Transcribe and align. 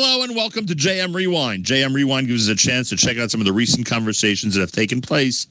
Hello 0.00 0.22
and 0.22 0.36
welcome 0.36 0.64
to 0.64 0.76
JM 0.76 1.12
Rewind. 1.12 1.64
JM 1.64 1.92
Rewind 1.92 2.28
gives 2.28 2.48
us 2.48 2.54
a 2.54 2.56
chance 2.56 2.88
to 2.90 2.96
check 2.96 3.18
out 3.18 3.32
some 3.32 3.40
of 3.40 3.46
the 3.46 3.52
recent 3.52 3.84
conversations 3.84 4.54
that 4.54 4.60
have 4.60 4.70
taken 4.70 5.00
place 5.00 5.48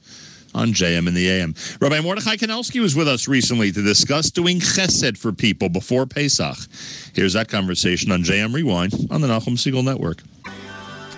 on 0.54 0.68
JM 0.68 1.06
and 1.06 1.14
the 1.14 1.28
AM. 1.28 1.54
Rabbi 1.82 2.00
Mordechai 2.00 2.36
Kanelsky 2.36 2.80
was 2.80 2.96
with 2.96 3.08
us 3.08 3.28
recently 3.28 3.70
to 3.72 3.82
discuss 3.82 4.30
doing 4.30 4.58
chesed 4.58 5.18
for 5.18 5.32
people 5.32 5.68
before 5.68 6.06
Pesach. 6.06 6.56
Here's 7.12 7.34
that 7.34 7.48
conversation 7.48 8.10
on 8.10 8.22
JM 8.22 8.54
Rewind 8.54 8.94
on 9.10 9.20
the 9.20 9.28
Nachum 9.28 9.58
Segal 9.58 9.84
Network. 9.84 10.22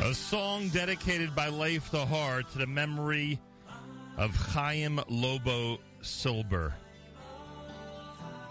A 0.02 0.12
song 0.12 0.68
dedicated 0.70 1.32
by 1.32 1.50
Leif 1.50 1.88
the 1.92 2.04
Heart 2.04 2.50
to 2.50 2.58
the 2.58 2.66
memory 2.66 3.38
of 4.16 4.34
Chaim 4.34 5.00
Lobo 5.08 5.78
Silber. 6.02 6.74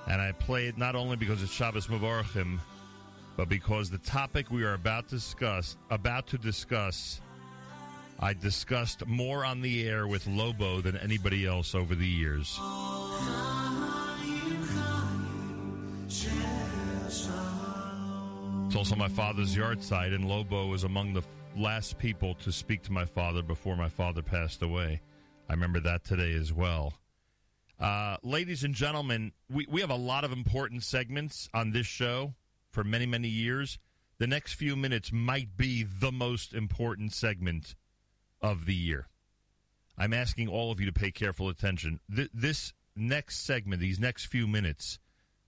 And 0.08 0.22
I 0.22 0.32
play 0.32 0.68
it 0.68 0.78
not 0.78 0.96
only 0.96 1.18
because 1.18 1.44
it's 1.44 1.52
Shabbos 1.52 1.88
Mavarchim, 1.88 2.62
but 3.40 3.48
because 3.48 3.90
the 3.90 3.98
topic 4.00 4.52
we 4.52 4.66
are 4.66 4.74
about 4.74 5.08
to 5.08 5.16
discuss 5.16 5.78
about 5.92 6.28
to 6.28 6.38
discuss 6.38 7.22
I 8.20 8.34
discussed 8.34 9.08
more 9.08 9.46
on 9.46 9.62
the 9.62 9.88
air 9.88 10.08
with 10.08 10.28
Lobo 10.28 10.82
than 10.82 10.98
anybody 10.98 11.46
else 11.46 11.74
over 11.74 11.96
the 11.96 12.06
years. 12.06 12.60
It's 18.68 18.76
also 18.76 18.98
my 18.98 19.08
father's 19.08 19.56
yahrzeit, 19.56 20.14
and 20.14 20.28
Lobo 20.28 20.68
was 20.68 20.84
among 20.84 21.14
the 21.14 21.24
last 21.56 21.98
people 21.98 22.34
to 22.44 22.52
speak 22.52 22.84
to 22.84 22.92
my 22.92 23.06
father 23.06 23.42
before 23.42 23.78
my 23.78 23.88
father 23.88 24.22
passed 24.22 24.62
away. 24.62 25.00
I 25.48 25.54
remember 25.54 25.80
that 25.80 26.04
today 26.04 26.34
as 26.34 26.52
well. 26.52 26.94
Uh, 27.80 28.18
ladies 28.22 28.66
and 28.66 28.76
gentlemen, 28.76 29.32
we, 29.50 29.66
we 29.70 29.80
have 29.80 29.92
a 29.92 29.96
lot 29.96 30.26
of 30.26 30.34
important 30.34 30.84
segments 30.84 31.48
on 31.54 31.72
this 31.72 31.88
show 31.88 32.34
for 32.72 32.84
many, 32.84 33.06
many 33.06 33.28
years. 33.28 33.78
The 34.18 34.28
next 34.28 34.54
few 34.54 34.76
minutes 34.76 35.12
might 35.12 35.56
be 35.56 35.84
the 35.84 36.12
most 36.12 36.54
important 36.54 37.14
segment 37.14 37.76
of 38.42 38.66
the 38.66 38.76
year. 38.76 39.08
I'm 39.98 40.14
asking 40.14 40.48
all 40.48 40.72
of 40.72 40.80
you 40.80 40.86
to 40.86 40.94
pay 40.94 41.12
careful 41.12 41.50
attention. 41.50 42.00
Th- 42.14 42.30
this 42.34 42.74
next 42.96 43.46
segment, 43.46 43.82
these 43.82 44.00
next 44.00 44.26
few 44.26 44.48
minutes, 44.48 45.00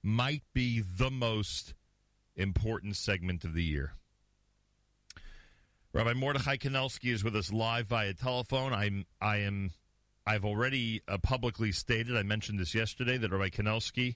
might 0.04 0.44
be 0.54 0.82
the 0.82 1.12
most 1.12 1.74
important 2.36 2.96
segment 2.96 3.44
of 3.44 3.54
the 3.54 3.64
year. 3.64 3.94
Rabbi 5.94 6.14
Mordechai 6.14 6.56
Kanelsky 6.56 7.12
is 7.12 7.24
with 7.24 7.36
us 7.36 7.52
live 7.52 7.88
via 7.88 8.14
telephone. 8.14 8.74
I'm 8.74 9.06
I 9.20 9.38
am 9.38 9.72
I've 10.26 10.46
already 10.46 11.02
uh, 11.08 11.18
publicly 11.18 11.72
stated. 11.74 12.16
I 12.16 12.24
mentioned 12.24 12.60
this 12.60 12.74
yesterday 12.74 13.18
that 13.18 13.32
Rabbi 13.32 13.50
Kanelsky 13.50 14.16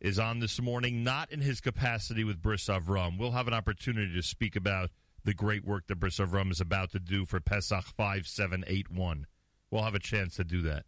is 0.00 0.18
on 0.18 0.38
this 0.38 0.60
morning, 0.60 1.02
not 1.02 1.30
in 1.32 1.40
his 1.40 1.60
capacity 1.60 2.24
with 2.24 2.40
Bris 2.40 2.66
Avram. 2.66 3.18
We'll 3.18 3.32
have 3.32 3.48
an 3.48 3.54
opportunity 3.54 4.14
to 4.14 4.22
speak 4.22 4.54
about 4.56 4.90
the 5.24 5.34
great 5.34 5.64
work 5.64 5.88
that 5.88 5.96
Bris 5.96 6.18
Avram 6.18 6.50
is 6.50 6.60
about 6.60 6.92
to 6.92 7.00
do 7.00 7.24
for 7.24 7.40
Pesach 7.40 7.84
five 7.84 8.26
seven 8.26 8.64
eight 8.66 8.90
one. 8.90 9.26
We'll 9.70 9.82
have 9.82 9.94
a 9.94 10.00
chance 10.00 10.36
to 10.36 10.44
do 10.44 10.62
that. 10.62 10.84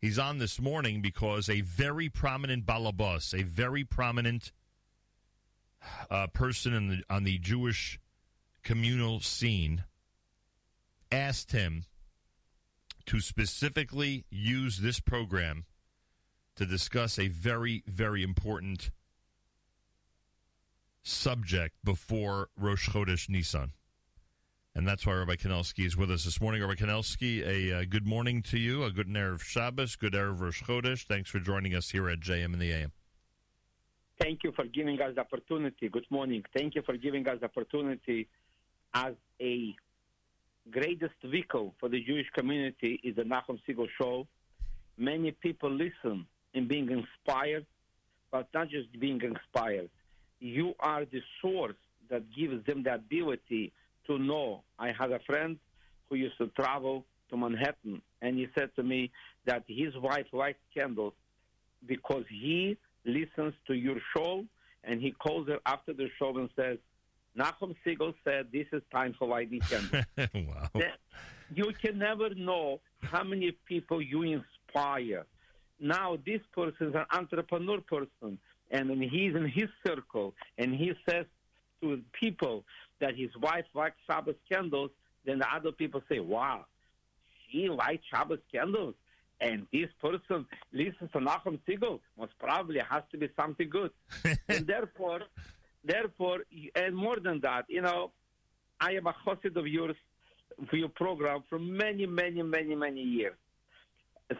He's 0.00 0.18
on 0.18 0.38
this 0.38 0.60
morning 0.60 1.02
because 1.02 1.48
a 1.48 1.62
very 1.62 2.08
prominent 2.08 2.64
balabas, 2.64 3.34
a 3.38 3.42
very 3.42 3.82
prominent 3.82 4.52
uh, 6.10 6.28
person 6.28 6.88
the, 6.88 7.02
on 7.14 7.24
the 7.24 7.38
Jewish 7.38 7.98
communal 8.62 9.20
scene, 9.20 9.84
asked 11.10 11.52
him 11.52 11.86
to 13.06 13.20
specifically 13.20 14.26
use 14.30 14.78
this 14.78 15.00
program 15.00 15.64
to 16.58 16.66
discuss 16.66 17.20
a 17.20 17.28
very, 17.28 17.84
very 17.86 18.24
important 18.24 18.90
subject 21.04 21.76
before 21.84 22.48
Rosh 22.56 22.88
Chodesh 22.88 23.28
Nissan. 23.30 23.70
And 24.74 24.86
that's 24.86 25.06
why 25.06 25.14
Rabbi 25.14 25.36
Kanelsky 25.36 25.86
is 25.86 25.96
with 25.96 26.10
us 26.10 26.24
this 26.24 26.40
morning. 26.40 26.60
Rabbi 26.60 26.74
Kanelsky, 26.74 27.46
a 27.46 27.78
uh, 27.78 27.84
good 27.88 28.06
morning 28.06 28.42
to 28.42 28.58
you, 28.58 28.82
a 28.82 28.90
good 28.90 29.06
Erev 29.06 29.40
Shabbos, 29.40 29.94
good 29.94 30.14
Erev 30.14 30.40
Rosh 30.40 30.62
Chodesh. 30.64 31.06
Thanks 31.06 31.30
for 31.30 31.38
joining 31.38 31.76
us 31.76 31.90
here 31.90 32.08
at 32.10 32.18
JM 32.18 32.52
in 32.52 32.58
the 32.58 32.72
AM. 32.72 32.92
Thank 34.20 34.42
you 34.42 34.50
for 34.50 34.64
giving 34.64 35.00
us 35.00 35.14
the 35.14 35.20
opportunity. 35.20 35.88
Good 35.88 36.06
morning. 36.10 36.42
Thank 36.56 36.74
you 36.74 36.82
for 36.82 36.96
giving 36.96 37.26
us 37.28 37.38
the 37.38 37.46
opportunity 37.46 38.26
as 38.94 39.14
a 39.40 39.76
greatest 40.72 41.14
vehicle 41.24 41.72
for 41.78 41.88
the 41.88 42.02
Jewish 42.02 42.26
community 42.36 43.00
is 43.04 43.14
the 43.14 43.22
Nachum 43.22 43.60
Segal 43.68 43.86
Show. 44.00 44.26
Many 44.96 45.30
people 45.30 45.70
listen 45.70 46.26
being 46.66 46.88
inspired, 46.90 47.66
but 48.30 48.48
not 48.54 48.68
just 48.68 48.90
being 48.98 49.20
inspired. 49.22 49.90
You 50.40 50.74
are 50.80 51.04
the 51.04 51.20
source 51.42 51.76
that 52.10 52.22
gives 52.34 52.64
them 52.66 52.82
the 52.82 52.94
ability 52.94 53.72
to 54.06 54.18
know. 54.18 54.62
I 54.78 54.92
had 54.98 55.12
a 55.12 55.20
friend 55.20 55.58
who 56.08 56.16
used 56.16 56.38
to 56.38 56.46
travel 56.48 57.04
to 57.30 57.36
Manhattan, 57.36 58.00
and 58.22 58.36
he 58.36 58.48
said 58.56 58.70
to 58.76 58.82
me 58.82 59.10
that 59.44 59.64
his 59.66 59.94
wife 59.96 60.26
likes 60.32 60.58
candles 60.74 61.12
because 61.86 62.24
he 62.28 62.76
listens 63.04 63.54
to 63.66 63.74
your 63.74 63.96
show, 64.16 64.44
and 64.84 65.00
he 65.00 65.12
calls 65.12 65.48
her 65.48 65.58
after 65.66 65.92
the 65.92 66.08
show 66.18 66.36
and 66.38 66.48
says, 66.56 66.78
Nachum 67.38 67.74
Segal 67.86 68.14
said 68.24 68.46
this 68.52 68.66
is 68.72 68.82
time 68.90 69.14
for 69.18 69.28
lighting 69.28 69.60
candles. 69.60 70.04
wow. 70.34 70.82
You 71.54 71.72
can 71.80 71.98
never 71.98 72.34
know 72.34 72.80
how 73.02 73.22
many 73.22 73.52
people 73.66 74.02
you 74.02 74.22
inspire. 74.22 75.24
Now 75.80 76.18
this 76.24 76.40
person 76.52 76.88
is 76.88 76.94
an 76.94 77.06
entrepreneur 77.12 77.80
person, 77.80 78.38
and 78.70 78.88
when 78.88 79.00
he's 79.02 79.34
in 79.34 79.46
his 79.46 79.68
circle, 79.86 80.34
and 80.56 80.74
he 80.74 80.92
says 81.08 81.26
to 81.80 82.00
people 82.18 82.64
that 83.00 83.16
his 83.16 83.30
wife 83.40 83.64
likes 83.74 83.96
Shabbos 84.06 84.34
candles, 84.50 84.90
then 85.24 85.38
the 85.38 85.46
other 85.54 85.72
people 85.72 86.02
say, 86.08 86.20
"Wow, 86.20 86.66
she 87.50 87.68
likes 87.68 88.04
Shabbos 88.06 88.40
candles." 88.52 88.94
And 89.40 89.66
this 89.72 89.88
person 90.00 90.46
listens 90.72 91.12
to 91.12 91.18
Nachum 91.18 91.60
Segal, 91.66 92.00
most 92.18 92.32
probably 92.40 92.80
has 92.80 93.04
to 93.12 93.18
be 93.18 93.28
something 93.38 93.70
good. 93.70 93.92
and 94.48 94.66
therefore, 94.66 95.20
therefore, 95.84 96.38
and 96.74 96.96
more 96.96 97.20
than 97.20 97.40
that, 97.42 97.66
you 97.68 97.80
know, 97.80 98.10
I 98.80 98.92
am 98.92 99.06
a 99.06 99.12
host 99.12 99.44
of 99.44 99.66
yours 99.66 99.96
for 100.68 100.76
your 100.76 100.88
program 100.88 101.44
for 101.48 101.58
many, 101.58 102.06
many, 102.06 102.42
many, 102.42 102.74
many 102.74 103.02
years. 103.02 103.36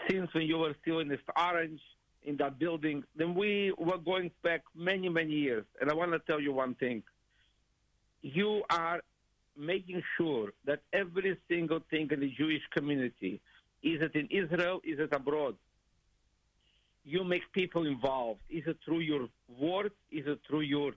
Since 0.09 0.32
when 0.34 0.44
you 0.44 0.59
were 0.59 0.75
still 0.82 1.00
in 1.00 1.09
this 1.09 1.21
orange 1.37 1.81
in 2.25 2.37
that 2.37 2.59
building, 2.59 3.04
then 3.16 3.34
we 3.34 3.72
were 3.78 3.99
going 3.99 4.31
back 4.43 4.62
many, 4.75 5.09
many 5.09 5.32
years. 5.32 5.65
And 5.81 5.91
I 5.91 5.94
want 5.94 6.12
to 6.12 6.19
tell 6.19 6.41
you 6.41 6.53
one 6.53 6.75
thing. 6.75 7.03
You 8.22 8.62
are 8.71 9.00
making 9.56 10.03
sure 10.16 10.53
that 10.66 10.81
every 10.93 11.38
single 11.49 11.81
thing 11.91 12.09
in 12.10 12.21
the 12.21 12.31
Jewish 12.37 12.62
community, 12.76 13.41
is 13.82 14.03
it 14.03 14.15
in 14.15 14.28
Israel, 14.31 14.81
is 14.84 14.99
it 14.99 15.12
abroad, 15.12 15.56
you 17.05 17.25
make 17.25 17.43
people 17.53 17.87
involved. 17.87 18.41
Is 18.50 18.65
it 18.66 18.76
through 18.84 19.00
your 19.00 19.28
words? 19.59 19.94
Is 20.12 20.26
it 20.26 20.41
through 20.47 20.60
your 20.60 20.93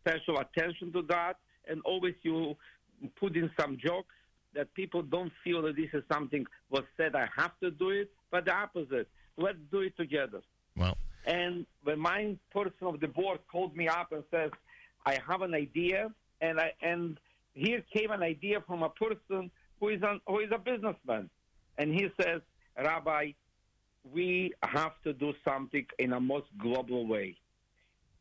special 0.00 0.38
attention 0.38 0.92
to 0.92 1.02
that? 1.08 1.36
And 1.66 1.80
always 1.84 2.14
you 2.22 2.56
put 3.18 3.34
in 3.36 3.50
some 3.58 3.78
jokes 3.78 4.14
that 4.54 4.72
people 4.74 5.02
don't 5.02 5.32
feel 5.44 5.62
that 5.62 5.76
this 5.76 5.90
is 5.92 6.02
something 6.12 6.44
was 6.70 6.84
said, 6.96 7.14
I 7.14 7.28
have 7.36 7.52
to 7.62 7.70
do 7.70 7.90
it, 7.90 8.10
but 8.30 8.44
the 8.44 8.52
opposite. 8.52 9.08
Let's 9.36 9.58
do 9.70 9.80
it 9.80 9.96
together. 9.96 10.40
Well, 10.76 10.96
And 11.26 11.66
when 11.84 11.98
my 11.98 12.36
person 12.52 12.86
of 12.86 13.00
the 13.00 13.08
board 13.08 13.40
called 13.50 13.76
me 13.76 13.88
up 13.88 14.12
and 14.12 14.24
says, 14.30 14.50
I 15.06 15.18
have 15.26 15.42
an 15.42 15.54
idea, 15.54 16.10
and 16.40 16.60
I 16.60 16.72
and 16.82 17.18
here 17.54 17.82
came 17.94 18.10
an 18.10 18.22
idea 18.22 18.62
from 18.66 18.82
a 18.82 18.90
person 18.90 19.50
who 19.78 19.88
is 19.88 20.02
an, 20.02 20.20
who 20.26 20.40
is 20.40 20.50
a 20.52 20.58
businessman, 20.58 21.30
and 21.78 21.92
he 21.92 22.08
says, 22.20 22.40
Rabbi, 22.76 23.32
we 24.12 24.52
have 24.62 24.92
to 25.04 25.12
do 25.12 25.32
something 25.44 25.86
in 25.98 26.12
a 26.12 26.20
most 26.20 26.46
global 26.58 27.06
way. 27.06 27.36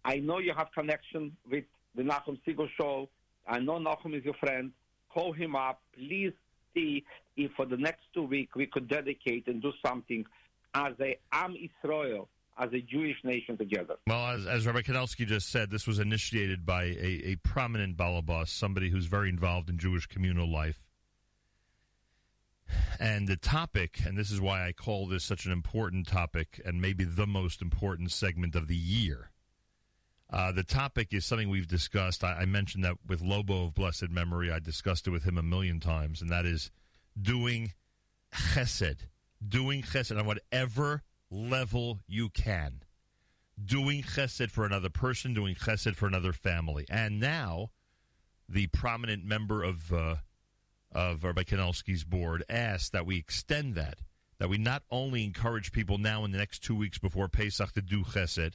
I 0.06 0.18
know 0.18 0.40
you 0.40 0.54
have 0.56 0.68
connection 0.74 1.36
with 1.50 1.66
the 1.96 2.04
Nachum 2.04 2.40
Segal 2.48 2.70
show. 2.80 3.10
I 3.48 3.60
know 3.60 3.78
Nachum 3.80 4.18
is 4.18 4.24
your 4.24 4.36
friend. 4.36 4.72
Call 5.14 5.34
him 5.34 5.56
up. 5.56 5.82
Please 5.96 6.34
see 6.74 7.04
if 7.36 7.52
for 7.56 7.66
the 7.66 7.78
next 7.78 8.02
two 8.14 8.24
weeks 8.24 8.56
we 8.56 8.68
could 8.68 8.88
dedicate 8.88 9.48
and 9.48 9.62
do 9.62 9.72
something 9.86 10.26
as 10.74 10.94
a 11.00 11.18
Am 11.32 11.56
Israel, 11.56 12.30
as 12.58 12.72
a 12.74 12.82
Jewish 12.82 13.18
nation 13.24 13.58
together. 13.58 13.96
Well, 14.06 14.28
as, 14.28 14.46
as 14.46 14.68
Rabbi 14.68 14.82
Kanelsky 14.82 15.26
just 15.26 15.50
said, 15.50 15.72
this 15.72 15.88
was 15.88 16.00
initiated 16.00 16.66
by 16.66 16.84
a, 16.84 17.32
a 17.32 17.36
prominent 17.44 17.98
balabas, 17.98 18.50
somebody 18.50 18.90
who's 18.90 19.06
very 19.06 19.30
involved 19.30 19.70
in 19.70 19.78
Jewish 19.78 20.06
communal 20.06 20.52
life. 20.52 20.80
And 23.00 23.28
the 23.28 23.38
topic, 23.38 24.02
and 24.06 24.18
this 24.18 24.30
is 24.30 24.40
why 24.40 24.68
I 24.68 24.74
call 24.74 25.08
this 25.08 25.24
such 25.24 25.46
an 25.46 25.52
important 25.52 26.08
topic 26.08 26.62
and 26.64 26.80
maybe 26.80 27.04
the 27.04 27.26
most 27.26 27.62
important 27.62 28.12
segment 28.12 28.56
of 28.56 28.68
the 28.68 28.76
year. 28.76 29.29
Uh, 30.32 30.52
the 30.52 30.64
topic 30.64 31.14
is 31.14 31.26
something 31.26 31.50
we've 31.50 31.68
discussed. 31.68 32.24
I, 32.24 32.42
I 32.42 32.46
mentioned 32.46 32.84
that 32.84 32.98
with 33.08 33.22
Lobo 33.22 33.66
of 33.66 33.74
blessed 33.74 34.10
memory. 34.10 34.52
I 34.52 34.60
discussed 34.60 35.08
it 35.08 35.12
with 35.12 35.24
him 35.24 35.38
a 35.38 35.44
million 35.44 35.80
times, 35.80 36.22
and 36.22 36.30
that 36.30 36.46
is 36.46 36.72
doing 37.20 37.74
chesed, 38.34 39.08
doing 39.46 39.82
chesed 39.82 40.18
on 40.18 40.26
whatever 40.26 41.02
level 41.32 42.00
you 42.08 42.30
can, 42.30 42.84
doing 43.64 44.04
chesed 44.04 44.52
for 44.52 44.66
another 44.66 44.90
person, 44.90 45.34
doing 45.34 45.56
chesed 45.56 45.96
for 45.96 46.06
another 46.06 46.34
family. 46.34 46.86
And 46.90 47.20
now, 47.20 47.72
the 48.48 48.68
prominent 48.68 49.26
member 49.26 49.64
of 49.64 49.92
uh, 49.92 50.16
of 50.92 51.24
Rabbi 51.24 51.44
Kanelsky's 51.44 52.04
board, 52.04 52.44
asked 52.50 52.92
that 52.94 53.06
we 53.06 53.18
extend 53.18 53.76
that. 53.76 54.00
That 54.40 54.50
we 54.50 54.58
not 54.58 54.84
only 54.90 55.24
encourage 55.24 55.72
people 55.72 55.98
now 55.98 56.24
in 56.24 56.32
the 56.32 56.38
next 56.38 56.64
two 56.64 56.76
weeks 56.76 56.98
before 56.98 57.28
Pesach 57.28 57.74
to 57.74 57.82
do 57.82 58.04
Chesed 58.04 58.54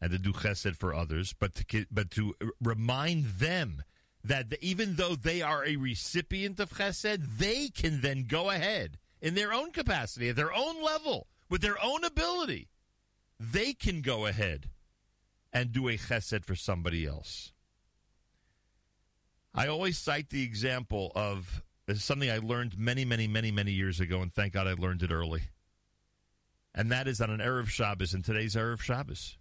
and 0.00 0.10
to 0.12 0.18
do 0.18 0.32
Chesed 0.32 0.76
for 0.76 0.94
others, 0.94 1.34
but 1.38 1.54
to 1.54 1.86
but 1.90 2.10
to 2.12 2.34
remind 2.60 3.24
them 3.24 3.82
that 4.24 4.46
even 4.60 4.96
though 4.96 5.14
they 5.14 5.42
are 5.42 5.64
a 5.64 5.76
recipient 5.76 6.60
of 6.60 6.70
Chesed, 6.70 7.38
they 7.38 7.68
can 7.68 8.00
then 8.00 8.24
go 8.28 8.50
ahead 8.50 8.98
in 9.20 9.34
their 9.34 9.52
own 9.52 9.72
capacity, 9.72 10.28
at 10.28 10.36
their 10.36 10.52
own 10.52 10.82
level, 10.82 11.26
with 11.48 11.60
their 11.60 11.82
own 11.82 12.04
ability, 12.04 12.68
they 13.40 13.72
can 13.72 14.02
go 14.02 14.26
ahead 14.26 14.70
and 15.52 15.72
do 15.72 15.88
a 15.88 15.96
chesed 15.96 16.44
for 16.44 16.54
somebody 16.54 17.06
else. 17.06 17.52
I 19.54 19.66
always 19.66 19.98
cite 19.98 20.30
the 20.30 20.42
example 20.42 21.10
of 21.14 21.62
uh, 21.88 21.94
something 21.94 22.30
I 22.30 22.38
learned 22.38 22.78
many, 22.78 23.04
many, 23.04 23.26
many, 23.26 23.50
many 23.50 23.72
years 23.72 23.98
ago, 23.98 24.20
and 24.20 24.32
thank 24.32 24.52
God 24.52 24.66
I 24.66 24.74
learned 24.74 25.02
it 25.02 25.10
early. 25.10 25.42
And 26.74 26.92
that 26.92 27.08
is 27.08 27.20
on 27.20 27.30
an 27.30 27.40
Erev 27.40 27.68
Shabbos, 27.68 28.12
and 28.12 28.24
today's 28.24 28.54
Erev 28.54 28.80
Shabbos. 28.80 29.37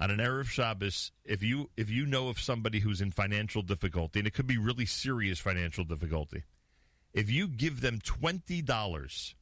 On 0.00 0.10
an 0.10 0.16
Erev 0.18 0.46
Shabbos, 0.46 1.12
if 1.26 1.42
you 1.42 1.68
if 1.76 1.90
you 1.90 2.06
know 2.06 2.28
of 2.28 2.40
somebody 2.40 2.80
who's 2.80 3.02
in 3.02 3.10
financial 3.10 3.60
difficulty, 3.60 4.18
and 4.20 4.26
it 4.26 4.32
could 4.32 4.46
be 4.46 4.56
really 4.56 4.86
serious 4.86 5.38
financial 5.38 5.84
difficulty, 5.84 6.44
if 7.12 7.30
you 7.30 7.46
give 7.46 7.82
them 7.82 7.98
$20, 7.98 9.34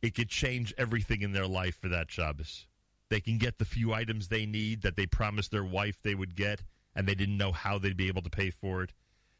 it 0.00 0.14
could 0.14 0.30
change 0.30 0.72
everything 0.78 1.20
in 1.20 1.32
their 1.32 1.46
life 1.46 1.76
for 1.76 1.88
that 1.88 2.10
Shabbos. 2.10 2.66
They 3.10 3.20
can 3.20 3.36
get 3.36 3.58
the 3.58 3.66
few 3.66 3.92
items 3.92 4.28
they 4.28 4.46
need 4.46 4.80
that 4.82 4.96
they 4.96 5.04
promised 5.04 5.50
their 5.50 5.64
wife 5.64 5.98
they 6.02 6.14
would 6.14 6.34
get, 6.34 6.62
and 6.94 7.06
they 7.06 7.14
didn't 7.14 7.36
know 7.36 7.52
how 7.52 7.78
they'd 7.78 7.94
be 7.94 8.08
able 8.08 8.22
to 8.22 8.30
pay 8.30 8.48
for 8.48 8.82
it. 8.82 8.94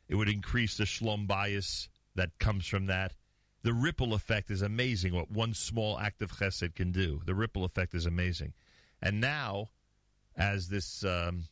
It 0.09 0.17
would 0.17 0.29
increase 0.29 0.77
the 0.77 0.85
shlom 0.85 1.27
bayis 1.27 1.89
that 2.17 2.39
comes 2.39 2.67
from 2.67 2.85
that. 2.87 3.15
The 3.63 3.73
ripple 3.73 4.13
effect 4.13 4.51
is 4.51 4.61
amazing 4.61 5.15
what 5.15 5.31
one 5.31 5.55
small 5.55 5.99
act 5.99 6.21
of 6.21 6.33
chesed 6.33 6.75
can 6.75 6.93
do. 6.93 7.23
The 7.25 7.35
ripple 7.35 7.65
effect 7.65 7.95
is 7.95 8.05
amazing. 8.05 8.53
And 9.01 9.21
now, 9.23 9.71
as 10.39 10.69
this 10.69 11.05
um, 11.05 11.45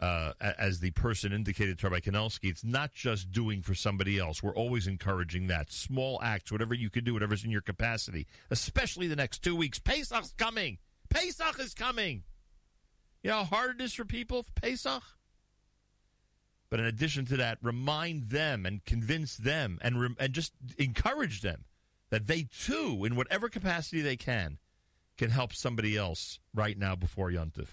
uh, 0.00 0.32
as 0.40 0.80
the 0.80 0.90
person 0.92 1.32
indicated 1.32 1.78
to 1.78 1.88
Rabbi 1.88 2.00
Kanelsky, 2.00 2.50
it's 2.50 2.64
not 2.64 2.92
just 2.92 3.30
doing 3.30 3.62
for 3.62 3.74
somebody 3.74 4.18
else. 4.18 4.42
We're 4.42 4.54
always 4.54 4.86
encouraging 4.86 5.46
that. 5.48 5.70
Small 5.70 6.20
acts, 6.22 6.50
whatever 6.50 6.74
you 6.74 6.90
can 6.90 7.04
do, 7.04 7.12
whatever's 7.12 7.44
in 7.44 7.50
your 7.50 7.60
capacity, 7.60 8.26
especially 8.50 9.06
the 9.06 9.16
next 9.16 9.44
two 9.44 9.54
weeks. 9.54 9.78
Pesach's 9.78 10.34
coming. 10.36 10.78
Pesach 11.08 11.60
is 11.60 11.74
coming. 11.74 12.22
You 13.22 13.30
know 13.30 13.38
how 13.38 13.44
hard 13.44 13.80
it 13.80 13.84
is 13.84 13.94
for 13.94 14.04
people 14.04 14.42
for 14.42 14.52
Pesach? 14.52 15.02
But 16.68 16.80
in 16.80 16.86
addition 16.86 17.26
to 17.26 17.36
that, 17.36 17.58
remind 17.60 18.30
them 18.30 18.64
and 18.64 18.84
convince 18.84 19.36
them 19.36 19.78
and, 19.82 20.00
re- 20.00 20.16
and 20.18 20.32
just 20.32 20.54
encourage 20.78 21.42
them 21.42 21.64
that 22.10 22.26
they 22.26 22.44
too, 22.44 23.04
in 23.04 23.14
whatever 23.14 23.48
capacity 23.48 24.00
they 24.00 24.16
can, 24.16 24.58
can 25.18 25.30
help 25.30 25.52
somebody 25.52 25.96
else 25.96 26.40
right 26.54 26.76
now 26.76 26.96
before 26.96 27.30
Yontif. 27.30 27.68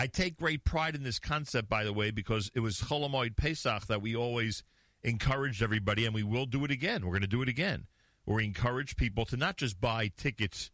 I 0.00 0.06
take 0.06 0.38
great 0.38 0.64
pride 0.64 0.94
in 0.94 1.02
this 1.02 1.18
concept, 1.18 1.68
by 1.68 1.84
the 1.84 1.92
way, 1.92 2.10
because 2.10 2.50
it 2.54 2.60
was 2.60 2.80
Chol 2.80 3.06
Hamoed 3.06 3.36
Pesach 3.36 3.86
that 3.88 4.00
we 4.00 4.16
always 4.16 4.64
encouraged 5.02 5.62
everybody, 5.62 6.06
and 6.06 6.14
we 6.14 6.22
will 6.22 6.46
do 6.46 6.64
it 6.64 6.70
again. 6.70 7.04
We're 7.04 7.12
going 7.12 7.20
to 7.20 7.26
do 7.26 7.42
it 7.42 7.50
again. 7.50 7.86
We 8.24 8.46
encourage 8.46 8.96
people 8.96 9.26
to 9.26 9.36
not 9.36 9.58
just 9.58 9.78
buy 9.78 10.10
tickets 10.16 10.70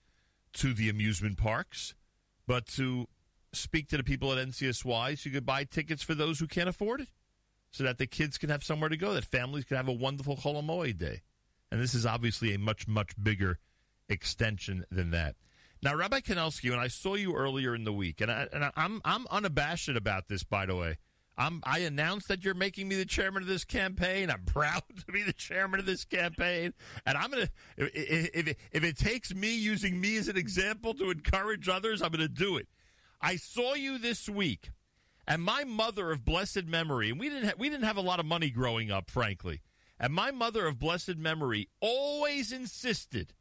to 0.52 0.72
the 0.72 0.88
amusement 0.88 1.38
parks, 1.38 1.96
but 2.46 2.66
to 2.76 3.08
speak 3.52 3.88
to 3.88 3.96
the 3.96 4.04
people 4.04 4.32
at 4.32 4.46
NCSY 4.46 5.18
so 5.18 5.28
you 5.28 5.34
could 5.34 5.44
buy 5.44 5.64
tickets 5.64 6.04
for 6.04 6.14
those 6.14 6.38
who 6.38 6.46
can't 6.46 6.68
afford 6.68 7.00
it, 7.00 7.08
so 7.72 7.82
that 7.82 7.98
the 7.98 8.06
kids 8.06 8.38
can 8.38 8.48
have 8.48 8.62
somewhere 8.62 8.90
to 8.90 8.96
go, 8.96 9.12
that 9.12 9.24
families 9.24 9.64
can 9.64 9.76
have 9.76 9.88
a 9.88 9.92
wonderful 9.92 10.36
Chol 10.36 10.62
Hamoed 10.62 10.98
day. 10.98 11.22
And 11.72 11.80
this 11.80 11.94
is 11.94 12.06
obviously 12.06 12.54
a 12.54 12.60
much, 12.60 12.86
much 12.86 13.20
bigger 13.20 13.58
extension 14.08 14.84
than 14.88 15.10
that. 15.10 15.34
Now, 15.82 15.94
Rabbi 15.94 16.20
Kanelsky, 16.20 16.70
when 16.70 16.78
I 16.78 16.88
saw 16.88 17.14
you 17.14 17.34
earlier 17.34 17.74
in 17.74 17.84
the 17.84 17.92
week, 17.92 18.20
and, 18.20 18.30
I, 18.30 18.48
and 18.52 18.70
I'm 18.76 19.00
I'm 19.04 19.26
unabashed 19.30 19.88
about 19.88 20.28
this, 20.28 20.42
by 20.42 20.66
the 20.66 20.74
way. 20.74 20.98
I'm, 21.38 21.60
I 21.64 21.80
announced 21.80 22.28
that 22.28 22.44
you're 22.44 22.54
making 22.54 22.88
me 22.88 22.96
the 22.96 23.04
chairman 23.04 23.42
of 23.42 23.48
this 23.48 23.64
campaign. 23.64 24.30
I'm 24.30 24.44
proud 24.46 24.82
to 25.06 25.12
be 25.12 25.22
the 25.22 25.34
chairman 25.34 25.80
of 25.80 25.86
this 25.86 26.04
campaign, 26.04 26.72
and 27.04 27.18
I'm 27.18 27.30
gonna 27.30 27.50
if 27.76 27.90
if 28.34 28.48
it, 28.48 28.58
if 28.72 28.84
it 28.84 28.96
takes 28.96 29.34
me 29.34 29.54
using 29.54 30.00
me 30.00 30.16
as 30.16 30.28
an 30.28 30.36
example 30.36 30.94
to 30.94 31.10
encourage 31.10 31.68
others, 31.68 32.00
I'm 32.00 32.10
gonna 32.10 32.28
do 32.28 32.56
it. 32.56 32.68
I 33.20 33.36
saw 33.36 33.74
you 33.74 33.98
this 33.98 34.28
week, 34.28 34.70
and 35.28 35.42
my 35.42 35.64
mother 35.64 36.10
of 36.10 36.24
blessed 36.24 36.66
memory, 36.66 37.10
and 37.10 37.20
we 37.20 37.28
didn't 37.28 37.48
ha- 37.48 37.54
we 37.58 37.68
didn't 37.68 37.84
have 37.84 37.98
a 37.98 38.02
lot 38.02 38.18
of 38.18 38.24
money 38.26 38.48
growing 38.48 38.90
up, 38.90 39.10
frankly, 39.10 39.60
and 40.00 40.14
my 40.14 40.30
mother 40.30 40.66
of 40.66 40.78
blessed 40.78 41.18
memory 41.18 41.68
always 41.80 42.50
insisted 42.50 43.34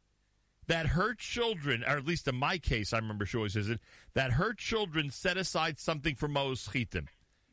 that 0.68 0.86
her 0.88 1.14
children, 1.14 1.84
or 1.84 1.96
at 1.96 2.06
least 2.06 2.28
in 2.28 2.36
my 2.36 2.58
case, 2.58 2.92
I 2.92 2.98
remember 2.98 3.26
she 3.26 3.36
always 3.36 3.52
says 3.52 3.68
it, 3.68 3.80
that 4.14 4.32
her 4.32 4.52
children 4.52 5.10
set 5.10 5.36
aside 5.36 5.78
something 5.78 6.14
for 6.14 6.28
Maos 6.28 6.68
Chitim. 6.68 7.06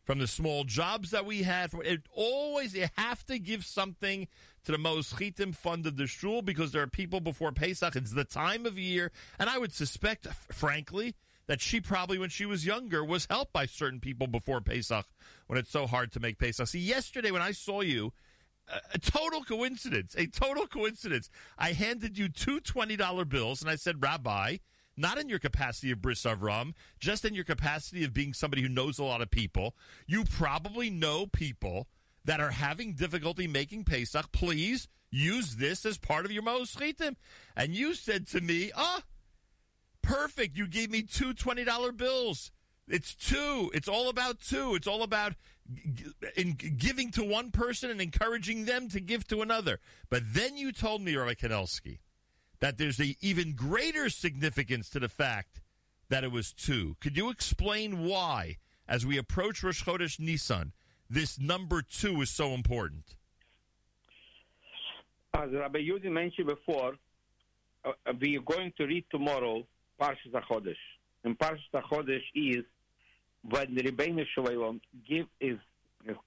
From 0.03 0.19
the 0.19 0.27
small 0.27 0.65
jobs 0.65 1.11
that 1.11 1.25
we 1.25 1.43
had, 1.43 1.71
from 1.71 1.81
it 1.83 2.01
always 2.13 2.75
you 2.75 2.87
have 2.97 3.25
to 3.27 3.39
give 3.39 3.65
something 3.65 4.27
to 4.65 4.71
the 4.73 4.77
Maos 4.77 5.13
Chitim 5.13 5.55
fund 5.55 5.87
of 5.87 5.95
the 5.95 6.07
shul 6.07 6.41
because 6.41 6.73
there 6.73 6.81
are 6.81 6.87
people 6.87 7.21
before 7.21 7.53
Pesach. 7.53 7.95
It's 7.95 8.11
the 8.11 8.25
time 8.25 8.65
of 8.65 8.77
year, 8.77 9.11
and 9.39 9.49
I 9.49 9.57
would 9.57 9.73
suspect, 9.73 10.27
frankly, 10.51 11.15
that 11.47 11.61
she 11.61 11.79
probably, 11.79 12.17
when 12.17 12.29
she 12.29 12.45
was 12.45 12.65
younger, 12.65 13.03
was 13.03 13.27
helped 13.29 13.53
by 13.53 13.65
certain 13.65 13.99
people 13.99 14.27
before 14.27 14.61
Pesach 14.61 15.05
when 15.47 15.59
it's 15.59 15.71
so 15.71 15.87
hard 15.87 16.11
to 16.13 16.19
make 16.19 16.37
Pesach. 16.37 16.67
See, 16.67 16.79
yesterday 16.79 17.31
when 17.31 17.41
I 17.41 17.51
saw 17.51 17.81
you 17.81 18.13
a 18.93 18.99
total 18.99 19.43
coincidence, 19.43 20.15
a 20.17 20.27
total 20.27 20.67
coincidence. 20.67 21.29
I 21.57 21.73
handed 21.73 22.17
you 22.17 22.29
two 22.29 22.59
$20 22.59 23.27
bills 23.29 23.61
and 23.61 23.69
I 23.69 23.75
said, 23.75 24.01
Rabbi, 24.01 24.57
not 24.95 25.17
in 25.17 25.29
your 25.29 25.39
capacity 25.39 25.91
of 25.91 26.01
Bris 26.01 26.23
Avram, 26.23 26.73
just 26.99 27.25
in 27.25 27.33
your 27.33 27.43
capacity 27.43 28.03
of 28.03 28.13
being 28.13 28.33
somebody 28.33 28.61
who 28.61 28.69
knows 28.69 28.99
a 28.99 29.03
lot 29.03 29.21
of 29.21 29.31
people. 29.31 29.75
You 30.07 30.23
probably 30.23 30.89
know 30.89 31.25
people 31.27 31.87
that 32.25 32.39
are 32.39 32.51
having 32.51 32.93
difficulty 32.93 33.47
making 33.47 33.83
Pesach. 33.83 34.31
Please 34.31 34.87
use 35.11 35.55
this 35.57 35.85
as 35.85 35.97
part 35.97 36.25
of 36.25 36.31
your 36.31 36.43
Mos 36.43 36.77
And 37.55 37.75
you 37.75 37.93
said 37.93 38.27
to 38.27 38.41
me, 38.41 38.71
ah, 38.75 39.03
perfect. 40.01 40.57
You 40.57 40.67
gave 40.67 40.89
me 40.89 41.01
two 41.01 41.33
$20 41.33 41.97
bills. 41.97 42.51
It's 42.87 43.15
two. 43.15 43.71
It's 43.73 43.87
all 43.87 44.09
about 44.09 44.39
two. 44.39 44.75
It's 44.75 44.87
all 44.87 45.03
about 45.03 45.33
in 46.35 46.53
giving 46.53 47.11
to 47.11 47.23
one 47.23 47.51
person 47.51 47.89
and 47.89 48.01
encouraging 48.01 48.65
them 48.65 48.89
to 48.89 48.99
give 48.99 49.27
to 49.27 49.41
another. 49.41 49.79
But 50.09 50.23
then 50.25 50.57
you 50.57 50.71
told 50.71 51.01
me, 51.01 51.15
Rabbi 51.15 51.33
Kanelsky, 51.33 51.99
that 52.59 52.77
there's 52.77 52.99
an 52.99 53.15
even 53.21 53.53
greater 53.53 54.09
significance 54.09 54.89
to 54.89 54.99
the 54.99 55.09
fact 55.09 55.61
that 56.09 56.23
it 56.23 56.31
was 56.31 56.51
two. 56.51 56.95
Could 56.99 57.17
you 57.17 57.29
explain 57.29 58.05
why, 58.05 58.57
as 58.87 59.05
we 59.05 59.17
approach 59.17 59.63
Rosh 59.63 59.83
Chodesh 59.83 60.19
Nisan, 60.19 60.73
this 61.09 61.39
number 61.39 61.81
two 61.81 62.21
is 62.21 62.29
so 62.29 62.53
important? 62.53 63.15
As 65.33 65.49
Rabbi 65.51 65.79
Yudi 65.79 66.11
mentioned 66.11 66.47
before, 66.47 66.95
uh, 67.83 67.91
we 68.19 68.37
are 68.37 68.41
going 68.41 68.71
to 68.77 68.85
read 68.85 69.05
tomorrow 69.09 69.65
Parshas 69.99 70.31
HaChodesh. 70.31 70.75
And 71.23 71.37
Parshas 71.37 71.59
HaChodesh 71.73 72.23
is 72.35 72.63
when 73.49 73.75
the 73.75 73.83
Ribono 73.83 74.25
Shel 74.33 74.45
Olam 74.45 74.79
give 75.07 75.27
is 75.39 75.57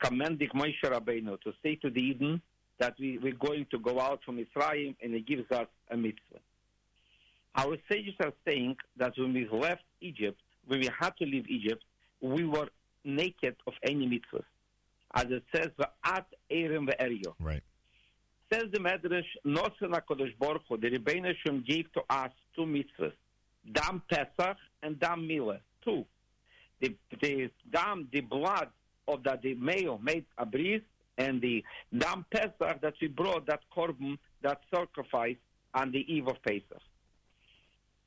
commanding 0.03 0.49
Moshe 0.55 0.83
Rabbeinu 0.83 1.41
to 1.43 1.53
say 1.63 1.77
to 1.77 1.91
the 1.91 2.01
Eden 2.01 2.41
that 2.79 2.95
we, 2.99 3.19
we're 3.19 3.33
going 3.35 3.67
to 3.71 3.79
go 3.79 4.01
out 4.01 4.21
from 4.25 4.39
Israel 4.39 4.93
and 5.03 5.15
he 5.15 5.21
gives 5.21 5.51
us 5.51 5.67
a 5.91 5.97
mitzvah. 5.97 6.41
Our 7.55 7.79
sages 7.91 8.15
are 8.21 8.33
saying 8.45 8.77
that 8.99 9.15
when 9.17 9.33
we 9.33 9.49
left 9.49 9.83
Egypt, 10.01 10.39
when 10.67 10.81
we 10.81 10.91
had 10.99 11.17
to 11.19 11.25
leave 11.25 11.49
Egypt, 11.49 11.83
we 12.21 12.45
were 12.45 12.69
naked 13.05 13.57
of 13.67 13.73
any 13.83 14.07
mitzvahs. 14.07 14.45
As 15.15 15.27
it 15.31 15.45
says, 15.55 15.71
at 16.05 16.27
Erim 16.51 16.89
ve'erio. 16.89 17.35
Right. 17.41 17.63
Says 18.53 18.65
the 18.73 18.79
Medrash, 18.79 19.25
Nosen 19.47 19.91
HaKadosh 19.91 20.39
Baruch 20.39 20.63
Hu, 20.69 20.77
the 20.77 20.91
Ribono 20.91 21.35
Shel 21.43 21.55
Olam 21.55 21.67
gave 21.67 21.91
to 21.95 22.03
us 22.11 22.31
two 22.55 22.63
mitzvahs, 22.63 23.13
Dam 23.73 24.03
Pesach 24.11 24.59
and 24.83 25.01
Dam 25.01 25.27
Milah, 25.27 25.61
two 25.83 26.05
the 26.81 26.95
the 27.21 27.51
dam 27.71 28.09
the 28.13 28.21
blood 28.21 28.69
of 29.09 29.23
that 29.25 29.43
the 29.43 29.55
male 29.55 29.99
made 30.03 30.25
a 30.39 30.47
breeze 30.47 30.83
and 31.19 31.41
the 31.41 31.65
dam 31.97 32.25
Pesach 32.31 32.81
that 32.81 32.95
we 33.01 33.09
brought 33.09 33.47
that 33.47 33.61
korban 33.75 34.19
that 34.43 34.61
sacrifice 34.75 35.37
on 35.75 35.91
the 35.93 36.05
eve 36.13 36.29
of 36.29 36.37
Pesach. 36.43 36.83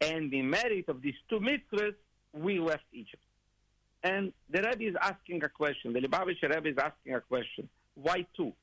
And 0.02 0.32
the 0.32 0.42
merit 0.42 0.86
of 0.88 1.02
these 1.02 1.16
two 1.30 1.40
mitzvahs, 1.40 1.96
we 2.34 2.60
left 2.60 2.84
Egypt. 2.94 3.24
And 4.04 4.32
the 4.50 4.62
Rebbe 4.62 4.92
is 4.92 4.96
asking 5.02 5.44
a 5.44 5.50
question. 5.50 5.92
The 5.94 6.00
Lubavitcher 6.00 6.54
Rebbe 6.54 6.70
is 6.70 6.78
asking 6.78 7.16
a 7.16 7.22
question. 7.22 7.68
Why 7.96 8.26
two? 8.36 8.54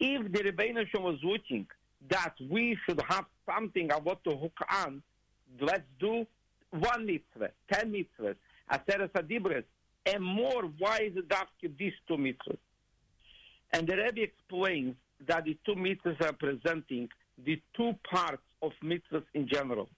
If 0.00 0.32
the 0.32 0.40
Rebbeinu 0.50 0.84
was 1.00 1.18
looking 1.22 1.66
that 2.10 2.34
we 2.50 2.76
should 2.84 3.00
have 3.08 3.26
something 3.48 3.90
want 4.04 4.24
to 4.24 4.36
hook 4.36 4.58
on, 4.70 5.02
let's 5.60 5.82
do 6.00 6.26
one 6.70 7.06
mitzvah, 7.06 7.50
ten 7.72 7.92
mitzvahs, 7.92 8.36
Adibres, 8.70 9.64
And 10.06 10.22
more, 10.22 10.62
why 10.78 10.98
is 11.02 11.16
it 11.16 11.78
these 11.78 11.92
two 12.08 12.16
mitzvahs? 12.16 12.58
And 13.72 13.86
the 13.86 13.96
Rebbe 13.96 14.22
explains 14.22 14.94
that 15.26 15.44
the 15.44 15.56
two 15.64 15.74
mitzvahs 15.74 16.20
are 16.22 16.32
presenting 16.32 17.08
the 17.44 17.60
two 17.76 17.92
parts 18.10 18.42
of 18.62 18.72
mitzvahs 18.82 19.24
in 19.34 19.48
general. 19.48 19.88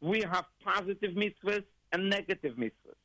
We 0.00 0.22
have 0.22 0.46
positive 0.64 1.14
mitzvahs 1.14 1.64
and 1.92 2.08
negative 2.08 2.56
mitzvahs. 2.56 2.96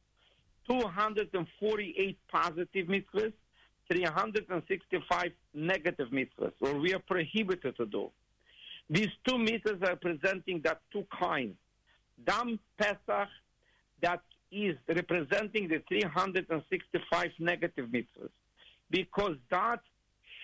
248 0.69 2.17
positive 2.29 2.87
mitzvahs, 2.87 3.33
365 3.91 5.31
negative 5.53 6.09
mitzvahs, 6.09 6.51
or 6.59 6.77
we 6.77 6.93
are 6.93 6.99
prohibited 6.99 7.75
to 7.77 7.85
do. 7.85 8.09
These 8.89 9.09
two 9.27 9.35
mitzvahs 9.35 9.87
are 9.87 9.95
presenting 9.95 10.61
that 10.63 10.81
two 10.91 11.05
kinds. 11.19 11.55
Dam 12.25 12.59
Pesach, 12.77 13.29
that 14.01 14.21
is 14.51 14.75
representing 14.87 15.67
the 15.67 15.81
365 15.87 17.31
negative 17.39 17.87
mitzvahs, 17.87 18.29
because 18.89 19.35
that 19.49 19.81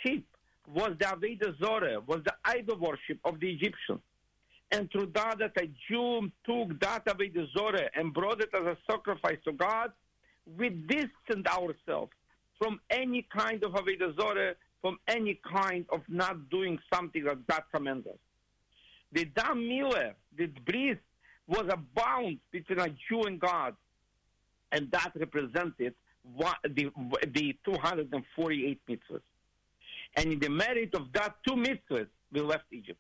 sheep 0.02 0.28
was 0.74 0.92
the 1.00 1.06
Avodah 1.06 1.58
Zorah, 1.60 2.00
was 2.06 2.22
the 2.24 2.34
idol 2.46 2.78
worship 2.78 3.20
of 3.26 3.40
the 3.40 3.52
Egyptians. 3.52 4.02
And 4.72 4.90
through 4.92 5.12
that, 5.14 5.38
that 5.40 5.52
a 5.58 5.70
Jew 5.88 6.32
took 6.46 6.80
that 6.80 7.06
Avodah 7.06 7.48
Zorah 7.56 7.90
and 7.96 8.14
brought 8.14 8.42
it 8.42 8.50
as 8.54 8.66
a 8.66 8.78
sacrifice 8.90 9.38
to 9.46 9.52
God, 9.52 9.92
we 10.58 10.70
distanced 10.70 11.48
ourselves 11.48 12.12
from 12.58 12.80
any 12.90 13.28
kind 13.36 13.64
of 13.64 13.74
Avodah 13.74 14.20
Zorah, 14.20 14.56
from 14.82 14.98
any 15.08 15.40
kind 15.50 15.86
of 15.92 16.02
not 16.08 16.50
doing 16.50 16.80
something 16.94 17.24
that 17.24 17.46
God 17.48 17.64
commands 17.74 18.08
us. 18.08 18.18
The 19.12 19.26
Dam 19.26 19.60
Milah, 19.60 20.14
the 20.36 20.48
bris, 20.48 20.98
was 21.48 21.66
a 21.70 21.78
bound 21.78 22.40
between 22.52 22.80
a 22.80 22.90
Jew 22.90 23.24
and 23.24 23.40
God, 23.40 23.76
and 24.74 24.92
that 24.92 25.12
represented 25.16 25.94
what, 26.36 26.58
the, 26.64 26.90
the 27.32 27.56
248 27.64 28.82
mitzvahs. 28.90 29.22
And 30.18 30.34
in 30.34 30.40
the 30.40 30.50
merit 30.50 30.94
of 30.96 31.12
that 31.14 31.36
two 31.48 31.56
mitzvahs, 31.56 32.08
we 32.32 32.42
left 32.42 32.66
Egypt. 32.72 33.00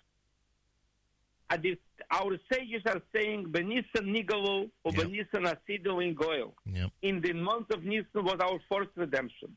And 1.49 1.61
This, 1.63 1.77
our 2.11 2.37
sages 2.51 2.83
are 2.85 3.01
saying, 3.13 3.47
Benisan 3.51 4.05
Nigalo 4.15 4.69
or 4.83 4.91
Yep. 4.91 5.01
Benisan 5.01 5.43
Asido 5.53 6.03
in 6.03 6.13
Goel. 6.13 6.53
Yep. 6.65 6.91
In 7.01 7.21
the 7.21 7.33
month 7.33 7.71
of 7.71 7.83
Nisan 7.83 8.23
was 8.23 8.37
our 8.39 8.59
first 8.71 8.91
redemption. 8.95 9.55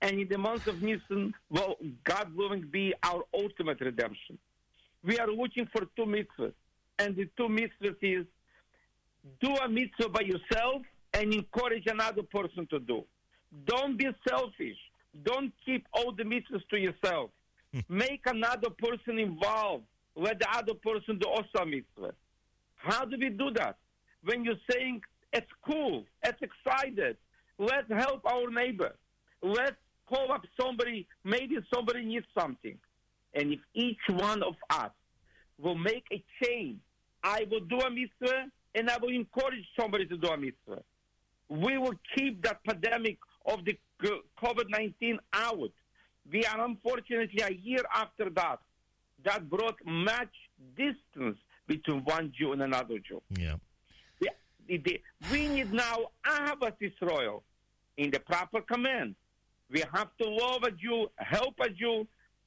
And 0.00 0.18
in 0.18 0.28
the 0.28 0.38
month 0.38 0.66
of 0.66 0.82
Nisan, 0.82 1.32
God 2.04 2.34
willing, 2.34 2.62
be 2.62 2.92
our 3.04 3.22
ultimate 3.32 3.80
redemption. 3.80 4.36
We 5.04 5.18
are 5.18 5.28
looking 5.28 5.66
for 5.72 5.82
two 5.96 6.06
mitzvahs. 6.06 6.54
And 6.98 7.16
the 7.16 7.28
two 7.36 7.48
mitzvahs 7.48 7.96
is 8.02 8.26
do 9.40 9.54
a 9.56 9.68
mitzvah 9.68 10.08
by 10.08 10.22
yourself 10.22 10.82
and 11.14 11.32
encourage 11.32 11.86
another 11.86 12.22
person 12.22 12.66
to 12.70 12.78
do. 12.78 13.04
Don't 13.66 13.98
be 13.98 14.08
selfish. 14.28 14.76
Don't 15.24 15.52
keep 15.64 15.86
all 15.92 16.12
the 16.12 16.22
mitzvahs 16.22 16.66
to 16.70 16.78
yourself. 16.78 17.30
Make 17.88 18.22
another 18.26 18.70
person 18.70 19.18
involved. 19.18 19.84
Let 20.16 20.38
the 20.40 20.50
other 20.50 20.74
person 20.74 21.18
do 21.18 21.28
also 21.28 21.62
a 21.62 21.66
mitzvah. 21.66 22.14
How 22.76 23.04
do 23.04 23.16
we 23.18 23.30
do 23.30 23.50
that? 23.56 23.76
When 24.24 24.44
you're 24.44 24.54
saying 24.70 25.02
it's 25.32 25.50
cool, 25.66 26.04
it's 26.22 26.40
excited, 26.42 27.16
let's 27.58 27.90
help 27.90 28.24
our 28.26 28.50
neighbor. 28.50 28.94
Let's 29.42 29.76
call 30.06 30.32
up 30.32 30.44
somebody, 30.60 31.06
maybe 31.24 31.56
somebody 31.72 32.04
needs 32.04 32.26
something. 32.38 32.76
And 33.34 33.52
if 33.52 33.60
each 33.74 34.00
one 34.08 34.42
of 34.42 34.54
us 34.70 34.90
will 35.58 35.76
make 35.76 36.04
a 36.12 36.22
change, 36.42 36.78
I 37.22 37.46
will 37.50 37.60
do 37.60 37.78
a 37.80 37.90
mitzvah 37.90 38.46
and 38.74 38.90
I 38.90 38.98
will 39.00 39.10
encourage 39.10 39.64
somebody 39.78 40.06
to 40.06 40.16
do 40.16 40.28
a 40.28 40.36
mitzvah. 40.36 40.82
We 41.48 41.78
will 41.78 41.94
keep 42.16 42.42
that 42.42 42.62
pandemic 42.64 43.18
of 43.46 43.64
the 43.64 43.76
COVID 44.02 44.68
19 44.70 45.18
out. 45.32 45.70
We 46.30 46.44
are 46.46 46.64
unfortunately 46.64 47.42
a 47.42 47.52
year 47.52 47.82
after 47.94 48.30
that. 48.30 48.60
That 49.24 49.48
brought 49.48 49.76
much 49.84 50.32
distance 50.76 51.38
between 51.66 52.00
one 52.04 52.32
Jew 52.36 52.52
and 52.52 52.62
another 52.62 52.98
Jew. 52.98 53.22
Yeah. 53.30 53.56
The- 54.68 55.00
we 55.30 55.48
need 55.48 55.72
now 55.72 55.96
Ahavas 56.24 56.74
Israel 56.80 57.42
in 57.96 58.10
the 58.10 58.20
proper 58.20 58.60
command. 58.62 59.14
We 59.68 59.80
have 59.92 60.08
to 60.18 60.28
love 60.28 60.62
a 60.62 60.70
Jew, 60.70 61.08
help 61.16 61.54
a 61.60 61.68
Jew. 61.68 62.06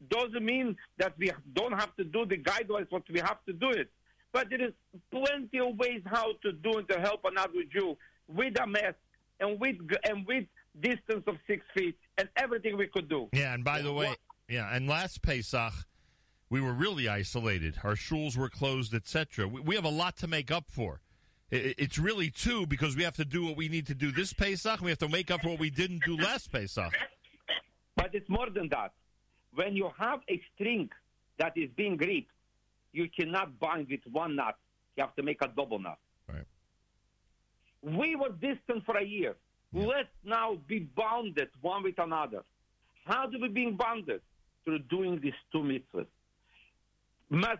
Doesn't 0.09 0.43
mean 0.43 0.75
that 0.97 1.17
we 1.17 1.31
don't 1.53 1.73
have 1.73 1.95
to 1.97 2.03
do 2.03 2.25
the 2.25 2.37
guidelines, 2.37 2.87
but 2.89 3.03
we 3.09 3.19
have 3.19 3.43
to 3.45 3.53
do 3.53 3.69
it. 3.71 3.89
But 4.31 4.49
there 4.49 4.61
is 4.61 4.73
plenty 5.11 5.59
of 5.59 5.77
ways 5.77 6.01
how 6.05 6.33
to 6.43 6.51
do 6.51 6.79
it 6.79 6.87
to 6.89 6.99
help 6.99 7.21
another 7.25 7.63
Jew 7.71 7.97
with 8.27 8.59
a 8.59 8.67
mask 8.67 8.95
and 9.39 9.59
with 9.59 9.75
and 10.03 10.25
with 10.25 10.45
distance 10.79 11.23
of 11.27 11.35
six 11.47 11.65
feet 11.75 11.97
and 12.17 12.27
everything 12.37 12.77
we 12.77 12.87
could 12.87 13.07
do. 13.09 13.29
Yeah, 13.33 13.53
and 13.53 13.63
by 13.63 13.81
the 13.81 13.93
way, 13.93 14.13
yeah, 14.49 14.73
and 14.75 14.87
last 14.87 15.21
Pesach, 15.21 15.73
we 16.49 16.61
were 16.61 16.73
really 16.73 17.07
isolated. 17.07 17.77
Our 17.83 17.95
shuls 17.95 18.37
were 18.37 18.49
closed, 18.49 18.93
etc. 18.93 19.47
We, 19.47 19.61
we 19.61 19.75
have 19.75 19.85
a 19.85 19.89
lot 19.89 20.17
to 20.17 20.27
make 20.27 20.51
up 20.51 20.65
for. 20.69 21.01
I- 21.51 21.55
I- 21.57 21.75
It's 21.77 21.97
really 21.99 22.29
two 22.29 22.65
because 22.67 22.95
we 22.95 23.03
have 23.03 23.15
to 23.17 23.25
do 23.25 23.45
what 23.45 23.55
we 23.57 23.69
need 23.69 23.87
to 23.87 23.95
do 23.95 24.11
this 24.11 24.33
Pesach. 24.33 24.81
We 24.81 24.89
have 24.89 24.99
to 24.99 25.09
make 25.09 25.31
up 25.31 25.41
for 25.41 25.49
what 25.49 25.59
we 25.59 25.69
didn't 25.69 26.03
do 26.05 26.17
last 26.17 26.51
Pesach. 26.51 26.93
But 27.95 28.13
it's 28.13 28.29
more 28.29 28.49
than 28.49 28.67
that. 28.69 28.91
When 29.53 29.75
you 29.75 29.89
have 29.97 30.19
a 30.29 30.41
string 30.53 30.89
that 31.37 31.53
is 31.55 31.69
being 31.77 31.95
gripped, 31.95 32.31
you 32.91 33.09
cannot 33.09 33.57
bind 33.59 33.87
with 33.89 34.01
one 34.11 34.35
knot. 34.35 34.57
You 34.97 35.03
have 35.03 35.15
to 35.15 35.23
make 35.23 35.41
a 35.41 35.47
double 35.47 35.79
knot. 35.79 35.99
We 37.85 38.15
were 38.15 38.29
distant 38.29 38.83
for 38.83 38.97
a 38.97 39.05
year. 39.05 39.35
Let's 39.71 40.09
now 40.23 40.57
be 40.67 40.79
bounded 40.79 41.49
one 41.61 41.83
with 41.83 41.99
another. 41.99 42.43
How 43.05 43.27
do 43.27 43.37
we 43.39 43.47
being 43.47 43.77
bounded? 43.77 44.21
Through 44.63 44.79
doing 44.89 45.19
these 45.21 45.33
two 45.51 45.59
mitzvahs. 45.59 46.07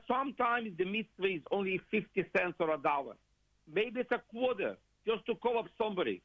Sometimes 0.08 0.75
the 0.77 0.86
mitzvah 0.86 1.36
is 1.36 1.41
only 1.51 1.79
50 1.91 2.25
cents 2.36 2.55
or 2.60 2.74
a 2.74 2.77
dollar. 2.79 3.13
Maybe 3.72 4.00
it's 4.00 4.12
a 4.12 4.22
quarter 4.32 4.75
just 5.08 5.24
to 5.27 5.36
call 5.36 5.60
up 5.60 5.67
somebody. 5.79 6.24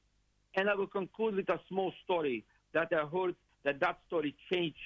And 0.57 0.71
I 0.71 0.75
will 0.75 0.87
conclude 0.87 1.35
with 1.35 1.51
a 1.51 1.61
small 1.69 1.93
story 2.05 2.47
that 2.73 2.89
I 2.93 3.05
heard 3.07 3.35
that 3.65 3.81
that 3.81 3.99
story 4.07 4.35
changed 4.51 4.79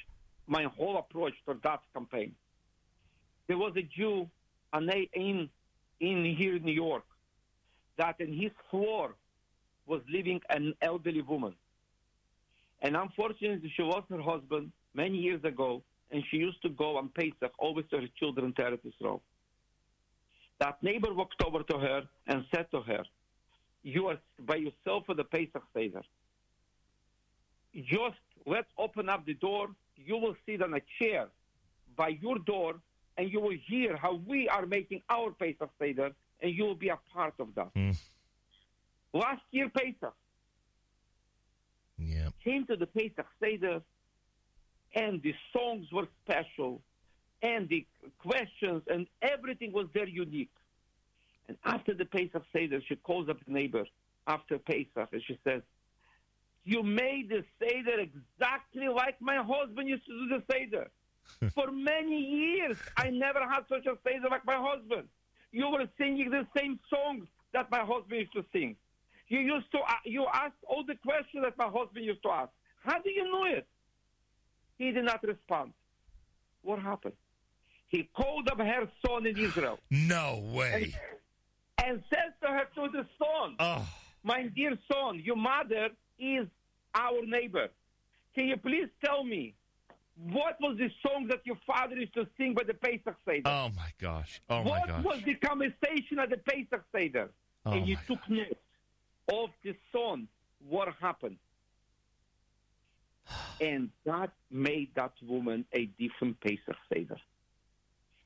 my 0.49 0.65
whole 0.65 0.99
approach 0.99 1.35
to 1.47 1.57
that 1.63 1.81
campaign. 1.95 2.35
There 3.47 3.59
was 3.59 3.75
a 3.77 3.83
Jew 3.83 4.29
an- 4.73 4.91
in, 5.13 5.49
in 6.01 6.37
here 6.37 6.57
in 6.57 6.65
New 6.65 6.73
York 6.73 7.05
that 7.97 8.21
in 8.21 8.33
his 8.33 8.51
floor 8.71 9.15
was 9.87 10.01
living 10.09 10.41
an 10.51 10.75
elderly 10.83 11.23
woman. 11.23 11.55
And 12.83 12.97
unfortunately, 12.97 13.73
she 13.75 13.83
lost 13.83 14.09
her 14.11 14.21
husband 14.21 14.73
many 14.95 15.19
years 15.19 15.43
ago, 15.45 15.83
and 16.11 16.23
she 16.31 16.37
used 16.37 16.61
to 16.63 16.69
go 16.69 16.97
on 16.97 17.09
Pesach 17.09 17.53
always 17.59 17.87
to 17.91 18.01
her 18.01 18.09
children 18.19 18.53
to 18.55 18.63
Eretz 18.63 18.81
Yisrael. 18.85 19.21
That 20.61 20.83
neighbor 20.83 21.13
walked 21.13 21.43
over 21.43 21.63
to 21.63 21.79
her 21.79 22.03
and 22.27 22.45
said 22.55 22.71
to 22.71 22.81
her, 22.83 23.05
you 23.83 24.07
are 24.07 24.19
by 24.41 24.57
yourself 24.57 25.05
for 25.07 25.15
the 25.15 25.25
Pesach 25.25 25.63
Seder. 25.75 26.03
Just 27.75 28.17
let's 28.47 28.69
open 28.79 29.09
up 29.09 29.27
the 29.27 29.35
door. 29.35 29.69
You 29.97 30.17
will 30.17 30.37
sit 30.47 30.63
on 30.63 30.75
a 30.75 30.81
chair 30.99 31.29
by 31.97 32.09
your 32.09 32.39
door, 32.39 32.77
and 33.19 33.31
you 33.31 33.41
will 33.41 33.57
hear 33.67 33.97
how 33.97 34.15
we 34.27 34.49
are 34.49 34.67
making 34.67 35.03
our 35.11 35.31
Pesach 35.33 35.71
Seder, 35.79 36.13
and 36.41 36.55
you 36.55 36.65
will 36.65 36.75
be 36.75 36.89
a 36.89 36.99
part 37.13 37.35
of 37.39 37.55
that. 37.55 37.69
Hmm. 37.75 37.91
Last 39.13 39.43
year, 39.51 39.69
Pesach 39.69 40.15
Yeah. 41.99 42.31
came 42.43 42.67
to 42.67 42.77
the 42.77 42.87
Pesach 42.87 43.27
Seder, 43.41 43.83
and 44.95 45.23
the 45.23 45.35
songs 45.53 45.91
were 45.93 46.09
special, 46.25 46.83
and 47.43 47.69
the 47.69 47.87
questions 48.19 48.83
and 48.89 49.07
everything 49.23 49.73
was 49.73 49.87
very 49.93 50.11
unique. 50.11 50.51
And 51.49 51.57
after 51.65 51.95
the 51.95 52.05
Pesach 52.07 52.43
Seder, 52.53 52.81
she 52.89 52.97
calls 52.97 53.29
up 53.29 53.39
the 53.45 53.53
neighbor 53.53 53.85
after 54.27 54.59
Pesach, 54.59 55.09
and 55.13 55.23
she 55.23 55.39
says, 55.45 55.63
"You 56.65 56.83
made 56.83 57.29
the 57.29 57.45
Seder 57.61 58.01
exactly 58.01 58.89
like 58.89 59.21
my 59.21 59.37
husband 59.37 59.89
used 59.89 60.07
to 60.07 60.13
do 60.13 60.29
the 60.39 60.43
Seder. 60.51 60.91
For 61.55 61.71
many 61.71 62.19
years, 62.19 62.79
I 62.97 63.11
never 63.11 63.41
had 63.49 63.67
such 63.69 63.87
a 63.87 63.97
Seder 64.05 64.29
like 64.29 64.45
my 64.45 64.57
husband. 64.57 65.09
You 65.55 65.69
were 65.69 65.87
singing 65.97 66.31
the 66.31 66.45
same 66.59 66.81
songs 66.93 67.29
that 67.53 67.71
my 67.71 67.79
husband 67.79 68.19
used 68.23 68.33
to 68.33 68.45
sing. 68.53 68.75
You 69.29 69.39
used 69.39 69.71
to 69.71 69.79
uh, 69.79 69.93
you 70.05 70.27
asked 70.35 70.59
all 70.67 70.83
the 70.85 70.97
questions 70.97 71.45
that 71.45 71.57
my 71.57 71.71
husband 71.73 72.05
used 72.05 72.25
to 72.25 72.31
ask. 72.31 72.51
How 72.85 73.01
do 73.01 73.09
you 73.09 73.23
know 73.31 73.45
it? 73.45 73.65
He 74.79 74.91
did 74.91 75.05
not 75.05 75.23
respond. 75.23 75.73
What 76.63 76.81
happened? 76.81 77.15
He 77.87 78.09
called 78.17 78.49
up 78.49 78.59
her 78.59 78.89
son 79.07 79.27
in 79.27 79.39
Israel 79.39 79.79
No 79.93 80.43
way. 80.53 80.93
and 81.85 82.03
says 82.13 82.33
to 82.43 82.49
her 82.49 82.65
to 82.75 82.89
the 82.91 83.07
son, 83.21 83.55
Oh, 83.61 83.89
"My 84.25 84.49
dear 84.49 84.77
son, 84.93 85.21
your 85.23 85.37
mother 85.37 85.91
is 86.19 86.49
our 86.97 87.25
neighbor. 87.25 87.69
Can 88.35 88.49
you 88.49 88.57
please 88.57 88.89
tell 89.05 89.23
me 89.23 89.55
what 90.17 90.57
was 90.61 90.79
the 90.79 90.91
song 91.07 91.27
that 91.29 91.41
your 91.45 91.59
father 91.67 91.97
used 91.97 92.15
to 92.15 92.27
sing 92.39 92.55
by 92.55 92.63
the 92.65 92.75
Pesach 92.75 93.17
Seder? 93.27 93.43
oh 93.47 93.71
my 93.77 93.91
gosh. 94.01 94.41
Oh 94.49 94.63
my 94.63 94.71
what 94.71 94.89
gosh. 94.89 95.05
was 95.05 95.23
the 95.25 95.35
conversation 95.35 96.19
at 96.21 96.31
the 96.31 96.37
Pesach 96.37 96.85
Seder? 96.95 97.31
Oh 97.67 97.73
and 97.73 97.87
you 97.87 97.97
my 97.97 98.03
took 98.07 98.29
note 98.29 98.59
of 99.33 99.51
the 99.63 99.75
song. 99.93 100.29
what 100.69 100.89
happened. 101.01 101.37
And 103.61 103.91
that 104.05 104.31
made 104.51 104.91
that 104.97 105.13
woman 105.23 105.65
a 105.73 105.87
different 105.99 106.41
Pesach 106.41 106.77
Seder. 106.93 107.17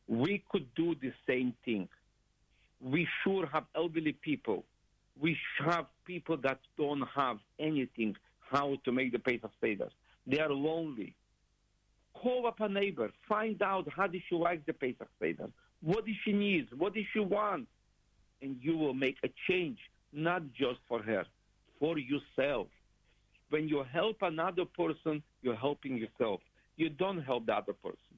We 0.07 0.43
could 0.51 0.75
do 0.75 0.95
the 0.95 1.13
same 1.27 1.55
thing. 1.65 1.89
We 2.81 3.07
sure 3.23 3.47
have 3.53 3.65
elderly 3.75 4.13
people. 4.13 4.65
We 5.21 5.37
have 5.65 5.87
people 6.05 6.37
that 6.39 6.61
don't 6.77 7.07
have 7.15 7.39
anything 7.59 8.17
how 8.51 8.77
to 8.85 8.93
make 8.93 9.13
the 9.13 9.19
Pesach 9.19 9.51
Seder. 9.61 9.89
They 10.27 10.39
are 10.41 10.51
lonely. 10.51 11.15
Call 12.23 12.47
up 12.47 12.61
a 12.61 12.69
neighbor. 12.69 13.11
Find 13.29 13.63
out 13.63 13.87
how 13.95 14.09
does 14.09 14.23
she 14.29 14.35
like 14.35 14.67
the 14.67 14.73
Pesach 14.73 15.09
Seder. 15.21 15.51
What 15.81 16.05
does 16.05 16.17
she 16.25 16.33
need? 16.33 16.67
What 16.77 16.95
does 16.95 17.05
she 17.13 17.21
want? 17.21 17.69
And 18.43 18.57
you 18.61 18.77
will 18.77 18.95
make 18.95 19.19
a 19.25 19.29
change, 19.49 19.79
not 20.13 20.43
just 20.53 20.81
for 20.89 21.01
her, 21.03 21.25
for 21.79 21.97
yourself. 21.99 22.67
When 23.51 23.69
you 23.69 23.85
help 23.93 24.17
another 24.23 24.65
person, 24.65 25.23
you're 25.43 25.57
helping 25.57 25.97
yourself. 25.97 26.41
You 26.77 26.89
don't 26.89 27.23
help 27.23 27.47
the 27.47 27.55
other 27.55 27.73
person. 27.73 28.15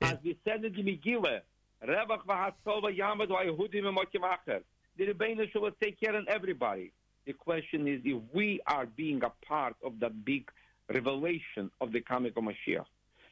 As 0.00 0.18
we 0.24 0.36
said 0.44 0.64
in 0.64 0.72
the 0.72 0.82
Megillah, 0.82 1.40
Rebach 1.86 2.24
v'hatzova 2.26 2.96
yamad 2.96 3.28
v'ayehudim 3.28 3.84
v'mokim 3.84 4.62
The 4.98 5.06
Rebbeinu 5.06 5.54
will 5.54 5.70
take 5.80 6.00
care 6.00 6.16
of 6.16 6.26
everybody. 6.26 6.92
The 7.24 7.32
question 7.32 7.86
is 7.88 8.00
if 8.04 8.20
we 8.32 8.60
are 8.66 8.86
being 8.86 9.22
a 9.22 9.30
part 9.46 9.76
of 9.82 10.00
that 10.00 10.24
big 10.24 10.50
revelation 10.92 11.70
of 11.80 11.92
the 11.92 12.00
coming 12.00 12.32
of 12.36 12.44
Mashiach. 12.44 12.84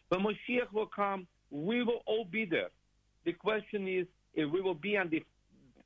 When 0.09 0.21
Mashiach 0.23 0.73
will 0.73 0.87
come, 0.87 1.27
we 1.51 1.83
will 1.83 2.03
all 2.07 2.25
be 2.25 2.45
there. 2.45 2.71
The 3.25 3.33
question 3.33 3.87
is 3.87 4.07
if 4.35 4.51
we 4.51 4.61
will 4.61 4.75
be 4.75 4.97
on 4.97 5.09
the 5.11 5.23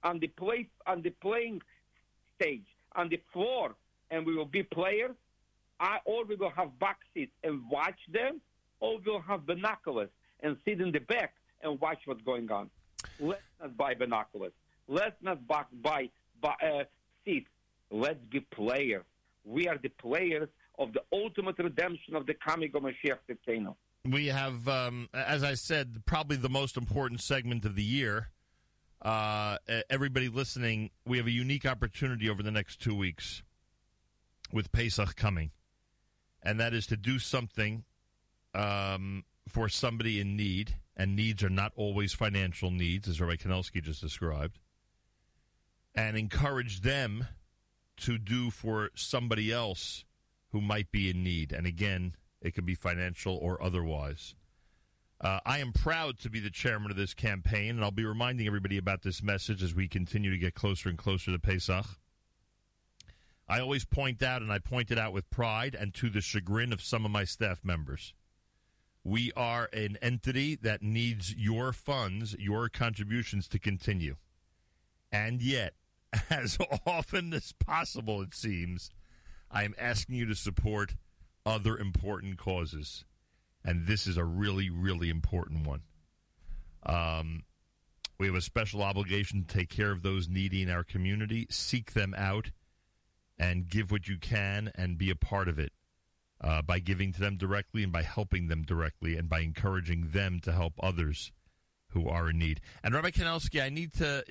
on 0.04 0.20
the 0.20 0.28
play 0.28 0.68
on 0.86 1.02
the 1.02 1.10
playing 1.10 1.60
stage, 2.36 2.66
on 2.94 3.08
the 3.08 3.20
floor, 3.32 3.74
and 4.10 4.24
we 4.24 4.34
will 4.34 4.46
be 4.46 4.62
players, 4.62 5.16
I, 5.80 5.98
or 6.04 6.24
we 6.24 6.36
will 6.36 6.50
have 6.50 6.78
back 6.78 6.98
seats 7.12 7.32
and 7.42 7.62
watch 7.70 7.98
them, 8.12 8.40
or 8.80 8.98
we'll 9.04 9.20
have 9.20 9.46
binoculars 9.46 10.10
and 10.40 10.56
sit 10.64 10.80
in 10.80 10.92
the 10.92 11.00
back 11.00 11.34
and 11.62 11.80
watch 11.80 11.98
what's 12.04 12.22
going 12.22 12.50
on. 12.50 12.70
Let's 13.18 13.42
not 13.60 13.76
buy 13.76 13.94
binoculars. 13.94 14.52
Let's 14.88 15.16
not 15.22 15.46
buy, 15.46 15.64
buy, 15.82 16.10
buy 16.40 16.54
uh, 16.62 16.84
seats. 17.24 17.48
Let's 17.90 18.20
be 18.30 18.40
players. 18.40 19.04
We 19.44 19.68
are 19.68 19.78
the 19.78 19.88
players 19.88 20.48
of 20.78 20.92
the 20.92 21.00
ultimate 21.12 21.58
redemption 21.58 22.14
of 22.14 22.26
the 22.26 22.34
coming 22.34 22.70
of 22.74 22.82
Mashiach. 22.82 23.74
We 24.04 24.26
have, 24.26 24.68
um, 24.68 25.08
as 25.12 25.42
I 25.42 25.54
said, 25.54 26.02
probably 26.06 26.36
the 26.36 26.48
most 26.48 26.76
important 26.76 27.20
segment 27.20 27.64
of 27.64 27.74
the 27.74 27.82
year. 27.82 28.30
Uh, 29.02 29.58
everybody 29.90 30.28
listening, 30.28 30.90
we 31.04 31.18
have 31.18 31.26
a 31.26 31.32
unique 31.32 31.66
opportunity 31.66 32.30
over 32.30 32.42
the 32.42 32.50
next 32.50 32.80
two 32.80 32.94
weeks 32.94 33.42
with 34.52 34.72
Pesach 34.72 35.16
coming, 35.16 35.50
and 36.42 36.60
that 36.60 36.72
is 36.72 36.86
to 36.86 36.96
do 36.96 37.18
something 37.18 37.84
um, 38.54 39.24
for 39.48 39.68
somebody 39.68 40.20
in 40.20 40.36
need, 40.36 40.76
and 40.96 41.14
needs 41.14 41.42
are 41.42 41.50
not 41.50 41.72
always 41.76 42.12
financial 42.12 42.70
needs, 42.70 43.08
as 43.08 43.20
Rabbi 43.20 43.36
Kanelsky 43.36 43.82
just 43.82 44.00
described, 44.00 44.58
and 45.94 46.16
encourage 46.16 46.80
them 46.80 47.26
to 47.98 48.18
do 48.18 48.50
for 48.50 48.90
somebody 48.94 49.52
else 49.52 50.04
who 50.56 50.62
might 50.62 50.90
be 50.90 51.10
in 51.10 51.22
need. 51.22 51.52
And 51.52 51.66
again, 51.66 52.16
it 52.40 52.54
could 52.54 52.64
be 52.64 52.74
financial 52.74 53.36
or 53.36 53.62
otherwise. 53.62 54.34
Uh, 55.20 55.38
I 55.44 55.58
am 55.58 55.74
proud 55.74 56.18
to 56.20 56.30
be 56.30 56.40
the 56.40 56.48
chairman 56.48 56.90
of 56.90 56.96
this 56.96 57.12
campaign, 57.12 57.72
and 57.72 57.84
I'll 57.84 57.90
be 57.90 58.06
reminding 58.06 58.46
everybody 58.46 58.78
about 58.78 59.02
this 59.02 59.22
message 59.22 59.62
as 59.62 59.74
we 59.74 59.86
continue 59.86 60.30
to 60.30 60.38
get 60.38 60.54
closer 60.54 60.88
and 60.88 60.96
closer 60.96 61.30
to 61.30 61.38
Pesach. 61.38 61.84
I 63.46 63.60
always 63.60 63.84
point 63.84 64.22
out, 64.22 64.40
and 64.40 64.50
I 64.50 64.58
point 64.58 64.90
it 64.90 64.98
out 64.98 65.12
with 65.12 65.28
pride 65.28 65.76
and 65.78 65.92
to 65.92 66.08
the 66.08 66.22
chagrin 66.22 66.72
of 66.72 66.80
some 66.80 67.04
of 67.04 67.10
my 67.10 67.24
staff 67.24 67.62
members. 67.62 68.14
We 69.04 69.32
are 69.36 69.68
an 69.74 69.98
entity 70.00 70.56
that 70.62 70.80
needs 70.80 71.34
your 71.34 71.74
funds, 71.74 72.34
your 72.38 72.70
contributions 72.70 73.46
to 73.48 73.58
continue. 73.58 74.16
And 75.12 75.42
yet, 75.42 75.74
as 76.30 76.56
often 76.86 77.34
as 77.34 77.52
possible, 77.52 78.22
it 78.22 78.34
seems, 78.34 78.90
I 79.50 79.64
am 79.64 79.74
asking 79.78 80.16
you 80.16 80.26
to 80.26 80.34
support 80.34 80.94
other 81.44 81.76
important 81.78 82.38
causes. 82.38 83.04
And 83.64 83.86
this 83.86 84.06
is 84.06 84.16
a 84.16 84.24
really, 84.24 84.70
really 84.70 85.10
important 85.10 85.66
one. 85.66 85.82
Um, 86.84 87.44
we 88.18 88.26
have 88.26 88.36
a 88.36 88.40
special 88.40 88.82
obligation 88.82 89.44
to 89.44 89.56
take 89.56 89.68
care 89.68 89.90
of 89.90 90.02
those 90.02 90.28
needy 90.28 90.62
in 90.62 90.70
our 90.70 90.84
community, 90.84 91.46
seek 91.50 91.92
them 91.92 92.14
out, 92.16 92.50
and 93.38 93.68
give 93.68 93.90
what 93.90 94.08
you 94.08 94.18
can 94.18 94.70
and 94.74 94.96
be 94.96 95.10
a 95.10 95.16
part 95.16 95.48
of 95.48 95.58
it 95.58 95.72
uh, 96.40 96.62
by 96.62 96.78
giving 96.78 97.12
to 97.12 97.20
them 97.20 97.36
directly 97.36 97.82
and 97.82 97.92
by 97.92 98.02
helping 98.02 98.48
them 98.48 98.62
directly 98.62 99.16
and 99.16 99.28
by 99.28 99.40
encouraging 99.40 100.10
them 100.12 100.40
to 100.40 100.52
help 100.52 100.74
others 100.82 101.32
who 101.90 102.08
are 102.08 102.30
in 102.30 102.38
need. 102.38 102.60
And 102.82 102.94
Rabbi 102.94 103.10
Kanelsky, 103.10 103.62
I 103.62 103.68
need 103.68 103.92
to 103.94 104.24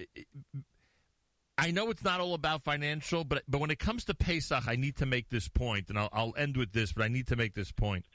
I 1.57 1.71
know 1.71 1.89
it's 1.89 2.03
not 2.03 2.19
all 2.19 2.33
about 2.33 2.63
financial, 2.63 3.23
but 3.23 3.43
but 3.47 3.59
when 3.59 3.71
it 3.71 3.79
comes 3.79 4.03
to 4.05 4.13
Pesach, 4.13 4.67
I 4.67 4.75
need 4.75 4.97
to 4.97 5.05
make 5.05 5.29
this 5.29 5.47
point, 5.47 5.89
and 5.89 5.97
I'll, 5.97 6.09
I'll 6.11 6.33
end 6.37 6.57
with 6.57 6.73
this, 6.73 6.91
but 6.91 7.03
I 7.03 7.07
need 7.07 7.27
to 7.27 7.35
make 7.35 7.53
this 7.53 7.71
point. 7.71 8.05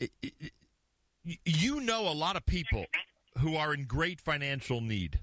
It, 0.00 0.10
it, 0.22 0.52
you 1.44 1.80
know 1.80 2.08
a 2.08 2.14
lot 2.14 2.36
of 2.36 2.46
people 2.46 2.86
who 3.38 3.56
are 3.56 3.74
in 3.74 3.84
great 3.84 4.20
financial 4.20 4.80
need. 4.80 5.20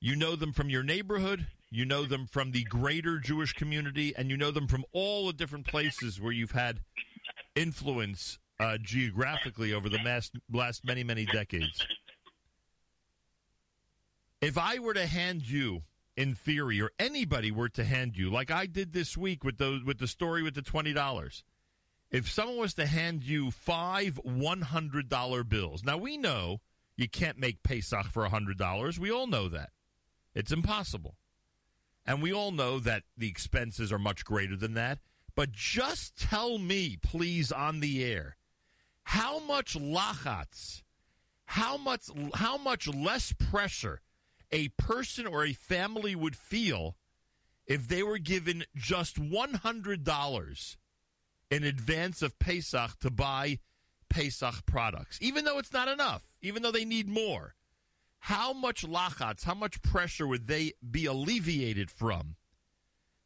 You 0.00 0.14
know 0.14 0.36
them 0.36 0.52
from 0.52 0.70
your 0.70 0.82
neighborhood, 0.82 1.46
you 1.70 1.84
know 1.84 2.04
them 2.04 2.26
from 2.26 2.52
the 2.52 2.62
greater 2.64 3.18
Jewish 3.18 3.52
community, 3.54 4.14
and 4.16 4.30
you 4.30 4.36
know 4.36 4.50
them 4.50 4.68
from 4.68 4.84
all 4.92 5.26
the 5.26 5.32
different 5.32 5.66
places 5.66 6.20
where 6.20 6.32
you've 6.32 6.52
had 6.52 6.80
influence 7.56 8.38
uh, 8.60 8.78
geographically 8.80 9.72
over 9.72 9.88
the 9.88 9.98
last, 9.98 10.32
last 10.52 10.84
many, 10.84 11.02
many 11.02 11.24
decades. 11.26 11.86
If 14.40 14.58
I 14.58 14.78
were 14.78 14.94
to 14.94 15.06
hand 15.06 15.48
you, 15.48 15.82
in 16.16 16.34
theory, 16.34 16.80
or 16.80 16.90
anybody 16.98 17.50
were 17.50 17.68
to 17.68 17.84
hand 17.84 18.16
you, 18.16 18.30
like 18.30 18.50
I 18.50 18.66
did 18.66 18.92
this 18.92 19.16
week 19.16 19.44
with 19.44 19.58
the 19.58 19.82
with 19.84 19.98
the 19.98 20.06
story 20.06 20.42
with 20.42 20.54
the 20.54 20.62
twenty 20.62 20.92
dollars, 20.92 21.44
if 22.10 22.30
someone 22.30 22.56
was 22.56 22.74
to 22.74 22.86
hand 22.86 23.22
you 23.22 23.50
five 23.50 24.18
one 24.22 24.62
hundred 24.62 25.08
dollar 25.08 25.44
bills, 25.44 25.84
now 25.84 25.98
we 25.98 26.16
know 26.16 26.60
you 26.96 27.08
can't 27.08 27.38
make 27.38 27.62
Pesach 27.62 28.06
for 28.06 28.26
hundred 28.26 28.56
dollars. 28.56 28.98
We 28.98 29.10
all 29.10 29.26
know 29.26 29.48
that 29.48 29.70
it's 30.34 30.52
impossible, 30.52 31.16
and 32.06 32.22
we 32.22 32.32
all 32.32 32.50
know 32.50 32.78
that 32.78 33.02
the 33.16 33.28
expenses 33.28 33.92
are 33.92 33.98
much 33.98 34.24
greater 34.24 34.56
than 34.56 34.74
that. 34.74 34.98
But 35.34 35.52
just 35.52 36.16
tell 36.16 36.56
me, 36.56 36.96
please, 37.02 37.52
on 37.52 37.80
the 37.80 38.02
air, 38.02 38.38
how 39.02 39.38
much 39.40 39.74
lachatz, 39.74 40.82
how 41.44 41.76
much, 41.76 42.08
how 42.32 42.56
much 42.56 42.88
less 42.88 43.34
pressure 43.34 44.00
a 44.52 44.68
person 44.68 45.26
or 45.26 45.44
a 45.44 45.52
family 45.52 46.14
would 46.14 46.36
feel 46.36 46.96
if 47.66 47.88
they 47.88 48.02
were 48.02 48.18
given 48.18 48.64
just 48.74 49.16
$100 49.16 50.76
in 51.50 51.64
advance 51.64 52.22
of 52.22 52.38
Pesach 52.38 52.98
to 53.00 53.10
buy 53.10 53.58
Pesach 54.08 54.66
products, 54.66 55.18
even 55.20 55.44
though 55.44 55.58
it's 55.58 55.72
not 55.72 55.88
enough, 55.88 56.36
even 56.40 56.62
though 56.62 56.70
they 56.70 56.84
need 56.84 57.08
more. 57.08 57.54
How 58.20 58.52
much 58.52 58.82
lachatz, 58.82 59.44
how 59.44 59.54
much 59.54 59.82
pressure 59.82 60.26
would 60.26 60.46
they 60.46 60.72
be 60.88 61.06
alleviated 61.06 61.90
from? 61.90 62.36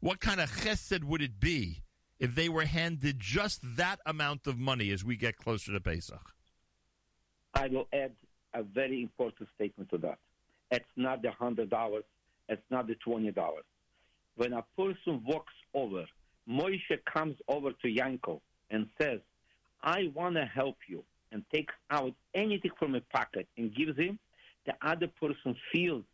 What 0.01 0.21
kind 0.21 0.41
of 0.41 0.51
chesed 0.51 1.05
would 1.05 1.23
it 1.23 1.39
be 1.39 1.83
if 2.19 2.35
they 2.35 2.49
were 2.49 2.65
handed 2.65 3.21
just 3.21 3.61
that 3.77 4.01
amount 4.05 4.47
of 4.47 4.59
money 4.59 4.91
as 4.91 5.05
we 5.05 5.17
get 5.17 5.37
closer 5.37 5.73
to 5.73 5.81
Pesach? 5.81 6.35
I 7.55 7.69
will 7.69 7.89
add 7.93 8.13
a 8.55 8.63
very 8.63 9.03
important 9.03 9.49
statement 9.55 9.91
to 9.91 9.99
that. 9.99 10.19
It's 10.71 10.85
not 10.97 11.23
the 11.23 11.31
hundred 11.31 11.71
dollars. 11.71 12.05
It's 12.49 12.63
not 12.71 12.87
the 12.87 12.95
twenty 12.97 13.31
dollars. 13.31 13.65
When 14.37 14.53
a 14.53 14.65
person 14.77 15.23
walks 15.25 15.53
over, 15.75 16.07
Moshe 16.49 17.05
comes 17.05 17.37
over 17.49 17.73
to 17.73 17.89
Yanko 17.89 18.41
and 18.71 18.89
says, 19.01 19.21
"I 19.83 20.11
want 20.15 20.37
to 20.37 20.45
help 20.45 20.77
you," 20.89 21.05
and 21.33 21.45
takes 21.53 21.75
out 21.91 22.15
anything 22.35 22.71
from 22.79 22.95
a 22.95 23.01
pocket 23.01 23.49
and 23.57 23.75
gives 23.75 23.99
him. 23.99 24.19
The 24.67 24.75
other 24.83 25.09
person 25.09 25.57
feels, 25.73 26.05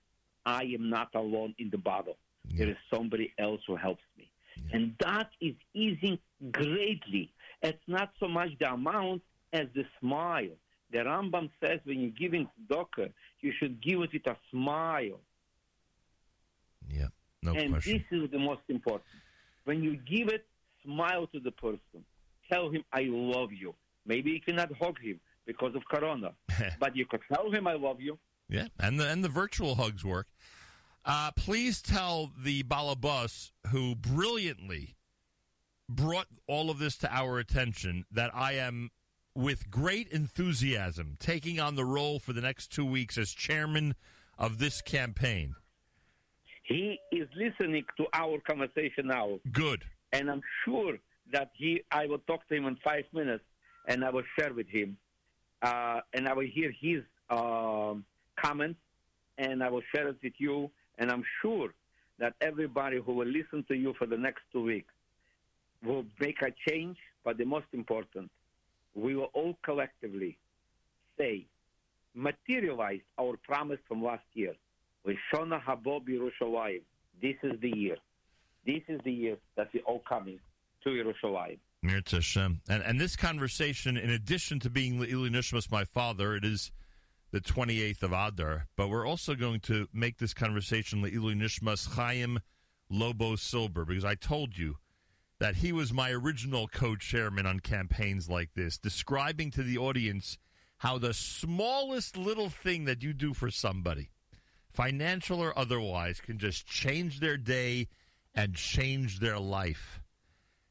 "I 0.44 0.64
am 0.64 0.88
not 0.90 1.14
alone 1.14 1.54
in 1.58 1.70
the 1.70 1.78
battle. 1.78 2.16
Yeah. 2.48 2.58
There 2.58 2.68
is 2.70 2.76
somebody 2.92 3.32
else 3.38 3.60
who 3.66 3.76
helps 3.76 4.04
me." 4.16 4.30
Yeah. 4.56 4.76
And 4.76 4.94
that 5.00 5.30
is 5.40 5.54
easing 5.74 6.18
greatly. 6.50 7.32
It's 7.62 7.86
not 7.86 8.12
so 8.20 8.28
much 8.28 8.50
the 8.58 8.72
amount 8.72 9.22
as 9.52 9.68
the 9.74 9.84
smile. 10.00 10.56
The 10.90 10.98
Rambam 10.98 11.50
says 11.62 11.80
when 11.84 12.00
you're 12.00 12.10
giving 12.10 12.48
tzedakah, 12.70 13.12
you 13.40 13.52
should 13.58 13.82
give 13.82 14.00
it 14.02 14.10
with 14.12 14.26
a 14.26 14.36
smile. 14.50 15.20
Yeah, 16.88 17.08
no 17.42 17.54
and 17.54 17.72
question. 17.72 18.04
this 18.10 18.20
is 18.20 18.30
the 18.30 18.38
most 18.38 18.62
important. 18.68 19.04
When 19.64 19.82
you 19.82 19.96
give 19.96 20.28
it, 20.28 20.46
smile 20.84 21.26
to 21.28 21.40
the 21.40 21.50
person. 21.50 22.04
Tell 22.50 22.70
him, 22.70 22.84
I 22.92 23.06
love 23.08 23.52
you. 23.52 23.74
Maybe 24.06 24.30
you 24.30 24.40
cannot 24.40 24.70
hug 24.80 25.00
him 25.00 25.18
because 25.46 25.74
of 25.74 25.82
Corona, 25.88 26.32
but 26.80 26.94
you 26.94 27.06
could 27.06 27.20
tell 27.32 27.50
him, 27.50 27.66
I 27.66 27.74
love 27.74 28.00
you. 28.00 28.18
Yeah, 28.48 28.68
and 28.78 29.00
the, 29.00 29.08
and 29.08 29.24
the 29.24 29.28
virtual 29.28 29.74
hugs 29.74 30.04
work. 30.04 30.28
Uh, 31.04 31.30
please 31.36 31.82
tell 31.82 32.32
the 32.36 32.62
balabus 32.64 33.50
who 33.70 33.94
brilliantly 33.94 34.96
brought 35.88 36.26
all 36.48 36.70
of 36.70 36.78
this 36.78 36.96
to 36.98 37.12
our 37.12 37.38
attention 37.38 38.04
that 38.10 38.30
I 38.34 38.54
am, 38.54 38.90
with 39.36 39.70
great 39.70 40.08
enthusiasm, 40.08 41.16
taking 41.20 41.60
on 41.60 41.76
the 41.76 41.84
role 41.84 42.18
for 42.18 42.32
the 42.32 42.40
next 42.40 42.72
two 42.72 42.86
weeks 42.86 43.18
as 43.18 43.30
chairman 43.30 43.94
of 44.38 44.58
this 44.58 44.80
campaign. 44.80 45.54
He 46.62 46.98
is 47.12 47.28
listening 47.36 47.84
to 47.98 48.06
our 48.12 48.40
conversation 48.40 49.06
now, 49.06 49.38
Good. 49.52 49.84
and 50.12 50.30
I'm 50.30 50.40
sure 50.64 50.98
that 51.32 51.50
he. 51.54 51.82
I 51.92 52.06
will 52.06 52.18
talk 52.26 52.48
to 52.48 52.54
him 52.54 52.66
in 52.66 52.76
five 52.82 53.04
minutes, 53.12 53.44
and 53.86 54.04
I 54.04 54.10
will 54.10 54.24
share 54.38 54.52
with 54.52 54.68
him, 54.68 54.96
uh, 55.62 56.00
and 56.12 56.26
I 56.26 56.32
will 56.32 56.48
hear 56.52 56.72
his 56.80 57.02
um, 57.30 58.04
comments, 58.42 58.80
and 59.38 59.62
I 59.62 59.68
will 59.70 59.82
share 59.94 60.08
it 60.08 60.16
with 60.22 60.32
you. 60.38 60.70
And 60.98 61.10
I'm 61.10 61.24
sure 61.42 61.74
that 62.18 62.34
everybody 62.40 62.98
who 63.04 63.12
will 63.12 63.26
listen 63.26 63.64
to 63.68 63.74
you 63.74 63.94
for 63.98 64.06
the 64.06 64.16
next 64.16 64.40
two 64.50 64.62
weeks 64.62 64.92
will 65.84 66.06
make 66.18 66.40
a 66.42 66.52
change. 66.68 66.96
But 67.22 67.38
the 67.38 67.44
most 67.44 67.66
important, 67.72 68.30
we 68.96 69.14
will 69.14 69.30
all 69.34 69.56
collectively 69.62 70.38
say, 71.18 71.46
materialize 72.14 73.00
our 73.20 73.36
promise 73.36 73.78
from 73.86 74.02
last 74.02 74.24
year. 74.32 74.54
Rishona 75.06 75.62
Habo 75.62 76.00
Yerushalayim. 76.02 76.80
This 77.22 77.36
is 77.42 77.60
the 77.60 77.70
year. 77.76 77.96
This 78.64 78.82
is 78.88 79.00
the 79.04 79.12
year 79.12 79.36
that 79.56 79.68
we 79.72 79.80
all 79.80 80.02
coming 80.08 80.40
to 80.82 80.90
Yerushalayim. 80.90 81.58
And, 82.68 82.82
and 82.82 83.00
this 83.00 83.16
conversation, 83.16 83.96
in 83.96 84.10
addition 84.10 84.58
to 84.60 84.70
being 84.70 84.98
Ili 85.04 85.30
Nishmas, 85.30 85.70
my 85.70 85.84
father, 85.84 86.34
it 86.34 86.44
is 86.44 86.72
the 87.30 87.40
28th 87.40 88.02
of 88.02 88.12
Adar, 88.12 88.66
but 88.76 88.88
we're 88.88 89.06
also 89.06 89.34
going 89.34 89.60
to 89.60 89.86
make 89.92 90.18
this 90.18 90.32
conversation 90.32 91.04
Ili 91.04 91.34
Nishmas 91.34 91.94
Chaim 91.94 92.40
Lobo 92.88 93.36
Silber, 93.36 93.84
because 93.84 94.04
I 94.04 94.14
told 94.14 94.56
you 94.56 94.76
that 95.38 95.56
he 95.56 95.72
was 95.72 95.92
my 95.92 96.10
original 96.10 96.66
co-chairman 96.68 97.46
on 97.46 97.60
campaigns 97.60 98.28
like 98.28 98.50
this, 98.54 98.78
describing 98.78 99.50
to 99.50 99.62
the 99.62 99.78
audience 99.78 100.38
how 100.78 100.98
the 100.98 101.14
smallest 101.14 102.16
little 102.16 102.48
thing 102.48 102.84
that 102.84 103.02
you 103.02 103.12
do 103.12 103.34
for 103.34 103.50
somebody, 103.50 104.10
financial 104.70 105.42
or 105.42 105.58
otherwise, 105.58 106.20
can 106.20 106.38
just 106.38 106.66
change 106.66 107.20
their 107.20 107.36
day 107.36 107.88
and 108.34 108.54
change 108.54 109.20
their 109.20 109.38
life. 109.38 110.00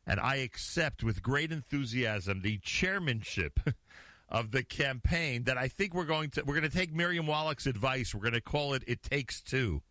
And 0.05 0.19
I 0.19 0.35
accept 0.37 1.03
with 1.03 1.23
great 1.23 1.51
enthusiasm 1.51 2.41
the 2.41 2.59
chairmanship 2.59 3.59
of 4.29 4.51
the 4.51 4.63
campaign 4.63 5.43
that 5.43 5.57
I 5.57 5.67
think 5.67 5.93
we're 5.93 6.05
going 6.05 6.29
to 6.31 6.43
we're 6.43 6.59
going 6.59 6.69
to 6.69 6.75
take 6.75 6.93
Miriam 6.93 7.25
Wallach's 7.25 7.65
advice. 7.65 8.13
We're 8.13 8.21
going 8.21 8.33
to 8.33 8.41
call 8.41 8.73
it 8.73 8.83
"It 8.85 9.01
Takes 9.01 9.41
Two 9.41 9.81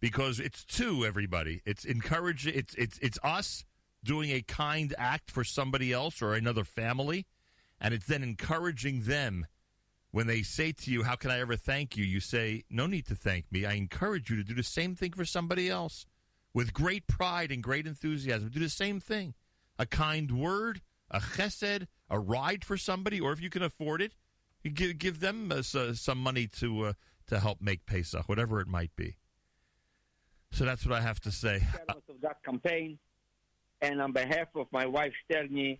because 0.00 0.40
it's 0.40 0.64
two. 0.64 1.04
Everybody, 1.04 1.60
it's 1.66 1.84
encourage. 1.84 2.46
It's 2.46 2.74
it's 2.74 2.98
it's 3.00 3.18
us 3.22 3.64
doing 4.02 4.30
a 4.30 4.42
kind 4.42 4.94
act 4.98 5.30
for 5.30 5.44
somebody 5.44 5.92
else 5.92 6.22
or 6.22 6.34
another 6.34 6.64
family, 6.64 7.26
and 7.80 7.94
it's 7.94 8.06
then 8.06 8.22
encouraging 8.22 9.02
them 9.02 9.46
when 10.10 10.26
they 10.26 10.42
say 10.42 10.72
to 10.72 10.90
you, 10.90 11.04
"How 11.04 11.16
can 11.16 11.30
I 11.30 11.40
ever 11.40 11.56
thank 11.56 11.96
you?" 11.96 12.04
You 12.04 12.20
say, 12.20 12.64
"No 12.70 12.86
need 12.86 13.06
to 13.06 13.14
thank 13.14 13.50
me. 13.52 13.64
I 13.64 13.72
encourage 13.72 14.30
you 14.30 14.36
to 14.36 14.44
do 14.44 14.54
the 14.54 14.62
same 14.62 14.94
thing 14.94 15.12
for 15.12 15.24
somebody 15.24 15.68
else." 15.68 16.06
With 16.52 16.72
great 16.72 17.06
pride 17.06 17.52
and 17.52 17.62
great 17.62 17.86
enthusiasm, 17.86 18.48
do 18.48 18.58
the 18.58 18.68
same 18.68 18.98
thing. 18.98 19.34
A 19.78 19.86
kind 19.86 20.32
word, 20.32 20.82
a 21.08 21.20
chesed, 21.20 21.86
a 22.08 22.18
ride 22.18 22.64
for 22.64 22.76
somebody, 22.76 23.20
or 23.20 23.32
if 23.32 23.40
you 23.40 23.50
can 23.50 23.62
afford 23.62 24.02
it, 24.02 24.14
give 24.74 24.98
give 24.98 25.20
them 25.20 25.52
uh, 25.52 25.62
some 25.62 26.18
money 26.18 26.46
to 26.48 26.86
uh, 26.86 26.92
to 27.28 27.38
help 27.38 27.60
make 27.60 27.86
Pesach, 27.86 28.28
whatever 28.28 28.60
it 28.60 28.66
might 28.66 28.94
be. 28.96 29.16
So 30.52 30.64
that's 30.64 30.84
what 30.84 30.94
I 30.94 31.00
have 31.00 31.20
to 31.20 31.30
say. 31.30 31.62
of 31.88 32.20
that 32.22 32.42
campaign, 32.42 32.98
and 33.82 34.00
on 34.00 34.12
behalf 34.12 34.48
of 34.54 34.66
my 34.72 34.86
wife 34.86 35.12
Sterni 35.30 35.78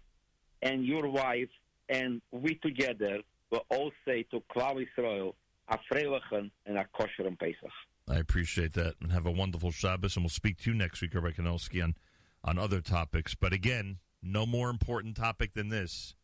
and 0.62 0.84
your 0.84 1.08
wife, 1.08 1.48
and 1.88 2.20
we 2.30 2.54
together 2.56 3.18
will 3.50 3.64
all 3.70 3.90
say 4.06 4.24
to 4.30 4.42
Klal 4.54 4.84
Yisrael, 4.84 5.34
a 5.68 5.78
freilichen 5.92 6.50
and 6.66 6.78
a 6.78 6.86
kosher 6.96 7.26
and 7.26 7.38
Pesach. 7.38 7.70
I 8.08 8.16
appreciate 8.16 8.72
that, 8.74 8.94
and 9.00 9.12
have 9.12 9.26
a 9.26 9.30
wonderful 9.30 9.70
Shabbos. 9.70 10.16
And 10.16 10.24
we'll 10.24 10.30
speak 10.30 10.58
to 10.58 10.70
you 10.70 10.76
next 10.76 11.00
week, 11.00 11.14
Rabbi 11.14 11.30
Kanelsky, 11.30 11.82
on 11.82 11.94
on 12.42 12.58
other 12.58 12.80
topics. 12.80 13.34
But 13.34 13.52
again, 13.52 13.98
no 14.22 14.46
more 14.46 14.70
important 14.70 15.16
topic 15.16 15.54
than 15.54 15.68
this. 15.68 16.14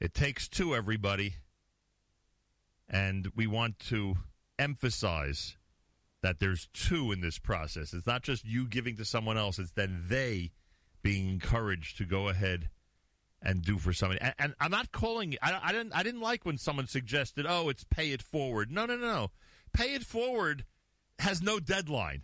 It 0.00 0.14
takes 0.14 0.48
two, 0.48 0.74
everybody, 0.74 1.36
and 2.88 3.30
we 3.34 3.46
want 3.46 3.78
to 3.88 4.16
emphasize 4.58 5.56
that 6.26 6.40
there's 6.40 6.68
two 6.74 7.12
in 7.12 7.20
this 7.20 7.38
process. 7.38 7.94
It's 7.94 8.06
not 8.06 8.22
just 8.22 8.44
you 8.44 8.66
giving 8.66 8.96
to 8.96 9.04
someone 9.04 9.38
else; 9.38 9.60
it's 9.60 9.70
then 9.70 10.02
they 10.08 10.50
being 11.02 11.28
encouraged 11.28 11.98
to 11.98 12.04
go 12.04 12.28
ahead 12.28 12.68
and 13.40 13.62
do 13.62 13.78
for 13.78 13.92
somebody. 13.92 14.20
And, 14.20 14.34
and 14.40 14.54
I'm 14.58 14.72
not 14.72 14.90
calling. 14.90 15.36
I, 15.40 15.60
I 15.62 15.72
didn't. 15.72 15.92
I 15.94 16.02
didn't 16.02 16.20
like 16.20 16.44
when 16.44 16.58
someone 16.58 16.88
suggested, 16.88 17.46
"Oh, 17.48 17.68
it's 17.68 17.84
pay 17.84 18.10
it 18.10 18.22
forward." 18.22 18.72
No, 18.72 18.86
no, 18.86 18.96
no, 18.96 19.06
no. 19.06 19.30
Pay 19.72 19.94
it 19.94 20.02
forward 20.02 20.64
has 21.20 21.40
no 21.40 21.60
deadline. 21.60 22.22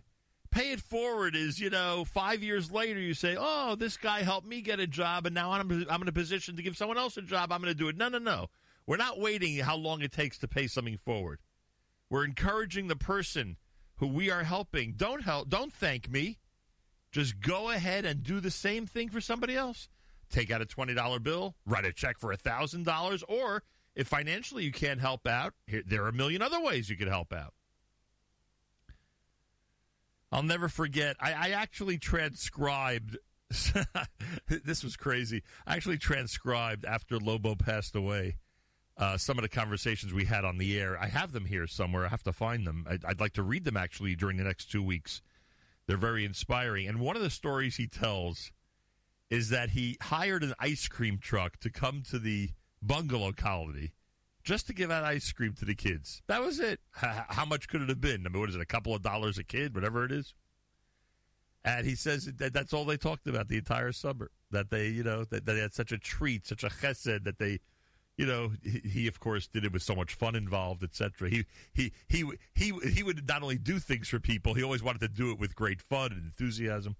Pay 0.51 0.73
it 0.73 0.81
forward 0.81 1.35
is, 1.35 1.59
you 1.59 1.69
know, 1.69 2.05
five 2.05 2.43
years 2.43 2.69
later 2.71 2.99
you 2.99 3.13
say, 3.13 3.37
"Oh, 3.39 3.75
this 3.75 3.95
guy 3.95 4.23
helped 4.23 4.45
me 4.45 4.59
get 4.59 4.81
a 4.81 4.87
job, 4.87 5.25
and 5.25 5.33
now 5.33 5.53
I'm 5.53 5.85
I'm 5.89 6.01
in 6.01 6.09
a 6.09 6.11
position 6.11 6.57
to 6.57 6.61
give 6.61 6.75
someone 6.75 6.97
else 6.97 7.15
a 7.15 7.21
job. 7.21 7.53
I'm 7.53 7.61
going 7.61 7.73
to 7.73 7.79
do 7.79 7.87
it." 7.87 7.95
No, 7.95 8.09
no, 8.09 8.17
no. 8.17 8.47
We're 8.85 8.97
not 8.97 9.17
waiting 9.17 9.59
how 9.59 9.77
long 9.77 10.01
it 10.01 10.11
takes 10.11 10.37
to 10.39 10.47
pay 10.49 10.67
something 10.67 10.97
forward. 10.97 11.39
We're 12.09 12.25
encouraging 12.25 12.89
the 12.89 12.97
person 12.97 13.55
who 13.97 14.07
we 14.07 14.29
are 14.31 14.43
helping. 14.43 14.93
Don't 14.93 15.23
help. 15.23 15.49
Don't 15.49 15.73
thank 15.73 16.09
me. 16.09 16.39
Just 17.11 17.39
go 17.39 17.69
ahead 17.69 18.05
and 18.05 18.23
do 18.23 18.39
the 18.39 18.51
same 18.51 18.87
thing 18.87 19.09
for 19.09 19.21
somebody 19.21 19.55
else. 19.55 19.87
Take 20.29 20.49
out 20.49 20.61
a 20.61 20.65
twenty 20.65 20.93
dollar 20.93 21.19
bill, 21.19 21.55
write 21.65 21.85
a 21.85 21.93
check 21.93 22.17
for 22.17 22.31
a 22.31 22.37
thousand 22.37 22.85
dollars, 22.85 23.23
or 23.27 23.63
if 23.95 24.07
financially 24.07 24.63
you 24.63 24.71
can't 24.71 24.99
help 24.99 25.27
out, 25.27 25.53
here, 25.67 25.83
there 25.85 26.03
are 26.03 26.07
a 26.07 26.13
million 26.13 26.41
other 26.41 26.59
ways 26.59 26.89
you 26.89 26.97
could 26.97 27.07
help 27.07 27.31
out. 27.31 27.53
I'll 30.31 30.41
never 30.41 30.67
forget. 30.67 31.15
I, 31.19 31.33
I 31.33 31.49
actually 31.51 31.99
transcribed. 31.99 33.17
this 34.47 34.83
was 34.83 34.97
crazy. 34.97 35.43
I 35.67 35.75
actually 35.75 35.99
transcribed 35.99 36.85
after 36.85 37.19
Lobo 37.19 37.53
passed 37.53 37.95
away. 37.95 38.37
Uh, 38.95 39.17
some 39.17 39.39
of 39.39 39.41
the 39.41 39.49
conversations 39.49 40.13
we 40.13 40.25
had 40.25 40.45
on 40.45 40.59
the 40.59 40.79
air. 40.79 40.97
I 41.01 41.07
have 41.07 41.31
them 41.31 41.45
here 41.45 41.65
somewhere. 41.65 42.05
I 42.05 42.09
have 42.09 42.23
to 42.23 42.31
find 42.31 42.67
them. 42.67 42.85
I'd, 42.87 43.03
I'd 43.03 43.19
like 43.19 43.33
to 43.33 43.43
read 43.43 43.65
them 43.65 43.75
actually 43.75 44.15
during 44.15 44.37
the 44.37 44.43
next 44.43 44.71
two 44.71 44.83
weeks. 44.83 45.21
They're 45.87 45.97
very 45.97 46.23
inspiring. 46.23 46.87
And 46.87 46.99
one 46.99 47.15
of 47.15 47.23
the 47.23 47.31
stories 47.31 47.77
he 47.77 47.87
tells 47.87 48.51
is 49.31 49.49
that 49.49 49.71
he 49.71 49.97
hired 49.99 50.43
an 50.43 50.53
ice 50.59 50.87
cream 50.87 51.17
truck 51.17 51.57
to 51.61 51.71
come 51.71 52.03
to 52.11 52.19
the 52.19 52.51
bungalow 52.83 53.31
colony 53.31 53.93
just 54.43 54.67
to 54.67 54.73
give 54.73 54.91
out 54.91 55.03
ice 55.03 55.31
cream 55.31 55.53
to 55.53 55.65
the 55.65 55.73
kids. 55.73 56.21
That 56.27 56.43
was 56.43 56.59
it. 56.59 56.79
How 56.91 57.45
much 57.45 57.67
could 57.67 57.81
it 57.81 57.89
have 57.89 58.01
been? 58.01 58.25
I 58.25 58.29
mean, 58.29 58.39
what 58.39 58.49
is 58.49 58.55
it? 58.55 58.61
A 58.61 58.65
couple 58.65 58.93
of 58.93 59.01
dollars 59.01 59.37
a 59.37 59.43
kid, 59.43 59.73
whatever 59.73 60.05
it 60.05 60.11
is. 60.11 60.35
And 61.65 61.87
he 61.87 61.95
says 61.95 62.25
that 62.25 62.53
that's 62.53 62.73
all 62.73 62.83
they 62.83 62.97
talked 62.97 63.25
about 63.25 63.47
the 63.47 63.57
entire 63.57 63.93
summer. 63.93 64.31
That 64.51 64.69
they, 64.69 64.89
you 64.89 65.03
know, 65.03 65.23
that 65.23 65.45
they 65.45 65.59
had 65.59 65.73
such 65.73 65.91
a 65.91 65.97
treat, 65.97 66.45
such 66.45 66.63
a 66.63 66.67
chesed 66.67 67.23
that 67.23 67.39
they, 67.39 67.59
you 68.17 68.25
know, 68.25 68.51
he, 68.63 68.79
he 68.79 69.07
of 69.07 69.19
course 69.19 69.47
did 69.47 69.65
it 69.65 69.73
with 69.73 69.81
so 69.81 69.95
much 69.95 70.13
fun 70.13 70.35
involved, 70.35 70.83
etc. 70.83 71.29
He 71.29 71.45
he 71.73 71.91
he 72.07 72.25
he 72.53 72.73
he 72.93 73.03
would 73.03 73.27
not 73.27 73.41
only 73.41 73.57
do 73.57 73.79
things 73.79 74.07
for 74.07 74.19
people, 74.19 74.53
he 74.53 74.63
always 74.63 74.83
wanted 74.83 75.01
to 75.01 75.07
do 75.07 75.31
it 75.31 75.39
with 75.39 75.55
great 75.55 75.81
fun 75.81 76.11
and 76.11 76.23
enthusiasm. 76.23 76.95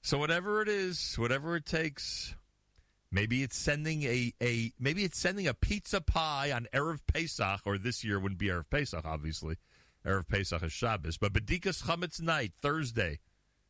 So 0.00 0.18
whatever 0.18 0.62
it 0.62 0.68
is, 0.68 1.16
whatever 1.16 1.56
it 1.56 1.66
takes, 1.66 2.34
maybe 3.10 3.42
it's 3.42 3.58
sending 3.58 4.04
a, 4.04 4.32
a 4.42 4.72
maybe 4.78 5.04
it's 5.04 5.18
sending 5.18 5.46
a 5.46 5.54
pizza 5.54 6.00
pie 6.00 6.52
on 6.52 6.66
erev 6.72 7.00
Pesach, 7.06 7.60
or 7.66 7.78
this 7.78 8.04
year 8.04 8.18
wouldn't 8.18 8.38
be 8.38 8.46
erev 8.46 8.70
Pesach, 8.70 9.04
obviously. 9.04 9.56
erev 10.06 10.28
Pesach 10.28 10.62
is 10.62 10.72
Shabbos, 10.72 11.18
but 11.18 11.32
Bedikas 11.32 11.82
Chametz 11.84 12.22
night 12.22 12.52
Thursday, 12.62 13.18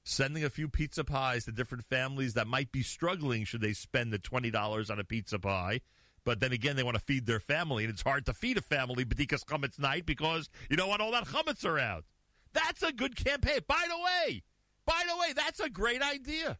sending 0.08 0.42
a 0.42 0.50
few 0.50 0.68
pizza 0.68 1.04
pies 1.04 1.44
to 1.44 1.52
different 1.52 1.84
families 1.84 2.34
that 2.34 2.46
might 2.46 2.72
be 2.72 2.82
struggling 2.82 3.44
should 3.44 3.60
they 3.60 3.74
spend 3.74 4.12
the 4.12 4.18
twenty 4.18 4.50
dollars 4.50 4.90
on 4.90 4.98
a 4.98 5.04
pizza 5.04 5.38
pie. 5.38 5.80
But 6.24 6.40
then 6.40 6.52
again, 6.52 6.76
they 6.76 6.82
want 6.82 6.96
to 6.96 7.02
feed 7.02 7.26
their 7.26 7.40
family, 7.40 7.84
and 7.84 7.92
it's 7.92 8.02
hard 8.02 8.26
to 8.26 8.32
feed 8.32 8.56
a 8.58 8.62
family 8.62 9.04
Bedikas 9.04 9.44
Chametz 9.44 9.78
night 9.78 10.06
because 10.06 10.48
you 10.68 10.76
don't 10.76 10.88
want 10.88 11.00
all 11.00 11.12
that 11.12 11.26
chametz 11.26 11.64
around. 11.64 12.04
That's 12.52 12.82
a 12.82 12.92
good 12.92 13.16
campaign. 13.16 13.60
By 13.66 13.84
the 13.88 13.96
way, 13.96 14.42
by 14.86 15.04
the 15.06 15.16
way, 15.16 15.32
that's 15.34 15.60
a 15.60 15.68
great 15.68 16.02
idea. 16.02 16.58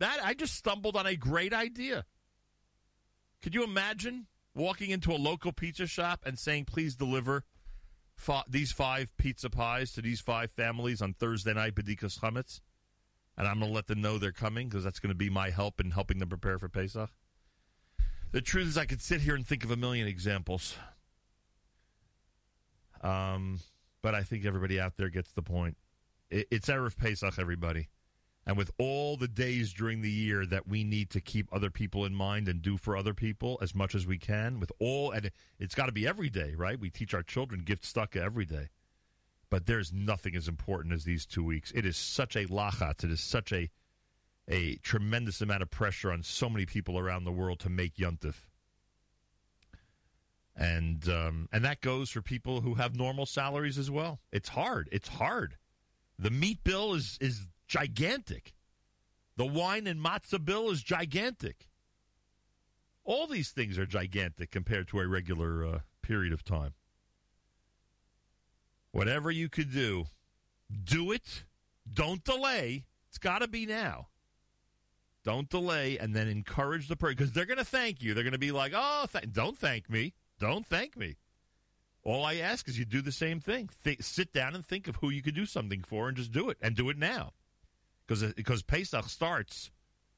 That 0.00 0.18
I 0.22 0.34
just 0.34 0.54
stumbled 0.54 0.96
on 0.96 1.06
a 1.06 1.16
great 1.16 1.52
idea. 1.52 2.04
Could 3.42 3.54
you 3.54 3.62
imagine 3.62 4.26
walking 4.54 4.90
into 4.90 5.12
a 5.12 5.16
local 5.16 5.52
pizza 5.52 5.86
shop 5.86 6.22
and 6.24 6.38
saying, 6.38 6.64
"Please 6.64 6.96
deliver 6.96 7.44
these 8.48 8.72
five 8.72 9.16
pizza 9.16 9.50
pies 9.50 9.92
to 9.92 10.02
these 10.02 10.20
five 10.20 10.50
families 10.50 11.02
on 11.02 11.14
Thursday 11.14 11.54
night, 11.54 11.74
Bedikas 11.74 12.18
Chametz," 12.20 12.60
and 13.36 13.46
I'm 13.46 13.58
going 13.58 13.70
to 13.70 13.74
let 13.74 13.86
them 13.86 14.00
know 14.00 14.18
they're 14.18 14.32
coming 14.32 14.68
because 14.68 14.84
that's 14.84 15.00
going 15.00 15.12
to 15.12 15.16
be 15.16 15.30
my 15.30 15.50
help 15.50 15.80
in 15.80 15.90
helping 15.90 16.18
them 16.18 16.28
prepare 16.28 16.58
for 16.58 16.68
Pesach. 16.68 17.10
The 18.32 18.40
truth 18.40 18.68
is, 18.68 18.78
I 18.78 18.84
could 18.84 19.00
sit 19.00 19.20
here 19.20 19.34
and 19.34 19.46
think 19.46 19.62
of 19.64 19.70
a 19.70 19.76
million 19.76 20.08
examples. 20.08 20.76
Um, 23.00 23.60
but 24.02 24.14
I 24.14 24.22
think 24.22 24.44
everybody 24.44 24.80
out 24.80 24.96
there 24.96 25.08
gets 25.08 25.32
the 25.32 25.42
point. 25.42 25.76
It, 26.30 26.48
it's 26.50 26.68
Erev 26.68 26.96
Pesach, 26.96 27.38
everybody. 27.38 27.88
And 28.46 28.56
with 28.56 28.70
all 28.78 29.16
the 29.16 29.28
days 29.28 29.72
during 29.72 30.02
the 30.02 30.10
year 30.10 30.44
that 30.46 30.68
we 30.68 30.84
need 30.84 31.10
to 31.10 31.20
keep 31.20 31.48
other 31.52 31.70
people 31.70 32.04
in 32.04 32.14
mind 32.14 32.46
and 32.48 32.60
do 32.60 32.76
for 32.76 32.96
other 32.96 33.14
people 33.14 33.58
as 33.62 33.74
much 33.74 33.94
as 33.94 34.06
we 34.06 34.18
can, 34.18 34.60
with 34.60 34.70
all, 34.78 35.12
and 35.12 35.30
it's 35.58 35.74
got 35.74 35.86
to 35.86 35.92
be 35.92 36.06
every 36.06 36.28
day, 36.28 36.54
right? 36.54 36.78
We 36.78 36.90
teach 36.90 37.14
our 37.14 37.22
children 37.22 37.62
gift 37.62 37.84
stuck 37.84 38.16
every 38.16 38.44
day. 38.44 38.68
But 39.50 39.66
there's 39.66 39.92
nothing 39.92 40.36
as 40.36 40.48
important 40.48 40.94
as 40.94 41.04
these 41.04 41.26
two 41.26 41.44
weeks. 41.44 41.72
It 41.74 41.86
is 41.86 41.96
such 41.96 42.34
a 42.34 42.46
lachatz. 42.46 43.04
It 43.04 43.10
is 43.10 43.20
such 43.20 43.52
a 43.52 43.70
a 44.46 44.76
tremendous 44.76 45.40
amount 45.40 45.62
of 45.62 45.70
pressure 45.70 46.12
on 46.12 46.22
so 46.22 46.50
many 46.50 46.66
people 46.66 46.98
around 46.98 47.24
the 47.24 47.32
world 47.32 47.60
to 47.60 47.70
make 47.70 47.96
yuntif. 47.96 48.34
And 50.56 51.08
um, 51.08 51.48
and 51.52 51.64
that 51.64 51.80
goes 51.80 52.10
for 52.10 52.20
people 52.20 52.60
who 52.60 52.74
have 52.74 52.94
normal 52.94 53.26
salaries 53.26 53.78
as 53.78 53.90
well. 53.90 54.20
It's 54.32 54.50
hard. 54.50 54.88
It's 54.92 55.08
hard. 55.08 55.56
The 56.18 56.30
meat 56.30 56.62
bill 56.62 56.94
is 56.94 57.18
is 57.20 57.46
gigantic. 57.66 58.54
The 59.36 59.46
wine 59.46 59.86
and 59.86 60.00
matzah 60.00 60.44
bill 60.44 60.70
is 60.70 60.82
gigantic. 60.82 61.68
All 63.04 63.26
these 63.26 63.50
things 63.50 63.78
are 63.78 63.86
gigantic 63.86 64.50
compared 64.50 64.88
to 64.88 65.00
a 65.00 65.06
regular 65.06 65.66
uh, 65.66 65.78
period 66.02 66.32
of 66.32 66.44
time. 66.44 66.74
Whatever 68.92 69.30
you 69.30 69.48
could 69.48 69.72
do, 69.72 70.06
do 70.84 71.12
it. 71.12 71.44
Don't 71.92 72.24
delay. 72.24 72.86
It's 73.08 73.18
got 73.18 73.40
to 73.40 73.48
be 73.48 73.66
now. 73.66 74.08
Don't 75.24 75.48
delay, 75.48 75.98
and 75.98 76.14
then 76.14 76.28
encourage 76.28 76.86
the 76.86 76.96
person 76.96 77.16
because 77.16 77.32
they're 77.32 77.46
going 77.46 77.58
to 77.58 77.64
thank 77.64 78.02
you. 78.02 78.14
They're 78.14 78.24
going 78.24 78.32
to 78.32 78.38
be 78.38 78.52
like, 78.52 78.72
"Oh, 78.74 79.06
th- 79.10 79.32
don't 79.32 79.58
thank 79.58 79.88
me. 79.88 80.12
Don't 80.38 80.66
thank 80.66 80.96
me." 80.96 81.16
All 82.02 82.24
I 82.24 82.36
ask 82.36 82.68
is 82.68 82.78
you 82.78 82.84
do 82.84 83.00
the 83.00 83.12
same 83.12 83.40
thing. 83.40 83.70
Th- 83.82 84.02
sit 84.02 84.34
down 84.34 84.54
and 84.54 84.64
think 84.64 84.86
of 84.86 84.96
who 84.96 85.08
you 85.08 85.22
could 85.22 85.34
do 85.34 85.46
something 85.46 85.82
for, 85.82 86.08
and 86.08 86.16
just 86.16 86.30
do 86.30 86.50
it, 86.50 86.58
and 86.60 86.76
do 86.76 86.90
it 86.90 86.98
now 86.98 87.32
because 88.06 88.22
because 88.34 88.62
Pesach 88.62 89.08
starts, 89.08 89.70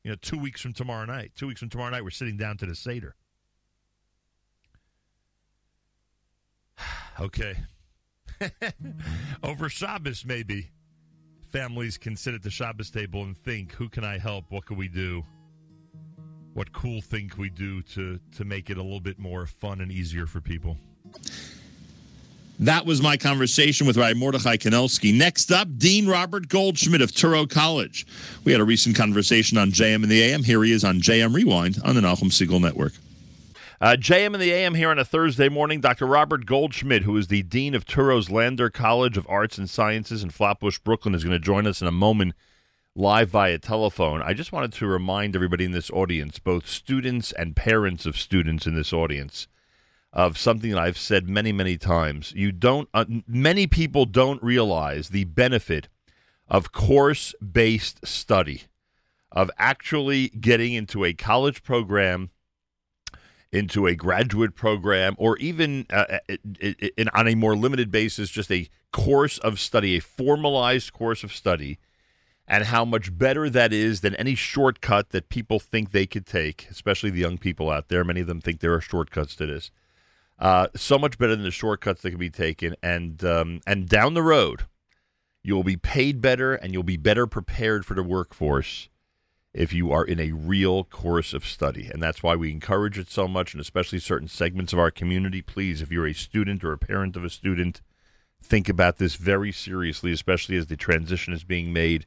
you 0.03 0.11
know, 0.11 0.17
two 0.21 0.39
weeks 0.39 0.61
from 0.61 0.73
tomorrow 0.73 1.05
night. 1.05 1.33
Two 1.37 1.47
weeks 1.47 1.61
from 1.61 1.69
tomorrow 1.69 1.91
night, 1.91 2.05
we're 2.05 2.11
sitting 2.11 2.37
down 2.37 2.57
to 2.59 2.67
the 2.67 2.75
seder. 2.75 3.15
okay, 7.21 7.57
over 9.43 9.69
Shabbos 9.69 10.25
maybe 10.25 10.71
families 11.51 11.97
can 11.97 12.17
sit 12.17 12.35
at 12.35 12.43
the 12.43 12.51
Shabbos 12.51 12.91
table 12.91 13.23
and 13.23 13.37
think, 13.37 13.73
who 13.73 13.89
can 13.89 14.05
I 14.05 14.19
help? 14.19 14.45
What 14.51 14.67
can 14.67 14.77
we 14.77 14.89
do? 14.89 15.25
What 16.55 16.73
cool 16.73 17.01
thing 17.01 17.29
can 17.29 17.41
we 17.41 17.51
do 17.51 17.83
to 17.83 18.19
to 18.37 18.45
make 18.45 18.71
it 18.71 18.79
a 18.79 18.83
little 18.83 19.01
bit 19.01 19.19
more 19.19 19.47
fun 19.47 19.81
and 19.81 19.93
easier 19.93 20.27
for 20.27 20.41
people? 20.41 20.77
That 22.59 22.87
was 22.87 23.03
my 23.03 23.19
conversation 23.19 23.87
with 23.87 23.99
Rabbi 23.99 24.19
Mordechai 24.19 24.57
Kanelsky. 24.57 25.13
Next 25.13 25.53
up, 25.53 25.69
Dean 25.77 26.07
Robert 26.07 26.49
Goldschmidt 26.49 27.03
of 27.03 27.13
Touro 27.13 27.49
College. 27.49 28.07
We 28.45 28.53
had 28.53 28.63
a 28.63 28.65
recent 28.65 28.97
conversation 28.97 29.59
on 29.59 29.73
JM 29.73 29.97
and 29.97 30.11
the 30.11 30.23
AM. 30.23 30.43
Here 30.43 30.65
he 30.65 30.73
is 30.73 30.83
on 30.83 31.01
JM 31.01 31.35
Rewind 31.35 31.79
on 31.85 31.95
the 31.95 32.01
Nachum 32.01 32.31
Segal 32.31 32.61
Network. 32.61 32.95
Uh, 33.79 33.95
JM 33.99 34.33
and 34.33 34.41
the 34.41 34.53
AM 34.53 34.75
here 34.75 34.89
on 34.89 34.99
a 34.99 35.05
Thursday 35.05 35.51
morning. 35.51 35.83
Dr. 35.83 36.07
Robert 36.07 36.47
Goldschmidt, 36.47 37.03
who 37.03 37.15
is 37.19 37.27
the 37.27 37.43
Dean 37.43 37.75
of 37.75 37.85
Touro's 37.85 38.31
Lander 38.31 38.71
College 38.71 39.19
of 39.19 39.27
Arts 39.29 39.59
and 39.59 39.69
Sciences 39.69 40.23
in 40.23 40.31
Flatbush, 40.31 40.79
Brooklyn, 40.79 41.15
is 41.15 41.25
going 41.25 41.39
to 41.39 41.45
join 41.45 41.67
us 41.67 41.83
in 41.83 41.87
a 41.87 41.93
moment 41.93 42.33
live 42.95 43.29
via 43.29 43.59
telephone. 43.59 44.23
I 44.23 44.33
just 44.33 44.51
wanted 44.51 44.73
to 44.73 44.87
remind 44.87 45.37
everybody 45.37 45.67
in 45.67 45.73
this 45.73 45.91
audience, 45.91 46.39
both 46.39 46.67
students 46.67 47.33
and 47.33 47.55
parents 47.55 48.07
of 48.07 48.17
students 48.17 48.67
in 48.67 48.75
this 48.75 48.95
audience, 48.95 49.47
of 50.17 50.39
something 50.39 50.71
that 50.71 50.79
I've 50.79 50.97
said 50.97 51.29
many, 51.29 51.53
many 51.53 51.77
times. 51.77 52.33
You 52.35 52.51
don't, 52.51 52.89
uh, 52.95 53.05
many 53.29 53.67
people 53.67 54.07
don't 54.07 54.43
realize 54.43 55.11
the 55.11 55.25
benefit 55.25 55.89
of 56.49 56.73
course 56.73 57.35
based 57.35 58.07
study, 58.07 58.63
of 59.31 59.51
actually 59.59 60.29
getting 60.29 60.73
into 60.73 61.05
a 61.05 61.13
college 61.13 61.63
program, 61.63 62.31
into 63.53 63.87
a 63.87 63.95
graduate 63.95 64.55
program, 64.55 65.17
or 65.19 65.37
even 65.37 65.85
uh, 65.91 66.19
in, 66.97 67.11
on 67.11 67.29
a 67.29 67.35
more 67.35 67.55
limited 67.55 67.91
basis, 67.91 68.31
just 68.31 68.51
a 68.51 68.71
course 68.93 69.37
of 69.39 69.61
study, 69.61 69.97
a 69.97 70.01
formalized 70.01 70.95
course 70.95 71.25
of 71.25 71.33
study. 71.33 71.79
And 72.49 72.65
how 72.65 72.85
much 72.85 73.19
better 73.19 73.51
that 73.51 73.73
is 73.73 74.03
than 74.03 74.15
any 74.15 74.37
shortcut 74.37 75.11
that 75.11 75.29
people 75.29 75.59
think 75.59 75.91
they 75.91 76.07
could 76.07 76.27
take, 76.27 76.69
especially 76.71 77.11
the 77.11 77.19
young 77.19 77.39
people 77.39 77.69
out 77.69 77.89
there. 77.89 78.05
Many 78.05 78.21
of 78.21 78.29
them 78.29 78.41
think 78.41 78.61
there 78.61 78.73
are 78.73 78.81
shortcuts 78.81 79.35
to 79.37 79.47
this 79.47 79.73
uh, 80.39 80.69
so 80.75 80.99
much 80.99 81.19
better 81.19 81.35
than 81.35 81.45
the 81.45 81.51
shortcuts 81.51 82.03
that 82.03 82.11
can 82.11 82.19
be 82.19 82.31
taken, 82.31 82.75
and 82.83 83.25
um, 83.25 83.61
and 83.67 83.89
down 83.89 84.15
the 84.15 84.23
road, 84.23 84.65
you'll 85.43 85.65
be 85.65 85.77
paid 85.77 86.21
better 86.21 86.55
and 86.55 86.73
you'll 86.73 86.83
be 86.83 86.97
better 86.97 87.27
prepared 87.27 87.87
for 87.87 87.95
the 87.95 88.03
workforce 88.03 88.89
if 89.55 89.73
you 89.73 89.91
are 89.91 90.05
in 90.05 90.21
a 90.21 90.33
real 90.33 90.85
course 90.85 91.33
of 91.33 91.47
study. 91.47 91.89
And 91.91 92.03
that's 92.03 92.23
why 92.23 92.37
we 92.37 92.51
encourage 92.51 92.99
it 92.99 93.11
so 93.11 93.27
much, 93.27 93.55
and 93.55 93.61
especially 93.61 93.99
certain 93.99 94.29
segments 94.29 94.75
of 94.75 94.79
our 94.79 94.91
community. 94.91 95.41
Please, 95.41 95.81
if 95.81 95.91
you're 95.91 96.07
a 96.07 96.13
student 96.13 96.63
or 96.63 96.73
a 96.73 96.79
parent 96.79 97.17
of 97.17 97.25
a 97.25 97.31
student, 97.31 97.81
think 98.43 98.69
about 98.69 98.99
this 98.99 99.15
very 99.15 99.53
seriously, 99.53 100.13
especially 100.13 100.57
as 100.57 100.67
the 100.67 100.77
transition 100.77 101.33
is 101.33 101.45
being 101.45 101.73
made 101.73 102.05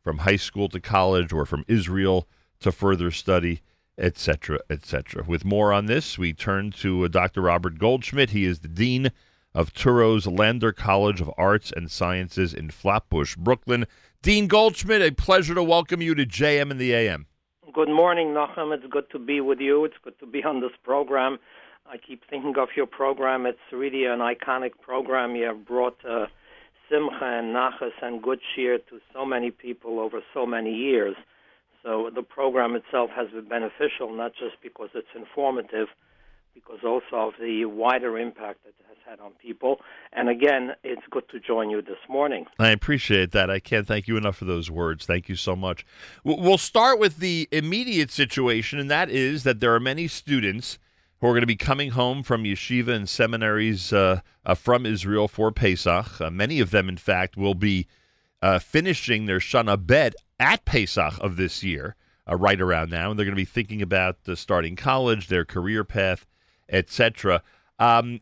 from 0.00 0.18
high 0.18 0.36
school 0.36 0.68
to 0.68 0.78
college 0.78 1.32
or 1.32 1.44
from 1.44 1.64
Israel 1.66 2.28
to 2.60 2.70
further 2.70 3.10
study 3.10 3.62
etc., 3.98 4.60
etc. 4.70 5.24
With 5.26 5.44
more 5.44 5.72
on 5.72 5.86
this, 5.86 6.18
we 6.18 6.32
turn 6.32 6.70
to 6.72 7.04
uh, 7.04 7.08
Dr. 7.08 7.42
Robert 7.42 7.78
Goldschmidt. 7.78 8.30
He 8.30 8.44
is 8.44 8.60
the 8.60 8.68
Dean 8.68 9.10
of 9.54 9.72
Touro's 9.72 10.26
Lander 10.26 10.72
College 10.72 11.20
of 11.20 11.30
Arts 11.36 11.72
and 11.74 11.90
Sciences 11.90 12.54
in 12.54 12.70
Flatbush, 12.70 13.36
Brooklyn. 13.36 13.86
Dean 14.22 14.46
Goldschmidt, 14.46 15.02
a 15.02 15.12
pleasure 15.12 15.54
to 15.54 15.62
welcome 15.62 16.00
you 16.00 16.14
to 16.14 16.24
JM 16.24 16.70
and 16.70 16.80
the 16.80 16.92
AM. 16.94 17.26
Good 17.74 17.88
morning, 17.88 18.28
Nachum. 18.28 18.74
It's 18.74 18.86
good 18.90 19.10
to 19.10 19.18
be 19.18 19.40
with 19.40 19.58
you. 19.58 19.84
It's 19.84 19.96
good 20.02 20.18
to 20.20 20.26
be 20.26 20.42
on 20.44 20.60
this 20.60 20.72
program. 20.82 21.38
I 21.86 21.96
keep 21.96 22.22
thinking 22.28 22.54
of 22.58 22.68
your 22.76 22.86
program. 22.86 23.46
It's 23.46 23.58
really 23.72 24.04
an 24.04 24.20
iconic 24.20 24.72
program. 24.80 25.36
You 25.36 25.46
have 25.46 25.66
brought 25.66 25.98
uh, 26.08 26.26
simcha 26.88 27.24
and 27.24 27.54
nachas 27.54 27.92
and 28.00 28.22
good 28.22 28.40
cheer 28.54 28.78
to 28.78 29.00
so 29.12 29.24
many 29.24 29.50
people 29.50 30.00
over 30.00 30.20
so 30.32 30.46
many 30.46 30.72
years. 30.72 31.16
So 31.82 32.10
the 32.14 32.22
program 32.22 32.76
itself 32.76 33.10
has 33.10 33.28
been 33.30 33.48
beneficial, 33.48 34.14
not 34.14 34.32
just 34.32 34.60
because 34.62 34.90
it's 34.94 35.08
informative, 35.16 35.88
because 36.54 36.78
also 36.84 37.28
of 37.28 37.34
the 37.40 37.64
wider 37.64 38.18
impact 38.18 38.62
that 38.64 38.74
it 38.78 38.84
has 38.88 38.98
had 39.08 39.20
on 39.20 39.32
people. 39.32 39.80
And 40.12 40.28
again, 40.28 40.72
it's 40.84 41.02
good 41.10 41.28
to 41.30 41.40
join 41.40 41.70
you 41.70 41.82
this 41.82 41.98
morning. 42.08 42.46
I 42.58 42.70
appreciate 42.70 43.32
that. 43.32 43.50
I 43.50 43.58
can't 43.58 43.86
thank 43.86 44.06
you 44.06 44.16
enough 44.16 44.36
for 44.36 44.44
those 44.44 44.70
words. 44.70 45.06
Thank 45.06 45.28
you 45.28 45.34
so 45.34 45.56
much. 45.56 45.84
We'll 46.24 46.58
start 46.58 46.98
with 46.98 47.18
the 47.18 47.48
immediate 47.50 48.10
situation, 48.10 48.78
and 48.78 48.90
that 48.90 49.10
is 49.10 49.42
that 49.44 49.60
there 49.60 49.74
are 49.74 49.80
many 49.80 50.06
students 50.08 50.78
who 51.20 51.28
are 51.28 51.32
going 51.32 51.42
to 51.42 51.46
be 51.46 51.56
coming 51.56 51.90
home 51.90 52.22
from 52.22 52.44
yeshiva 52.44 52.88
and 52.88 53.08
seminaries 53.08 53.92
uh, 53.92 54.20
uh, 54.44 54.54
from 54.54 54.84
Israel 54.84 55.28
for 55.28 55.50
Pesach. 55.52 56.20
Uh, 56.20 56.30
many 56.30 56.60
of 56.60 56.70
them, 56.70 56.88
in 56.88 56.96
fact, 56.96 57.36
will 57.36 57.54
be 57.54 57.86
uh, 58.42 58.58
finishing 58.58 59.26
their 59.26 59.38
Shana 59.38 59.84
Bet 59.84 60.14
at 60.42 60.64
Pesach 60.64 61.14
of 61.20 61.36
this 61.36 61.62
year, 61.62 61.94
uh, 62.28 62.36
right 62.36 62.60
around 62.60 62.90
now, 62.90 63.10
and 63.10 63.18
they're 63.18 63.24
going 63.24 63.36
to 63.36 63.40
be 63.40 63.44
thinking 63.44 63.80
about 63.80 64.16
uh, 64.26 64.34
starting 64.34 64.76
college, 64.76 65.28
their 65.28 65.44
career 65.44 65.84
path, 65.84 66.26
etc. 66.68 67.42
Um, 67.78 68.20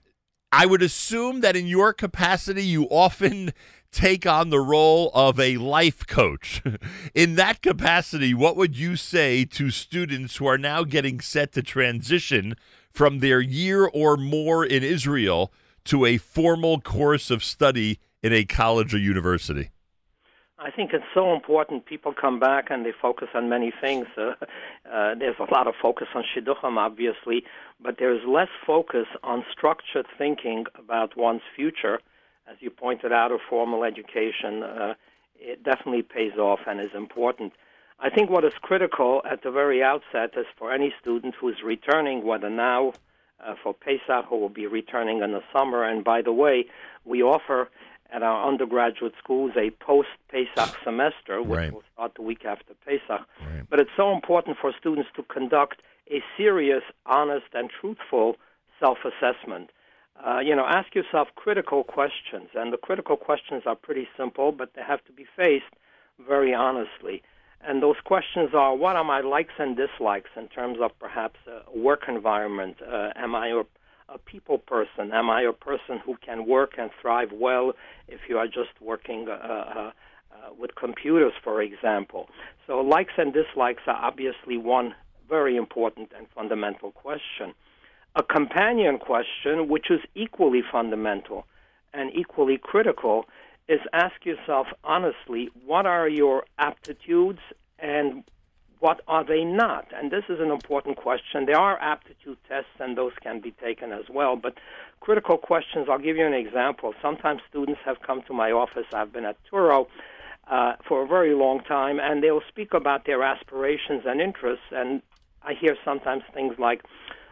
I 0.53 0.67
would 0.67 0.83
assume 0.83 1.41
that 1.41 1.57
in 1.57 1.67
your 1.67 1.93
capacity, 1.93 2.65
you 2.65 2.85
often 2.85 3.53
take 3.91 4.27
on 4.27 4.51
the 4.51 4.61
role 4.61 5.11
of 5.15 5.41
a 5.41 5.57
life 5.57 6.07
coach. 6.07 6.63
in 7.15 7.37
that 7.37 7.63
capacity, 7.63 8.35
what 8.35 8.57
would 8.57 8.77
you 8.77 8.97
say 8.97 9.45
to 9.45 9.71
students 9.71 10.37
who 10.37 10.47
are 10.47 10.59
now 10.59 10.85
getting 10.85 11.21
set 11.21 11.53
to 11.53 11.63
transition 11.63 12.55
from 12.93 13.21
their 13.21 13.41
year 13.41 13.87
or 13.87 14.17
more 14.17 14.65
in 14.65 14.83
Israel 14.83 15.53
to 15.85 16.05
a 16.05 16.19
formal 16.19 16.81
course 16.81 17.31
of 17.31 17.43
study 17.43 17.99
in 18.23 18.33
a 18.33 18.45
college 18.45 18.93
or 18.93 18.99
university? 18.99 19.71
I 20.63 20.71
think 20.71 20.93
it's 20.93 21.05
so 21.15 21.33
important. 21.33 21.87
People 21.87 22.13
come 22.13 22.39
back 22.39 22.67
and 22.71 22.85
they 22.85 22.93
focus 22.93 23.29
on 23.35 23.49
many 23.49 23.73
things. 23.81 24.07
Uh, 24.17 24.35
uh, 24.93 25.15
there's 25.15 25.37
a 25.39 25.51
lot 25.53 25.67
of 25.67 25.75
focus 25.81 26.09
on 26.15 26.23
shidduchim, 26.23 26.77
obviously, 26.77 27.45
but 27.83 27.97
there's 27.99 28.21
less 28.29 28.51
focus 28.67 29.07
on 29.23 29.43
structured 29.51 30.07
thinking 30.19 30.67
about 30.79 31.17
one's 31.17 31.41
future. 31.57 31.99
As 32.47 32.57
you 32.61 32.69
pointed 32.71 33.11
out, 33.11 33.33
a 33.33 33.39
formal 33.49 33.85
education 33.85 34.63
uh, 34.63 34.95
it 35.41 35.63
definitely 35.63 36.03
pays 36.03 36.37
off 36.37 36.61
and 36.67 36.81
is 36.81 36.91
important. 36.95 37.55
I 37.99 38.11
think 38.11 38.29
what 38.29 38.45
is 38.45 38.53
critical 38.61 39.23
at 39.31 39.43
the 39.43 39.51
very 39.51 39.83
outset 39.83 40.33
is 40.37 40.47
for 40.59 40.73
any 40.73 40.93
student 41.01 41.35
who 41.41 41.49
is 41.49 41.63
returning, 41.65 42.25
whether 42.27 42.51
now 42.51 42.93
uh, 43.45 43.55
for 43.63 43.73
Pesach 43.73 44.31
or 44.31 44.41
will 44.41 44.49
be 44.51 44.67
returning 44.67 45.23
in 45.23 45.33
the 45.33 45.43
summer. 45.53 45.85
And 45.85 46.05
by 46.05 46.21
the 46.21 46.33
way, 46.33 46.67
we 47.05 47.23
offer 47.23 47.71
at 48.13 48.23
our 48.23 48.49
undergraduate 48.49 49.15
schools 49.23 49.53
a 49.57 49.71
post 49.83 50.09
Pesach 50.31 50.77
semester, 50.85 51.43
which 51.43 51.59
right. 51.59 51.73
will 51.73 51.83
start 51.95 52.15
the 52.17 52.23
week 52.23 52.45
after 52.45 52.75
Pesach. 52.85 53.27
Right. 53.41 53.65
But 53.69 53.81
it's 53.81 53.91
so 53.97 54.13
important 54.13 54.57
for 54.61 54.73
students 54.79 55.11
to 55.17 55.23
conduct 55.23 55.83
a 56.11 56.23
serious, 56.37 56.83
honest, 57.07 57.47
and 57.55 57.71
truthful 57.71 58.37
self 58.79 58.99
assessment. 59.05 59.71
Uh, 60.25 60.41
you 60.41 60.55
know, 60.55 60.67
ask 60.67 60.95
yourself 60.95 61.29
critical 61.35 61.85
questions, 61.85 62.49
and 62.55 62.73
the 62.73 62.77
critical 62.77 63.17
questions 63.17 63.63
are 63.65 63.77
pretty 63.77 64.07
simple, 64.17 64.53
but 64.53 64.75
they 64.75 64.83
have 64.83 65.03
to 65.05 65.13
be 65.13 65.27
faced 65.37 65.73
very 66.27 66.53
honestly. 66.53 67.23
And 67.63 67.83
those 67.83 67.97
questions 68.05 68.51
are 68.55 68.75
what 68.75 68.97
are 68.97 69.05
my 69.05 69.21
likes 69.21 69.55
and 69.59 69.77
dislikes 69.77 70.31
in 70.37 70.49
terms 70.49 70.79
of 70.81 70.99
perhaps 70.99 71.39
a 71.47 71.79
work 71.79 72.05
environment? 72.09 72.77
Uh, 72.83 73.11
am 73.17 73.35
I 73.35 73.49
a, 73.49 73.63
a 74.13 74.19
people 74.19 74.59
person? 74.59 75.13
Am 75.13 75.31
I 75.31 75.43
a 75.43 75.53
person 75.53 75.99
who 76.05 76.17
can 76.25 76.47
work 76.47 76.73
and 76.79 76.91
thrive 77.01 77.31
well 77.33 77.73
if 78.09 78.21
you 78.29 78.39
are 78.39 78.47
just 78.47 78.81
working 78.81 79.29
uh, 79.29 79.33
uh, 79.33 79.39
uh, 79.79 79.93
with 80.59 80.75
computers, 80.75 81.33
for 81.43 81.63
example? 81.63 82.29
So, 82.67 82.81
likes 82.81 83.13
and 83.17 83.33
dislikes 83.33 83.83
are 83.87 83.97
obviously 83.97 84.57
one 84.57 84.95
very 85.29 85.57
important 85.57 86.11
and 86.17 86.27
fundamental 86.35 86.91
question. 86.91 87.55
A 88.17 88.23
companion 88.23 88.99
question, 88.99 89.69
which 89.69 89.91
is 89.91 90.01
equally 90.17 90.63
fundamental 90.71 91.47
and 91.95 92.11
equally 92.15 92.59
critical, 92.59 93.27
is 93.69 93.79
ask 93.93 94.25
yourself 94.25 94.67
honestly 94.83 95.49
what 95.65 95.87
are 95.87 96.09
your 96.09 96.45
aptitudes 96.59 97.39
and 97.79 98.25
what 98.81 99.03
are 99.07 99.25
they 99.25 99.45
not? 99.45 99.87
And 99.95 100.11
this 100.11 100.25
is 100.29 100.41
an 100.41 100.51
important 100.51 100.97
question. 100.97 101.47
There 101.47 101.59
are 101.59 101.79
aptitude 101.79 102.39
tests, 102.49 102.71
and 102.79 102.97
those 102.97 103.13
can 103.23 103.41
be 103.41 103.53
taken 103.53 103.93
as 103.93 104.05
well. 104.11 104.37
But 104.37 104.55
critical 105.01 105.37
questions, 105.39 105.87
I'll 105.91 105.99
give 105.99 106.17
you 106.17 106.27
an 106.27 106.33
example. 106.35 106.95
Sometimes 107.01 107.43
students 107.49 107.81
have 107.85 108.01
come 108.01 108.23
to 108.27 108.33
my 108.33 108.51
office. 108.51 108.87
I've 108.93 109.13
been 109.13 109.27
at 109.27 109.37
Touro 109.51 109.87
uh, 110.51 110.75
for 110.89 111.03
a 111.03 111.07
very 111.07 111.35
long 111.35 111.61
time, 111.61 112.01
and 112.01 112.23
they'll 112.23 112.43
speak 112.49 112.75
about 112.75 113.05
their 113.05 113.23
aspirations 113.23 114.03
and 114.07 114.21
interests. 114.21 114.65
And 114.73 115.03
I 115.43 115.53
hear 115.55 115.77
sometimes 115.85 116.23
things 116.35 116.55
like, 116.59 116.83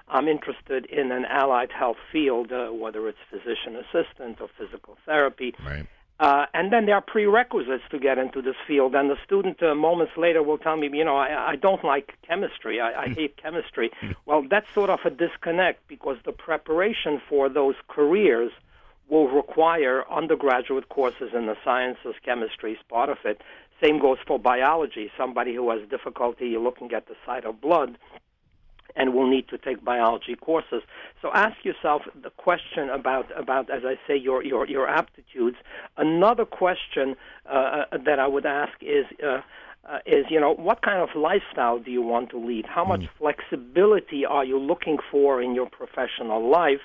I'm 0.09 0.29
interested 0.29 0.87
in 0.87 1.13
an 1.13 1.25
allied 1.27 1.73
health 1.73 1.99
field, 2.13 2.53
uh, 2.53 2.69
whether 2.69 3.09
it's 3.09 3.19
physician 3.31 3.77
assistant 3.77 4.41
or 4.41 4.49
physical 4.59 4.97
therapy. 5.05 5.55
Right. 5.65 5.87
Uh, 6.21 6.47
and 6.53 6.73
then 6.73 6.87
there 6.87 6.97
are 6.97 7.01
prerequisites 7.01 7.85
to 7.91 7.99
get 7.99 8.19
into 8.19 8.43
this 8.43 8.57
field. 8.67 8.95
And 8.95 9.09
the 9.09 9.17
student 9.25 9.63
uh, 9.63 9.75
moments 9.75 10.13
later 10.17 10.43
will 10.43 10.59
tell 10.59 10.77
me, 10.77 10.91
you 10.93 11.05
know, 11.05 11.17
I, 11.17 11.53
I 11.53 11.57
don't 11.57 11.85
like 11.85 12.15
chemistry. 12.27 12.81
I, 12.81 13.05
I 13.05 13.09
hate 13.09 13.37
chemistry. 13.37 13.91
Well, 14.27 14.45
that's 14.49 14.67
sort 14.75 14.91
of 14.91 15.01
a 15.07 15.11
disconnect 15.11 15.89
because 15.89 16.19
the 16.25 16.33
preparation 16.33 17.21
for 17.29 17.49
those 17.49 17.77
careers 17.89 18.53
will 19.09 19.29
require 19.29 20.05
undergraduate 20.11 20.89
courses 20.91 21.31
in 21.35 21.47
the 21.47 21.57
sciences. 21.65 22.15
Chemistry 22.23 22.73
is 22.73 22.79
part 22.91 23.09
of 23.09 23.19
it. 23.25 23.41
Same 23.83 23.99
goes 23.99 24.19
for 24.27 24.39
biology. 24.39 25.11
Somebody 25.17 25.55
who 25.55 25.71
has 25.71 25.89
difficulty 25.89 26.57
looking 26.59 26.93
at 26.93 27.07
the 27.07 27.15
sight 27.25 27.45
of 27.45 27.61
blood 27.61 27.97
and 28.99 29.15
will 29.15 29.31
need 29.31 29.47
to 29.49 29.57
take 29.57 29.83
biology 29.85 30.35
courses. 30.35 30.83
So 31.23 31.31
ask 31.33 31.57
yourself 31.65 32.03
the 32.21 32.31
question 32.31 32.91
about, 32.91 33.27
about 33.39 33.71
as 33.71 33.83
I 33.93 33.95
say, 34.07 34.17
your, 34.17 34.45
your, 34.45 34.67
your 34.67 34.87
aptitudes. 34.89 35.57
Another 35.97 36.45
question 36.45 37.07
uh, 37.47 37.85
uh, 37.93 37.99
that 38.05 38.19
I 38.19 38.27
would 38.27 38.45
ask 38.45 38.73
is, 38.83 39.07
uh, 39.25 39.41
uh, 39.89 40.01
is, 40.05 40.25
you 40.29 40.41
know, 40.41 40.53
what 40.53 40.83
kind 40.83 41.01
of 41.01 41.11
lifestyle 41.15 41.79
do 41.79 41.91
you 41.91 42.03
want 42.03 42.31
to 42.31 42.39
lead? 42.39 42.67
How 42.67 42.85
much 42.85 43.03
mm. 43.03 43.09
flexibility 43.19 44.27
are 44.27 44.45
you 44.45 44.59
looking 44.59 44.99
for 45.11 45.41
in 45.41 45.55
your 45.55 45.71
professional 45.71 46.51
life? 46.51 46.85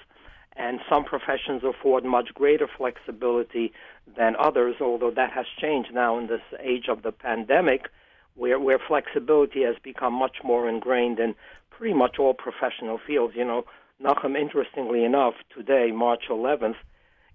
And 0.56 0.80
some 0.88 1.04
professions 1.04 1.63
afford 1.63 2.06
much 2.06 2.30
greater 2.36 2.67
flexibility 2.78 3.73
than 4.15 4.36
others, 4.38 4.76
although 4.80 5.10
that 5.12 5.32
has 5.32 5.47
changed 5.60 5.91
now 5.91 6.19
in 6.19 6.28
this 6.28 6.45
age 6.60 6.86
of 6.89 7.02
the 7.02 7.12
pandemic, 7.12 7.89
where, 8.36 8.60
where 8.60 8.80
flexibility 8.80 9.63
has 9.63 9.76
become 9.84 10.13
much 10.13 10.38
more 10.43 10.69
ingrained 10.69 11.19
in 11.19 11.36
pretty 11.77 11.93
much 11.93 12.17
all 12.19 12.33
professional 12.33 12.99
fields. 13.05 13.33
You 13.36 13.45
know, 13.45 13.65
Nachum, 14.01 14.39
interestingly 14.39 15.03
enough, 15.03 15.33
today, 15.55 15.91
March 15.91 16.23
11th, 16.29 16.75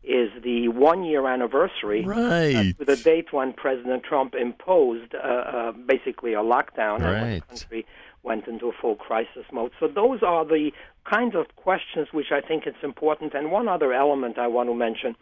is 0.05 0.31
the 0.42 0.68
one 0.68 1.05
year 1.05 1.27
anniversary 1.27 2.05
right. 2.05 2.55
uh, 2.55 2.62
to 2.79 2.85
the 2.85 2.96
date 2.96 3.33
when 3.33 3.53
President 3.53 4.05
Trump 4.05 4.35
imposed 4.35 5.14
uh, 5.14 5.18
uh, 5.18 5.72
basically 5.72 6.35
a 6.35 6.38
lockdown 6.38 7.01
right. 7.01 7.12
and 7.12 7.37
the 7.37 7.40
country 7.40 7.87
went 8.22 8.46
into 8.46 8.68
a 8.68 8.72
full 8.72 8.94
crisis 8.94 9.44
mode. 9.53 9.72
So 9.81 9.88
those 9.88 10.22
are 10.22 10.44
the 10.44 10.70
kinds 11.05 11.35
of 11.35 11.46
questions 11.57 12.09
which 12.12 12.31
I 12.33 12.40
think 12.40 12.66
it's 12.66 12.83
important. 12.83 13.35
And 13.35 13.51
one 13.51 13.68
other 13.68 13.92
element 13.92 14.38
I 14.38 14.46
want 14.46 14.68
to 14.68 14.74
mention. 14.74 15.16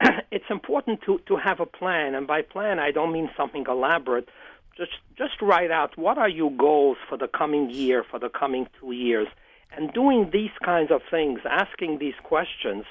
it's 0.30 0.50
important 0.50 1.00
to, 1.02 1.20
to 1.26 1.36
have 1.36 1.60
a 1.60 1.66
plan, 1.66 2.14
and 2.14 2.26
by 2.26 2.42
plan 2.42 2.78
I 2.78 2.90
don't 2.90 3.12
mean 3.12 3.30
something 3.36 3.64
elaborate, 3.68 4.28
just 4.76 4.92
just 5.16 5.40
write 5.42 5.70
out 5.70 5.96
what 5.96 6.18
are 6.18 6.28
your 6.28 6.50
goals 6.50 6.96
for 7.08 7.16
the 7.16 7.28
coming 7.28 7.70
year, 7.70 8.04
for 8.08 8.18
the 8.18 8.28
coming 8.28 8.66
two 8.80 8.92
years, 8.92 9.28
and 9.76 9.92
doing 9.92 10.30
these 10.32 10.50
kinds 10.64 10.90
of 10.90 11.02
things, 11.10 11.40
asking 11.48 11.98
these 11.98 12.14
questions 12.22 12.84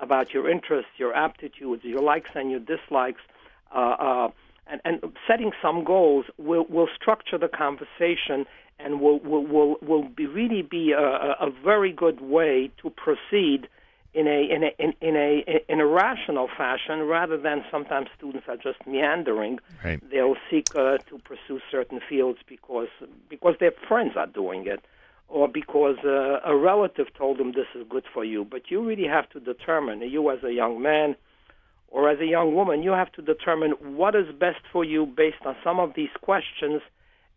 about 0.00 0.32
your 0.32 0.48
interests, 0.48 0.90
your 0.96 1.14
aptitudes, 1.14 1.84
your 1.84 2.02
likes 2.02 2.30
and 2.34 2.50
your 2.50 2.60
dislikes, 2.60 3.20
uh, 3.74 3.78
uh, 3.78 4.28
and, 4.66 4.80
and 4.84 5.12
setting 5.26 5.52
some 5.62 5.84
goals 5.84 6.26
will 6.38 6.66
will 6.68 6.88
structure 6.94 7.38
the 7.38 7.48
conversation 7.48 8.46
and 8.78 9.00
will 9.00 9.18
will 9.20 9.44
will, 9.46 9.76
will 9.82 10.04
be 10.04 10.26
really 10.26 10.62
be 10.62 10.92
a, 10.92 11.00
a 11.00 11.50
very 11.64 11.92
good 11.92 12.20
way 12.20 12.70
to 12.82 12.90
proceed 12.90 13.68
in 14.18 14.26
a 14.26 14.40
in 14.54 14.64
a 14.64 14.70
in, 14.78 14.92
in 15.00 15.16
a 15.16 15.62
in 15.68 15.80
a 15.80 15.86
rational 15.86 16.48
fashion 16.48 17.02
rather 17.02 17.38
than 17.38 17.64
sometimes 17.70 18.08
students 18.16 18.48
are 18.48 18.56
just 18.56 18.78
meandering. 18.86 19.60
Right. 19.84 20.00
They'll 20.10 20.36
seek 20.50 20.66
uh, 20.74 20.98
to 21.08 21.18
pursue 21.18 21.60
certain 21.70 22.00
fields 22.08 22.40
because 22.48 22.88
because 23.28 23.54
their 23.60 23.72
friends 23.86 24.12
are 24.16 24.26
doing 24.26 24.66
it, 24.66 24.84
or 25.28 25.46
because 25.46 25.98
uh, 26.04 26.40
a 26.44 26.56
relative 26.56 27.06
told 27.14 27.38
them 27.38 27.52
this 27.52 27.70
is 27.76 27.86
good 27.88 28.04
for 28.12 28.24
you. 28.24 28.44
But 28.44 28.70
you 28.70 28.84
really 28.84 29.06
have 29.06 29.28
to 29.30 29.40
determine 29.40 30.00
you 30.00 30.30
as 30.30 30.42
a 30.42 30.52
young 30.52 30.82
man 30.82 31.14
or 31.90 32.10
as 32.10 32.20
a 32.20 32.26
young 32.26 32.54
woman, 32.54 32.82
you 32.82 32.90
have 32.90 33.10
to 33.12 33.22
determine 33.22 33.70
what 33.96 34.14
is 34.14 34.26
best 34.38 34.60
for 34.70 34.84
you 34.84 35.06
based 35.06 35.42
on 35.46 35.56
some 35.64 35.80
of 35.80 35.94
these 35.94 36.10
questions 36.20 36.82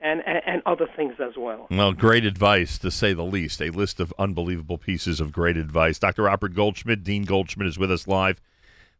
and, 0.02 0.22
and, 0.26 0.42
and, 0.46 0.62
other 0.66 0.88
things 0.96 1.16
as 1.20 1.34
well. 1.38 1.68
Well, 1.70 1.94
great 1.94 2.26
advice, 2.26 2.78
to 2.80 2.92
say 2.92 3.14
the 3.14 3.24
least. 3.24 3.62
A 3.62 3.70
list 3.70 4.00
of 4.00 4.14
unbelievable 4.18 4.78
pieces 4.78 5.20
of 5.20 5.32
great 5.32 5.58
advice. 5.58 6.00
Dr. 6.00 6.24
Robert 6.24 6.56
Goldschmidt, 6.56 7.04
Dean 7.04 7.24
Goldschmidt, 7.24 7.68
is 7.68 7.78
with 7.78 7.92
us 7.92 8.08
live 8.08 8.42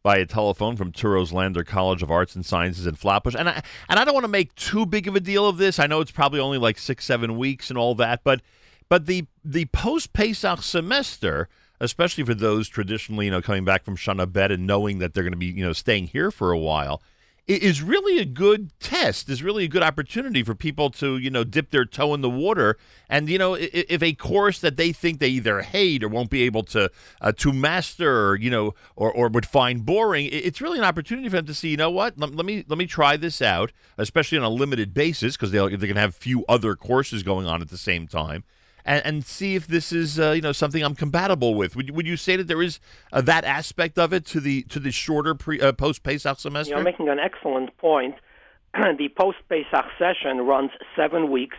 via 0.02 0.26
telephone 0.26 0.76
from 0.76 0.92
Touro's 0.92 1.32
Lander 1.32 1.64
College 1.64 2.02
of 2.02 2.10
Arts 2.10 2.34
and 2.34 2.44
Sciences 2.44 2.86
in 2.86 2.94
Flatbush. 2.94 3.34
And 3.38 3.48
I, 3.48 3.62
and 3.88 3.98
I 3.98 4.04
don't 4.04 4.14
want 4.14 4.24
to 4.24 4.28
make 4.28 4.54
too 4.54 4.86
big 4.86 5.06
of 5.06 5.16
a 5.16 5.20
deal 5.20 5.46
of 5.46 5.58
this. 5.58 5.78
I 5.78 5.86
know 5.86 6.00
it's 6.00 6.10
probably 6.10 6.40
only 6.40 6.58
like 6.58 6.78
six, 6.78 7.04
seven 7.04 7.36
weeks 7.36 7.68
and 7.70 7.78
all 7.78 7.94
that, 7.96 8.20
but 8.24 8.40
but 8.88 9.06
the 9.06 9.26
the 9.44 9.66
post 9.66 10.12
Pesach 10.12 10.62
semester, 10.62 11.48
especially 11.80 12.24
for 12.24 12.34
those 12.34 12.68
traditionally, 12.68 13.26
you 13.26 13.30
know, 13.30 13.40
coming 13.42 13.64
back 13.64 13.84
from 13.84 13.96
Shana 13.96 14.30
Bet 14.30 14.52
and 14.52 14.66
knowing 14.66 14.98
that 14.98 15.14
they're 15.14 15.22
going 15.24 15.32
to 15.32 15.38
be, 15.38 15.46
you 15.46 15.64
know, 15.64 15.72
staying 15.72 16.08
here 16.08 16.30
for 16.30 16.52
a 16.52 16.58
while– 16.58 17.02
is 17.46 17.82
really 17.82 18.18
a 18.18 18.24
good 18.24 18.70
test 18.78 19.28
is 19.28 19.42
really 19.42 19.64
a 19.64 19.68
good 19.68 19.82
opportunity 19.82 20.42
for 20.42 20.54
people 20.54 20.90
to 20.90 21.18
you 21.18 21.30
know 21.30 21.42
dip 21.44 21.70
their 21.70 21.84
toe 21.84 22.14
in 22.14 22.20
the 22.20 22.30
water. 22.30 22.76
And 23.08 23.28
you 23.28 23.38
know 23.38 23.54
if, 23.54 24.02
a 24.02 24.14
course 24.14 24.60
that 24.60 24.76
they 24.76 24.92
think 24.92 25.18
they 25.18 25.28
either 25.28 25.62
hate 25.62 26.04
or 26.04 26.08
won't 26.08 26.30
be 26.30 26.42
able 26.42 26.62
to 26.64 26.90
uh, 27.20 27.32
to 27.32 27.52
master 27.52 28.28
or, 28.28 28.36
you 28.36 28.50
know 28.50 28.74
or, 28.96 29.12
or 29.12 29.28
would 29.28 29.46
find 29.46 29.84
boring 29.84 30.28
it's 30.30 30.60
really 30.60 30.78
an 30.78 30.84
opportunity 30.84 31.28
for 31.28 31.36
them 31.36 31.46
to 31.46 31.54
see 31.54 31.70
you 31.70 31.76
know 31.76 31.90
what 31.90 32.18
let, 32.18 32.34
let 32.34 32.46
me 32.46 32.64
let 32.68 32.78
me 32.78 32.86
try 32.86 33.16
this 33.16 33.42
out 33.42 33.72
especially 33.98 34.38
on 34.38 34.44
a 34.44 34.48
limited 34.48 34.94
basis 34.94 35.36
because 35.36 35.50
they 35.50 35.76
they 35.76 35.86
can 35.86 35.96
have 35.96 36.14
few 36.14 36.44
other 36.48 36.74
courses 36.74 37.22
going 37.22 37.46
on 37.46 37.60
at 37.60 37.68
the 37.68 37.78
same 37.78 38.06
time 38.06 38.44
and, 38.84 39.04
and 39.04 39.24
see 39.24 39.54
if 39.54 39.66
this 39.66 39.92
is 39.92 40.18
uh, 40.18 40.32
you 40.32 40.40
know 40.40 40.52
something 40.52 40.82
I'm 40.82 40.94
compatible 40.94 41.54
with. 41.54 41.76
Would 41.76 41.90
would 41.90 42.06
you 42.06 42.16
say 42.16 42.36
that 42.36 42.48
there 42.48 42.62
is 42.62 42.80
uh, 43.12 43.20
that 43.22 43.44
aspect 43.44 43.98
of 43.98 44.12
it 44.12 44.26
to 44.26 44.40
the 44.40 44.62
to 44.64 44.80
the 44.80 44.90
shorter 44.90 45.34
pre, 45.34 45.60
uh, 45.60 45.72
post 45.72 46.02
Pesach 46.02 46.40
semester? 46.40 46.74
You're 46.74 46.84
making 46.84 47.08
an 47.08 47.18
excellent 47.18 47.76
point. 47.78 48.16
the 48.74 49.08
post 49.16 49.38
Pesach 49.48 49.86
session 49.98 50.38
runs 50.42 50.70
seven 50.96 51.30
weeks. 51.30 51.56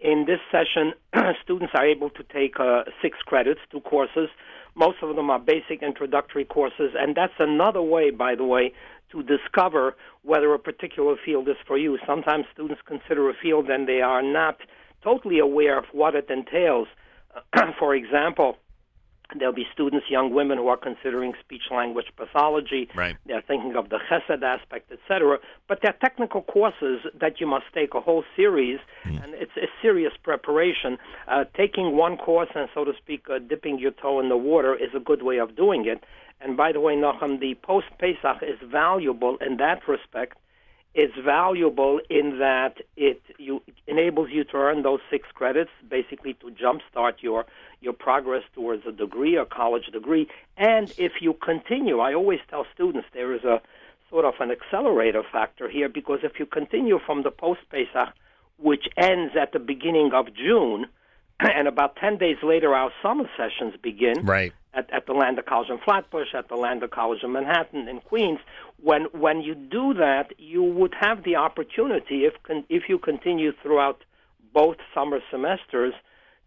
In 0.00 0.26
this 0.26 0.38
session, 0.52 0.92
students 1.42 1.72
are 1.74 1.86
able 1.86 2.10
to 2.10 2.22
take 2.22 2.60
uh, 2.60 2.84
six 3.02 3.18
credits, 3.26 3.60
two 3.70 3.80
courses. 3.80 4.28
Most 4.76 4.98
of 5.02 5.16
them 5.16 5.28
are 5.28 5.40
basic 5.40 5.82
introductory 5.82 6.44
courses, 6.44 6.92
and 6.96 7.16
that's 7.16 7.32
another 7.40 7.82
way, 7.82 8.10
by 8.10 8.36
the 8.36 8.44
way, 8.44 8.72
to 9.10 9.24
discover 9.24 9.96
whether 10.22 10.52
a 10.54 10.58
particular 10.58 11.16
field 11.24 11.48
is 11.48 11.56
for 11.66 11.76
you. 11.76 11.98
Sometimes 12.06 12.44
students 12.52 12.80
consider 12.86 13.28
a 13.28 13.34
field 13.34 13.68
and 13.70 13.88
they 13.88 14.00
are 14.00 14.22
not 14.22 14.58
totally 15.08 15.38
aware 15.38 15.78
of 15.78 15.86
what 15.92 16.14
it 16.14 16.28
entails. 16.28 16.88
For 17.78 17.94
example, 17.94 18.56
there'll 19.38 19.54
be 19.54 19.66
students, 19.72 20.06
young 20.10 20.34
women 20.34 20.58
who 20.58 20.68
are 20.68 20.76
considering 20.76 21.32
speech 21.40 21.66
language 21.70 22.06
pathology. 22.16 22.88
Right. 22.94 23.16
They're 23.26 23.42
thinking 23.42 23.74
of 23.76 23.88
the 23.88 23.98
chesed 24.10 24.42
aspect, 24.42 24.90
etc. 24.92 25.38
But 25.66 25.80
they're 25.82 25.96
technical 26.00 26.42
courses 26.42 27.00
that 27.18 27.40
you 27.40 27.46
must 27.46 27.66
take 27.74 27.94
a 27.94 28.00
whole 28.00 28.24
series, 28.36 28.80
mm. 29.04 29.22
and 29.22 29.34
it's 29.34 29.56
a 29.56 29.68
serious 29.80 30.12
preparation. 30.22 30.98
Uh, 31.26 31.44
taking 31.56 31.96
one 31.96 32.16
course 32.16 32.50
and, 32.54 32.68
so 32.74 32.84
to 32.84 32.92
speak, 33.02 33.26
uh, 33.30 33.38
dipping 33.38 33.78
your 33.78 33.92
toe 33.92 34.20
in 34.20 34.28
the 34.28 34.36
water 34.36 34.74
is 34.74 34.90
a 34.94 35.00
good 35.00 35.22
way 35.22 35.38
of 35.38 35.56
doing 35.56 35.86
it. 35.86 36.04
And 36.40 36.56
by 36.56 36.72
the 36.72 36.80
way, 36.80 36.94
Nachum, 36.94 37.40
the 37.40 37.54
post 37.62 37.86
Pesach 37.98 38.42
is 38.42 38.58
valuable 38.70 39.38
in 39.44 39.56
that 39.56 39.86
respect 39.88 40.38
it's 40.94 41.16
valuable 41.24 42.00
in 42.10 42.38
that 42.38 42.78
it 42.96 43.22
you 43.38 43.62
enables 43.86 44.30
you 44.30 44.44
to 44.44 44.56
earn 44.56 44.82
those 44.82 45.00
six 45.10 45.28
credits, 45.32 45.70
basically 45.88 46.34
to 46.34 46.50
jumpstart 46.50 47.14
your 47.20 47.46
your 47.80 47.92
progress 47.92 48.42
towards 48.54 48.84
a 48.86 48.92
degree, 48.92 49.36
a 49.36 49.44
college 49.44 49.86
degree. 49.92 50.28
And 50.56 50.92
if 50.98 51.12
you 51.20 51.34
continue, 51.34 52.00
I 52.00 52.14
always 52.14 52.40
tell 52.50 52.66
students 52.74 53.08
there 53.14 53.32
is 53.32 53.44
a 53.44 53.60
sort 54.10 54.24
of 54.24 54.34
an 54.40 54.50
accelerator 54.50 55.22
factor 55.22 55.68
here 55.68 55.88
because 55.88 56.20
if 56.22 56.38
you 56.38 56.46
continue 56.46 56.98
from 57.04 57.22
the 57.22 57.30
post 57.30 57.60
Pesach 57.70 58.14
which 58.58 58.88
ends 58.96 59.34
at 59.40 59.52
the 59.52 59.58
beginning 59.58 60.10
of 60.12 60.34
June, 60.34 60.86
and 61.40 61.68
about 61.68 61.96
10 61.96 62.18
days 62.18 62.36
later, 62.42 62.74
our 62.74 62.90
summer 63.02 63.28
sessions 63.36 63.74
begin. 63.82 64.24
Right. 64.24 64.52
At, 64.74 64.90
at 64.92 65.06
the 65.06 65.12
Lander 65.14 65.42
College 65.42 65.70
in 65.70 65.78
Flatbush, 65.78 66.34
at 66.34 66.48
the 66.48 66.54
Lander 66.54 66.88
College 66.88 67.20
in 67.22 67.32
Manhattan, 67.32 67.88
in 67.88 68.00
Queens. 68.00 68.38
When 68.80 69.04
when 69.12 69.40
you 69.40 69.54
do 69.54 69.94
that, 69.94 70.32
you 70.38 70.62
would 70.62 70.94
have 71.00 71.24
the 71.24 71.36
opportunity, 71.36 72.26
if 72.26 72.34
con- 72.42 72.64
if 72.68 72.82
you 72.88 72.98
continue 72.98 73.52
throughout 73.62 74.04
both 74.52 74.76
summer 74.94 75.20
semesters, 75.30 75.94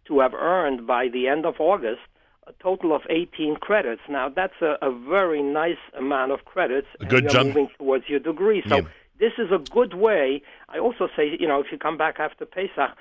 to 0.06 0.20
have 0.20 0.34
earned 0.34 0.86
by 0.86 1.08
the 1.08 1.26
end 1.28 1.44
of 1.46 1.56
August 1.58 2.00
a 2.46 2.52
total 2.62 2.94
of 2.94 3.02
18 3.10 3.56
credits. 3.56 4.02
Now 4.08 4.28
that's 4.28 4.60
a, 4.62 4.76
a 4.82 4.90
very 4.90 5.42
nice 5.42 5.82
amount 5.98 6.30
of 6.32 6.44
credits, 6.44 6.88
A 7.00 7.04
good 7.06 7.12
and 7.14 7.22
you're 7.24 7.32
jump. 7.32 7.46
moving 7.48 7.68
towards 7.78 8.08
your 8.08 8.18
degree. 8.20 8.62
So 8.68 8.76
Yeah. 8.76 8.82
this 9.18 9.32
is 9.38 9.50
a 9.52 9.58
good 9.58 9.94
way. 9.94 10.42
I 10.68 10.78
also 10.78 11.08
say, 11.16 11.36
you 11.38 11.46
know, 11.48 11.60
if 11.60 11.66
you 11.72 11.78
come 11.78 11.96
back 11.96 12.16
after 12.20 12.44
Pesach, 12.46 12.96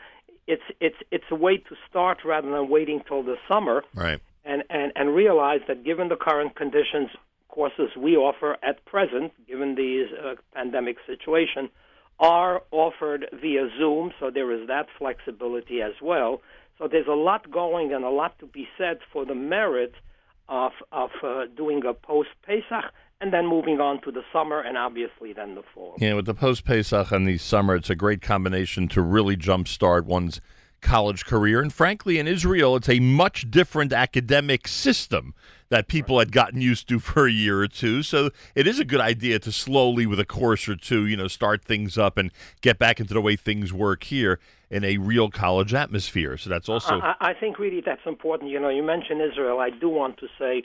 it's 0.48 0.64
it's 0.80 0.98
it's 1.12 1.26
a 1.32 1.36
way 1.36 1.58
to 1.58 1.76
start 1.90 2.20
rather 2.26 2.50
than 2.52 2.70
waiting 2.70 3.02
till 3.08 3.22
the 3.24 3.38
summer 3.48 3.84
Right. 3.96 4.20
And, 4.46 4.64
and, 4.70 4.92
and 4.96 5.16
realize 5.16 5.62
that 5.68 5.84
given 5.84 6.10
the 6.10 6.16
current 6.16 6.56
conditions, 6.56 7.10
courses 7.48 7.90
we 7.98 8.16
offer 8.16 8.58
at 8.64 8.84
present, 8.86 9.32
given 9.48 9.76
the 9.76 10.06
uh, 10.24 10.36
pandemic 10.54 10.98
situation, 11.06 11.70
are 12.20 12.62
offered 12.72 13.28
via 13.42 13.68
Zoom, 13.78 14.12
so 14.20 14.30
there 14.30 14.52
is 14.52 14.68
that 14.68 14.88
flexibility 14.98 15.82
as 15.82 15.94
well. 16.02 16.42
So 16.78 16.88
there's 16.88 17.08
a 17.08 17.14
lot 17.14 17.50
going 17.52 17.94
and 17.94 18.04
a 18.04 18.10
lot 18.10 18.38
to 18.40 18.46
be 18.46 18.68
said 18.78 19.00
for 19.12 19.26
the 19.26 19.36
merit 19.36 19.94
of, 20.48 20.72
of 20.92 21.10
uh, 21.24 21.46
doing 21.56 21.84
a 21.86 21.94
post 21.94 22.30
Pesach 22.46 22.92
and 23.22 23.32
then 23.32 23.48
moving 23.48 23.80
on 23.80 24.02
to 24.02 24.12
the 24.12 24.24
summer 24.34 24.60
and 24.60 24.78
obviously 24.78 25.32
then 25.34 25.56
the 25.56 25.64
fall. 25.74 25.96
Yeah, 26.00 26.16
with 26.16 26.26
the 26.26 26.34
post 26.34 26.66
Pesach 26.66 27.12
and 27.12 27.28
the 27.28 27.38
summer, 27.38 27.76
it's 27.76 27.90
a 27.90 27.96
great 27.96 28.22
combination 28.22 28.88
to 28.90 29.02
really 29.02 29.38
jumpstart 29.38 30.06
one's 30.06 30.42
college 30.82 31.26
career. 31.26 31.62
And 31.62 31.72
frankly, 31.74 32.20
in 32.20 32.28
Israel, 32.28 32.76
it's 32.76 32.90
a 32.90 33.00
much 33.00 33.50
different 33.50 33.94
academic 33.94 34.68
system 34.68 35.34
that 35.70 35.88
people 35.88 36.20
had 36.20 36.32
gotten 36.32 36.60
used 36.62 36.90
to 36.90 37.00
for 37.08 37.28
a 37.28 37.32
year 37.32 37.62
or 37.62 37.68
two. 37.68 38.04
So 38.04 38.30
it 38.56 38.68
is 38.68 38.80
a 38.80 38.86
good 38.86 39.00
idea 39.02 39.40
to 39.40 39.52
slowly, 39.52 40.06
with 40.06 40.20
a 40.20 40.26
course 40.26 40.68
or 40.68 40.76
two, 40.76 41.06
you 41.06 41.16
know, 41.16 41.28
start 41.28 41.64
things 41.64 41.98
up 41.98 42.18
and 42.18 42.32
get 42.62 42.78
back 42.78 43.00
into 43.00 43.14
the 43.14 43.22
way 43.22 43.36
things 43.36 43.72
work 43.72 44.04
here 44.04 44.40
in 44.70 44.84
a 44.84 44.98
real 44.98 45.30
college 45.30 45.74
atmosphere. 45.74 46.38
So 46.38 46.50
that's 46.50 46.70
also 46.70 47.00
I, 47.02 47.16
I 47.20 47.34
think 47.34 47.60
really 47.60 47.82
that's 47.86 48.06
important. 48.06 48.50
You 48.52 48.60
know, 48.60 48.70
you 48.70 48.84
mentioned 48.84 49.22
Israel. 49.22 49.60
I 49.60 49.70
do 49.70 49.90
want 49.90 50.18
to 50.20 50.28
say 50.40 50.64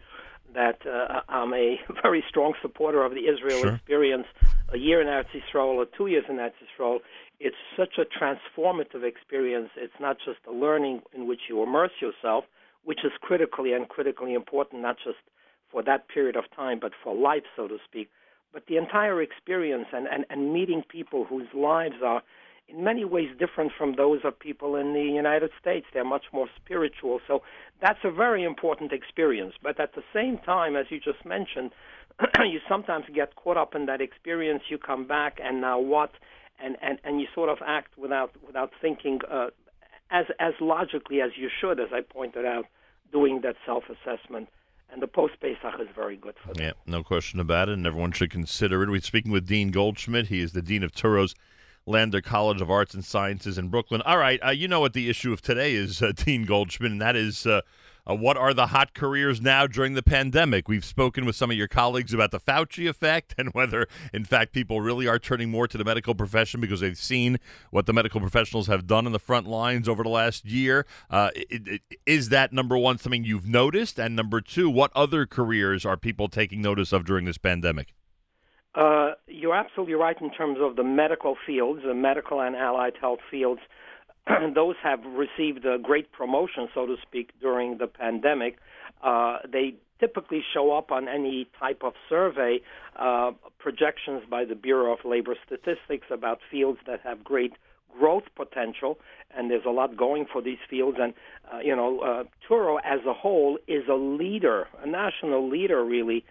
that 0.55 0.79
uh, 0.87 1.21
I'm 1.29 1.53
a 1.55 1.79
very 2.03 2.25
strong 2.29 2.55
supporter 2.63 3.05
of 3.05 3.13
the 3.13 3.27
Israel 3.29 3.61
Sure. 3.61 3.75
experience. 3.75 4.27
A 4.73 4.79
year 4.79 5.01
in 5.01 5.07
Eretz 5.07 5.27
Yisrael 5.35 5.77
or 5.77 5.87
two 5.97 6.07
years 6.09 6.25
in 6.29 6.37
Eretz 6.37 6.53
Yisrael, 6.65 6.99
it's 7.39 7.57
such 7.77 7.99
a 7.99 8.05
transformative 8.05 9.05
experience. 9.05 9.71
It's 9.77 10.01
not 10.01 10.17
just 10.25 10.39
a 10.49 10.53
learning 10.53 11.03
in 11.15 11.27
which 11.27 11.41
you 11.49 11.63
immerse 11.63 11.93
yourself, 12.01 12.45
which 12.85 13.01
is 13.05 13.13
critically 13.21 13.73
and 13.73 13.89
critically 13.89 14.35
important, 14.35 14.83
not 14.83 14.97
just 15.05 15.19
for 15.71 15.83
that 15.83 16.09
period 16.09 16.37
of 16.37 16.45
time, 16.55 16.79
but 16.81 16.93
for 17.03 17.15
life, 17.15 17.43
so 17.55 17.69
to 17.69 17.77
speak. 17.85 18.09
But 18.53 18.65
the 18.69 18.77
entire 18.77 19.21
experience 19.21 19.87
and, 19.93 20.07
and, 20.07 20.25
and 20.31 20.53
meeting 20.53 20.83
people 20.89 21.25
whose 21.25 21.49
lives 21.53 21.97
are 22.03 22.23
in 22.69 22.83
many 22.83 23.05
ways 23.05 23.29
different 23.39 23.73
from 23.77 23.95
those 23.97 24.21
of 24.25 24.39
people 24.39 24.77
in 24.77 24.93
the 24.93 25.03
United 25.03 25.51
States. 25.61 25.87
They're 25.93 26.05
much 26.05 26.25
more 26.33 26.49
spiritual. 26.57 27.21
So 27.27 27.43
that's 27.81 27.99
a 28.05 28.11
very 28.11 28.45
important 28.45 28.93
experience. 28.93 29.55
But 29.63 29.79
at 29.79 29.95
the 29.95 30.03
same 30.15 30.39
time, 30.39 30.75
as 30.75 30.87
you 30.91 30.99
just 30.99 31.25
mentioned, 31.25 31.71
you 32.39 32.61
sometimes 32.69 33.05
get 33.15 33.37
caught 33.37 33.57
up 33.57 33.75
in 33.75 33.87
that 33.87 34.01
experience. 34.01 34.63
You 34.69 34.79
come 34.79 35.07
back, 35.07 35.39
and 35.43 35.61
now 35.61 35.79
what? 35.79 36.11
And, 36.59 36.77
and, 36.81 36.99
and 37.05 37.21
you 37.21 37.27
sort 37.35 37.51
of 37.51 37.59
act 37.65 37.99
without 37.99 38.33
without 38.47 38.73
thinking 38.81 39.21
uh, 39.31 39.49
as 40.11 40.27
as 40.41 40.55
logically 40.61 41.21
as 41.21 41.33
you 41.37 41.51
should, 41.61 41.79
as 41.81 41.89
I 41.93 42.01
pointed 42.01 42.47
out, 42.47 42.67
doing 43.13 43.41
that 43.43 43.57
self 43.65 43.85
assessment. 43.91 44.49
And 44.91 45.03
the 45.03 45.09
post 45.09 45.35
Pesach 45.41 45.81
is 45.81 45.89
very 45.95 46.17
good 46.17 46.37
for 46.43 46.55
that. 46.55 46.63
Yeah, 46.63 46.73
no 46.87 47.03
question 47.03 47.41
about 47.41 47.69
it, 47.69 47.73
and 47.73 47.87
everyone 47.87 48.13
should 48.13 48.31
consider 48.31 48.83
it. 48.83 48.89
We're 48.89 49.01
speaking 49.01 49.33
with 49.33 49.47
Dean 49.47 49.71
Goldschmidt. 49.71 50.29
He 50.29 50.41
is 50.41 50.53
the 50.53 50.63
dean 50.63 50.85
of 50.85 50.93
Touro's 50.93 51.35
Lander 51.87 52.21
College 52.21 52.61
of 52.61 52.71
Arts 52.71 52.95
and 52.95 53.05
Sciences 53.05 53.59
in 53.59 53.69
Brooklyn. 53.69 54.01
All 54.03 54.19
right, 54.19 54.41
uh, 54.45 54.51
you 54.51 54.69
know 54.69 54.81
what 54.81 54.93
the 54.93 55.11
issue 55.11 55.33
of 55.33 55.43
today 55.43 55.75
is, 55.75 56.01
uh, 56.01 56.13
Dean 56.17 56.45
Goldschmidt, 56.45 56.93
and 56.93 57.03
that 57.03 57.17
is 57.17 57.47
uh, 58.09 58.15
what 58.15 58.37
are 58.37 58.55
the 58.55 58.69
hot 58.69 58.95
careers 58.95 59.41
now 59.41 59.67
during 59.67 59.95
the 59.95 60.03
pandemic? 60.03 60.69
We've 60.69 60.85
spoken 60.85 61.25
with 61.25 61.37
some 61.37 61.51
of 61.51 61.57
your 61.57 61.69
colleagues 61.69 62.15
about 62.15 62.31
the 62.31 62.41
Fauci 62.41 62.89
effect 62.89 63.35
and 63.39 63.51
whether, 63.53 63.87
in 64.13 64.25
fact, 64.25 64.53
people 64.53 64.81
really 64.81 65.09
are 65.09 65.19
turning 65.19 65.51
more 65.51 65.67
to 65.69 65.79
the 65.79 65.85
medical 65.85 66.15
profession 66.15 66.61
because 66.61 66.81
they've 66.81 66.97
seen 66.97 67.39
what 67.71 67.87
the 67.87 67.93
medical 67.93 68.21
professionals 68.21 68.67
have 68.67 68.87
done 68.87 69.07
in 69.07 69.13
the 69.13 69.19
front 69.19 69.47
lines 69.47 69.89
over 69.89 70.03
the 70.03 70.09
last 70.09 70.45
year. 70.45 70.87
Uh, 71.11 71.31
it, 71.35 71.67
it, 71.67 71.83
is 72.05 72.29
that 72.29 72.53
number 72.53 72.79
one 72.79 72.99
something 72.99 73.25
you've 73.25 73.49
noticed, 73.49 73.99
and 73.99 74.15
number 74.15 74.41
two, 74.41 74.71
what 74.71 74.91
other 74.95 75.27
careers 75.27 75.85
are 75.85 75.97
people 75.97 76.29
taking 76.29 76.63
notice 76.63 76.93
of 76.93 77.05
during 77.05 77.25
this 77.25 77.39
pandemic? 77.39 77.95
Uh, 78.75 79.13
you're 79.27 79.55
absolutely 79.55 79.95
right 79.95 80.21
in 80.21 80.31
terms 80.31 80.59
of 80.61 80.77
the 80.77 80.85
medical 80.85 81.37
fields, 81.47 81.81
the 81.83 81.95
medical 81.95 82.41
and 82.41 82.55
allied 82.55 82.93
health 83.01 83.21
fields. 83.31 83.61
Those 84.55 84.77
have 84.83 85.01
received 85.05 85.65
a 85.65 85.79
great 85.79 86.13
promotion, 86.13 86.69
so 86.75 86.87
to 86.87 86.97
speak, 87.03 87.31
during 87.41 87.79
the 87.79 87.87
pandemic. 87.87 88.57
Uh, 89.03 89.39
they 89.51 89.75
typically 90.01 90.43
show 90.53 90.77
up 90.77 90.91
on 90.91 91.09
any 91.09 91.49
type 91.59 91.83
of 91.83 91.95
survey, 92.09 92.61
uh, 92.97 93.33
projections 93.59 94.23
by 94.29 94.45
the 94.45 94.55
Bureau 94.55 94.93
of 94.93 94.99
Labor 95.05 95.35
Statistics 95.47 96.07
about 96.11 96.41
fields 96.51 96.79
that 96.87 97.01
have 97.01 97.25
great 97.25 97.53
growth 97.99 98.25
potential, 98.35 98.99
and 99.35 99.51
there's 99.51 99.65
a 99.65 99.71
lot 99.71 99.97
going 99.97 100.27
for 100.31 100.43
these 100.43 100.59
fields. 100.69 100.99
And 101.01 101.15
uh, 101.53 101.59
you 101.59 101.75
know, 101.75 102.01
uh, 102.01 102.25
Touro 102.49 102.79
as 102.85 103.01
a 103.07 103.15
whole 103.15 103.59
is 103.67 103.85
a 103.89 103.95
leader, 103.95 104.67
a 104.83 104.87
national 104.87 105.49
leader, 105.49 105.85
really, 105.85 106.25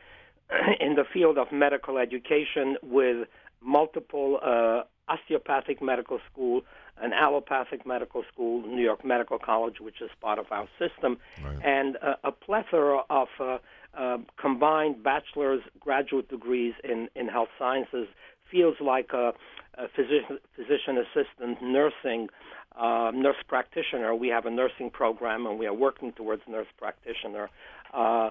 in 0.79 0.95
the 0.95 1.05
field 1.11 1.37
of 1.37 1.51
medical 1.51 1.97
education 1.97 2.77
with 2.83 3.27
multiple 3.61 4.39
uh, 4.43 4.83
osteopathic 5.07 5.81
medical 5.81 6.19
school, 6.31 6.61
an 7.01 7.13
allopathic 7.13 7.85
medical 7.85 8.23
school, 8.31 8.61
New 8.61 8.81
York 8.83 9.03
Medical 9.03 9.37
College, 9.37 9.79
which 9.79 10.01
is 10.01 10.09
part 10.21 10.39
of 10.39 10.45
our 10.51 10.67
system, 10.79 11.17
and 11.63 11.97
uh, 12.01 12.15
a 12.23 12.31
plethora 12.31 13.01
of 13.09 13.27
uh, 13.39 13.57
uh, 13.97 14.17
combined 14.39 15.03
bachelor's, 15.03 15.61
graduate 15.79 16.29
degrees 16.29 16.73
in, 16.83 17.09
in 17.15 17.27
health 17.27 17.49
sciences, 17.59 18.07
fields 18.49 18.77
like 18.79 19.13
uh, 19.13 19.31
uh, 19.77 19.87
physician, 19.95 20.39
physician 20.55 20.97
assistant, 20.97 21.61
nursing, 21.61 22.29
uh, 22.77 23.11
nurse 23.13 23.37
practitioner. 23.47 24.15
We 24.15 24.29
have 24.29 24.45
a 24.45 24.51
nursing 24.51 24.89
program, 24.89 25.45
and 25.45 25.59
we 25.59 25.65
are 25.65 25.73
working 25.73 26.13
towards 26.13 26.43
nurse 26.47 26.67
practitioner. 26.77 27.49
Uh, 27.93 28.29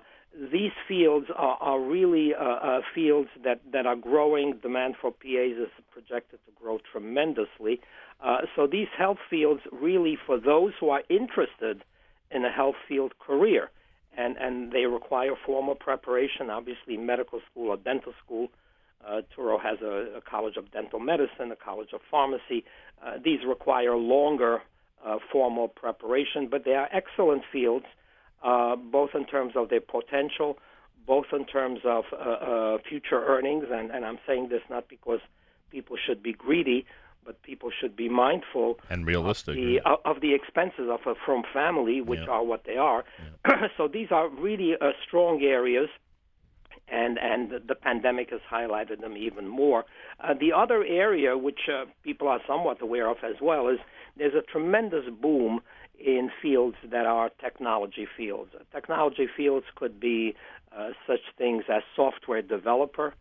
these 0.52 0.72
fields 0.88 1.26
are, 1.34 1.56
are 1.60 1.80
really 1.80 2.34
uh, 2.34 2.44
uh, 2.44 2.80
fields 2.94 3.28
that, 3.44 3.60
that 3.72 3.86
are 3.86 3.96
growing. 3.96 4.58
Demand 4.62 4.96
for 5.00 5.10
PAs 5.10 5.56
is 5.58 5.68
projected 5.92 6.40
to 6.46 6.52
grow 6.60 6.78
tremendously. 6.90 7.80
Uh, 8.24 8.38
so 8.56 8.66
these 8.66 8.88
health 8.96 9.18
fields 9.28 9.60
really 9.70 10.16
for 10.26 10.40
those 10.40 10.72
who 10.80 10.88
are 10.88 11.02
interested 11.10 11.84
in 12.30 12.44
a 12.44 12.50
health 12.50 12.76
field 12.88 13.12
career, 13.18 13.70
and, 14.16 14.36
and 14.38 14.72
they 14.72 14.86
require 14.86 15.32
formal 15.44 15.74
preparation, 15.74 16.48
obviously 16.48 16.96
medical 16.96 17.40
school 17.50 17.68
or 17.68 17.76
dental 17.76 18.14
school. 18.24 18.48
Uh, 19.06 19.20
Touro 19.36 19.60
has 19.60 19.78
a, 19.82 20.16
a 20.16 20.20
college 20.22 20.56
of 20.56 20.70
dental 20.72 20.98
medicine, 20.98 21.52
a 21.52 21.56
college 21.56 21.90
of 21.92 22.00
pharmacy. 22.10 22.64
Uh, 23.04 23.18
these 23.22 23.40
require 23.46 23.94
longer 23.94 24.62
uh, 25.04 25.18
formal 25.30 25.68
preparation, 25.68 26.48
but 26.50 26.64
they 26.64 26.72
are 26.72 26.88
excellent 26.92 27.42
fields 27.52 27.84
uh, 28.42 28.74
both 28.76 29.10
in 29.14 29.26
terms 29.26 29.52
of 29.54 29.68
their 29.68 29.82
potential, 29.82 30.56
both 31.06 31.26
in 31.32 31.44
terms 31.44 31.80
of 31.84 32.04
future 32.88 33.22
earnings. 33.26 33.66
And, 33.70 33.90
and 33.90 34.06
I'm 34.06 34.18
saying 34.26 34.48
this 34.48 34.62
not 34.70 34.88
because 34.88 35.20
people 35.70 35.96
should 36.06 36.22
be 36.22 36.32
greedy, 36.32 36.86
but 37.24 37.42
people 37.42 37.70
should 37.80 37.96
be 37.96 38.08
mindful 38.08 38.78
And 38.90 39.06
realistic. 39.06 39.56
of 39.56 39.62
the, 39.62 39.80
uh, 39.84 39.96
of 40.04 40.20
the 40.20 40.34
expenses 40.34 40.88
of 40.90 41.00
a 41.06 41.14
frum 41.24 41.42
family, 41.52 42.00
which 42.00 42.20
Yeah. 42.20 42.34
are 42.34 42.44
what 42.44 42.64
they 42.64 42.76
are. 42.76 43.04
so 43.76 43.88
these 43.88 44.10
are 44.10 44.28
really 44.28 44.74
uh, 44.80 44.92
strong 45.06 45.42
areas. 45.42 45.88
And 46.86 47.18
and 47.18 47.50
the 47.66 47.74
pandemic 47.74 48.28
has 48.30 48.42
highlighted 48.42 49.00
them 49.00 49.16
even 49.16 49.48
more. 49.48 49.86
Uh, 50.20 50.34
the 50.38 50.52
other 50.52 50.84
area, 50.84 51.36
which 51.38 51.60
uh, 51.72 51.86
people 52.02 52.28
are 52.28 52.40
somewhat 52.46 52.82
aware 52.82 53.08
of 53.08 53.16
as 53.24 53.36
well, 53.40 53.68
is 53.68 53.78
there's 54.18 54.34
a 54.34 54.42
tremendous 54.42 55.06
boom 55.08 55.60
in 55.98 56.30
fields 56.42 56.76
that 56.90 57.06
are 57.06 57.30
technology 57.40 58.06
fields. 58.18 58.50
Technology 58.70 59.26
fields 59.34 59.64
could 59.76 59.98
be 59.98 60.34
uh, 60.76 60.90
such 61.06 61.20
things 61.38 61.64
as 61.72 61.82
software 61.96 62.42
developer. 62.42 63.14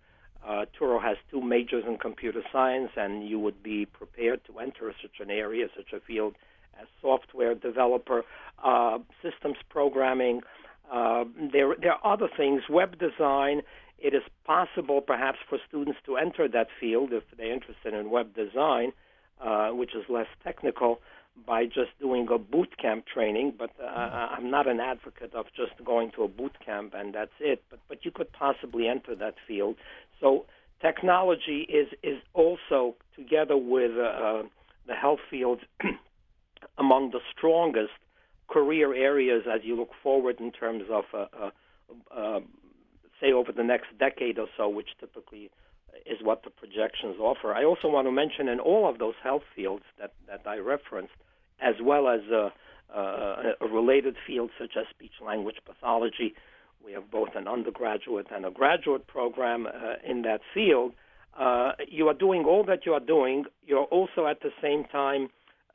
Uh, 0.48 0.66
Touro 0.78 1.02
has 1.02 1.18
two 1.32 1.42
majors 1.42 1.86
in 1.88 1.98
computer 1.98 2.42
science, 2.52 2.92
and 2.98 3.28
you 3.28 3.40
would 3.40 3.64
be 3.64 3.86
prepared 3.86 4.42
to 4.46 4.60
enter 4.60 4.94
such 5.02 5.20
an 5.20 5.32
area, 5.32 5.68
such 5.76 5.94
a 5.94 6.00
field 6.00 6.36
as 6.80 6.88
software 7.02 7.56
developer, 7.56 8.24
uh, 8.64 8.98
systems 9.22 9.58
programming. 9.70 10.42
Uh, 10.92 11.24
there, 11.52 11.76
there 11.80 11.94
are 11.94 12.14
other 12.14 12.28
things, 12.36 12.64
web 12.70 13.00
design. 13.00 13.62
It 14.00 14.14
is 14.14 14.24
possible, 14.46 15.00
perhaps, 15.02 15.38
for 15.48 15.60
students 15.68 16.00
to 16.06 16.18
enter 16.18 16.48
that 16.50 16.68
field 16.80 17.14
if 17.14 17.24
they're 17.38 17.54
interested 17.54 17.94
in 17.94 18.10
web 18.10 18.36
design. 18.36 18.92
uh, 19.42 19.70
which 19.70 19.94
is 19.96 20.04
less 20.10 20.28
technical, 20.44 21.00
by 21.48 21.66
just 21.66 21.90
doing 22.00 22.28
a 22.32 22.38
boot 22.38 22.78
camp 22.78 23.06
training. 23.12 23.54
But 23.58 23.72
uh, 23.82 23.86
I'm 23.88 24.50
not 24.52 24.68
an 24.68 24.80
advocate 24.80 25.34
of 25.34 25.48
just 25.56 25.84
going 25.84 26.12
to 26.16 26.24
a 26.24 26.28
boot 26.28 26.54
camp 26.64 26.94
and 26.96 27.14
that's 27.14 27.32
it. 27.40 27.64
But 27.70 27.80
but 27.90 28.06
you 28.06 28.12
could 28.12 28.32
possibly 28.32 28.88
enter 28.88 29.16
that 29.16 29.36
field. 29.48 29.76
So 30.24 30.46
technology 30.82 31.68
is 31.70 31.88
is 32.02 32.18
also 32.34 32.96
together 33.16 33.58
with 33.58 33.92
uh, 33.92 34.44
the 34.88 34.96
health 34.96 35.20
fields 35.30 35.62
among 36.78 37.12
the 37.12 37.20
strongest 37.36 37.92
career 38.50 38.96
areas 38.96 39.44
as 39.54 39.62
you 39.64 39.76
look 39.76 39.92
forward 40.02 40.40
in 40.40 40.52
terms 40.52 40.84
of 40.90 41.04
uh, 41.14 41.26
uh, 41.38 41.50
uh, 42.16 42.40
say 43.20 43.34
over 43.34 43.52
the 43.52 43.64
next 43.64 43.88
decade 44.00 44.40
or 44.40 44.48
so, 44.56 44.70
which 44.70 44.90
typically 45.00 45.52
is 46.06 46.18
what 46.24 46.44
the 46.44 46.50
projections 46.50 47.18
offer. 47.20 47.54
I 47.54 47.66
also 47.66 47.88
want 47.90 48.08
to 48.08 48.12
mention 48.12 48.48
in 48.48 48.60
all 48.60 48.90
of 48.90 49.00
those 49.00 49.14
health 49.22 49.44
fields 49.56 49.84
that, 50.00 50.14
that 50.28 50.42
I 50.46 50.58
referenced, 50.58 51.14
as 51.62 51.76
well 51.82 52.08
as 52.08 52.22
uh, 52.32 52.50
uh, 52.96 53.54
a 53.62 53.68
related 53.68 54.16
field 54.26 54.52
such 54.60 54.72
as 54.78 54.86
speech 54.90 55.14
language 55.24 55.58
pathology, 55.66 56.34
we 56.84 56.94
have 56.94 57.10
both 57.10 57.30
an 57.36 57.48
undergraduate 57.48 58.28
and 58.34 58.46
a 58.46 58.52
graduate 58.52 59.08
program 59.08 59.68
uh, 59.68 59.96
in 60.06 60.22
that 60.24 60.42
field. 60.54 60.94
Uh, 61.40 61.72
you 61.88 62.08
are 62.08 62.14
doing 62.14 62.46
all 62.46 62.64
that 62.66 62.86
you 62.86 62.94
are 62.94 63.00
doing. 63.00 63.46
You're 63.66 63.86
also 63.86 64.28
at 64.28 64.42
the 64.42 64.52
same 64.62 64.84
time 64.86 65.30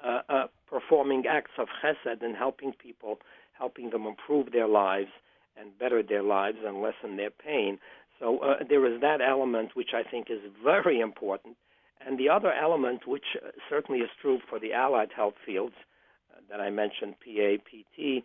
uh, 0.04 0.46
performing 0.68 1.24
acts 1.28 1.52
of 1.58 1.68
chesed 1.82 2.22
and 2.22 2.36
helping 2.36 2.72
people, 2.72 3.18
helping 3.52 3.90
them 3.90 4.06
improve 4.06 4.52
their 4.52 4.68
lives 4.68 5.10
and 5.58 5.76
better 5.78 6.02
their 6.02 6.22
lives 6.22 6.58
and 6.64 6.80
lessen 6.80 7.16
their 7.16 7.30
pain. 7.30 7.78
So 8.20 8.38
uh, 8.38 8.64
there 8.68 8.84
is 8.86 9.00
that 9.00 9.20
element 9.20 9.74
which 9.74 9.90
I 9.94 10.08
think 10.08 10.28
is 10.30 10.40
very 10.62 11.00
important. 11.00 11.56
And 12.04 12.18
the 12.18 12.28
other 12.28 12.52
element, 12.52 13.06
which 13.06 13.36
certainly 13.68 14.00
is 14.00 14.10
true 14.20 14.38
for 14.48 14.60
the 14.60 14.72
allied 14.72 15.10
health 15.14 15.34
fields 15.44 15.74
uh, 16.32 16.40
that 16.50 16.60
I 16.60 16.70
mentioned, 16.70 17.14
PA, 17.24 17.56
PT, 17.64 18.24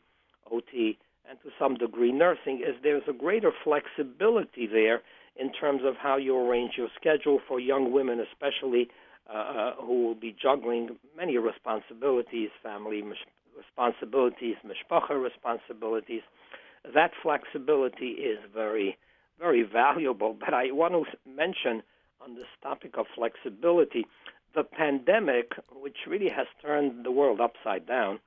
OT, 0.52 0.98
and 1.30 1.40
to 1.42 1.50
some 1.58 1.76
degree 1.76 2.12
nursing, 2.12 2.60
is 2.60 2.76
there's 2.84 3.04
a 3.08 3.14
greater 3.14 3.52
flexibility 3.64 4.68
there 4.68 5.02
in 5.36 5.52
terms 5.52 5.82
of 5.84 5.96
how 5.96 6.18
you 6.18 6.38
arrange 6.38 6.74
your 6.78 6.90
schedule 6.96 7.40
for 7.48 7.60
young 7.60 7.92
women, 7.92 8.20
especially 8.20 8.90
uh, 9.30 9.38
uh 9.38 9.76
who 9.76 10.06
will 10.06 10.16
be 10.16 10.36
juggling 10.40 10.98
many 11.16 11.38
responsibilities, 11.38 12.50
family 12.62 13.02
responsibilities, 13.58 14.56
mishpacha 14.66 15.22
responsibilities. 15.22 16.22
That 16.94 17.12
flexibility 17.22 18.10
is 18.10 18.40
very 18.54 18.98
very 19.40 19.64
valuable. 19.64 20.36
But 20.40 20.54
I 20.54 20.72
want 20.72 20.94
to 20.94 21.30
mention 21.30 21.84
on 22.22 22.36
this 22.36 22.46
topic 22.62 22.96
of 22.98 23.06
flexibility, 23.16 24.06
the 24.56 24.64
pandemic, 24.64 25.54
which 25.72 25.98
really 26.08 26.30
has 26.30 26.48
turned 26.62 27.06
the 27.06 27.12
world 27.12 27.42
upside 27.42 27.86
down 27.88 28.20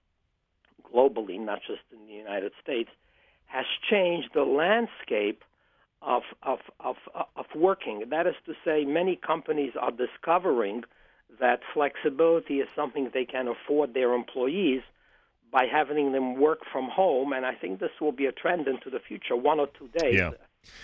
globally, 0.92 1.38
not 1.38 1.60
just 1.66 1.82
in 1.92 2.06
the 2.06 2.12
United 2.12 2.52
States, 2.62 2.90
has 3.46 3.64
changed 3.90 4.30
the 4.34 4.42
landscape 4.42 5.42
of, 6.02 6.22
of, 6.42 6.58
of, 6.80 6.96
of 7.14 7.46
working. 7.54 8.04
That 8.10 8.26
is 8.26 8.34
to 8.46 8.54
say, 8.64 8.84
many 8.84 9.16
companies 9.16 9.72
are 9.80 9.90
discovering 9.90 10.84
that 11.40 11.60
flexibility 11.74 12.60
is 12.60 12.68
something 12.74 13.10
they 13.12 13.24
can 13.24 13.48
afford 13.48 13.94
their 13.94 14.14
employees 14.14 14.82
by 15.52 15.66
having 15.70 16.12
them 16.12 16.40
work 16.40 16.60
from 16.70 16.88
home. 16.88 17.32
And 17.32 17.46
I 17.46 17.54
think 17.54 17.80
this 17.80 17.90
will 18.00 18.12
be 18.12 18.26
a 18.26 18.32
trend 18.32 18.68
into 18.68 18.90
the 18.90 19.00
future, 19.00 19.36
one 19.36 19.60
or 19.60 19.68
two 19.78 19.88
days. 19.98 20.16
Yeah 20.16 20.30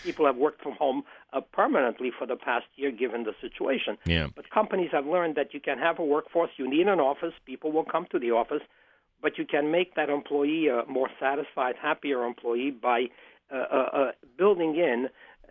people 0.02 0.26
have 0.26 0.36
worked 0.36 0.62
from 0.62 0.72
home 0.72 1.02
uh, 1.32 1.40
permanently 1.40 2.10
for 2.16 2.26
the 2.26 2.36
past 2.36 2.66
year 2.76 2.90
given 2.90 3.24
the 3.24 3.34
situation. 3.40 3.96
Yeah. 4.04 4.28
But 4.34 4.50
companies 4.50 4.90
have 4.92 5.06
learned 5.06 5.34
that 5.36 5.54
you 5.54 5.60
can 5.60 5.78
have 5.78 5.98
a 5.98 6.04
workforce, 6.04 6.50
you 6.56 6.68
need 6.68 6.88
an 6.88 7.00
office, 7.00 7.32
people 7.46 7.72
will 7.72 7.84
come 7.84 8.06
to 8.12 8.18
the 8.18 8.30
office, 8.30 8.62
but 9.22 9.38
you 9.38 9.46
can 9.46 9.70
make 9.70 9.94
that 9.94 10.10
employee 10.10 10.68
a 10.68 10.84
more 10.90 11.08
satisfied, 11.20 11.76
happier 11.80 12.24
employee 12.24 12.70
by 12.70 13.06
uh, 13.52 13.56
uh, 13.56 13.88
uh 13.92 14.10
building 14.36 14.76
in 14.76 15.08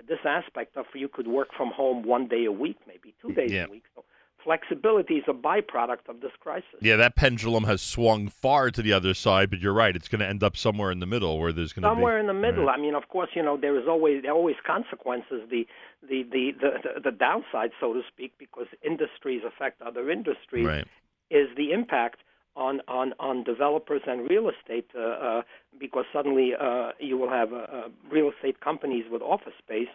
this 0.08 0.20
aspect 0.26 0.78
of 0.78 0.86
you 0.94 1.08
could 1.08 1.28
work 1.28 1.50
from 1.56 1.70
home 1.70 2.04
one 2.04 2.28
day 2.28 2.46
a 2.46 2.52
week, 2.52 2.78
maybe 2.88 3.14
two 3.22 3.34
days 3.34 3.52
yeah. 3.52 3.66
a 3.66 3.70
week. 3.70 3.84
So 3.96 4.04
flexibility 4.44 5.16
is 5.16 5.24
a 5.28 5.34
byproduct 5.34 6.10
of 6.10 6.22
this 6.22 6.32
crisis. 6.40 6.68
Yeah, 6.82 6.96
that 6.98 7.16
pendulum 7.16 7.66
has 7.66 7.82
swung 7.82 8.28
far 8.28 8.72
to 8.72 8.82
the 8.82 8.94
other 8.94 9.14
side, 9.14 9.50
but 9.50 9.60
you're 9.60 9.74
right; 9.74 9.96
it's 9.96 10.08
going 10.08 10.20
to 10.20 10.28
end 10.28 10.44
up 10.44 10.58
somewhere 10.58 10.92
in 10.92 11.00
the 11.00 11.06
middle, 11.06 11.40
where 11.40 11.52
there's 11.52 11.74
going 11.74 11.84
to 11.84 11.90
somewhere 11.90 12.18
be, 12.18 12.22
in 12.22 12.28
the 12.28 12.34
middle. 12.34 12.66
Right. 12.66 12.78
I 12.78 12.82
mean, 12.82 12.96
of 12.96 13.08
course, 13.10 13.30
you 13.36 13.44
know 13.44 13.58
there 13.58 13.78
is 13.80 13.88
always 13.88 14.22
there 14.22 14.32
are 14.32 14.36
always 14.36 14.58
consequences. 14.66 15.42
The 15.50 15.66
the, 16.02 16.24
the 16.32 16.52
the 16.60 17.02
the 17.02 17.12
downside, 17.12 17.72
so 17.80 17.94
to 17.94 18.02
speak, 18.12 18.34
because 18.38 18.68
industries 18.84 19.42
affect 19.46 19.82
other 19.82 20.10
industries, 20.10 20.66
right. 20.66 20.88
is 21.30 21.48
the 21.56 21.72
impact 21.72 22.20
on 22.56 22.82
on 22.88 23.14
on 23.20 23.44
developers 23.44 24.02
and 24.08 24.30
real 24.30 24.50
estate 24.50 24.90
uh, 24.96 25.00
uh, 25.00 25.42
because 25.80 26.06
suddenly 26.12 26.52
uh, 26.60 26.92
you 27.00 27.18
will 27.18 27.30
have 27.30 27.54
uh, 27.54 27.58
uh, 27.58 27.88
real 28.12 28.32
estate 28.36 28.60
companies 28.60 29.06
with 29.10 29.22
office 29.22 29.54
space 29.60 29.90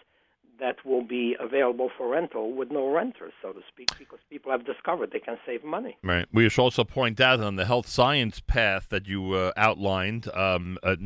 that 0.59 0.85
will 0.85 1.03
be 1.03 1.37
available 1.39 1.91
for 1.97 2.09
rental 2.09 2.53
with 2.53 2.71
no 2.71 2.91
renters, 2.91 3.33
so 3.43 3.53
to 3.53 3.61
speak, 3.69 3.91
because 3.99 4.19
people 4.31 4.51
have 4.51 4.65
discovered 4.65 5.11
they 5.13 5.19
can 5.19 5.37
save 5.45 5.65
money. 5.65 5.97
Right. 6.03 6.27
We 6.33 6.49
should 6.49 6.63
also 6.63 6.85
point 6.85 7.21
out 7.21 7.41
on 7.41 7.57
the 7.57 7.65
health 7.65 7.87
science 7.87 8.41
path 8.41 8.89
that 8.91 9.07
you 9.07 9.35
uh, 9.35 9.53
outlined, 9.57 10.33
um, 10.35 10.79
uh, 10.83 10.97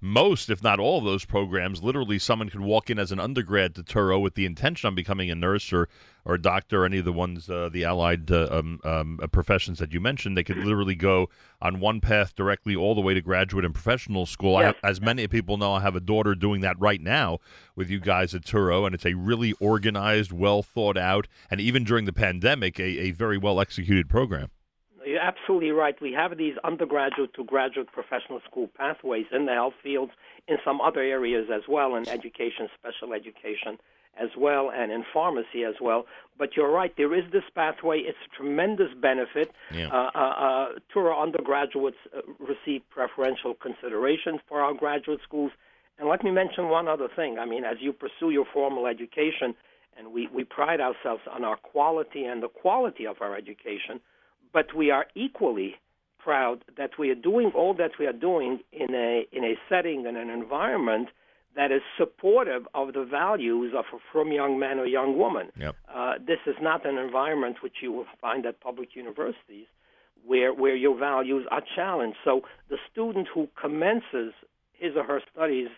most, 0.00 0.50
if 0.50 0.62
not 0.62 0.78
all, 0.78 0.98
of 0.98 1.04
those 1.04 1.24
programs, 1.24 1.82
literally 1.82 2.18
someone 2.18 2.50
could 2.50 2.60
walk 2.60 2.90
in 2.90 2.98
as 2.98 3.12
an 3.12 3.20
undergrad 3.20 3.74
to 3.76 3.82
Touro 3.82 4.20
with 4.20 4.34
the 4.34 4.46
intention 4.46 4.88
of 4.88 4.94
becoming 4.94 5.30
a 5.30 5.34
nurse 5.34 5.72
or 5.72 5.88
or 6.24 6.34
a 6.34 6.42
doctor, 6.42 6.84
any 6.84 6.98
of 6.98 7.04
the 7.04 7.12
ones, 7.12 7.48
uh, 7.48 7.68
the 7.72 7.84
allied 7.84 8.30
uh, 8.30 8.48
um, 8.50 8.80
um, 8.84 9.18
uh, 9.22 9.26
professions 9.26 9.78
that 9.78 9.92
you 9.92 10.00
mentioned, 10.00 10.36
they 10.36 10.44
could 10.44 10.58
literally 10.58 10.94
go 10.94 11.28
on 11.60 11.80
one 11.80 12.00
path 12.00 12.34
directly 12.34 12.76
all 12.76 12.94
the 12.94 13.00
way 13.00 13.14
to 13.14 13.20
graduate 13.20 13.64
and 13.64 13.74
professional 13.74 14.26
school. 14.26 14.60
Yes. 14.60 14.74
I, 14.82 14.88
as 14.88 15.00
many 15.00 15.26
people 15.28 15.56
know, 15.56 15.72
I 15.72 15.80
have 15.80 15.96
a 15.96 16.00
daughter 16.00 16.34
doing 16.34 16.60
that 16.62 16.78
right 16.78 17.00
now 17.00 17.38
with 17.74 17.90
you 17.90 18.00
guys 18.00 18.34
at 18.34 18.42
Touro, 18.42 18.86
and 18.86 18.94
it's 18.94 19.06
a 19.06 19.14
really 19.14 19.52
organized, 19.60 20.32
well 20.32 20.62
thought 20.62 20.96
out, 20.96 21.26
and 21.50 21.60
even 21.60 21.84
during 21.84 22.04
the 22.04 22.12
pandemic, 22.12 22.78
a, 22.78 22.82
a 22.82 23.10
very 23.12 23.38
well 23.38 23.60
executed 23.60 24.08
program. 24.08 24.50
You're 25.04 25.20
absolutely 25.20 25.70
right. 25.70 25.96
We 26.02 26.12
have 26.12 26.36
these 26.36 26.54
undergraduate 26.64 27.32
to 27.34 27.44
graduate 27.44 27.86
professional 27.90 28.40
school 28.44 28.68
pathways 28.76 29.24
in 29.32 29.46
the 29.46 29.52
health 29.52 29.72
fields, 29.82 30.12
in 30.48 30.56
some 30.64 30.80
other 30.80 31.00
areas 31.00 31.48
as 31.54 31.62
well, 31.68 31.94
in 31.94 32.08
education, 32.08 32.68
special 32.78 33.12
education 33.12 33.78
as 34.20 34.30
well 34.36 34.70
and 34.74 34.90
in 34.90 35.04
pharmacy 35.12 35.64
as 35.64 35.74
well. 35.80 36.06
But 36.36 36.56
you're 36.56 36.70
right, 36.70 36.92
there 36.96 37.14
is 37.14 37.24
this 37.32 37.44
pathway. 37.54 38.00
It's 38.00 38.18
a 38.26 38.36
tremendous 38.36 38.88
benefit. 39.00 39.52
Yeah. 39.72 39.88
Uh, 39.88 40.10
uh, 40.14 40.68
uh, 40.96 41.20
undergraduates 41.20 41.96
uh, 42.16 42.20
receive 42.40 42.82
preferential 42.90 43.54
considerations 43.54 44.40
for 44.48 44.60
our 44.60 44.74
graduate 44.74 45.20
schools. 45.22 45.52
And 45.98 46.08
let 46.08 46.22
me 46.22 46.30
mention 46.30 46.68
one 46.68 46.88
other 46.88 47.08
thing. 47.14 47.38
I 47.38 47.44
mean, 47.44 47.64
as 47.64 47.76
you 47.80 47.92
pursue 47.92 48.30
your 48.30 48.46
formal 48.52 48.86
education, 48.86 49.54
and 49.96 50.12
we, 50.12 50.28
we 50.32 50.44
pride 50.44 50.80
ourselves 50.80 51.22
on 51.30 51.44
our 51.44 51.56
quality 51.56 52.24
and 52.24 52.42
the 52.42 52.48
quality 52.48 53.04
of 53.06 53.16
our 53.20 53.36
education, 53.36 54.00
but 54.52 54.74
we 54.74 54.90
are 54.90 55.06
equally 55.14 55.74
proud 56.18 56.64
that 56.76 56.90
we 56.98 57.10
are 57.10 57.14
doing 57.14 57.52
all 57.54 57.74
that 57.74 57.92
we 57.98 58.06
are 58.06 58.12
doing 58.12 58.60
in 58.72 58.94
a 58.94 59.26
in 59.32 59.44
a 59.44 59.54
setting 59.68 60.06
and 60.06 60.16
an 60.16 60.30
environment 60.30 61.08
that 61.56 61.72
is 61.72 61.82
supportive 61.96 62.66
of 62.74 62.92
the 62.92 63.04
values 63.04 63.72
of 63.76 63.84
a 63.92 63.98
frum 64.12 64.30
young 64.30 64.58
man 64.58 64.78
or 64.78 64.86
young 64.86 65.18
woman. 65.18 65.48
Yep. 65.58 65.76
Uh, 65.92 66.14
this 66.24 66.38
is 66.46 66.54
not 66.60 66.86
an 66.86 66.98
environment 66.98 67.56
which 67.62 67.76
you 67.82 67.90
will 67.90 68.06
find 68.20 68.46
at 68.46 68.60
public 68.60 68.94
universities 68.94 69.66
where, 70.24 70.52
where 70.52 70.76
your 70.76 70.96
values 70.96 71.46
are 71.50 71.62
challenged. 71.74 72.16
So 72.24 72.42
the 72.68 72.76
student 72.90 73.28
who 73.32 73.48
commences 73.60 74.34
his 74.72 74.94
or 74.94 75.04
her 75.04 75.20
studies 75.32 75.68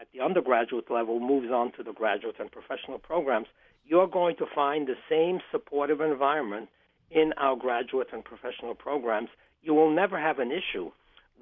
at 0.00 0.08
the 0.12 0.20
undergraduate 0.20 0.90
level 0.90 1.20
moves 1.20 1.50
on 1.50 1.72
to 1.72 1.82
the 1.82 1.92
graduate 1.92 2.36
and 2.38 2.50
professional 2.50 2.98
programs, 2.98 3.46
you're 3.84 4.08
going 4.08 4.36
to 4.36 4.46
find 4.54 4.86
the 4.86 4.96
same 5.08 5.40
supportive 5.50 6.00
environment 6.00 6.68
in 7.10 7.32
our 7.36 7.56
graduate 7.56 8.08
and 8.12 8.24
professional 8.24 8.74
programs. 8.74 9.28
You 9.62 9.74
will 9.74 9.90
never 9.90 10.18
have 10.18 10.38
an 10.38 10.50
issue 10.50 10.90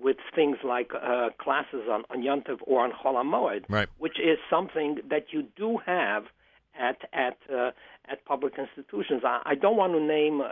with 0.01 0.17
things 0.35 0.59
like 0.65 0.91
uh, 0.95 1.31
classes 1.39 1.83
on, 1.91 2.05
on 2.11 2.23
Yontiv 2.23 2.59
or 2.63 2.85
on 2.85 2.93
Chol 2.93 3.15
Hamoed, 3.15 3.65
right. 3.69 3.89
which 3.99 4.19
is 4.19 4.39
something 4.49 4.99
that 5.11 5.27
you 5.33 5.45
do 5.57 5.79
have 5.85 6.25
at 6.79 6.99
at 7.13 7.39
uh, 7.53 7.71
at 8.09 8.25
public 8.25 8.55
institutions. 8.59 9.23
I, 9.25 9.43
I 9.45 9.55
don't 9.55 9.77
want 9.77 9.93
to 9.95 10.01
name 10.01 10.41
a, 10.41 10.45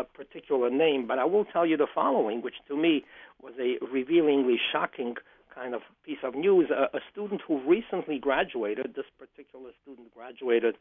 a 0.00 0.04
particular 0.04 0.70
name, 0.70 1.06
but 1.06 1.18
I 1.18 1.24
will 1.24 1.44
tell 1.44 1.66
you 1.66 1.76
the 1.76 1.86
following, 1.94 2.42
which 2.42 2.54
to 2.68 2.76
me 2.76 3.04
was 3.42 3.52
a 3.60 3.84
revealingly 3.84 4.56
shocking 4.72 5.16
kind 5.54 5.74
of 5.74 5.82
piece 6.04 6.18
of 6.22 6.34
news. 6.34 6.70
A, 6.70 6.96
a 6.96 7.00
student 7.12 7.42
who 7.46 7.60
recently 7.68 8.18
graduated, 8.18 8.94
this 8.96 9.06
particular 9.18 9.70
student 9.82 10.12
graduated 10.14 10.76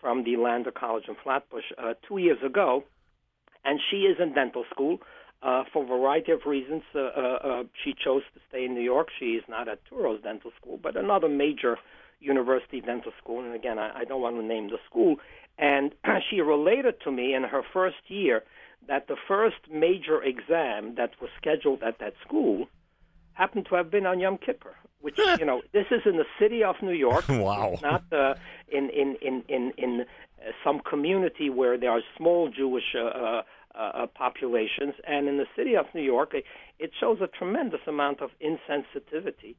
from 0.00 0.24
the 0.24 0.36
Lander 0.36 0.72
College 0.72 1.04
in 1.06 1.16
Flatbush 1.22 1.64
uh, 1.78 1.94
two 2.08 2.18
years 2.18 2.38
ago, 2.44 2.82
and 3.64 3.78
she 3.90 3.98
is 3.98 4.16
in 4.20 4.34
dental 4.34 4.64
school. 4.70 4.98
Uh, 5.42 5.64
for 5.72 5.82
a 5.82 5.86
variety 5.86 6.30
of 6.30 6.40
reasons, 6.46 6.82
uh, 6.94 7.00
uh, 7.00 7.38
uh, 7.42 7.62
she 7.82 7.92
chose 7.92 8.22
to 8.32 8.40
stay 8.48 8.64
in 8.64 8.74
New 8.74 8.80
York. 8.82 9.08
She 9.18 9.32
is 9.32 9.42
not 9.48 9.68
at 9.68 9.80
Touro's 9.88 10.22
dental 10.22 10.52
school, 10.60 10.78
but 10.80 10.96
another 10.96 11.28
major 11.28 11.78
university 12.20 12.80
dental 12.80 13.10
school. 13.20 13.44
And 13.44 13.52
again, 13.52 13.76
I, 13.76 14.00
I 14.00 14.04
don't 14.04 14.20
want 14.20 14.36
to 14.36 14.42
name 14.42 14.68
the 14.68 14.78
school. 14.88 15.16
And 15.58 15.94
she 16.30 16.40
related 16.40 17.00
to 17.02 17.10
me 17.10 17.34
in 17.34 17.42
her 17.42 17.62
first 17.72 17.96
year 18.06 18.44
that 18.88 19.08
the 19.08 19.16
first 19.28 19.56
major 19.70 20.22
exam 20.22 20.94
that 20.96 21.10
was 21.20 21.30
scheduled 21.40 21.82
at 21.82 21.98
that 21.98 22.14
school 22.24 22.68
happened 23.34 23.66
to 23.70 23.74
have 23.76 23.90
been 23.90 24.06
on 24.06 24.20
Yom 24.20 24.38
Kippur, 24.38 24.74
which 25.00 25.18
you 25.38 25.44
know 25.44 25.62
this 25.72 25.86
is 25.90 26.02
in 26.04 26.16
the 26.16 26.26
city 26.38 26.62
of 26.62 26.76
New 26.82 26.92
York. 26.92 27.24
Wow. 27.28 27.70
It's 27.72 27.82
not 27.82 28.04
uh, 28.12 28.34
in 28.68 28.90
in 28.90 29.16
in 29.20 29.42
in 29.48 29.72
in 29.76 30.00
uh, 30.00 30.50
some 30.64 30.80
community 30.80 31.50
where 31.50 31.78
there 31.78 31.90
are 31.90 32.02
small 32.16 32.48
Jewish 32.48 32.94
uh, 32.96 33.42
uh, 33.74 33.90
uh, 33.94 34.06
populations, 34.06 34.94
and 35.06 35.28
in 35.28 35.36
the 35.38 35.46
city 35.56 35.76
of 35.76 35.86
New 35.94 36.02
York, 36.02 36.34
it, 36.34 36.90
shows 37.00 37.18
a 37.20 37.26
tremendous 37.26 37.80
amount 37.86 38.20
of 38.20 38.30
insensitivity. 38.40 39.54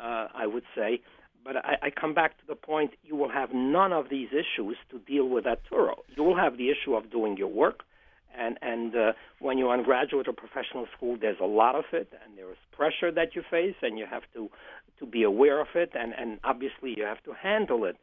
Uh, 0.00 0.28
I 0.32 0.46
would 0.46 0.62
say. 0.76 1.00
But 1.44 1.56
I, 1.56 1.76
I 1.82 1.90
come 1.90 2.14
back 2.14 2.38
to 2.38 2.46
the 2.46 2.54
point: 2.54 2.92
you 3.02 3.16
will 3.16 3.30
have 3.30 3.52
none 3.52 3.92
of 3.92 4.08
these 4.08 4.28
issues 4.28 4.76
to 4.90 5.00
deal 5.00 5.28
with 5.28 5.44
at 5.44 5.60
Touro. 5.68 5.96
You 6.16 6.22
will 6.22 6.36
have 6.36 6.56
the 6.56 6.70
issue 6.70 6.94
of 6.94 7.10
doing 7.10 7.36
your 7.36 7.48
work, 7.48 7.80
and 8.38 8.56
and 8.62 8.94
uh, 8.94 9.12
when 9.40 9.58
you're 9.58 9.72
on 9.72 9.82
graduate 9.82 10.28
or 10.28 10.34
professional 10.34 10.86
school, 10.96 11.16
there's 11.20 11.40
a 11.40 11.46
lot 11.46 11.74
of 11.74 11.84
it, 11.92 12.12
and 12.24 12.38
there 12.38 12.48
is 12.50 12.58
pressure 12.70 13.10
that 13.10 13.34
you 13.34 13.42
face, 13.50 13.74
and 13.82 13.98
you 13.98 14.06
have 14.08 14.22
to 14.34 14.48
to 15.00 15.06
be 15.06 15.24
aware 15.24 15.60
of 15.60 15.68
it, 15.74 15.90
and 15.94 16.12
and 16.16 16.38
obviously 16.44 16.94
you 16.96 17.02
have 17.02 17.22
to 17.24 17.32
handle 17.32 17.84
it. 17.84 17.96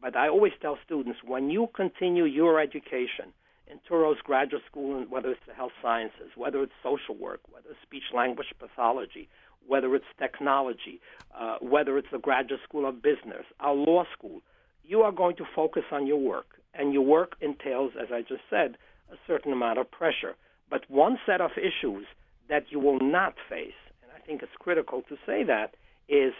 But 0.00 0.16
I 0.16 0.28
always 0.28 0.52
tell 0.62 0.78
students 0.84 1.18
when 1.22 1.50
you 1.50 1.68
continue 1.74 2.24
your 2.24 2.58
education 2.60 3.34
in 3.70 3.78
Touro's 3.88 4.18
graduate 4.22 4.62
school, 4.70 4.98
and 4.98 5.10
whether 5.10 5.30
it's 5.30 5.46
the 5.46 5.54
health 5.54 5.72
sciences, 5.80 6.30
whether 6.36 6.62
it's 6.62 6.72
social 6.82 7.16
work, 7.16 7.40
whether 7.50 7.70
it's 7.70 7.82
speech 7.82 8.12
language 8.14 8.48
pathology, 8.58 9.28
whether 9.66 9.94
it's 9.94 10.04
technology, 10.18 11.00
uh, 11.38 11.56
whether 11.60 11.96
it's 11.98 12.08
the 12.12 12.18
graduate 12.18 12.60
school 12.64 12.86
of 12.86 13.02
business, 13.02 13.44
our 13.60 13.74
law 13.74 14.04
school, 14.16 14.40
you 14.84 15.02
are 15.02 15.12
going 15.12 15.36
to 15.36 15.44
focus 15.54 15.84
on 15.92 16.06
your 16.06 16.18
work. 16.18 16.46
And 16.74 16.92
your 16.92 17.02
work 17.02 17.36
entails, 17.40 17.92
as 18.00 18.08
I 18.12 18.22
just 18.22 18.42
said, 18.48 18.76
a 19.12 19.16
certain 19.26 19.52
amount 19.52 19.78
of 19.78 19.90
pressure. 19.90 20.34
But 20.70 20.88
one 20.90 21.18
set 21.26 21.40
of 21.40 21.50
issues 21.56 22.06
that 22.48 22.64
you 22.70 22.80
will 22.80 22.98
not 22.98 23.34
face, 23.48 23.72
and 24.02 24.10
I 24.14 24.26
think 24.26 24.42
it's 24.42 24.52
critical 24.58 25.02
to 25.08 25.16
say 25.26 25.44
that, 25.44 25.74
is 26.08 26.32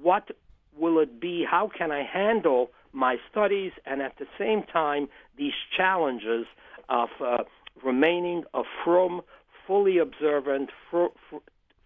what 0.00 0.30
will 0.76 0.98
it 1.00 1.20
be? 1.20 1.44
How 1.48 1.70
can 1.76 1.90
I 1.90 2.04
handle 2.04 2.70
my 2.92 3.16
studies 3.30 3.72
and 3.84 4.00
at 4.00 4.18
the 4.18 4.26
same 4.38 4.62
time 4.62 5.08
these 5.36 5.52
challenges 5.76 6.46
of 6.90 7.08
uh, 7.24 7.38
remaining 7.84 8.44
a 8.52 8.62
frum, 8.84 9.22
fully 9.66 9.98
observant, 9.98 10.70
fr- 10.90 11.06
fr- 11.28 11.36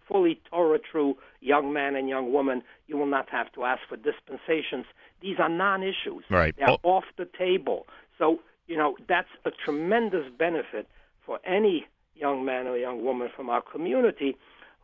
fully 0.07 0.39
Torah 0.49 0.79
true 0.79 1.15
young 1.41 1.71
man 1.71 1.95
and 1.95 2.09
young 2.09 2.33
woman, 2.33 2.63
you 2.87 2.97
will 2.97 3.05
not 3.05 3.29
have 3.29 3.51
to 3.53 3.63
ask 3.63 3.81
for 3.87 3.97
dispensations. 3.97 4.85
These 5.21 5.37
are 5.39 5.49
non 5.49 5.83
issues. 5.83 6.23
Right. 6.29 6.55
They're 6.57 6.69
Oh. 6.71 6.79
off 6.83 7.05
the 7.17 7.25
table. 7.37 7.87
So, 8.17 8.39
you 8.67 8.77
know, 8.77 8.97
that's 9.07 9.29
a 9.45 9.51
tremendous 9.51 10.29
benefit 10.37 10.87
for 11.25 11.39
any 11.45 11.87
young 12.15 12.45
man 12.45 12.67
or 12.67 12.77
young 12.77 13.03
woman 13.03 13.29
from 13.35 13.49
our 13.49 13.61
community 13.61 14.37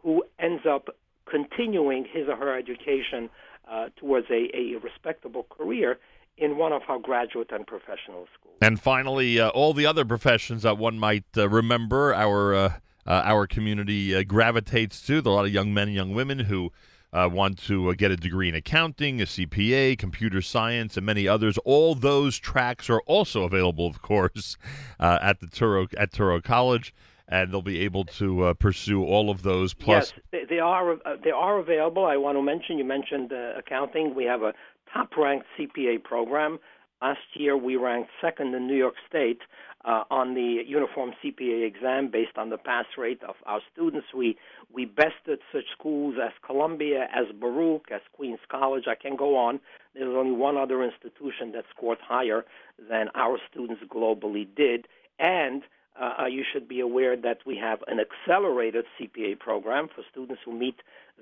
who 0.04 0.24
ends 0.40 0.66
up 0.66 0.90
continuing 1.26 2.06
his 2.06 2.28
or 2.28 2.36
her 2.36 2.58
education 2.58 3.30
uh, 3.70 3.90
towards 3.96 4.28
a, 4.30 4.50
a 4.56 4.76
respectable 4.84 5.46
career 5.50 5.98
in 6.38 6.58
one 6.58 6.74
of 6.74 6.82
our 6.88 7.00
graduate 7.00 7.52
and 7.52 7.66
professional 7.68 8.28
schools. 8.34 8.58
And 8.62 8.80
finally, 8.80 9.40
uh, 9.40 9.50
all 9.50 9.74
the 9.74 9.86
other 9.86 10.06
professions 10.06 10.64
that 10.64 10.78
one 10.78 10.98
might 10.98 11.26
uh, 11.38 11.50
remember 11.50 12.14
our 12.14 12.54
uh, 12.54 12.74
uh, 13.06 13.22
our 13.26 13.48
community 13.48 14.16
uh, 14.16 14.24
gravitates 14.24 15.02
to. 15.08 15.22
There 15.22 15.32
are 15.32 15.34
a 15.34 15.38
lot 15.38 15.46
of 15.46 15.52
young 15.52 15.74
men 15.74 15.88
and 15.88 15.96
young 15.96 16.14
women 16.14 16.40
who 16.40 16.72
uh, 17.14 17.30
want 17.32 17.58
to 17.64 17.90
uh, 17.90 17.94
get 17.94 18.12
a 18.12 18.16
degree 18.16 18.50
in 18.50 18.56
accounting, 18.56 19.22
a 19.22 19.26
CPA, 19.26 19.98
computer 19.98 20.42
science, 20.42 20.98
and 20.98 21.06
many 21.06 21.28
others. 21.28 21.58
All 21.66 21.96
those 21.96 22.38
tracks 22.38 22.90
are 22.90 23.02
also 23.02 23.44
available, 23.44 23.86
of 23.88 24.02
course, 24.02 24.58
uh, 25.00 25.20
at 25.22 25.40
the 25.40 25.48
Touro 25.48 25.88
at 25.98 26.12
Touro 26.12 26.42
College, 26.42 26.94
and 27.28 27.52
they'll 27.52 27.62
be 27.62 27.80
able 27.82 28.06
to 28.06 28.44
uh, 28.46 28.54
pursue 28.54 29.04
all 29.04 29.30
of 29.30 29.44
those. 29.44 29.74
Plus, 29.74 30.14
yes, 30.16 30.24
they, 30.32 30.56
they 30.56 30.60
are 30.60 30.94
uh, 30.94 31.18
they 31.24 31.32
are 31.32 31.60
available. 31.60 32.06
I 32.06 32.18
want 32.18 32.38
to 32.38 32.42
mention 32.42 32.78
you 32.78 32.86
mentioned 32.86 33.34
uh, 33.34 33.54
accounting. 33.58 34.16
We 34.16 34.26
have 34.26 34.42
a 34.42 34.54
top 34.94 35.16
ranked 35.18 35.48
CPA 35.58 36.04
program. 36.04 36.60
Last 37.02 37.20
year 37.34 37.58
we 37.58 37.76
ranked 37.78 38.12
second 38.22 38.54
in 38.54 38.68
New 38.68 38.76
York 38.76 38.94
State 39.08 39.42
uh, 39.86 40.04
on 40.12 40.36
the 40.36 40.64
uniform 40.68 41.14
CPA 41.24 41.66
exam 41.66 42.12
based 42.12 42.38
on 42.38 42.50
the 42.50 42.58
pass 42.58 42.86
rate 42.98 43.22
of 43.28 43.36
our 43.46 43.60
students. 43.74 44.08
We 44.16 44.38
we 44.72 44.86
bested 44.86 45.40
such 45.52 45.66
schools 45.78 46.16
as 46.24 46.32
Columbia, 46.46 47.08
as 47.14 47.26
Baruch, 47.40 47.88
as 47.92 48.02
Queens 48.14 48.40
College. 48.50 48.84
I 48.88 48.96
can 48.96 49.16
go 49.16 49.36
on. 49.36 49.60
There's 49.96 50.16
only 50.16 50.32
one 50.32 50.58
other 50.58 50.84
institution 50.84 51.52
that 51.54 51.66
scored 51.76 51.98
higher 52.00 52.46
than 52.78 53.08
our 53.16 53.40
students 53.50 53.82
globally 53.90 54.48
did, 54.56 54.88
and 55.20 55.64
uh, 56.00 56.26
you 56.26 56.44
should 56.52 56.68
be 56.68 56.80
aware 56.80 57.18
that 57.18 57.40
we 57.46 57.58
have 57.58 57.80
an 57.88 58.00
accelerated 58.00 58.86
CPA 59.00 59.40
program 59.40 59.88
for 59.94 60.04
students 60.12 60.42
who 60.46 60.58
meet 60.58 60.76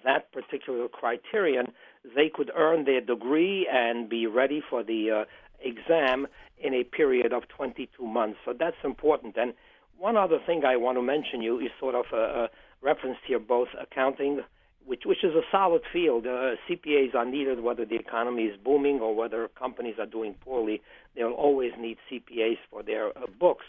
that 0.04 0.32
particular 0.32 0.88
criterion. 0.88 1.68
They 2.16 2.30
could 2.34 2.52
earn 2.56 2.86
their 2.86 3.02
degree 3.02 3.68
and 3.72 4.08
be 4.08 4.28
ready 4.28 4.62
for 4.70 4.84
the 4.84 5.22
uh, 5.22 5.26
exam 5.62 6.28
in 6.60 6.74
a 6.74 6.84
period 6.84 7.34
of 7.34 7.44
22 7.50 8.06
months. 8.06 8.38
So 8.46 8.54
that's 8.58 8.78
important. 8.84 9.36
And 9.38 9.54
one 9.98 10.16
other 10.16 10.40
thing 10.46 10.64
I 10.66 10.78
want 10.78 10.98
to 10.98 11.02
mention 11.02 11.42
you 11.42 11.60
is 11.60 11.72
sort 11.80 11.96
of 11.96 12.06
a, 12.14 12.18
a 12.46 12.50
reference 12.82 13.18
here 13.28 13.40
both 13.40 13.70
accounting, 13.80 14.42
which 14.86 15.02
which 15.06 15.24
is 15.24 15.34
a 15.36 15.42
solid 15.52 15.82
field. 15.92 16.26
Uh, 16.26 16.56
CPAs 16.70 17.16
are 17.16 17.26
needed 17.26 17.62
whether 17.62 17.86
the 17.86 17.96
economy 17.96 18.44
is 18.44 18.58
booming 18.64 19.00
or 19.00 19.14
whether 19.14 19.50
companies 19.50 19.96
are 20.00 20.06
doing 20.06 20.36
poorly. 20.36 20.82
They'll 21.16 21.32
always 21.32 21.72
need 21.78 21.98
CPAs 22.10 22.58
for 22.70 22.84
their 22.84 23.10
uh, 23.10 23.26
books 23.40 23.66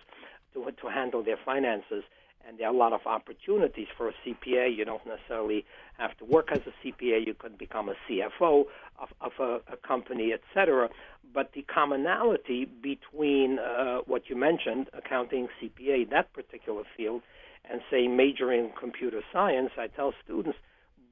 to 0.55 0.70
to 0.70 0.88
handle 0.88 1.22
their 1.22 1.38
finances. 1.44 2.05
And 2.46 2.59
there 2.59 2.68
are 2.68 2.74
a 2.74 2.76
lot 2.76 2.92
of 2.94 3.03
opportunities 3.07 3.88
for 3.96 4.09
a 4.09 4.12
CPA. 4.24 4.74
You 4.74 4.84
don't 4.84 5.07
necessarily 5.07 5.64
have 5.98 6.16
to 6.18 6.24
work 6.24 6.48
as 6.51 6.61
a 6.66 6.72
CPA. 6.86 7.26
You 7.26 7.34
could 7.34 7.59
become 7.59 7.90
a 7.90 7.94
CFO 8.09 8.64
of, 8.98 9.09
of 9.20 9.32
a, 9.38 9.72
a 9.72 9.76
company, 9.86 10.32
etc. 10.32 10.88
But 11.34 11.53
the 11.53 11.62
commonality 11.62 12.64
between 12.64 13.59
uh, 13.59 13.98
what 14.07 14.30
you 14.30 14.36
mentioned, 14.36 14.88
accounting, 14.94 15.48
CPA, 15.61 16.09
that 16.11 16.32
particular 16.32 16.82
field, 16.96 17.22
and 17.70 17.82
say 17.90 18.09
majoring 18.09 18.64
in 18.64 18.70
computer 18.78 19.20
science, 19.32 19.70
I 19.78 19.88
tell 19.88 20.14
students 20.24 20.59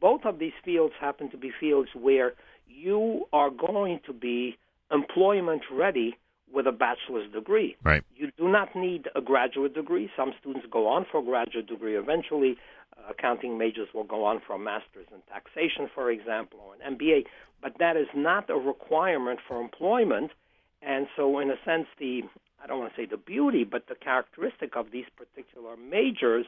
both 0.00 0.24
of 0.24 0.38
these 0.38 0.52
fields 0.64 0.94
happen 0.98 1.30
to 1.30 1.36
be 1.36 1.52
fields 1.60 1.90
where 1.94 2.34
you 2.66 3.24
are 3.32 3.50
going 3.50 4.00
to 4.06 4.12
be 4.12 4.56
employment 4.90 5.62
ready 5.70 6.16
with 6.52 6.66
a 6.66 6.72
bachelor's 6.72 7.30
degree. 7.32 7.76
Right. 7.82 8.02
You 8.16 8.30
do 8.36 8.48
not 8.48 8.74
need 8.74 9.08
a 9.14 9.20
graduate 9.20 9.74
degree. 9.74 10.10
Some 10.16 10.32
students 10.40 10.66
go 10.70 10.88
on 10.88 11.06
for 11.10 11.20
a 11.20 11.24
graduate 11.24 11.66
degree 11.66 11.96
eventually. 11.96 12.56
Uh, 12.96 13.10
accounting 13.10 13.58
majors 13.58 13.88
will 13.94 14.04
go 14.04 14.24
on 14.24 14.40
for 14.46 14.54
a 14.54 14.58
master's 14.58 15.06
in 15.12 15.20
taxation, 15.30 15.88
for 15.94 16.10
example, 16.10 16.58
or 16.64 16.74
an 16.74 16.96
MBA. 16.96 17.24
But 17.60 17.78
that 17.78 17.96
is 17.96 18.08
not 18.14 18.48
a 18.50 18.54
requirement 18.56 19.40
for 19.46 19.60
employment. 19.60 20.30
And 20.80 21.06
so, 21.16 21.38
in 21.38 21.50
a 21.50 21.56
sense, 21.64 21.86
the 21.98 22.22
I 22.62 22.66
don't 22.66 22.80
want 22.80 22.94
to 22.94 23.00
say 23.00 23.06
the 23.06 23.16
beauty, 23.16 23.64
but 23.64 23.86
the 23.88 23.94
characteristic 23.94 24.76
of 24.76 24.90
these 24.90 25.06
particular 25.16 25.76
majors 25.76 26.46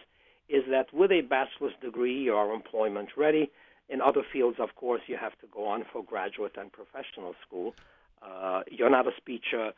is 0.49 0.65
that 0.71 0.93
with 0.93 1.13
a 1.13 1.21
bachelor's 1.21 1.75
degree, 1.81 2.19
you 2.19 2.35
are 2.35 2.53
employment 2.53 3.11
ready. 3.17 3.51
In 3.89 4.01
other 4.01 4.23
fields, 4.33 4.59
of 4.59 4.75
course, 4.75 5.03
you 5.07 5.17
have 5.17 5.39
to 5.41 5.47
go 5.53 5.67
on 5.67 5.85
for 5.93 6.03
graduate 6.03 6.57
and 6.57 6.73
professional 6.73 7.35
school. 7.47 7.75
Uh, 8.23 8.63
you're 8.71 8.91
not 8.91 9.07
a 9.07 9.13
speech 9.17 9.55
uh, 9.55 9.71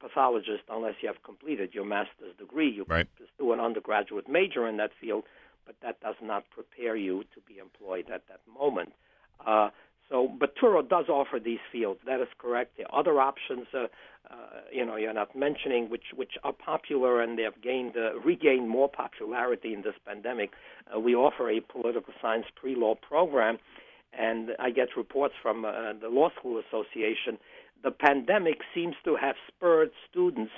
pathologist 0.00 0.64
unless 0.68 0.94
you 1.00 1.08
have 1.08 1.22
completed 1.22 1.70
your 1.72 1.84
master's 1.84 2.34
degree. 2.38 2.70
You 2.70 2.84
Right. 2.88 3.06
pursue 3.16 3.52
an 3.52 3.60
undergraduate 3.60 4.28
major 4.28 4.66
in 4.66 4.76
that 4.78 4.92
field, 5.00 5.24
but 5.64 5.76
that 5.80 6.00
does 6.00 6.16
not 6.20 6.48
prepare 6.50 6.96
you 6.96 7.24
to 7.34 7.40
be 7.46 7.58
employed 7.58 8.10
at 8.10 8.26
that 8.28 8.40
moment. 8.46 8.92
Uh, 9.44 9.70
so, 10.08 10.28
but 10.28 10.54
Touro 10.56 10.88
does 10.88 11.08
offer 11.08 11.40
these 11.40 11.58
fields. 11.72 12.00
That 12.06 12.20
is 12.20 12.28
correct. 12.38 12.76
There 12.76 12.86
are 12.88 13.00
other 13.00 13.20
options, 13.20 13.66
uh, 13.74 13.86
uh, 14.30 14.36
you 14.72 14.84
know, 14.84 14.96
you're 14.96 15.12
not 15.12 15.34
mentioning, 15.34 15.90
which 15.90 16.12
which 16.14 16.32
are 16.44 16.52
popular 16.52 17.20
and 17.20 17.36
they 17.36 17.42
have 17.42 17.60
gained 17.60 17.96
uh, 17.96 18.18
regained 18.20 18.68
more 18.68 18.88
popularity 18.88 19.74
in 19.74 19.82
this 19.82 19.94
pandemic. 20.06 20.52
Uh, 20.94 21.00
we 21.00 21.14
offer 21.16 21.50
a 21.50 21.60
political 21.60 22.14
science 22.22 22.46
pre-law 22.54 22.94
program, 22.94 23.58
and 24.12 24.50
I 24.60 24.70
get 24.70 24.96
reports 24.96 25.34
from 25.42 25.64
uh, 25.64 25.92
the 26.00 26.08
Law 26.08 26.30
School 26.38 26.60
Association. 26.68 27.38
The 27.82 27.90
pandemic 27.90 28.58
seems 28.74 28.94
to 29.04 29.16
have 29.16 29.36
spurred 29.48 29.90
students 30.10 30.52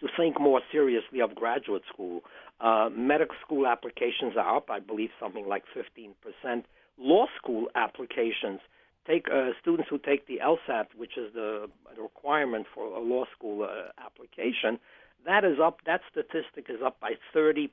to 0.00 0.08
think 0.16 0.40
more 0.40 0.60
seriously 0.72 1.20
of 1.20 1.34
graduate 1.34 1.82
school. 1.92 2.22
Uh, 2.60 2.88
medical 2.94 3.36
school 3.44 3.66
applications 3.66 4.36
are 4.36 4.56
up, 4.56 4.70
I 4.70 4.80
believe, 4.80 5.10
something 5.20 5.46
like 5.46 5.64
15%. 5.74 6.64
Law 6.98 7.26
school 7.36 7.68
applications 7.74 8.60
take 9.06 9.26
uh, 9.32 9.50
students 9.60 9.88
who 9.90 9.98
take 9.98 10.26
the 10.26 10.40
LSAT, 10.42 10.86
which 10.96 11.16
is 11.16 11.32
the, 11.34 11.68
requirement 12.00 12.66
for 12.74 12.86
a 12.86 13.00
law 13.00 13.24
school 13.36 13.62
uh, 13.62 13.90
application. 14.04 14.78
That 15.24 15.44
is 15.44 15.58
up. 15.62 15.78
That 15.86 16.00
statistic 16.10 16.66
is 16.68 16.82
up 16.84 16.98
by 17.00 17.12
30% 17.34 17.68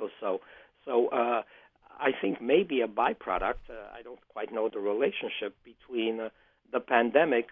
or 0.00 0.10
so. 0.20 0.40
So 0.84 1.08
uh, 1.08 1.42
I 1.98 2.10
think 2.20 2.40
maybe 2.40 2.80
a 2.80 2.86
byproduct. 2.86 3.68
Uh, 3.68 3.88
I 3.92 4.02
don't 4.02 4.20
quite 4.28 4.52
know 4.52 4.68
the 4.72 4.78
relationship 4.78 5.54
between 5.64 6.20
uh, 6.20 6.28
the 6.72 6.80
pandemic 6.80 7.48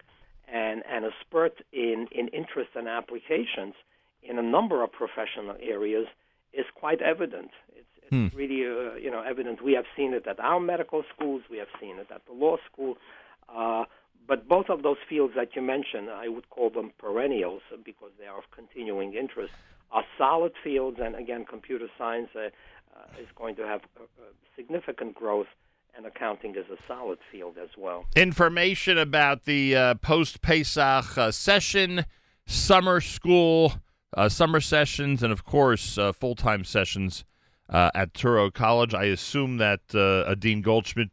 and 0.47 0.83
and 0.89 1.05
a 1.05 1.11
spurt 1.21 1.61
in 1.71 2.07
in 2.11 2.27
interest 2.29 2.71
and 2.75 2.87
applications 2.87 3.75
in 4.21 4.37
a 4.39 4.41
number 4.41 4.83
of 4.83 4.91
professional 4.91 5.55
areas 5.61 6.07
is 6.53 6.65
quite 6.75 7.01
evident. 7.01 7.51
It's, 7.75 7.87
it's 7.97 8.09
Hmm. 8.09 8.27
really 8.35 8.61
uh, 8.65 8.95
you 8.95 9.09
know 9.09 9.21
evident. 9.21 9.61
We 9.63 9.73
have 9.73 9.85
seen 9.95 10.13
it 10.13 10.27
at 10.27 10.39
our 10.39 10.59
medical 10.59 11.03
schools. 11.13 11.41
We 11.49 11.57
have 11.57 11.71
seen 11.79 11.97
it 11.97 12.09
at 12.11 12.25
the 12.25 12.33
law 12.33 12.57
school. 12.69 12.97
Uh, 13.49 13.85
but 14.27 14.47
both 14.47 14.69
of 14.69 14.83
those 14.83 14.97
fields 15.09 15.33
that 15.35 15.55
you 15.55 15.61
mentioned, 15.61 16.09
I 16.09 16.29
would 16.29 16.49
call 16.49 16.69
them 16.69 16.91
perennials 16.97 17.61
because 17.83 18.11
they 18.17 18.25
are 18.25 18.37
of 18.37 18.45
continuing 18.51 19.15
interest, 19.15 19.51
are 19.91 20.05
solid 20.17 20.53
fields. 20.63 20.97
And 21.01 21.15
again, 21.15 21.45
computer 21.45 21.87
science 21.97 22.29
uh, 22.35 22.39
uh, 22.95 23.21
is 23.21 23.27
going 23.35 23.55
to 23.57 23.63
have 23.63 23.81
uh, 23.99 24.03
uh, 24.03 24.25
significant 24.55 25.15
growth, 25.15 25.47
and 25.95 26.05
accounting 26.05 26.55
is 26.55 26.65
a 26.71 26.77
solid 26.87 27.19
field 27.31 27.57
as 27.61 27.69
well. 27.77 28.05
Information 28.15 28.97
about 28.97 29.45
the 29.45 29.75
uh, 29.75 29.95
post 29.95 30.41
Pesach 30.41 31.17
uh, 31.17 31.31
session, 31.31 32.05
summer 32.45 32.99
school, 32.99 33.73
uh, 34.15 34.29
summer 34.29 34.61
sessions, 34.61 35.23
and 35.23 35.31
of 35.31 35.43
course, 35.43 35.97
uh, 35.97 36.11
full 36.11 36.35
time 36.35 36.63
sessions 36.63 37.25
uh, 37.69 37.91
at 37.95 38.13
Touro 38.13 38.53
College. 38.53 38.93
I 38.93 39.05
assume 39.05 39.57
that 39.57 39.93
uh, 39.95 40.33
Dean 40.35 40.61
Goldschmidt, 40.61 41.09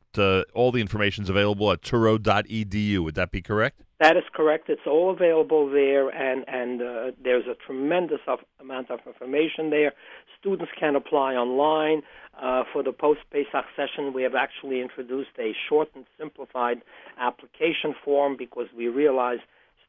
all 0.55 0.73
the 0.73 0.81
information 0.81 1.25
is 1.25 1.31
available 1.31 1.71
at 1.73 1.83
touro.edu. 1.83 2.99
Would 3.01 3.15
that 3.15 3.31
be 3.31 3.43
correct? 3.43 3.83
That 4.01 4.17
is 4.17 4.23
correct. 4.33 4.71
It's 4.71 4.87
all 4.87 5.11
available 5.11 5.71
there, 5.71 6.09
and 6.09 6.43
and 6.49 6.81
uh, 6.81 7.11
there's 7.23 7.45
a 7.47 7.55
tremendous 7.67 8.21
of, 8.27 8.39
amount 8.59 8.91
of 8.91 9.01
information 9.07 9.69
there. 9.69 9.93
Students 10.39 10.73
can 10.81 10.97
apply 10.97 11.35
online 11.35 12.01
uh, 12.41 12.63
for 12.73 12.83
the 12.83 12.93
post 12.93 13.21
Pesach 13.31 13.67
session. 13.77 14.15
We 14.15 14.23
have 14.23 14.35
actually 14.35 14.81
introduced 14.81 15.37
a 15.39 15.53
short 15.69 15.89
and 15.95 16.07
simplified 16.19 16.81
application 17.19 17.95
form 18.03 18.37
because 18.39 18.69
we 18.75 18.89
realize 18.89 19.41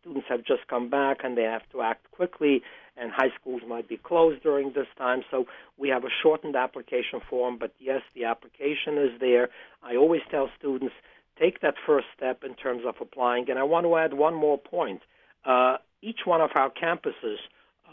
students 0.02 0.28
have 0.28 0.44
just 0.44 0.68
come 0.70 0.90
back 0.90 1.20
and 1.24 1.38
they 1.38 1.44
have 1.44 1.64
to 1.72 1.82
act 1.82 2.12
quickly, 2.12 2.62
and 2.98 3.12
high 3.12 3.32
schools 3.40 3.62
might 3.66 3.88
be 3.88 3.96
closed 3.96 4.44
during 4.44 4.74
this 4.74 4.88
time. 4.98 5.22
So 5.32 5.46
we 5.78 5.88
have 5.88 6.04
a 6.04 6.10
shortened 6.22 6.58
application 6.58 7.22
form. 7.30 7.58
But 7.58 7.72
yes, 7.80 8.02
the 8.14 8.26
application 8.26 8.98
is 8.98 9.22
there. 9.22 9.48
I 9.82 9.96
always 9.96 10.22
tell 10.30 10.50
students 10.60 10.96
take 11.42 11.62
that 11.62 11.76
first 11.86 12.06
step 12.16 12.44
in 12.44 12.56
terms 12.56 12.84
of 12.88 12.96
applying. 13.02 13.50
And 13.50 13.58
I 13.58 13.64
want 13.64 13.86
to 13.86 13.98
add 13.98 14.14
one 14.14 14.36
more 14.36 14.58
point. 14.58 15.02
Uh, 15.46 15.78
each 16.02 16.20
one 16.26 16.42
of 16.42 16.52
our 16.56 16.70
campuses 16.70 17.38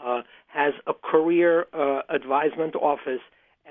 uh, 0.03 0.21
has 0.47 0.73
a 0.87 0.93
career 0.93 1.65
uh, 1.73 2.01
advisement 2.09 2.75
office, 2.75 3.21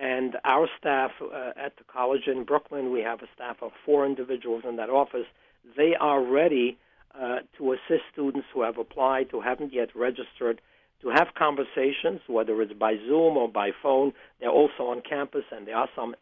and 0.01 0.37
our 0.45 0.69
staff 0.79 1.11
uh, 1.23 1.51
at 1.57 1.77
the 1.77 1.85
college 1.85 2.27
in 2.27 2.45
Brooklyn, 2.45 2.93
we 2.93 3.01
have 3.01 3.21
a 3.23 3.29
staff 3.35 3.57
of 3.63 3.73
four 3.85 4.07
individuals 4.07 4.63
in 4.69 4.77
that 4.77 4.91
office. 4.91 5.27
They 5.77 5.95
are 5.99 6.23
ready 6.23 6.79
uh, 7.19 7.39
to 7.57 7.73
assist 7.73 8.03
students 8.13 8.47
who 8.53 8.63
have 8.63 8.79
applied, 8.79 9.29
who 9.31 9.41
haven't 9.41 9.73
yet 9.73 9.89
registered, 9.97 10.61
to 11.03 11.09
have 11.09 11.29
conversations, 11.37 12.21
whether 12.27 12.61
it's 12.63 12.73
by 12.73 12.95
Zoom 12.97 13.37
or 13.37 13.49
by 13.49 13.71
phone. 13.83 14.13
They're 14.41 14.51
also 14.51 14.85
on 14.85 15.03
campus, 15.09 15.45
and 15.51 15.67
there 15.67 15.77
are 15.77 15.89
some 15.97 16.15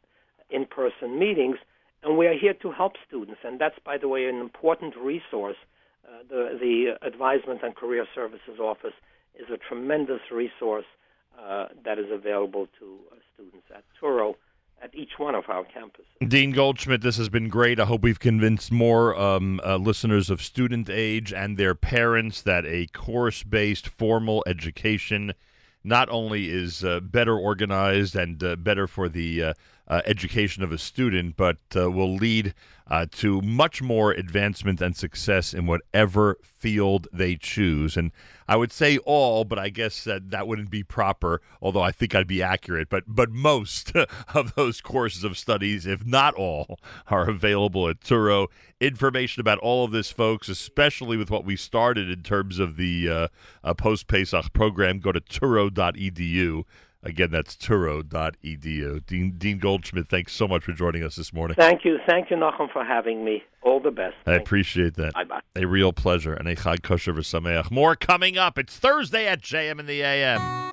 in 0.50 0.66
person 0.66 1.18
meetings 1.18 1.56
and 2.06 2.16
we 2.16 2.26
are 2.28 2.38
here 2.38 2.54
to 2.54 2.70
help 2.70 2.92
students. 3.06 3.40
And 3.44 3.60
that's, 3.60 3.78
by 3.84 3.98
the 3.98 4.08
way, 4.08 4.26
an 4.26 4.36
important 4.36 4.94
resource. 4.96 5.56
Uh, 6.06 6.22
the 6.30 6.56
the 6.58 7.06
Advisement 7.06 7.60
and 7.64 7.74
Career 7.74 8.06
Services 8.14 8.60
Office 8.60 8.94
is 9.34 9.46
a 9.52 9.58
tremendous 9.58 10.20
resource 10.30 10.86
uh, 11.38 11.66
that 11.84 11.98
is 11.98 12.06
available 12.10 12.68
to 12.78 12.98
uh, 13.10 13.16
students 13.34 13.66
at 13.74 13.82
Touro 14.00 14.36
at 14.80 14.94
each 14.94 15.18
one 15.18 15.34
of 15.34 15.44
our 15.48 15.64
campuses. 15.64 16.28
Dean 16.28 16.52
Goldschmidt, 16.52 17.00
this 17.00 17.16
has 17.16 17.28
been 17.28 17.48
great. 17.48 17.80
I 17.80 17.86
hope 17.86 18.02
we've 18.02 18.20
convinced 18.20 18.70
more 18.70 19.18
um, 19.18 19.60
uh, 19.64 19.76
listeners 19.76 20.30
of 20.30 20.40
student 20.42 20.88
age 20.88 21.32
and 21.32 21.56
their 21.56 21.74
parents 21.74 22.42
that 22.42 22.64
a 22.66 22.86
course 22.88 23.42
based 23.42 23.88
formal 23.88 24.44
education 24.46 25.32
not 25.82 26.08
only 26.10 26.50
is 26.50 26.84
uh, 26.84 27.00
better 27.00 27.36
organized 27.36 28.14
and 28.14 28.42
uh, 28.44 28.54
better 28.56 28.86
for 28.86 29.08
the 29.08 29.54
uh, 29.88 30.02
education 30.04 30.62
of 30.62 30.72
a 30.72 30.78
student, 30.78 31.36
but 31.36 31.58
uh, 31.74 31.90
will 31.90 32.14
lead 32.14 32.54
uh, 32.88 33.06
to 33.10 33.40
much 33.42 33.82
more 33.82 34.12
advancement 34.12 34.80
and 34.80 34.96
success 34.96 35.52
in 35.52 35.66
whatever 35.66 36.38
field 36.42 37.08
they 37.12 37.34
choose. 37.34 37.96
And 37.96 38.12
I 38.46 38.56
would 38.56 38.70
say 38.70 38.98
all, 38.98 39.44
but 39.44 39.58
I 39.58 39.70
guess 39.70 40.04
that 40.04 40.30
that 40.30 40.46
wouldn't 40.46 40.70
be 40.70 40.84
proper. 40.84 41.40
Although 41.60 41.82
I 41.82 41.90
think 41.90 42.14
I'd 42.14 42.28
be 42.28 42.42
accurate. 42.42 42.88
But 42.88 43.04
but 43.06 43.30
most 43.30 43.92
of 44.34 44.54
those 44.54 44.80
courses 44.80 45.24
of 45.24 45.36
studies, 45.36 45.84
if 45.86 46.06
not 46.06 46.34
all, 46.34 46.78
are 47.08 47.28
available 47.28 47.88
at 47.88 48.00
Touro. 48.00 48.46
Information 48.78 49.40
about 49.40 49.58
all 49.58 49.84
of 49.84 49.90
this, 49.90 50.10
folks, 50.10 50.48
especially 50.48 51.16
with 51.16 51.30
what 51.30 51.44
we 51.44 51.56
started 51.56 52.10
in 52.10 52.22
terms 52.22 52.58
of 52.58 52.76
the 52.76 53.08
uh, 53.08 53.28
uh, 53.64 53.74
post 53.74 54.06
Pesach 54.06 54.52
program, 54.52 55.00
go 55.00 55.12
to 55.12 55.20
touro.edu. 55.20 56.64
Again, 57.06 57.30
that's 57.30 57.54
touro.edu. 57.54 59.06
Dean, 59.06 59.34
Dean 59.38 59.58
Goldschmidt, 59.58 60.08
thanks 60.08 60.32
so 60.32 60.48
much 60.48 60.64
for 60.64 60.72
joining 60.72 61.04
us 61.04 61.14
this 61.14 61.32
morning. 61.32 61.54
Thank 61.54 61.84
you. 61.84 61.98
Thank 62.04 62.30
you, 62.30 62.36
Nachum, 62.36 62.70
for 62.72 62.84
having 62.84 63.24
me. 63.24 63.44
All 63.62 63.78
the 63.78 63.92
best. 63.92 64.16
I 64.26 64.30
Thank 64.30 64.42
appreciate 64.42 64.94
that. 64.94 65.14
Bye 65.14 65.22
bye. 65.22 65.40
A 65.54 65.66
real 65.66 65.92
pleasure 65.92 66.34
and 66.34 66.48
a 66.48 66.56
Chag 66.56 66.82
Kosher 66.82 67.12
v'Sameach. 67.14 67.70
More 67.70 67.94
coming 67.94 68.36
up. 68.36 68.58
It's 68.58 68.76
Thursday 68.76 69.26
at 69.28 69.40
JM 69.40 69.78
in 69.78 69.86
the 69.86 70.02
AM. 70.02 70.72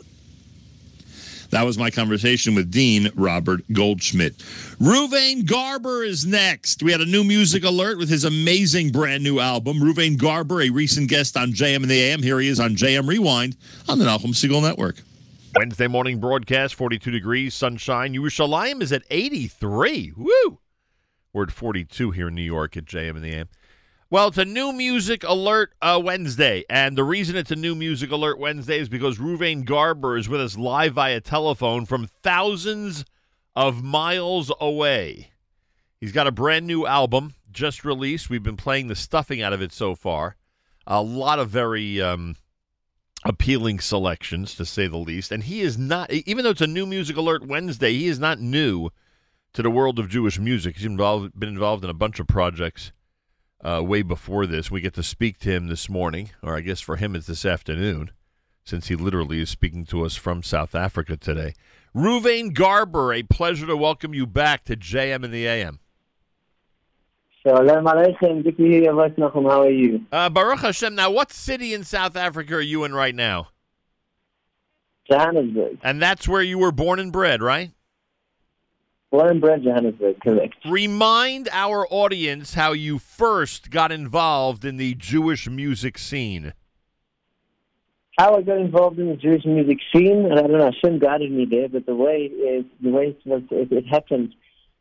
That 1.52 1.68
was 1.68 1.78
my 1.78 1.92
conversation 1.92 2.56
with 2.56 2.72
Dean 2.72 3.12
Robert 3.14 3.62
Goldschmidt. 3.72 4.40
Ruvain 4.82 5.46
Garber 5.46 6.04
is 6.04 6.26
next. 6.26 6.82
We 6.82 6.92
had 6.92 7.02
a 7.02 7.06
new 7.06 7.24
music 7.24 7.64
alert 7.64 8.00
with 8.00 8.10
his 8.10 8.24
amazing 8.24 8.92
brand 8.92 9.24
new 9.24 9.40
album. 9.40 9.78
Ruvain 9.78 10.18
Garber, 10.18 10.64
a 10.64 10.72
recent 10.72 11.10
guest 11.10 11.38
on 11.38 11.52
JM 11.52 11.84
in 11.84 11.90
the 11.90 12.02
AM. 12.02 12.24
Here 12.24 12.40
he 12.40 12.48
is 12.48 12.60
on 12.60 12.72
JM 12.72 13.08
Rewind 13.08 13.56
on 13.88 14.00
the 14.00 14.06
Nachum 14.06 14.34
Segal 14.34 14.64
Network. 14.64 14.96
Wednesday 15.56 15.88
morning 15.88 16.20
broadcast, 16.20 16.74
42 16.74 17.12
degrees, 17.12 17.54
sunshine. 17.54 18.16
Yerushalayim 18.16 18.82
is 18.82 18.92
at 18.92 19.04
83. 19.12 20.14
Woo! 20.18 20.60
We're 21.32 21.44
at 21.44 21.52
42 21.52 22.10
here 22.10 22.30
in 22.30 22.36
New 22.36 22.42
York 22.42 22.76
at 22.76 22.86
JM 22.86 23.16
in 23.18 23.22
the 23.22 23.34
AM. 23.34 23.50
Well, 24.10 24.30
it's 24.30 24.38
a 24.40 24.46
new 24.46 24.74
music 24.74 25.24
alert 25.24 25.74
uh, 25.80 26.02
Wednesday, 26.04 26.64
and 26.72 26.98
the 26.98 27.04
reason 27.04 27.36
it's 27.36 27.52
a 27.52 27.56
new 27.56 27.76
music 27.76 28.10
alert 28.10 28.40
Wednesday 28.40 28.80
is 28.80 28.90
because 28.90 29.20
Ruvain 29.20 29.64
Garber 29.64 30.18
is 30.18 30.28
with 30.28 30.42
us 30.42 30.58
live 30.58 30.94
via 30.94 31.22
telephone 31.22 31.86
from 31.86 32.08
thousands 32.08 33.06
of 33.56 33.84
miles 33.84 34.52
away. 34.60 35.32
He's 36.00 36.12
got 36.12 36.26
a 36.26 36.32
brand 36.32 36.66
new 36.66 36.88
album 36.88 37.36
just 37.52 37.86
released. 37.86 38.30
We've 38.30 38.42
been 38.42 38.58
playing 38.58 38.88
the 38.88 38.96
stuffing 38.96 39.44
out 39.44 39.54
of 39.54 39.62
it 39.62 39.72
so 39.72 39.94
far. 39.94 40.36
A 40.88 41.02
lot 41.02 41.38
of 41.38 41.50
very 41.50 42.02
um, 42.02 42.38
appealing 43.26 43.80
selections, 43.80 44.56
to 44.56 44.66
say 44.66 44.88
the 44.88 44.98
least. 44.98 45.32
And 45.32 45.44
he 45.44 45.62
is 45.62 45.78
not, 45.78 46.12
even 46.12 46.44
though 46.44 46.52
it's 46.52 46.62
a 46.62 46.68
new 46.68 46.86
music 46.86 47.18
alert 47.18 47.48
Wednesday, 47.48 47.94
he 47.94 48.08
is 48.08 48.20
not 48.20 48.40
new 48.40 48.90
to 49.54 49.62
the 49.62 49.70
world 49.70 50.00
of 50.00 50.10
Jewish 50.10 50.40
music. 50.40 50.76
He's 50.76 50.86
involved, 50.86 51.40
been 51.40 51.50
involved 51.50 51.84
in 51.84 51.90
a 51.90 51.96
bunch 51.96 52.20
of 52.20 52.28
projects 52.28 52.92
uh, 53.64 53.82
way 53.84 54.02
before 54.02 54.46
this. 54.46 54.70
We 54.70 54.82
get 54.82 54.94
to 54.96 55.04
speak 55.04 55.40
to 55.40 55.50
him 55.50 55.68
this 55.68 55.90
morning, 55.90 56.32
or 56.42 56.56
I 56.56 56.62
guess 56.62 56.82
for 56.82 56.98
him 56.98 57.16
it's 57.16 57.28
this 57.28 57.46
afternoon, 57.46 58.12
since 58.66 58.88
he 58.88 58.96
literally 58.96 59.42
is 59.42 59.50
speaking 59.50 59.86
to 59.86 60.06
us 60.06 60.16
from 60.16 60.44
South 60.44 60.76
Africa 60.76 61.16
today. 61.16 61.54
Ruvain 61.96 62.54
Garber, 62.54 63.14
a 63.14 63.24
pleasure 63.24 63.68
to 63.68 63.78
welcome 63.78 64.14
you 64.14 64.26
back 64.26 64.66
to 64.66 64.76
JM 64.76 65.24
in 65.24 65.32
the 65.32 65.48
AM. 65.48 65.80
Shalom 67.46 67.84
Aleichem. 67.84 68.42
Good 68.44 68.56
to 68.56 68.64
hear 68.64 68.84
your 68.84 68.94
voice. 68.94 69.12
How 69.18 69.64
are 69.64 69.70
you? 69.70 70.06
Uh, 70.14 70.30
Baruch 70.30 70.62
Hashem. 70.62 70.96
Now, 70.96 71.12
what 71.12 71.34
city 71.34 71.74
in 71.74 71.84
South 71.84 72.16
Africa 72.16 72.56
are 72.56 72.62
you 72.62 72.86
in 72.86 72.94
right 72.94 73.14
now? 73.14 73.50
Johannesburg. 75.12 75.80
And 75.84 76.02
that's 76.02 76.26
where 76.26 76.42
you 76.42 76.58
were 76.58 76.72
born 76.72 77.00
and 77.00 77.12
bred, 77.12 77.42
right? 77.42 77.72
Born 79.12 79.30
and 79.30 79.42
bred 79.42 79.62
Johannesburg, 79.64 80.22
correct. 80.22 80.56
Remind 80.70 81.50
our 81.52 81.86
audience 81.90 82.54
how 82.54 82.72
you 82.72 82.98
first 82.98 83.70
got 83.70 83.92
involved 83.92 84.64
in 84.64 84.78
the 84.78 84.96
Jewish 84.96 85.50
music 85.50 85.98
scene. 85.98 86.54
How 88.18 88.38
I 88.38 88.42
got 88.42 88.58
involved 88.58 89.00
in 89.00 89.10
the 89.10 89.18
Jewish 89.18 89.44
music 89.44 89.80
scene, 89.94 90.26
and 90.26 90.34
I 90.40 90.44
don't 90.44 90.54
know, 90.54 90.72
Hashem 90.72 91.00
guided 91.00 91.32
me 91.32 91.46
there, 91.46 91.68
but 91.68 91.86
the 91.86 91.96
way 91.96 92.30
it, 92.32 92.66
the 92.82 92.90
way 92.90 93.08
it, 93.08 93.20
was, 93.26 93.42
it, 93.52 93.72
it 93.72 93.86
happened 93.88 94.34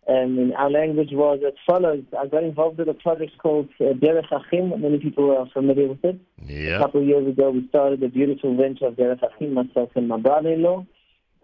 um, 0.08 0.38
in 0.38 0.52
our 0.54 0.70
language 0.70 1.10
was 1.12 1.40
as 1.46 1.54
follows. 1.64 2.02
I 2.18 2.26
got 2.26 2.42
involved 2.42 2.78
with 2.78 2.88
a 2.88 2.94
project 2.94 3.38
called 3.38 3.68
uh, 3.80 3.92
Derech 3.94 4.32
Achim. 4.32 4.80
Many 4.80 4.98
people 4.98 5.36
are 5.36 5.46
familiar 5.52 5.88
with 5.88 6.04
it. 6.04 6.20
Yeah. 6.44 6.76
A 6.76 6.78
couple 6.80 7.02
of 7.02 7.06
years 7.06 7.26
ago, 7.28 7.50
we 7.50 7.68
started 7.68 8.02
a 8.02 8.08
beautiful 8.08 8.56
venture 8.56 8.86
of 8.86 8.94
Derech 8.94 9.22
Achim, 9.22 9.54
myself 9.54 9.90
and 9.94 10.08
my 10.08 10.18
brother-in-law, 10.18 10.84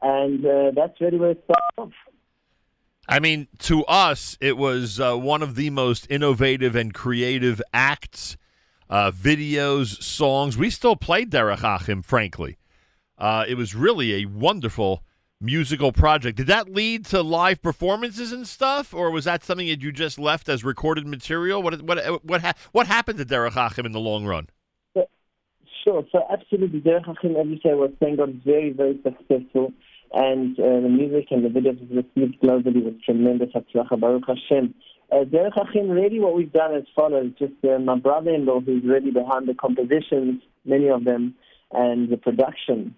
and 0.02 0.44
uh, 0.44 0.72
that's 0.74 1.00
really 1.00 1.18
where 1.18 1.30
it 1.30 1.44
started 1.44 1.62
off. 1.78 1.92
I 3.09 3.20
mean, 3.20 3.46
to 3.61 3.84
us, 3.86 4.36
it 4.40 4.59
was 4.59 5.00
uh, 5.00 5.16
one 5.16 5.40
of 5.40 5.54
the 5.54 5.70
most 5.70 6.06
innovative 6.11 6.74
and 6.76 6.92
creative 6.92 7.62
acts, 7.72 8.36
uh, 8.90 9.12
videos, 9.12 10.02
songs. 10.02 10.59
We 10.59 10.68
still 10.68 10.96
played 10.96 11.30
Derech 11.30 11.62
Achim, 11.62 12.02
frankly. 12.02 12.59
Uh, 13.16 13.44
it 13.48 13.54
was 13.54 13.74
really 13.74 14.22
a 14.22 14.26
wonderful 14.26 15.04
musical 15.41 15.93
project. 15.93 16.36
Did 16.36 16.47
that 16.49 16.68
lead 16.68 17.05
to 17.07 17.22
live 17.22 17.62
performances 17.62 18.32
and 18.32 18.47
stuff, 18.47 18.93
or 18.93 19.11
was 19.11 19.24
that 19.24 19.45
something 19.45 19.68
that 19.68 19.82
you 19.82 19.93
just 19.93 20.18
left 20.18 20.49
as 20.49 20.64
recorded 20.64 21.07
material? 21.07 21.62
What 21.62 21.82
what 21.82 22.24
what 22.24 22.41
ha- 22.43 22.55
what 22.72 22.86
happened 22.86 23.18
to 23.18 23.24
Derech 23.24 23.57
Achim 23.57 23.86
in 23.86 23.93
the 23.93 24.01
long 24.01 24.26
run? 24.26 24.49
Sure. 25.84 26.05
So 26.12 26.22
absolutely, 26.30 26.80
Derech 26.80 27.09
Achim, 27.09 27.36
as 27.36 27.47
you 27.47 27.59
say, 27.62 27.72
was 27.72 27.91
thank 28.01 28.18
God 28.18 28.43
very, 28.45 28.72
very 28.72 29.01
successful. 29.03 29.72
and 30.12 30.59
uh, 30.59 30.80
the 30.80 30.89
music 30.89 31.28
and 31.30 31.45
the 31.45 31.49
videos 31.49 31.80
received 31.91 32.41
globally 32.43 32.84
with 32.84 33.01
tremendous 33.03 33.51
Baruch 33.53 34.24
Hashem. 34.26 34.74
Uh, 35.11 35.24
Derech 35.24 35.57
Achim, 35.57 35.89
really 35.89 36.20
what 36.20 36.34
we've 36.34 36.53
done 36.53 36.74
as 36.74 36.84
follows, 36.95 37.32
just 37.39 37.53
uh, 37.64 37.78
my 37.78 37.99
brother-in-law 37.99 38.61
who's 38.61 38.84
really 38.84 39.11
behind 39.11 39.49
the 39.49 39.55
compositions, 39.55 40.43
many 40.64 40.89
of 40.89 41.05
them, 41.05 41.34
and 41.72 42.11
the 42.11 42.16
production, 42.16 42.95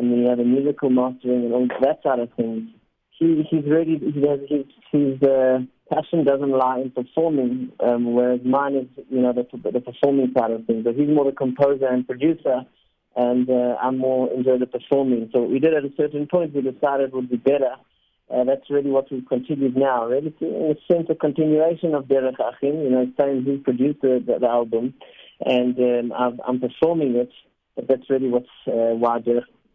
and 0.00 0.10
you 0.10 0.24
know, 0.24 0.36
the 0.36 0.44
musical 0.44 0.90
mastering 0.90 1.44
and 1.44 1.52
all 1.52 1.68
that 1.80 2.02
side 2.02 2.18
of 2.18 2.32
things. 2.34 2.70
He, 3.10 3.44
he's 3.50 3.64
really, 3.64 3.98
he 3.98 4.26
has, 4.26 4.40
his, 4.48 4.64
his 4.90 5.22
uh, 5.22 5.58
passion 5.92 6.24
doesn't 6.24 6.50
lie 6.50 6.80
in 6.80 6.90
performing, 6.90 7.70
um, 7.80 8.14
whereas 8.14 8.40
mine 8.44 8.76
is, 8.76 9.04
you 9.10 9.20
know, 9.20 9.32
the, 9.32 9.46
the 9.70 9.80
performing 9.80 10.32
side 10.36 10.52
of 10.52 10.64
things. 10.64 10.84
But 10.84 10.94
he's 10.94 11.08
more 11.08 11.26
the 11.26 11.32
composer 11.32 11.86
and 11.86 12.06
producer, 12.06 12.62
and 13.14 13.48
uh, 13.50 13.76
I'm 13.82 13.98
more 13.98 14.32
enjoy 14.32 14.58
the 14.58 14.66
performing. 14.66 15.28
So 15.32 15.42
we 15.42 15.58
did 15.58 15.74
at 15.74 15.84
a 15.84 15.92
certain 15.96 16.26
point, 16.26 16.54
we 16.54 16.62
decided 16.62 17.12
would 17.12 17.28
be 17.28 17.36
better 17.36 17.76
uh, 18.30 18.44
that's 18.44 18.70
really 18.70 18.90
what 18.90 19.10
we've 19.10 19.26
continued 19.26 19.76
now. 19.76 20.06
Really, 20.06 20.34
in 20.40 20.76
a 20.76 20.92
sense, 20.92 21.08
a 21.10 21.14
continuation 21.14 21.94
of 21.94 22.04
Derech 22.04 22.38
Achim. 22.38 22.80
You 22.80 22.90
know, 22.90 23.00
it's 23.02 23.16
saying 23.16 23.44
he 23.44 23.56
produced 23.56 24.02
the, 24.02 24.22
the, 24.40 24.46
album, 24.46 24.94
and 25.44 25.76
um, 25.78 26.12
I'm, 26.16 26.40
I'm 26.46 26.60
performing 26.60 27.16
it. 27.16 27.30
But 27.74 27.88
that's 27.88 28.08
really 28.08 28.28
what's 28.28 28.46
uh, 28.68 28.94
why 28.94 29.18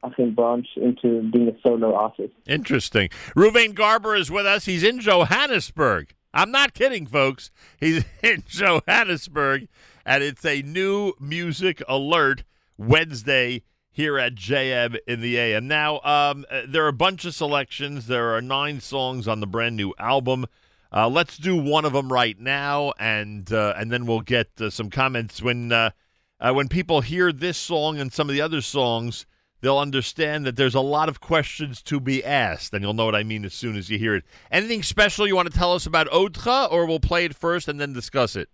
Derech 0.05 0.13
Achim 0.13 0.35
branched 0.35 0.77
into 0.77 1.29
being 1.31 1.49
a 1.49 1.61
solo 1.61 1.95
artist. 1.95 2.33
Interesting. 2.47 3.09
Ruvain 3.35 3.73
Garber 3.73 4.15
is 4.15 4.31
with 4.31 4.45
us. 4.45 4.65
He's 4.65 4.83
in 4.83 4.99
Johannesburg. 4.99 6.13
I'm 6.33 6.51
not 6.51 6.73
kidding, 6.73 7.07
folks. 7.07 7.51
He's 7.79 8.03
in 8.23 8.43
Johannesburg, 8.47 9.67
and 10.05 10.23
it's 10.23 10.45
a 10.45 10.61
new 10.61 11.13
music 11.19 11.81
alert 11.87 12.43
Wednesday 12.77 13.63
here 13.91 14.19
at 14.19 14.35
JM 14.35 14.97
in 15.07 15.21
the 15.21 15.37
AM. 15.37 15.67
Now, 15.67 16.01
um, 16.01 16.45
uh, 16.51 16.63
there 16.67 16.83
are 16.83 16.89
a 16.89 16.93
bunch 16.93 17.23
of 17.23 17.33
selections. 17.33 18.07
There 18.07 18.35
are 18.35 18.41
nine 18.41 18.81
songs 18.81 19.27
on 19.27 19.39
the 19.39 19.47
brand 19.47 19.77
new 19.77 19.93
album. 19.97 20.45
Uh, 20.91 21.07
let's 21.07 21.37
do 21.37 21.55
one 21.55 21.85
of 21.85 21.93
them 21.93 22.11
right 22.11 22.39
now, 22.39 22.93
and 22.99 23.51
uh, 23.51 23.73
and 23.77 23.91
then 23.91 24.05
we'll 24.05 24.21
get 24.21 24.49
uh, 24.59 24.69
some 24.69 24.89
comments 24.89 25.41
when 25.41 25.71
uh, 25.71 25.91
uh, 26.39 26.53
when 26.53 26.67
people 26.67 27.01
hear 27.01 27.31
this 27.31 27.57
song 27.57 27.97
and 27.99 28.11
some 28.11 28.29
of 28.29 28.33
the 28.33 28.41
other 28.41 28.61
songs. 28.61 29.25
They'll 29.61 29.79
understand 29.79 30.45
that 30.45 30.55
there's 30.55 30.75
a 30.75 30.81
lot 30.81 31.09
of 31.09 31.19
questions 31.21 31.81
to 31.83 31.99
be 31.99 32.23
asked, 32.23 32.73
and 32.73 32.83
you'll 32.83 32.93
know 32.93 33.05
what 33.05 33.15
I 33.15 33.23
mean 33.23 33.45
as 33.45 33.53
soon 33.53 33.75
as 33.75 33.89
you 33.89 33.97
hear 33.97 34.15
it. 34.15 34.23
Anything 34.51 34.83
special 34.83 35.25
you 35.25 35.35
want 35.35 35.51
to 35.51 35.57
tell 35.57 35.73
us 35.73 35.85
about 35.85 36.07
Odcha, 36.07 36.71
or 36.71 36.85
we'll 36.85 36.99
play 36.99 37.25
it 37.25 37.35
first 37.35 37.67
and 37.67 37.79
then 37.79 37.93
discuss 37.93 38.35
it? 38.35 38.49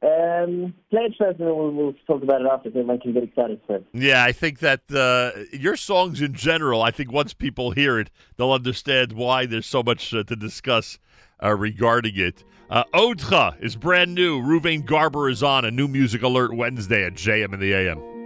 Um, 0.00 0.74
play 0.90 1.02
it 1.02 1.14
first, 1.18 1.40
and 1.40 1.48
we'll, 1.48 1.70
we'll 1.70 1.94
talk 2.06 2.22
about 2.22 2.42
it 2.42 2.46
after. 2.46 2.70
So 2.72 2.80
I 2.90 2.96
can 2.98 3.12
get 3.12 3.24
excited 3.24 3.60
for 3.66 3.76
it. 3.76 3.86
Yeah, 3.92 4.22
I 4.22 4.32
think 4.32 4.58
that 4.60 4.82
uh, 4.92 5.56
your 5.56 5.76
songs 5.76 6.20
in 6.20 6.34
general. 6.34 6.82
I 6.82 6.90
think 6.90 7.10
once 7.10 7.32
people 7.32 7.70
hear 7.70 7.98
it, 7.98 8.10
they'll 8.36 8.52
understand 8.52 9.12
why 9.12 9.46
there's 9.46 9.66
so 9.66 9.82
much 9.82 10.12
uh, 10.14 10.24
to 10.24 10.36
discuss 10.36 10.98
uh, 11.42 11.54
regarding 11.54 12.16
it. 12.16 12.44
Uh, 12.70 12.84
Odcha 12.94 13.60
is 13.62 13.76
brand 13.76 14.14
new. 14.14 14.40
Ruvain 14.40 14.84
Garber 14.84 15.28
is 15.28 15.42
on 15.42 15.64
a 15.64 15.70
new 15.70 15.88
music 15.88 16.22
alert 16.22 16.54
Wednesday 16.54 17.04
at 17.04 17.14
JM 17.14 17.54
in 17.54 17.60
the 17.60 17.72
AM. 17.72 18.17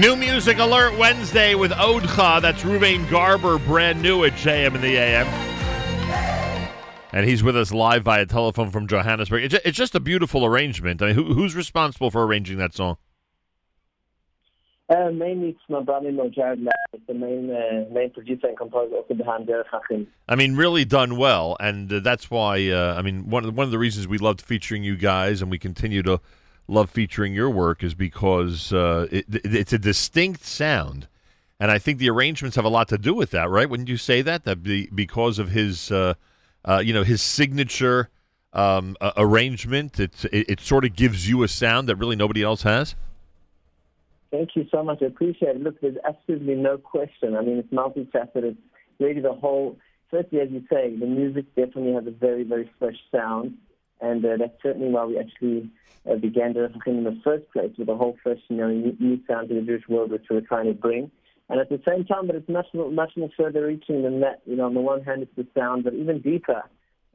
New 0.00 0.16
Music 0.16 0.58
Alert 0.58 0.96
Wednesday 0.96 1.54
with 1.54 1.72
Odcha. 1.72 2.40
That's 2.40 2.62
Ruvain 2.62 3.06
Garber, 3.10 3.58
brand 3.58 4.00
new 4.00 4.24
at 4.24 4.32
JM 4.32 4.74
in 4.74 4.80
the 4.80 4.96
AM. 4.96 5.26
And 7.12 7.28
he's 7.28 7.42
with 7.42 7.54
us 7.54 7.70
live 7.70 8.04
via 8.04 8.24
telephone 8.24 8.70
from 8.70 8.86
Johannesburg. 8.86 9.52
It's 9.52 9.76
just 9.76 9.94
a 9.94 10.00
beautiful 10.00 10.46
arrangement. 10.46 11.02
I 11.02 11.08
mean, 11.08 11.16
who, 11.16 11.34
who's 11.34 11.54
responsible 11.54 12.10
for 12.10 12.24
arranging 12.24 12.56
that 12.56 12.72
song? 12.72 12.96
Uh, 14.88 15.10
mainly 15.10 15.50
it's 15.50 15.60
my 15.68 15.82
brother-in-law 15.82 16.30
Jared 16.30 16.66
the 17.06 17.14
main 17.14 17.50
uh, 17.50 17.84
main 17.92 18.08
producer 18.10 18.46
and 18.46 18.56
composer 18.56 18.96
also 18.96 19.12
behind 19.12 19.50
Achim. 19.50 20.06
I 20.26 20.34
mean, 20.34 20.56
really 20.56 20.86
done 20.86 21.18
well, 21.18 21.58
and 21.60 21.92
uh, 21.92 22.00
that's 22.00 22.30
why. 22.30 22.70
Uh, 22.70 22.94
I 22.96 23.02
mean, 23.02 23.28
one 23.28 23.44
of 23.44 23.54
one 23.54 23.66
of 23.66 23.70
the 23.70 23.78
reasons 23.78 24.08
we 24.08 24.16
loved 24.16 24.40
featuring 24.40 24.82
you 24.82 24.96
guys, 24.96 25.42
and 25.42 25.50
we 25.50 25.58
continue 25.58 26.02
to 26.04 26.20
love 26.70 26.90
featuring 26.90 27.34
your 27.34 27.50
work 27.50 27.82
is 27.82 27.94
because 27.94 28.72
uh, 28.72 29.06
it, 29.10 29.26
it's 29.28 29.72
a 29.72 29.78
distinct 29.78 30.44
sound, 30.44 31.08
and 31.58 31.70
I 31.70 31.78
think 31.78 31.98
the 31.98 32.08
arrangements 32.08 32.56
have 32.56 32.64
a 32.64 32.70
lot 32.70 32.88
to 32.88 32.98
do 32.98 33.12
with 33.12 33.30
that, 33.32 33.50
right? 33.50 33.68
Wouldn't 33.68 33.88
you 33.88 33.96
say 33.96 34.22
that 34.22 34.44
that 34.44 34.62
be, 34.62 34.88
because 34.94 35.38
of 35.38 35.50
his, 35.50 35.90
uh, 35.90 36.14
uh, 36.64 36.78
you 36.78 36.94
know, 36.94 37.02
his 37.02 37.20
signature 37.20 38.08
um, 38.52 38.96
arrangement, 39.16 40.00
it, 40.00 40.24
it 40.32 40.50
it 40.50 40.60
sort 40.60 40.84
of 40.84 40.96
gives 40.96 41.28
you 41.28 41.42
a 41.42 41.48
sound 41.48 41.88
that 41.88 41.96
really 41.96 42.16
nobody 42.16 42.42
else 42.42 42.62
has. 42.62 42.94
Thank 44.30 44.54
you 44.54 44.66
so 44.70 44.82
much. 44.82 45.02
I 45.02 45.06
appreciate 45.06 45.56
it. 45.56 45.62
Look, 45.62 45.80
there's 45.80 45.96
absolutely 46.06 46.54
no 46.54 46.78
question. 46.78 47.36
I 47.36 47.42
mean, 47.42 47.58
it's 47.58 47.72
multifaceted. 47.72 48.44
It's 48.44 48.58
really, 48.98 49.20
the 49.20 49.32
whole. 49.32 49.76
Firstly, 50.10 50.40
as 50.40 50.50
you 50.50 50.64
say, 50.68 50.96
the 50.96 51.06
music 51.06 51.46
definitely 51.54 51.94
has 51.94 52.06
a 52.06 52.10
very, 52.10 52.42
very 52.42 52.70
fresh 52.78 52.96
sound, 53.12 53.56
and 54.00 54.24
uh, 54.24 54.36
that's 54.38 54.62
certainly 54.62 54.88
why 54.88 55.04
we 55.04 55.18
actually 55.18 55.70
uh, 56.10 56.16
began 56.16 56.54
to 56.54 56.70
in 56.86 57.04
the 57.04 57.18
first 57.22 57.50
place 57.52 57.72
with 57.78 57.88
a 57.88 57.96
whole 57.96 58.16
fresh, 58.22 58.38
you 58.48 58.56
know, 58.56 58.68
new, 58.68 59.20
sound 59.28 59.48
to 59.48 59.54
the 59.54 59.62
Jewish 59.62 59.88
world, 59.88 60.10
which 60.10 60.24
we 60.30 60.36
were 60.36 60.42
trying 60.42 60.66
to 60.66 60.74
bring. 60.74 61.10
And 61.48 61.60
at 61.60 61.68
the 61.68 61.80
same 61.86 62.04
time, 62.04 62.26
but 62.26 62.36
it's 62.36 62.48
much 62.48 62.66
much 62.72 63.12
more 63.16 63.30
further 63.36 63.66
reaching 63.66 64.02
than 64.02 64.20
that. 64.20 64.40
You 64.46 64.56
know, 64.56 64.66
on 64.66 64.74
the 64.74 64.80
one 64.80 65.02
hand, 65.02 65.22
it's 65.22 65.34
the 65.36 65.46
sound, 65.58 65.84
but 65.84 65.94
even 65.94 66.20
deeper 66.20 66.62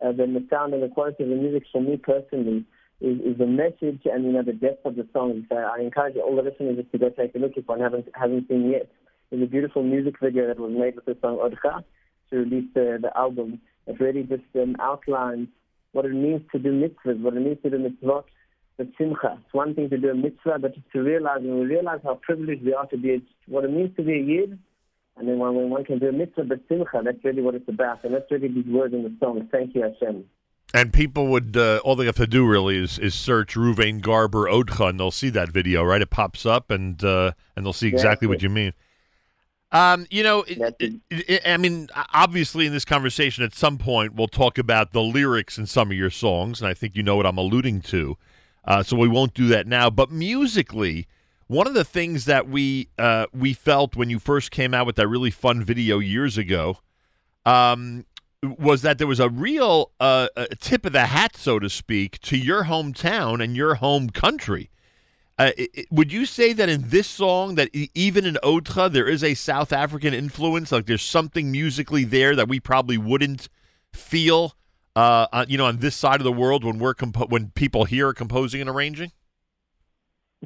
uh, 0.05 0.11
than 0.11 0.33
the 0.33 0.45
sound 0.49 0.73
and 0.73 0.83
the 0.83 0.89
quality 0.89 1.23
of 1.23 1.29
the 1.29 1.35
music 1.35 1.63
for 1.71 1.81
me 1.81 1.95
personally 1.95 2.65
is, 2.99 3.19
is 3.21 3.37
the 3.37 3.45
message 3.45 4.01
and 4.05 4.25
you 4.25 4.31
know 4.33 4.43
the 4.43 4.53
depth 4.53 4.85
of 4.85 4.95
the 4.95 5.07
song. 5.13 5.45
So 5.49 5.55
I 5.55 5.79
encourage 5.79 6.17
all 6.17 6.35
the 6.35 6.41
listeners 6.41 6.77
just 6.77 6.91
to 6.91 6.97
go 6.97 7.09
take 7.09 7.33
a 7.35 7.39
look 7.39 7.53
if 7.55 7.67
one 7.67 7.79
haven't 7.79 8.07
hasn't 8.13 8.47
seen 8.49 8.69
yet. 8.69 8.91
There's 9.29 9.43
a 9.43 9.47
beautiful 9.47 9.83
music 9.83 10.15
video 10.21 10.47
that 10.47 10.59
was 10.59 10.71
made 10.71 10.95
with 10.95 11.05
the 11.05 11.17
song 11.21 11.37
Odcha 11.37 11.83
to 12.29 12.37
release 12.37 12.69
the, 12.73 12.99
the 13.01 13.17
album. 13.17 13.61
It 13.87 13.99
really 13.99 14.23
just 14.23 14.43
um, 14.55 14.75
outlines 14.79 15.47
what 15.95 16.05
it 16.05 16.13
means 16.13 16.41
to 16.51 16.59
do 16.59 16.73
mitzvahs, 16.73 17.21
what 17.21 17.37
it 17.37 17.39
means 17.39 17.57
to 17.63 17.69
do 17.69 17.77
mitzvot 17.77 18.25
with 18.77 18.89
simcha. 18.97 19.39
It's 19.45 19.53
one 19.53 19.73
thing 19.73 19.89
to 19.91 19.97
do 19.97 20.09
a 20.09 20.13
mitzvah, 20.13 20.59
but 20.59 20.75
just 20.75 20.91
to 20.91 21.01
realize, 21.01 21.39
when 21.41 21.59
we 21.61 21.65
realize 21.65 22.01
how 22.03 22.15
privileged 22.15 22.65
we 22.65 22.73
are 22.73 22.85
to 22.87 22.97
be, 22.97 23.25
what 23.47 23.63
it 23.63 23.71
means 23.71 23.95
to 23.95 24.03
be 24.03 24.13
a 24.13 24.21
yid, 24.21 24.59
and 25.15 25.25
then 25.25 25.39
when, 25.39 25.55
when 25.55 25.69
one 25.69 25.85
can 25.85 25.99
do 25.99 26.09
a 26.09 26.11
mitzvah 26.11 26.43
but 26.43 26.59
simcha, 26.67 27.01
that's 27.01 27.23
really 27.23 27.41
what 27.41 27.55
it's 27.55 27.69
about. 27.69 28.03
And 28.03 28.13
that's 28.13 28.29
really 28.29 28.49
these 28.49 28.65
words 28.65 28.93
in 28.93 29.03
the 29.03 29.15
song. 29.21 29.47
Thank 29.49 29.73
you, 29.73 29.83
Hashem. 29.83 30.25
And 30.73 30.91
people 30.91 31.27
would 31.27 31.55
uh, 31.55 31.79
all 31.85 31.95
they 31.95 32.07
have 32.07 32.17
to 32.17 32.27
do 32.27 32.45
really 32.45 32.77
is, 32.77 32.99
is 32.99 33.15
search 33.15 33.55
Ruvain 33.55 34.01
Garber 34.01 34.47
Odcha, 34.49 34.89
and 34.89 34.99
they'll 34.99 35.11
see 35.11 35.29
that 35.29 35.49
video, 35.49 35.81
right? 35.83 36.01
It 36.01 36.09
pops 36.09 36.45
up, 36.45 36.69
and 36.69 37.01
uh, 37.01 37.31
and 37.55 37.65
they'll 37.65 37.71
see 37.71 37.87
exactly 37.87 38.27
what 38.27 38.41
you 38.41 38.49
mean. 38.49 38.73
Um, 39.75 40.07
you 40.09 40.23
know, 40.23 40.45
it, 40.47 41.01
it, 41.09 41.41
I 41.45 41.57
mean, 41.57 41.89
obviously, 42.13 42.65
in 42.65 42.71
this 42.71 42.85
conversation, 42.85 43.43
at 43.43 43.53
some 43.53 43.77
point, 43.77 44.15
we'll 44.15 44.29
talk 44.29 44.57
about 44.57 44.93
the 44.93 45.01
lyrics 45.01 45.57
in 45.57 45.65
some 45.65 45.91
of 45.91 45.97
your 45.97 46.09
songs, 46.09 46.61
and 46.61 46.69
I 46.69 46.73
think 46.73 46.95
you 46.95 47.03
know 47.03 47.17
what 47.17 47.25
I'm 47.25 47.37
alluding 47.37 47.81
to. 47.81 48.17
Uh, 48.63 48.83
so 48.83 48.95
we 48.95 49.09
won't 49.09 49.33
do 49.33 49.47
that 49.47 49.67
now. 49.67 49.89
But 49.89 50.09
musically, 50.09 51.07
one 51.47 51.67
of 51.67 51.73
the 51.73 51.83
things 51.83 52.23
that 52.23 52.47
we 52.47 52.87
uh, 52.97 53.25
we 53.33 53.51
felt 53.51 53.97
when 53.97 54.09
you 54.09 54.17
first 54.17 54.49
came 54.49 54.73
out 54.73 54.85
with 54.85 54.95
that 54.95 55.09
really 55.09 55.29
fun 55.29 55.61
video 55.61 55.99
years 55.99 56.37
ago 56.37 56.77
um, 57.45 58.05
was 58.41 58.81
that 58.81 58.97
there 58.97 59.07
was 59.07 59.19
a 59.19 59.27
real 59.27 59.91
uh, 59.99 60.29
a 60.37 60.55
tip 60.55 60.85
of 60.85 60.93
the 60.93 61.07
hat, 61.07 61.35
so 61.35 61.59
to 61.59 61.69
speak, 61.69 62.21
to 62.21 62.37
your 62.37 62.63
hometown 62.63 63.43
and 63.43 63.57
your 63.57 63.75
home 63.75 64.09
country. 64.09 64.69
Uh, 65.37 65.51
it, 65.57 65.87
would 65.91 66.13
you 66.13 66.25
say 66.25 66.53
that 66.53 66.69
in 66.69 66.89
this 66.89 67.07
song, 67.07 67.55
that 67.55 67.69
even 67.93 68.25
in 68.25 68.37
Odcha, 68.41 68.91
there 68.91 69.07
is 69.07 69.23
a 69.23 69.33
South 69.33 69.73
African 69.73 70.13
influence? 70.13 70.71
Like 70.71 70.85
there's 70.85 71.01
something 71.01 71.51
musically 71.51 72.05
there 72.05 72.35
that 72.35 72.47
we 72.47 72.59
probably 72.59 72.97
wouldn't 72.97 73.49
feel, 73.93 74.55
uh, 74.95 75.45
you 75.47 75.57
know, 75.57 75.65
on 75.65 75.77
this 75.77 75.95
side 75.95 76.21
of 76.21 76.23
the 76.23 76.31
world 76.31 76.63
when 76.63 76.79
we're 76.79 76.93
compo- 76.93 77.27
when 77.27 77.49
people 77.49 77.83
here 77.83 78.07
are 78.07 78.13
composing 78.13 78.61
and 78.61 78.69
arranging. 78.69 79.11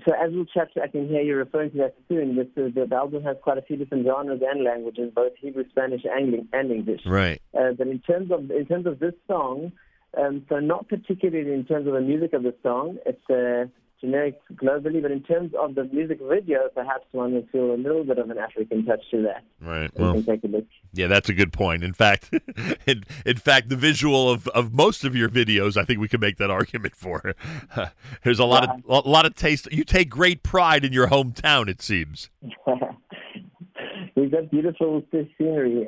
So 0.07 0.13
as 0.13 0.31
we 0.31 0.45
chat, 0.53 0.69
I 0.81 0.87
can 0.87 1.07
hear 1.07 1.21
you 1.21 1.35
referring 1.35 1.71
to 1.71 1.77
that 1.77 1.95
soon. 2.07 2.35
This, 2.35 2.47
uh, 2.57 2.69
the 2.73 2.95
album 2.95 3.23
has 3.23 3.37
quite 3.41 3.57
a 3.57 3.61
few 3.61 3.75
different 3.75 4.05
genres 4.05 4.41
and 4.47 4.63
languages, 4.63 5.11
both 5.13 5.33
Hebrew, 5.39 5.65
Spanish, 5.69 6.01
and, 6.05 6.47
and 6.53 6.71
English. 6.71 7.01
Right. 7.05 7.41
Uh, 7.53 7.73
but 7.77 7.87
in 7.87 7.99
terms 7.99 8.31
of 8.31 8.49
in 8.49 8.65
terms 8.65 8.85
of 8.85 8.99
this 8.99 9.13
song, 9.27 9.71
um, 10.17 10.45
so 10.49 10.59
not 10.59 10.87
particularly 10.87 11.53
in 11.53 11.65
terms 11.65 11.85
of 11.87 11.93
the 11.93 12.01
music 12.01 12.33
of 12.33 12.43
the 12.43 12.55
song, 12.63 12.97
it's 13.05 13.29
uh, 13.29 13.69
generic 14.02 14.39
globally, 14.56 15.02
but 15.02 15.12
in 15.12 15.22
terms 15.24 15.52
of 15.60 15.76
the 15.76 15.84
music 15.86 16.20
video, 16.22 16.70
perhaps 16.74 17.06
one 17.12 17.34
would 17.34 17.50
feel 17.50 17.74
a 17.74 17.78
little 17.78 18.04
bit 18.04 18.18
of 18.18 18.30
an 18.30 18.38
African 18.38 18.86
touch 18.86 19.02
to 19.12 19.22
that. 19.24 19.43
Right. 19.62 19.91
Well, 19.97 20.16
you 20.16 20.24
can 20.24 20.36
take 20.36 20.43
a 20.43 20.47
look. 20.47 20.66
Yeah, 20.93 21.08
that's 21.08 21.30
a 21.30 21.34
good 21.34 21.54
point. 21.54 21.84
In 21.84 21.93
fact, 21.93 22.34
in, 22.86 23.04
in 23.26 23.38
fact, 23.38 23.70
the 23.70 23.76
visual 23.76 24.30
of, 24.30 24.47
of 24.50 24.74
most 24.74 25.04
of 25.04 25.16
your 25.16 25.30
videos, 25.30 25.78
I 25.78 25.84
think 25.84 26.00
we 26.00 26.08
can 26.08 26.20
make 26.20 26.38
that 26.38 26.50
argument 26.50 26.95
for. 26.95 27.36
there's 28.24 28.39
a 28.39 28.45
lot 28.45 28.64
yeah. 28.64 28.95
of 28.95 29.06
a 29.06 29.10
lot 29.10 29.26
of 29.26 29.36
taste. 29.36 29.72
You 29.72 29.84
take 29.84 30.10
great 30.10 30.43
pride 30.43 30.86
in 30.86 30.93
your 30.93 31.08
hometown, 31.08 31.68
it 31.68 31.82
seems. 31.82 32.30
We've 34.16 34.32
got 34.32 34.52
beautiful 34.52 35.04
scenery 35.12 35.72
here 35.72 35.88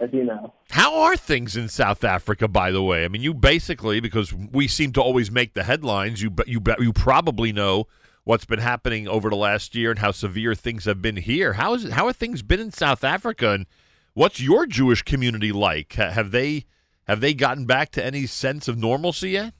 as 0.00 0.10
you 0.12 0.24
know. 0.24 0.52
How 0.70 1.00
are 1.00 1.16
things 1.16 1.56
in 1.56 1.68
South 1.68 2.04
Africa, 2.04 2.48
by 2.48 2.70
the 2.70 2.82
way? 2.82 3.04
I 3.04 3.08
mean, 3.08 3.22
you 3.22 3.34
basically, 3.34 4.00
because 4.00 4.32
we 4.32 4.66
seem 4.66 4.92
to 4.92 5.02
always 5.02 5.30
make 5.30 5.54
the 5.54 5.64
headlines, 5.64 6.22
you 6.22 6.34
you 6.46 6.60
you 6.78 6.92
probably 6.92 7.52
know 7.52 7.86
what's 8.24 8.44
been 8.44 8.60
happening 8.60 9.08
over 9.08 9.30
the 9.30 9.36
last 9.36 9.74
year 9.74 9.90
and 9.90 9.98
how 9.98 10.10
severe 10.10 10.54
things 10.54 10.84
have 10.84 11.02
been 11.02 11.16
here. 11.16 11.54
How 11.54 11.74
is 11.74 11.90
how 11.90 12.06
have 12.06 12.16
things 12.16 12.42
been 12.42 12.60
in 12.60 12.72
South 12.72 13.04
Africa, 13.04 13.50
and 13.50 13.66
what's 14.14 14.40
your 14.40 14.66
Jewish 14.66 15.02
community 15.02 15.52
like? 15.52 15.94
Have 15.94 16.30
they 16.30 16.64
have 17.04 17.20
they 17.20 17.34
gotten 17.34 17.66
back 17.66 17.90
to 17.92 18.04
any 18.04 18.26
sense 18.26 18.68
of 18.68 18.78
normalcy 18.78 19.30
yet? 19.30 19.54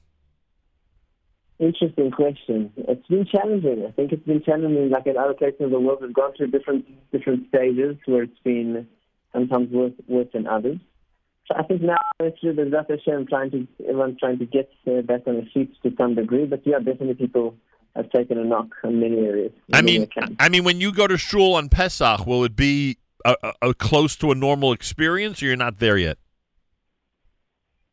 Interesting 1.59 2.09
question. 2.09 2.71
It's 2.75 3.05
been 3.05 3.27
challenging. 3.27 3.85
I 3.87 3.91
think 3.91 4.11
it's 4.11 4.25
been 4.25 4.41
challenging. 4.41 4.89
Like 4.89 5.05
in 5.05 5.15
other 5.15 5.35
places 5.35 5.61
of 5.61 5.69
the 5.69 5.79
world, 5.79 5.99
we've 6.01 6.13
gone 6.13 6.33
through 6.35 6.47
different 6.47 6.85
different 7.11 7.49
stages 7.49 7.97
where 8.05 8.23
it's 8.23 8.39
been 8.43 8.87
sometimes 9.33 9.71
worse, 9.71 9.93
worse 10.07 10.27
than 10.33 10.47
others. 10.47 10.77
So 11.47 11.55
I 11.57 11.63
think 11.63 11.81
now 11.81 11.97
actually 12.25 12.53
there's 12.53 12.71
that 12.71 12.89
Hashem 12.89 13.27
trying 13.27 13.51
to 13.51 13.67
everyone's 13.83 14.19
trying 14.19 14.39
to 14.39 14.45
get 14.45 14.69
uh, 14.87 15.01
back 15.01 15.21
on 15.27 15.35
the 15.35 15.45
feet 15.53 15.73
to 15.83 15.93
some 15.97 16.15
degree, 16.15 16.45
but 16.45 16.61
yeah, 16.65 16.77
definitely 16.77 17.15
people 17.15 17.55
have 17.95 18.09
taken 18.09 18.37
a 18.37 18.43
knock 18.43 18.67
in 18.83 18.99
many 18.99 19.17
areas. 19.17 19.51
I 19.73 19.81
mean, 19.81 20.07
I 20.39 20.49
mean, 20.49 20.63
when 20.63 20.79
you 20.79 20.93
go 20.93 21.07
to 21.07 21.17
shul 21.17 21.55
on 21.55 21.67
Pesach, 21.67 22.25
will 22.25 22.43
it 22.45 22.55
be 22.55 22.97
a, 23.25 23.35
a, 23.43 23.69
a 23.69 23.73
close 23.73 24.15
to 24.17 24.31
a 24.31 24.35
normal 24.35 24.71
experience, 24.71 25.41
or 25.41 25.47
you're 25.47 25.55
not 25.57 25.79
there 25.79 25.97
yet? 25.97 26.17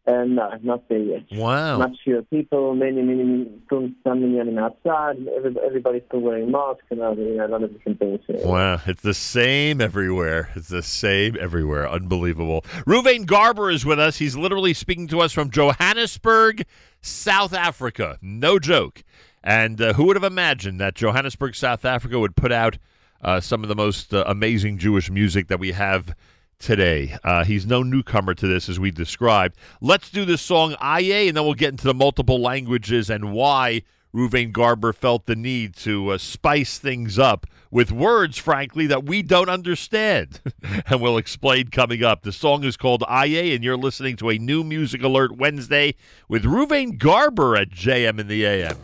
Uh, 0.09 0.24
no, 0.24 0.50
not 0.62 0.88
there 0.88 0.98
yet. 0.98 1.24
Wow. 1.32 1.76
Much 1.76 1.98
fewer 2.02 2.22
people, 2.22 2.74
many, 2.74 3.02
many, 3.02 3.24
many 3.24 3.44
people 3.44 3.90
standing 4.00 4.59
outside. 4.59 5.16
Everybody, 5.36 5.66
everybody's 5.66 6.02
still 6.09 6.20
wearing 6.20 6.50
masks 6.50 6.84
and 6.88 7.02
other, 7.02 7.20
you 7.20 7.36
know, 7.36 7.46
a 7.46 7.48
lot 7.48 7.62
of 7.62 7.74
different 7.74 7.98
things. 7.98 8.20
Wow. 8.28 8.80
It's 8.86 9.02
the 9.02 9.12
same 9.12 9.82
everywhere. 9.82 10.50
It's 10.54 10.68
the 10.68 10.82
same 10.82 11.36
everywhere. 11.38 11.86
Unbelievable. 11.86 12.62
Ruvain 12.86 13.26
Garber 13.26 13.70
is 13.70 13.84
with 13.84 13.98
us. 13.98 14.16
He's 14.16 14.34
literally 14.34 14.72
speaking 14.72 15.09
to 15.09 15.20
us 15.20 15.32
from 15.32 15.50
Johannesburg, 15.50 16.64
South 17.02 17.52
Africa. 17.52 18.18
No 18.22 18.59
joke. 18.59 19.04
And 19.44 19.78
uh, 19.78 19.92
who 19.92 20.04
would 20.04 20.16
have 20.16 20.24
imagined 20.24 20.80
that 20.80 20.94
Johannesburg, 20.94 21.54
South 21.54 21.84
Africa 21.84 22.18
would 22.18 22.34
put 22.34 22.50
out 22.50 22.78
uh, 23.20 23.40
some 23.40 23.62
of 23.62 23.68
the 23.68 23.76
most 23.76 24.14
uh, 24.14 24.24
amazing 24.26 24.78
Jewish 24.78 25.11
music 25.11 25.48
that 25.48 25.61
we 25.61 25.72
have 25.72 26.14
today. 26.59 27.16
Uh, 27.24 27.44
he's 27.44 27.66
no 27.66 27.82
newcomer 27.82 28.34
to 28.34 28.46
this, 28.46 28.68
as 28.68 28.78
we 28.80 28.90
described. 28.90 29.56
Let's 29.80 30.11
do 30.11 30.24
this 30.24 30.42
song, 30.42 30.76
Aye, 30.80 31.26
and 31.28 31.36
then 31.36 31.44
we'll 31.44 31.54
get 31.54 31.70
into 31.70 31.84
the 31.84 31.94
multiple 31.94 32.40
languages 32.40 33.11
and 33.11 33.32
why 33.32 33.82
Ruvain 34.14 34.52
Garber 34.52 34.92
felt 34.92 35.26
the 35.26 35.36
need 35.36 35.76
to 35.76 36.11
uh, 36.11 36.18
spice 36.18 36.78
things 36.78 37.18
up 37.18 37.46
with 37.70 37.92
words, 37.92 38.38
frankly, 38.38 38.86
that 38.86 39.04
we 39.04 39.22
don't 39.22 39.50
understand. 39.50 40.40
and 40.86 41.00
we'll 41.00 41.18
explain 41.18 41.68
coming 41.68 42.02
up. 42.02 42.22
The 42.22 42.32
song 42.32 42.64
is 42.64 42.76
called 42.76 43.04
Aye, 43.06 43.26
and 43.26 43.62
you're 43.62 43.76
listening 43.76 44.16
to 44.16 44.30
a 44.30 44.38
new 44.38 44.64
Music 44.64 45.02
Alert 45.02 45.36
Wednesday 45.36 45.94
with 46.28 46.44
Ruvain 46.44 46.98
Garber 46.98 47.56
at 47.56 47.70
JM 47.70 48.18
in 48.18 48.28
the 48.28 48.44
AM. 48.44 48.76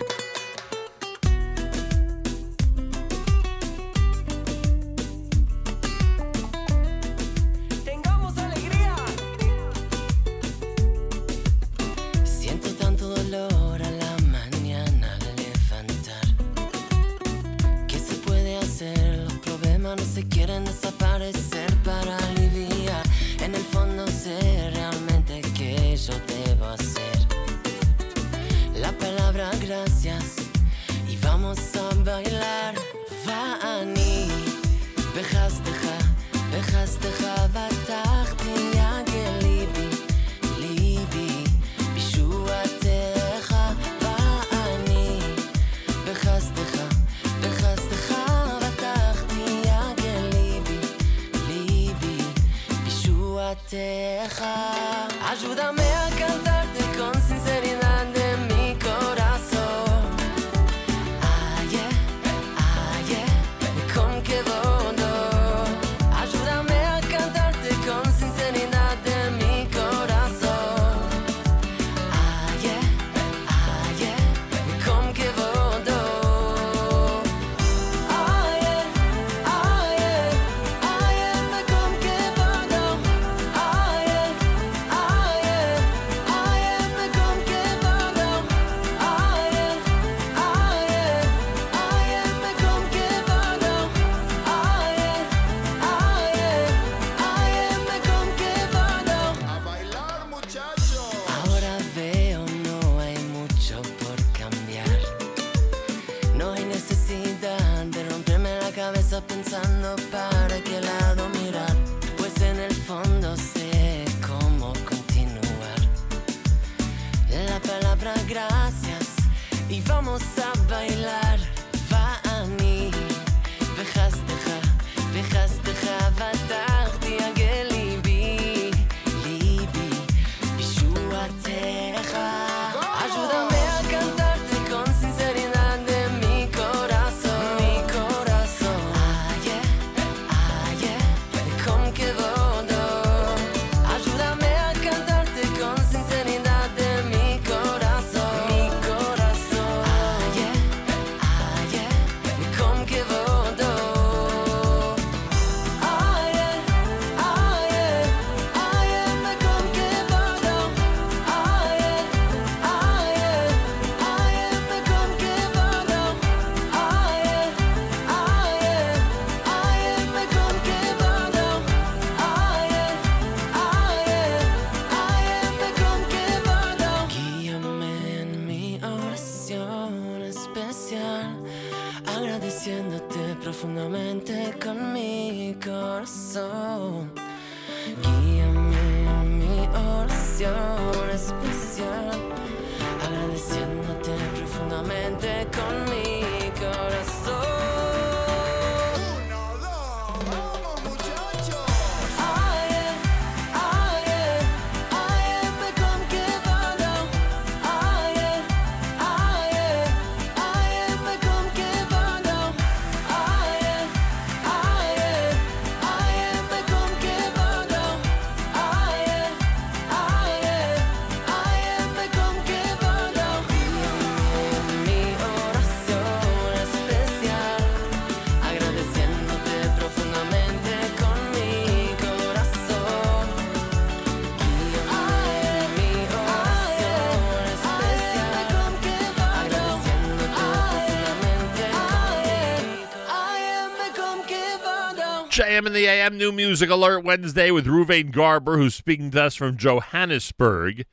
7 245.64 245.74
in 245.74 245.82
the 245.82 245.88
a.m. 245.88 246.18
New 246.18 246.30
Music 246.30 246.68
Alert 246.68 247.04
Wednesday 247.04 247.50
with 247.50 247.64
Ruvain 247.64 248.10
Garber, 248.10 248.58
who's 248.58 248.74
speaking 248.74 249.10
to 249.12 249.22
us 249.22 249.34
from 249.34 249.56
Johannesburg. 249.56 250.84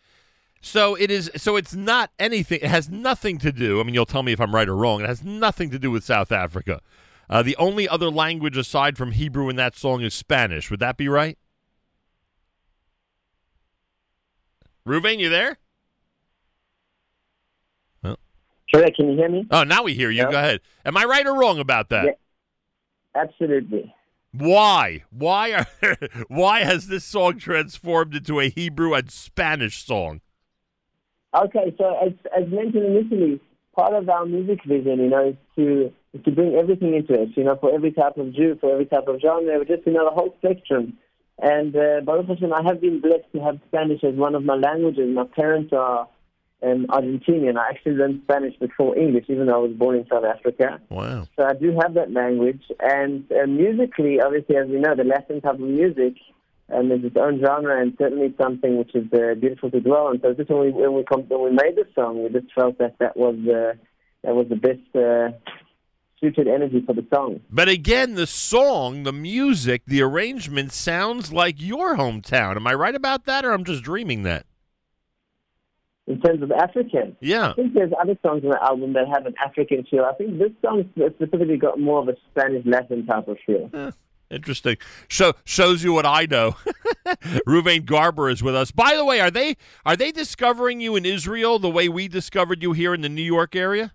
So 0.61 0.95
it 0.95 1.11
is. 1.11 1.29
So 1.35 1.57
it's 1.57 1.75
not 1.75 2.11
anything. 2.17 2.59
It 2.61 2.69
has 2.69 2.89
nothing 2.89 3.37
to 3.39 3.51
do. 3.51 3.81
I 3.81 3.83
mean, 3.83 3.93
you'll 3.93 4.05
tell 4.05 4.23
me 4.23 4.31
if 4.31 4.39
I'm 4.39 4.55
right 4.55 4.69
or 4.69 4.75
wrong. 4.77 5.01
It 5.01 5.07
has 5.07 5.25
nothing 5.25 5.71
to 5.71 5.79
do 5.79 5.91
with 5.91 6.05
South 6.05 6.31
Africa. 6.31 6.79
Uh, 7.29 7.43
the 7.43 7.57
only 7.57 7.89
other 7.89 8.09
language 8.09 8.55
aside 8.55 8.97
from 8.97 9.11
Hebrew 9.11 9.49
in 9.49 9.57
that 9.57 9.75
song 9.75 10.03
is 10.03 10.13
Spanish. 10.13 10.71
Would 10.71 10.79
that 10.79 10.95
be 10.95 11.09
right? 11.09 11.37
Ruvain, 14.87 15.19
you 15.19 15.27
there? 15.27 15.57
Well, 18.03 18.17
sure. 18.67 18.89
Can 18.95 19.09
you 19.09 19.17
hear 19.17 19.29
me? 19.29 19.45
Oh, 19.51 19.65
now 19.65 19.83
we 19.83 19.95
hear 19.95 20.11
you. 20.11 20.23
No. 20.23 20.31
Go 20.31 20.37
ahead. 20.37 20.61
Am 20.85 20.95
I 20.95 21.03
right 21.03 21.27
or 21.27 21.37
wrong 21.37 21.59
about 21.59 21.89
that? 21.89 22.05
Yeah, 22.05 23.21
absolutely. 23.21 23.93
Why? 24.33 25.03
Why 25.09 25.51
are? 25.53 25.97
why 26.27 26.59
has 26.61 26.87
this 26.87 27.03
song 27.03 27.37
transformed 27.37 28.15
into 28.15 28.39
a 28.39 28.49
Hebrew 28.49 28.93
and 28.93 29.11
Spanish 29.11 29.85
song? 29.85 30.21
Okay, 31.33 31.73
so 31.77 31.97
as, 32.05 32.13
as 32.37 32.49
mentioned 32.49 32.85
initially, 32.85 33.39
part 33.75 33.93
of 33.93 34.09
our 34.09 34.25
music 34.25 34.59
vision, 34.65 34.99
you 34.99 35.09
know, 35.09 35.29
is 35.29 35.35
to 35.55 35.93
is 36.13 36.23
to 36.23 36.31
bring 36.31 36.55
everything 36.55 36.93
into 36.93 37.13
it. 37.13 37.29
You 37.35 37.43
know, 37.43 37.57
for 37.59 37.73
every 37.73 37.91
type 37.91 38.17
of 38.17 38.33
Jew, 38.33 38.57
for 38.59 38.71
every 38.71 38.85
type 38.85 39.07
of 39.07 39.19
genre, 39.21 39.65
just 39.65 39.85
you 39.85 39.93
know 39.93 40.05
the 40.05 40.15
whole 40.15 40.33
spectrum. 40.39 40.97
And 41.39 41.75
uh, 41.75 42.01
Baruch 42.05 42.27
Hashem, 42.27 42.53
I 42.53 42.61
have 42.63 42.81
been 42.81 43.01
blessed 43.01 43.31
to 43.33 43.41
have 43.41 43.59
Spanish 43.67 44.03
as 44.03 44.13
one 44.15 44.35
of 44.35 44.43
my 44.43 44.55
languages. 44.55 45.09
My 45.13 45.23
parents 45.23 45.73
are 45.73 46.07
um, 46.63 46.85
Argentinian. 46.89 47.57
I 47.57 47.69
actually 47.69 47.93
learned 47.93 48.21
Spanish 48.23 48.55
before 48.59 48.97
English, 48.97 49.25
even 49.29 49.47
though 49.47 49.55
I 49.55 49.67
was 49.67 49.73
born 49.73 49.95
in 49.95 50.05
South 50.07 50.23
Africa. 50.23 50.79
Wow. 50.89 51.27
So 51.35 51.43
I 51.43 51.53
do 51.53 51.77
have 51.81 51.93
that 51.95 52.11
language. 52.11 52.61
And 52.79 53.25
uh, 53.31 53.47
musically, 53.47 54.21
obviously, 54.21 54.57
as 54.57 54.67
we 54.67 54.79
know, 54.79 54.95
the 54.95 55.03
Latin 55.03 55.41
type 55.41 55.55
of 55.55 55.59
music 55.59 56.15
um, 56.73 56.91
is 56.91 57.03
its 57.03 57.17
own 57.17 57.41
genre 57.43 57.81
and 57.81 57.93
certainly 57.99 58.33
something 58.39 58.77
which 58.77 58.93
is 58.95 59.05
uh, 59.13 59.35
beautiful 59.35 59.71
to 59.71 59.79
dwell 59.79 60.07
on. 60.07 60.21
So 60.21 60.33
just 60.33 60.49
when 60.49 60.61
we 60.61 60.71
when 60.71 60.93
we, 60.93 61.03
com- 61.03 61.27
when 61.27 61.43
we 61.43 61.51
made 61.51 61.75
the 61.75 61.87
song, 61.95 62.23
we 62.23 62.29
just 62.29 62.53
felt 62.53 62.77
that 62.77 62.97
that 62.99 63.17
was 63.17 63.35
uh, 63.47 63.73
that 64.23 64.35
was 64.35 64.47
the 64.49 64.55
best 64.55 64.95
uh, 64.95 65.35
suited 66.19 66.47
energy 66.47 66.83
for 66.85 66.93
the 66.93 67.05
song. 67.13 67.41
But 67.49 67.67
again, 67.67 68.13
the 68.13 68.27
song, 68.27 69.03
the 69.03 69.11
music, 69.11 69.83
the 69.85 70.01
arrangement 70.01 70.71
sounds 70.71 71.33
like 71.33 71.55
your 71.59 71.97
hometown. 71.97 72.55
Am 72.55 72.67
I 72.67 72.73
right 72.73 72.95
about 72.95 73.25
that, 73.25 73.43
or 73.43 73.51
I'm 73.51 73.65
just 73.65 73.83
dreaming 73.83 74.23
that? 74.23 74.45
In 76.11 76.19
terms 76.19 76.43
of 76.43 76.51
African, 76.51 77.15
Yeah. 77.21 77.51
I 77.51 77.53
think 77.53 77.73
there's 77.73 77.93
other 78.01 78.17
songs 78.21 78.43
on 78.43 78.49
the 78.49 78.61
album 78.61 78.91
that 78.93 79.07
have 79.07 79.25
an 79.25 79.33
African 79.43 79.85
feel. 79.89 80.03
I 80.03 80.13
think 80.15 80.39
this 80.39 80.51
song 80.61 80.89
specifically 80.93 81.55
got 81.55 81.79
more 81.79 82.01
of 82.01 82.09
a 82.09 82.15
Spanish 82.31 82.65
Latin 82.65 83.05
type 83.05 83.29
of 83.29 83.37
feel. 83.45 83.69
Interesting. 84.29 84.77
So 85.09 85.33
shows 85.45 85.83
you 85.83 85.93
what 85.93 86.05
I 86.05 86.25
know. 86.25 86.51
Ruvain 87.47 87.85
Garber 87.85 88.29
is 88.29 88.43
with 88.43 88.55
us. 88.55 88.71
By 88.71 88.95
the 88.95 89.05
way, 89.05 89.19
are 89.19 89.31
they 89.31 89.55
are 89.85 89.95
they 89.95 90.11
discovering 90.11 90.81
you 90.81 90.95
in 90.95 91.05
Israel 91.05 91.59
the 91.59 91.69
way 91.69 91.87
we 91.87 92.07
discovered 92.07 92.61
you 92.61 92.73
here 92.73 92.93
in 92.93 93.01
the 93.01 93.09
New 93.09 93.21
York 93.23 93.55
area? 93.55 93.93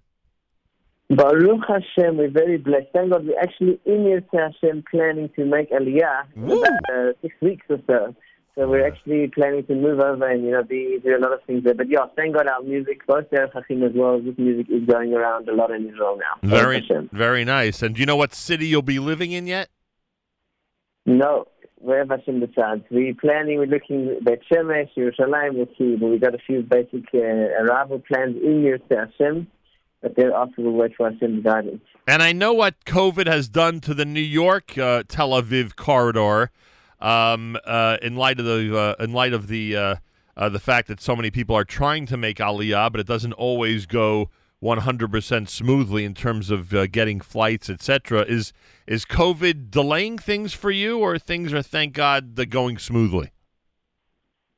Baruch 1.09 1.65
Hashem, 1.69 2.17
we're 2.17 2.31
very 2.31 2.59
blessed. 2.59 2.89
Thank 2.93 3.13
God 3.13 3.27
we're 3.27 3.39
actually 3.39 3.79
in 3.85 4.05
Yirtzeh 4.05 4.53
Hashem 4.53 4.85
planning 4.91 5.31
to 5.37 5.45
make 5.45 5.71
Aliyah 5.71 6.25
in 6.35 6.51
about 6.51 6.71
uh, 6.93 7.13
six 7.23 7.35
weeks 7.41 7.65
or 7.69 7.79
so. 7.87 8.15
So 8.57 8.67
we're 8.67 8.87
actually 8.87 9.29
planning 9.35 9.67
to 9.67 9.75
move 9.75 10.01
over 10.01 10.27
and 10.27 10.43
you 10.43 10.51
know 10.51 10.63
be 10.63 10.99
do 11.05 11.15
a 11.15 11.21
lot 11.21 11.35
of 11.35 11.43
things 11.47 11.63
there. 11.65 11.75
But 11.75 11.91
yeah, 11.91 12.07
thank 12.17 12.35
God 12.35 12.47
our 12.49 12.63
music, 12.63 13.07
both 13.07 13.29
Derech 13.29 13.53
Hachim 13.53 13.87
as 13.87 13.93
well 13.95 14.19
this 14.19 14.35
music, 14.39 14.67
is 14.71 14.87
going 14.87 15.13
around 15.13 15.47
a 15.51 15.55
lot 15.55 15.71
in 15.71 15.87
Israel 15.87 16.19
now. 16.19 16.49
Very, 16.49 16.83
very 17.13 17.45
nice. 17.45 17.83
And 17.83 17.95
do 17.95 18.01
you 18.01 18.07
know 18.07 18.17
what 18.17 18.35
city 18.35 18.67
you'll 18.67 18.81
be 18.81 18.99
living 18.99 19.33
in 19.33 19.47
yet? 19.47 19.69
No, 21.05 21.49
wherever 21.75 22.17
Hashem 22.17 22.41
decides. 22.41 22.83
We're 22.91 23.15
planning. 23.15 23.59
We're 23.59 23.67
looking 23.67 24.19
Bet 24.23 24.41
Shemesh, 24.51 24.89
Yerushalayim. 24.97 25.55
We'll 25.55 25.69
see. 25.77 25.97
But 25.97 26.07
we've 26.07 26.21
got 26.21 26.35
a 26.35 26.39
few 26.39 26.63
basic 26.63 27.05
uh, 27.13 27.19
arrival 27.19 27.99
plans 28.01 28.37
in 28.37 28.63
to 28.89 28.97
Hashem. 28.97 29.49
But 30.01 30.17
thereafter, 30.17 30.63
we'll 30.63 30.73
wait 30.73 30.97
for 30.97 31.11
Hashem's 31.11 31.45
guidance. 31.45 31.83
And 32.07 32.23
I 32.23 32.33
know 32.33 32.55
what 32.55 32.85
COVID 32.87 33.27
has 33.27 33.49
done 33.51 33.81
to 33.81 33.93
the 33.93 34.07
New 34.07 34.21
York 34.21 34.79
uh, 34.79 35.03
Tel 35.07 35.31
Aviv 35.31 35.77
corridor. 35.77 36.51
Um, 37.01 37.59
uh, 37.65 37.99
in 38.01 38.17
light 38.17 38.39
of 38.41 38.47
the 38.47 38.79
uh, 38.79 39.03
in 39.03 39.13
light 39.13 39.35
of 39.35 39.49
the 39.49 39.77
uh, 39.77 39.97
uh, 40.37 40.49
the 40.49 40.59
fact 40.59 40.89
that 40.89 41.01
so 41.01 41.15
many 41.15 41.31
people 41.31 41.57
are 41.57 41.65
trying 41.65 42.07
to 42.07 42.17
make 42.17 42.39
Aliyah, 42.39 42.91
but 42.91 43.01
it 43.01 43.07
doesn't 43.07 43.35
always 43.35 43.87
go 43.87 44.31
100% 44.63 45.49
smoothly 45.49 46.05
in 46.05 46.15
terms 46.15 46.51
of 46.51 46.73
uh, 46.73 46.87
getting 46.87 47.21
flights, 47.21 47.69
etc. 47.69 48.23
Is 48.23 48.53
is 48.87 49.05
COVID 49.05 49.71
delaying 49.71 50.19
things 50.19 50.55
for 50.55 50.71
you, 50.71 50.99
or 50.99 51.19
things 51.19 51.53
are 51.53 51.63
thank 51.63 51.93
God 51.93 52.35
going 52.51 52.79
smoothly? 52.79 53.33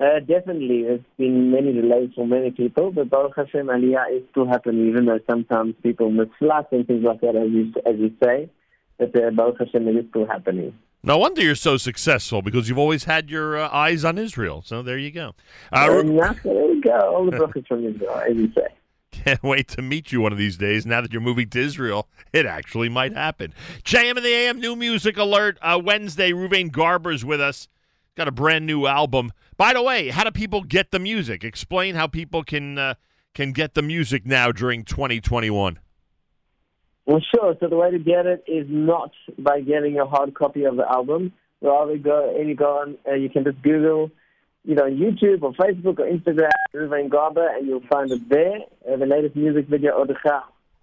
Uh, 0.01 0.21
definitely, 0.21 0.85
there's 0.85 1.01
been 1.17 1.51
many 1.51 1.73
delays 1.73 2.11
for 2.15 2.25
many 2.25 2.53
people, 2.53 2.93
but 2.93 3.11
Baruch 3.11 3.35
Hashem, 3.35 3.67
Aliyah 3.67 4.17
is 4.17 4.23
still 4.31 4.47
happening, 4.47 4.89
even 4.89 5.07
though 5.07 5.19
sometimes 5.29 5.75
people 5.83 6.09
miss 6.13 6.29
flights 6.39 6.69
and 6.71 6.87
things 6.87 7.03
like 7.03 7.21
that, 7.21 7.35
as 7.35 7.51
you, 7.51 7.73
as 7.85 7.99
you 7.99 8.15
say. 8.23 8.49
But 8.97 9.17
uh, 9.21 9.31
Baruch 9.31 9.59
Hashem, 9.59 9.89
it 9.89 9.97
is 9.97 10.05
still 10.11 10.27
happening. 10.27 10.73
No 11.03 11.19
wonder 11.19 11.43
you're 11.43 11.55
so 11.55 11.77
successful 11.77 12.43
because 12.43 12.69
you've 12.69 12.79
always 12.79 13.05
had 13.05 13.31
your 13.31 13.57
uh, 13.57 13.69
eyes 13.71 14.05
on 14.05 14.19
Israel. 14.19 14.63
So 14.65 14.83
there 14.83 14.99
you 14.99 15.11
go. 15.11 15.35
Uh, 15.73 15.87
there 15.87 16.03
we 16.03 16.81
go, 16.81 17.15
all 17.15 17.25
the 17.25 17.33
brachas 17.33 17.67
from 17.67 17.87
Israel, 17.87 18.17
as 18.29 18.37
you 18.37 18.53
say. 18.53 18.67
Can't 19.11 19.43
wait 19.43 19.69
to 19.69 19.83
meet 19.83 20.13
you 20.13 20.21
one 20.21 20.33
of 20.33 20.39
these 20.39 20.57
days. 20.57 20.85
Now 20.85 21.01
that 21.01 21.13
you're 21.13 21.23
moving 21.23 21.49
to 21.51 21.61
Israel, 21.61 22.09
it 22.33 22.47
actually 22.47 22.89
might 22.89 23.15
happen. 23.15 23.55
JM 23.85 24.17
and 24.17 24.25
the 24.25 24.33
AM 24.33 24.61
New 24.61 24.77
Music 24.77 25.17
Alert 25.17 25.59
uh, 25.63 25.81
Wednesday. 25.83 26.33
Ruvain 26.33 26.71
Garber's 26.71 27.25
with 27.25 27.41
us. 27.41 27.69
Got 28.17 28.29
a 28.29 28.33
brand 28.33 28.67
new 28.67 28.87
album. 28.87 29.33
By 29.57 29.73
the 29.73 29.83
way, 29.83 30.09
how 30.09 30.25
do 30.25 30.31
people 30.31 30.63
get 30.63 30.91
the 30.91 30.99
music? 30.99 31.43
Explain 31.43 31.95
how 31.95 32.07
people 32.07 32.45
can 32.45 32.77
uh, 32.77 32.95
can 33.35 33.53
get 33.53 33.75
the 33.75 33.83
music 33.83 34.27
now 34.27 34.53
during 34.53 34.85
2021. 34.85 35.79
Well, 37.09 37.23
sure. 37.35 37.57
So 37.59 37.69
the 37.69 37.77
way 37.77 37.91
to 37.91 37.99
get 37.99 38.27
it 38.27 38.45
is 38.47 38.67
not 38.69 39.13
by 39.39 39.63
getting 39.63 39.99
a 39.99 40.05
hard 40.05 40.35
copy 40.35 40.65
of 40.65 40.77
the 40.77 40.87
album. 40.87 41.33
Rather, 41.63 41.97
go 41.97 42.37
and 42.39 42.51
you 42.51 42.55
go 42.55 42.81
on. 42.81 42.99
Uh, 43.09 43.15
you 43.15 43.31
can 43.31 43.45
just 43.45 43.63
Google, 43.63 44.11
you 44.63 44.75
know, 44.75 44.85
YouTube 44.85 45.43
or 45.43 45.55
Facebook 45.55 45.99
or 46.01 46.07
Instagram, 46.07 46.51
Ruvain 46.75 47.09
Garber, 47.09 47.49
and 47.49 47.67
you'll 47.67 47.81
find 47.91 48.13
it 48.13 48.29
there. 48.29 48.59
Uh, 48.87 48.97
the 48.99 49.07
latest 49.07 49.37
music 49.37 49.69
video, 49.69 50.05
Odcha, 50.05 50.43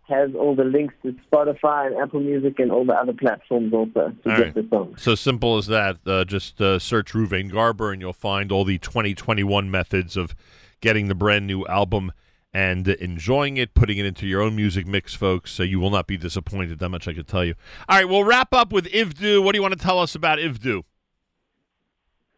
has 0.09 0.31
all 0.33 0.55
the 0.55 0.63
links 0.63 0.95
to 1.03 1.15
Spotify 1.31 1.87
and 1.87 1.97
Apple 1.97 2.21
Music 2.21 2.57
and 2.59 2.71
all 2.71 2.85
the 2.85 2.93
other 2.93 3.13
platforms 3.13 3.71
also 3.71 4.09
to 4.23 4.29
All 4.31 4.37
get 4.37 4.39
right. 4.39 4.53
the 4.55 4.67
song. 4.71 4.95
So 4.97 5.13
simple 5.13 5.57
as 5.57 5.67
that. 5.67 5.97
Uh, 6.07 6.25
just 6.25 6.59
uh, 6.59 6.79
search 6.79 7.13
Ruvain 7.13 7.51
Garber 7.51 7.91
and 7.91 8.01
you'll 8.01 8.13
find 8.13 8.51
all 8.51 8.65
the 8.65 8.79
2021 8.79 9.69
methods 9.69 10.17
of 10.17 10.35
getting 10.81 11.07
the 11.07 11.15
brand 11.15 11.45
new 11.45 11.65
album 11.67 12.11
and 12.55 12.87
enjoying 12.87 13.57
it, 13.57 13.73
putting 13.73 13.97
it 13.97 14.05
into 14.05 14.25
your 14.25 14.41
own 14.41 14.55
music 14.55 14.87
mix, 14.87 15.13
folks. 15.13 15.51
So 15.51 15.61
you 15.61 15.77
will 15.77 15.89
not 15.89 16.07
be 16.07 16.15
disappointed. 16.15 16.79
That 16.79 16.87
much 16.87 17.05
I 17.05 17.11
can 17.11 17.25
tell 17.25 17.43
you. 17.43 17.55
All 17.89 17.97
right, 17.97 18.07
we'll 18.07 18.23
wrap 18.23 18.53
up 18.53 18.71
with 18.71 18.85
Ivdu. 18.85 19.43
What 19.43 19.51
do 19.51 19.57
you 19.57 19.61
want 19.61 19.73
to 19.73 19.79
tell 19.79 19.99
us 19.99 20.15
about 20.15 20.39
Ivdu? 20.39 20.83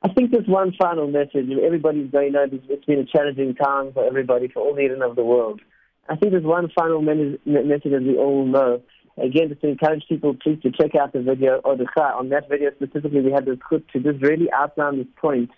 I 0.01 0.11
think 0.13 0.31
there's 0.31 0.47
one 0.47 0.73
final 0.79 1.05
message. 1.05 1.47
Everybody's 1.63 2.09
going, 2.09 2.31
know, 2.31 2.47
it's 2.51 2.85
been 2.85 2.97
a 2.97 3.05
challenging 3.05 3.53
time 3.53 3.93
for 3.93 4.05
everybody, 4.05 4.47
for 4.47 4.61
all 4.61 4.73
the 4.73 4.81
Yidden 4.81 5.07
of 5.07 5.15
the 5.15 5.23
world. 5.23 5.61
I 6.09 6.15
think 6.15 6.31
there's 6.31 6.43
one 6.43 6.71
final 6.75 6.99
message 7.03 7.39
that 7.45 8.03
we 8.03 8.17
all 8.17 8.45
know. 8.47 8.81
Again, 9.17 9.49
just 9.49 9.61
to 9.61 9.67
encourage 9.67 10.03
people, 10.09 10.35
please, 10.41 10.59
to 10.63 10.71
check 10.71 10.95
out 10.95 11.13
the 11.13 11.21
video, 11.21 11.61
Odcha. 11.61 12.15
On 12.17 12.29
that 12.29 12.49
video 12.49 12.71
specifically, 12.75 13.21
we 13.21 13.31
had 13.31 13.45
this 13.45 13.59
clip 13.67 13.87
to 13.89 13.99
just 13.99 14.19
really 14.23 14.51
outline 14.51 14.97
this 14.97 15.07
point 15.15 15.51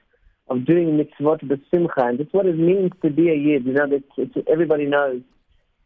of 0.50 0.66
doing 0.66 0.98
mitzvot 0.98 1.44
b'simcha, 1.44 2.10
and 2.10 2.18
just 2.18 2.34
what 2.34 2.46
it 2.46 2.58
means 2.58 2.92
to 3.02 3.10
be 3.10 3.30
a 3.30 3.36
yid. 3.36 3.66
You 3.66 3.74
know, 3.74 3.88
it's, 4.18 4.36
everybody 4.48 4.86
knows 4.86 5.22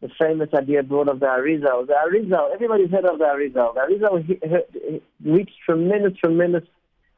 the 0.00 0.08
famous 0.18 0.48
idea 0.54 0.82
brought 0.82 1.08
of 1.08 1.20
the 1.20 1.26
Arizal. 1.26 1.86
The 1.86 1.94
Arizal, 1.94 2.52
everybody's 2.52 2.90
heard 2.90 3.04
of 3.04 3.18
the 3.18 3.24
Arizal. 3.24 3.74
The 3.74 3.80
Arizal 3.80 4.24
he, 4.24 4.38
he, 4.42 5.30
reached 5.30 5.54
tremendous, 5.64 6.18
tremendous 6.18 6.64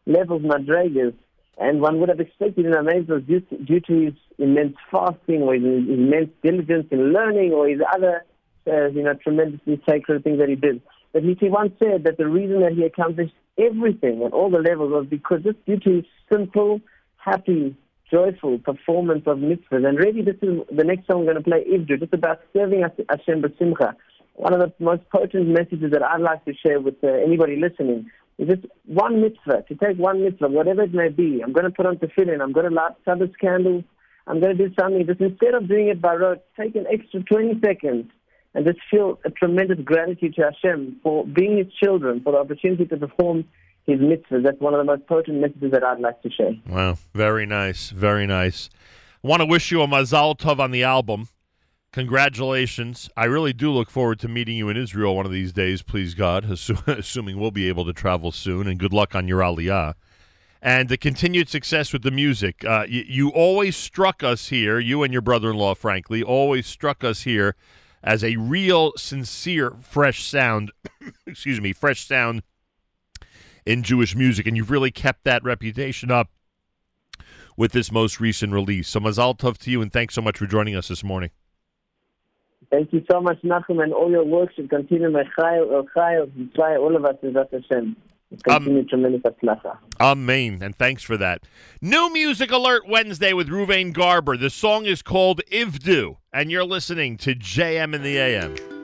levels, 0.06 0.42
madrigas, 0.42 1.14
and 1.58 1.80
one 1.80 2.00
would 2.00 2.08
have 2.08 2.20
expected 2.20 2.66
in 2.66 2.74
Amaze 2.74 3.06
due 3.06 3.40
to, 3.40 3.58
due 3.58 3.80
to 3.80 4.00
his 4.06 4.14
immense 4.38 4.76
fasting 4.90 5.42
or 5.42 5.54
his 5.54 5.64
immense 5.64 6.30
diligence 6.42 6.86
in 6.90 7.12
learning 7.12 7.52
or 7.52 7.68
his 7.68 7.80
other, 7.92 8.24
uh, 8.66 8.86
you 8.88 9.02
know, 9.02 9.14
tremendously 9.14 9.80
sacred 9.88 10.22
things 10.22 10.38
that 10.38 10.48
he 10.48 10.56
did. 10.56 10.80
But 11.12 11.22
he, 11.22 11.36
he 11.40 11.48
once 11.48 11.72
said 11.82 12.04
that 12.04 12.18
the 12.18 12.28
reason 12.28 12.60
that 12.60 12.72
he 12.72 12.84
accomplished 12.84 13.34
everything 13.58 14.22
at 14.22 14.32
all 14.32 14.50
the 14.50 14.58
levels 14.58 14.92
was 14.92 15.06
because 15.08 15.42
just 15.42 15.64
due 15.64 15.78
to 15.80 15.90
his 15.96 16.04
simple, 16.30 16.80
happy, 17.26 17.76
joyful 18.10 18.58
performance 18.58 19.24
of 19.26 19.38
mitzvahs. 19.38 19.84
And 19.86 19.98
really, 19.98 20.22
this 20.22 20.36
is 20.40 20.60
the 20.74 20.84
next 20.84 21.06
song 21.08 21.20
I'm 21.20 21.24
going 21.24 21.36
to 21.36 21.42
play, 21.42 21.64
Ivdu, 21.64 21.98
just 21.98 22.14
about 22.14 22.40
serving 22.54 22.82
Hashem 22.82 23.42
b'simcha. 23.42 23.94
One 24.34 24.54
of 24.54 24.60
the 24.60 24.72
most 24.78 25.02
potent 25.10 25.48
messages 25.48 25.90
that 25.92 26.02
I'd 26.02 26.20
like 26.20 26.44
to 26.44 26.54
share 26.54 26.80
with 26.80 27.02
uh, 27.02 27.08
anybody 27.08 27.56
listening 27.56 28.10
is 28.38 28.48
just 28.48 28.66
one 28.84 29.20
mitzvah, 29.20 29.64
to 29.68 29.74
take 29.74 29.96
one 29.96 30.22
mitzvah, 30.22 30.48
whatever 30.48 30.82
it 30.82 30.94
may 30.94 31.08
be. 31.08 31.40
I'm 31.42 31.52
going 31.52 31.64
to 31.64 31.70
put 31.70 31.86
on 31.86 31.96
tefillin, 31.96 32.40
I'm 32.40 32.52
going 32.52 32.68
to 32.68 32.74
light 32.74 32.92
Sabbath 33.04 33.30
candles, 33.40 33.82
I'm 34.26 34.40
going 34.40 34.56
to 34.56 34.68
do 34.68 34.74
something. 34.78 35.06
Just 35.06 35.20
instead 35.20 35.54
of 35.54 35.68
doing 35.68 35.88
it 35.88 36.00
by 36.00 36.14
rote, 36.14 36.42
take 36.58 36.76
an 36.76 36.86
extra 36.92 37.22
20 37.22 37.60
seconds 37.64 38.10
and 38.54 38.66
just 38.66 38.78
feel 38.90 39.18
a 39.24 39.30
tremendous 39.30 39.78
gratitude 39.84 40.34
to 40.36 40.42
Hashem 40.42 41.00
for 41.02 41.26
being 41.26 41.58
His 41.58 41.72
children, 41.82 42.20
for 42.22 42.32
the 42.32 42.38
opportunity 42.38 42.84
to 42.86 42.96
perform 42.96 43.44
His 43.86 44.00
mitzvahs. 44.00 44.42
That's 44.42 44.60
one 44.60 44.74
of 44.74 44.78
the 44.78 44.84
most 44.84 45.06
potent 45.06 45.40
messages 45.40 45.70
that 45.70 45.84
I'd 45.84 46.00
like 46.00 46.20
to 46.22 46.30
share. 46.30 46.52
Wow, 46.68 46.98
very 47.14 47.46
nice, 47.46 47.90
very 47.90 48.26
nice. 48.26 48.68
I 49.22 49.28
want 49.28 49.40
to 49.40 49.46
wish 49.46 49.70
you 49.70 49.82
a 49.82 49.86
mazal 49.86 50.36
tov 50.36 50.58
on 50.58 50.70
the 50.70 50.82
album. 50.82 51.28
Congratulations. 51.92 53.08
I 53.16 53.24
really 53.24 53.52
do 53.52 53.72
look 53.72 53.88
forward 53.88 54.18
to 54.20 54.28
meeting 54.28 54.56
you 54.56 54.68
in 54.68 54.76
Israel 54.76 55.16
one 55.16 55.24
of 55.24 55.32
these 55.32 55.52
days, 55.52 55.82
please 55.82 56.14
God, 56.14 56.44
assuming 56.86 57.40
we'll 57.40 57.50
be 57.50 57.68
able 57.68 57.86
to 57.86 57.92
travel 57.92 58.32
soon. 58.32 58.66
And 58.66 58.78
good 58.78 58.92
luck 58.92 59.14
on 59.14 59.26
your 59.28 59.40
aliyah. 59.40 59.94
And 60.60 60.88
the 60.88 60.98
continued 60.98 61.48
success 61.48 61.92
with 61.92 62.02
the 62.02 62.10
music. 62.10 62.64
Uh, 62.64 62.84
you 62.88 63.30
always 63.30 63.76
struck 63.76 64.22
us 64.22 64.48
here, 64.48 64.78
you 64.78 65.02
and 65.02 65.12
your 65.12 65.22
brother 65.22 65.50
in 65.50 65.56
law, 65.56 65.74
frankly, 65.74 66.22
always 66.22 66.66
struck 66.66 67.02
us 67.02 67.22
here 67.22 67.54
as 68.02 68.22
a 68.22 68.36
real, 68.36 68.92
sincere, 68.96 69.70
fresh 69.70 70.24
sound. 70.24 70.72
excuse 71.26 71.60
me, 71.60 71.72
fresh 71.72 72.06
sound 72.06 72.42
in 73.66 73.82
Jewish 73.82 74.14
music. 74.16 74.46
And 74.46 74.56
you've 74.56 74.70
really 74.70 74.90
kept 74.90 75.24
that 75.24 75.44
reputation 75.44 76.10
up 76.10 76.30
with 77.56 77.72
this 77.72 77.90
most 77.90 78.20
recent 78.20 78.52
release. 78.52 78.88
So 78.88 79.00
mazal 79.00 79.36
tov 79.36 79.58
to 79.58 79.70
you, 79.70 79.82
and 79.82 79.92
thanks 79.92 80.14
so 80.14 80.22
much 80.22 80.38
for 80.38 80.46
joining 80.46 80.76
us 80.76 80.88
this 80.88 81.02
morning. 81.02 81.30
Thank 82.70 82.92
you 82.92 83.04
so 83.10 83.20
much, 83.20 83.40
Nachum, 83.42 83.82
and 83.82 83.92
all 83.92 84.10
your 84.10 84.24
work 84.24 84.52
should 84.54 84.68
continue. 84.68 85.08
Yitzhayel, 85.08 85.86
uh, 86.58 86.80
all 86.80 86.96
of 86.96 87.04
us, 87.04 87.16
Hashem. 87.22 87.96
Continue 88.42 88.80
um, 88.80 88.88
tremendous 88.88 89.22
atzlacha. 89.22 89.78
Amen. 90.00 90.58
And 90.60 90.76
thanks 90.76 91.04
for 91.04 91.16
that. 91.16 91.42
New 91.80 92.12
Music 92.12 92.50
Alert 92.50 92.82
Wednesday 92.88 93.32
with 93.32 93.48
Ruvain 93.48 93.92
Garber. 93.92 94.36
The 94.36 94.50
song 94.50 94.84
is 94.84 95.00
called 95.00 95.42
Ivdu, 95.52 96.16
and 96.32 96.50
you're 96.50 96.64
listening 96.64 97.16
to 97.18 97.36
JM 97.36 97.94
in 97.94 98.02
the 98.02 98.18
AM. 98.18 98.75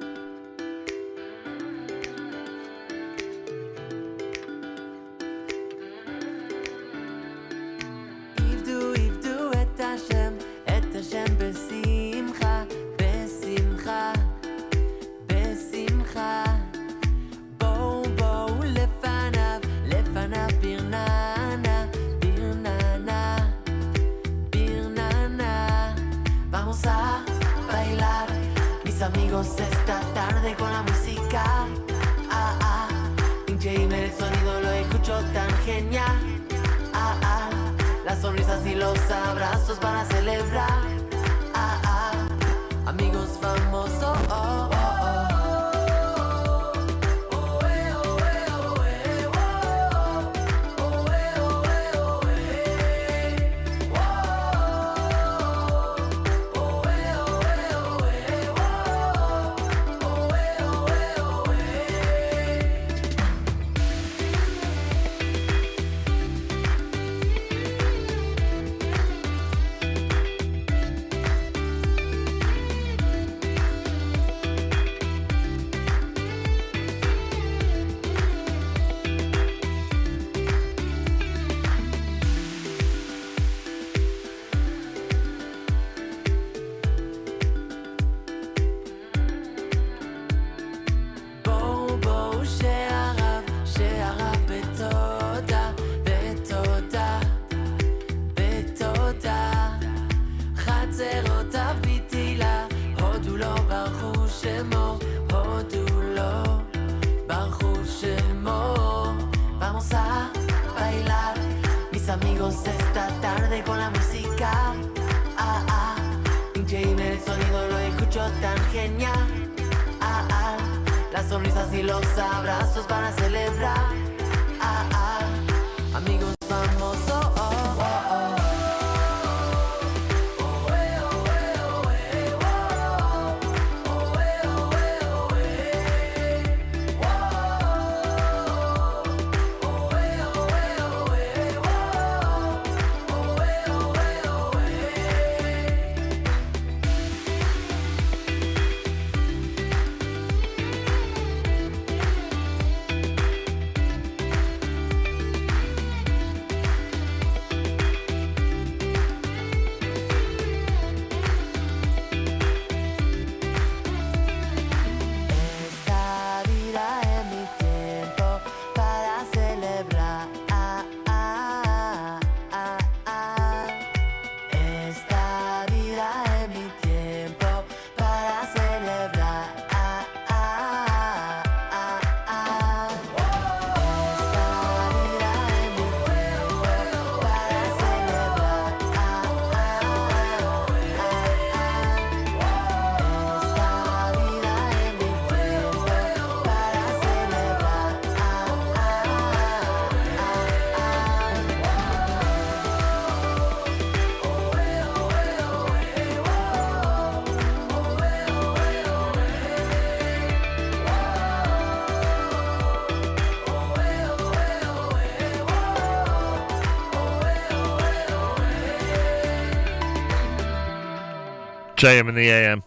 JM 221.82 222.09
in 222.09 222.14
the 222.14 222.28
AM. 222.28 222.62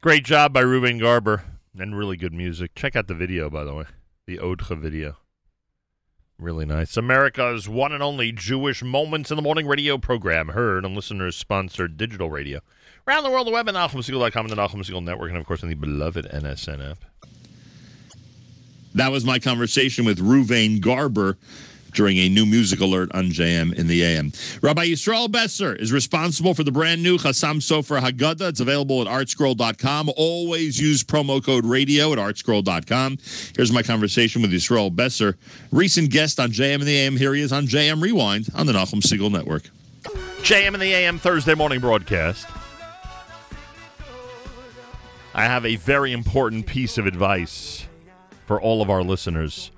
Great 0.00 0.24
job 0.24 0.52
by 0.52 0.62
Ruvain 0.62 1.00
Garber 1.00 1.42
and 1.76 1.98
really 1.98 2.16
good 2.16 2.32
music. 2.32 2.72
Check 2.76 2.94
out 2.94 3.08
the 3.08 3.16
video, 3.16 3.50
by 3.50 3.64
the 3.64 3.74
way, 3.74 3.84
the 4.28 4.38
Odcha 4.38 4.78
video. 4.78 5.16
Really 6.38 6.64
nice. 6.64 6.96
America's 6.96 7.68
one 7.68 7.90
and 7.90 8.00
only 8.00 8.30
Jewish 8.30 8.80
Moments 8.80 9.32
in 9.32 9.36
the 9.36 9.42
Morning 9.42 9.66
radio 9.66 9.98
program, 9.98 10.50
heard 10.50 10.84
on 10.84 10.94
listeners 10.94 11.34
sponsored 11.34 11.96
digital 11.96 12.30
radio. 12.30 12.60
Around 13.08 13.24
the 13.24 13.30
world, 13.32 13.48
the 13.48 13.50
web 13.50 13.68
at 13.68 13.74
NachumSegal.com 13.74 14.46
and 14.46 14.50
the 14.50 14.56
Nachum 14.56 14.88
Segal 14.88 15.02
Network, 15.02 15.30
and 15.30 15.38
of 15.38 15.44
course 15.44 15.64
on 15.64 15.68
the 15.68 15.74
beloved 15.74 16.24
NSN 16.26 16.92
app. 16.92 16.98
That 18.94 19.10
was 19.10 19.24
my 19.24 19.40
conversation 19.40 20.04
with 20.04 20.20
Ruvain 20.20 20.80
Garber 20.80 21.38
during 21.92 22.18
a 22.18 22.28
new 22.28 22.46
music 22.46 22.80
alert 22.80 23.10
on 23.14 23.26
JM 23.26 23.74
in 23.74 23.86
the 23.86 24.02
AM. 24.02 24.32
Rabbi 24.62 24.86
Yisrael 24.86 25.30
Besser 25.30 25.74
is 25.74 25.92
responsible 25.92 26.54
for 26.54 26.64
the 26.64 26.72
brand 26.72 27.02
new 27.02 27.18
Chassam 27.18 27.56
Sofer 27.56 28.00
Haggadah. 28.00 28.48
It's 28.48 28.60
available 28.60 29.00
at 29.02 29.08
artscroll.com. 29.08 30.12
Always 30.16 30.80
use 30.80 31.02
promo 31.02 31.44
code 31.44 31.64
radio 31.64 32.12
at 32.12 32.18
artscroll.com. 32.18 33.18
Here's 33.56 33.72
my 33.72 33.82
conversation 33.82 34.42
with 34.42 34.52
Yisrael 34.52 34.94
Besser, 34.94 35.36
recent 35.70 36.10
guest 36.10 36.38
on 36.38 36.50
JM 36.50 36.80
in 36.80 36.86
the 36.86 36.96
AM. 36.96 37.16
Here 37.16 37.34
he 37.34 37.42
is 37.42 37.52
on 37.52 37.66
JM 37.66 38.02
Rewind 38.02 38.48
on 38.54 38.66
the 38.66 38.72
Nachum 38.72 39.00
Segal 39.00 39.30
Network. 39.30 39.64
JM 40.42 40.74
in 40.74 40.80
the 40.80 40.92
AM 40.92 41.18
Thursday 41.18 41.54
morning 41.54 41.80
broadcast. 41.80 42.46
I 45.34 45.44
have 45.44 45.64
a 45.64 45.76
very 45.76 46.12
important 46.12 46.66
piece 46.66 46.98
of 46.98 47.06
advice 47.06 47.86
for 48.46 48.60
all 48.60 48.82
of 48.82 48.90
our 48.90 49.02
listeners. 49.02 49.71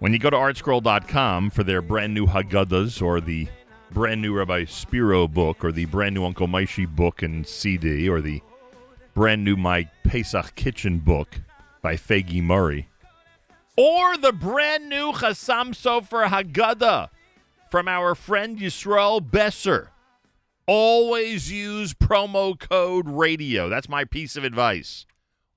When 0.00 0.14
you 0.14 0.18
go 0.18 0.30
to 0.30 0.36
artscroll.com 0.36 1.50
for 1.50 1.62
their 1.62 1.82
brand 1.82 2.14
new 2.14 2.26
Haggadahs 2.26 3.02
or 3.02 3.20
the 3.20 3.48
brand 3.90 4.22
new 4.22 4.32
Rabbi 4.32 4.64
Spiro 4.64 5.28
book 5.28 5.62
or 5.62 5.72
the 5.72 5.84
brand 5.84 6.14
new 6.14 6.24
Uncle 6.24 6.48
Moishy 6.48 6.88
book 6.88 7.20
and 7.20 7.46
CD 7.46 8.08
or 8.08 8.22
the 8.22 8.40
brand 9.12 9.44
new 9.44 9.56
My 9.56 9.90
Pesach 10.04 10.54
Kitchen 10.54 11.00
book 11.00 11.42
by 11.82 11.96
Faigy 11.96 12.42
Murray 12.42 12.88
or 13.76 14.16
the 14.16 14.32
brand 14.32 14.88
new 14.88 15.12
Chassam 15.12 15.74
Sofer 15.74 16.28
Haggadah 16.28 17.10
from 17.70 17.86
our 17.86 18.14
friend 18.14 18.58
Yisrael 18.58 19.20
Besser. 19.20 19.90
Always 20.66 21.52
use 21.52 21.92
promo 21.92 22.58
code 22.58 23.06
radio. 23.06 23.68
That's 23.68 23.90
my 23.90 24.06
piece 24.06 24.36
of 24.36 24.44
advice. 24.44 25.04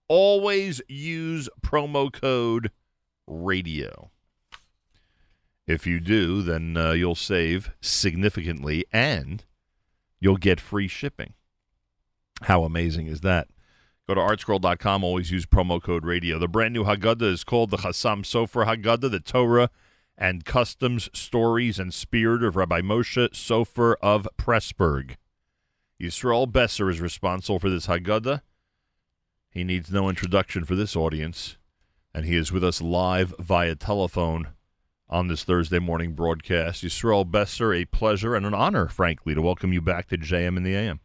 Always 0.09 0.81
use 0.89 1.47
promo 1.61 2.11
code 2.11 2.71
radio. 3.25 4.09
If 5.65 5.87
you 5.87 5.99
do, 5.99 6.41
then 6.41 6.75
uh, 6.75 6.91
you'll 6.91 7.15
save 7.15 7.71
significantly 7.79 8.85
and 8.91 9.45
you'll 10.19 10.37
get 10.37 10.59
free 10.59 10.87
shipping. 10.87 11.33
How 12.43 12.63
amazing 12.63 13.07
is 13.07 13.21
that? 13.21 13.47
Go 14.07 14.15
to 14.15 14.21
artscroll.com. 14.21 15.03
Always 15.03 15.31
use 15.31 15.45
promo 15.45 15.81
code 15.81 16.05
radio. 16.05 16.37
The 16.37 16.49
brand 16.49 16.73
new 16.73 16.83
Haggadah 16.83 17.21
is 17.21 17.43
called 17.45 17.69
the 17.69 17.77
Chassam 17.77 18.23
Sofer 18.23 18.65
Haggadah, 18.65 19.09
the 19.09 19.21
Torah 19.21 19.69
and 20.17 20.43
Customs 20.43 21.09
Stories 21.13 21.79
and 21.79 21.93
Spirit 21.93 22.43
of 22.43 22.55
Rabbi 22.55 22.81
Moshe 22.81 23.29
Sofer 23.29 23.95
of 24.01 24.27
Pressburg. 24.37 25.15
Yisrael 26.01 26.51
Besser 26.51 26.89
is 26.89 26.99
responsible 26.99 27.59
for 27.59 27.69
this 27.69 27.87
Haggadah. 27.87 28.41
He 29.49 29.63
needs 29.63 29.91
no 29.91 30.09
introduction 30.09 30.65
for 30.65 30.75
this 30.75 30.95
audience, 30.95 31.57
and 32.13 32.25
he 32.25 32.35
is 32.35 32.51
with 32.51 32.63
us 32.63 32.81
live 32.81 33.33
via 33.39 33.75
telephone 33.75 34.49
on 35.13 35.27
this 35.27 35.43
Thursday 35.43 35.77
morning 35.77 36.13
broadcast. 36.13 36.83
Yisrael 36.83 37.29
Besser, 37.29 37.71
a 37.71 37.85
pleasure 37.85 38.35
and 38.35 38.47
an 38.47 38.55
honor, 38.55 38.87
frankly, 38.87 39.35
to 39.35 39.41
welcome 39.41 39.71
you 39.71 39.79
back 39.79 40.07
to 40.07 40.17
JM 40.17 40.57
in 40.57 40.63
the 40.63 40.75
AM. 40.75 40.99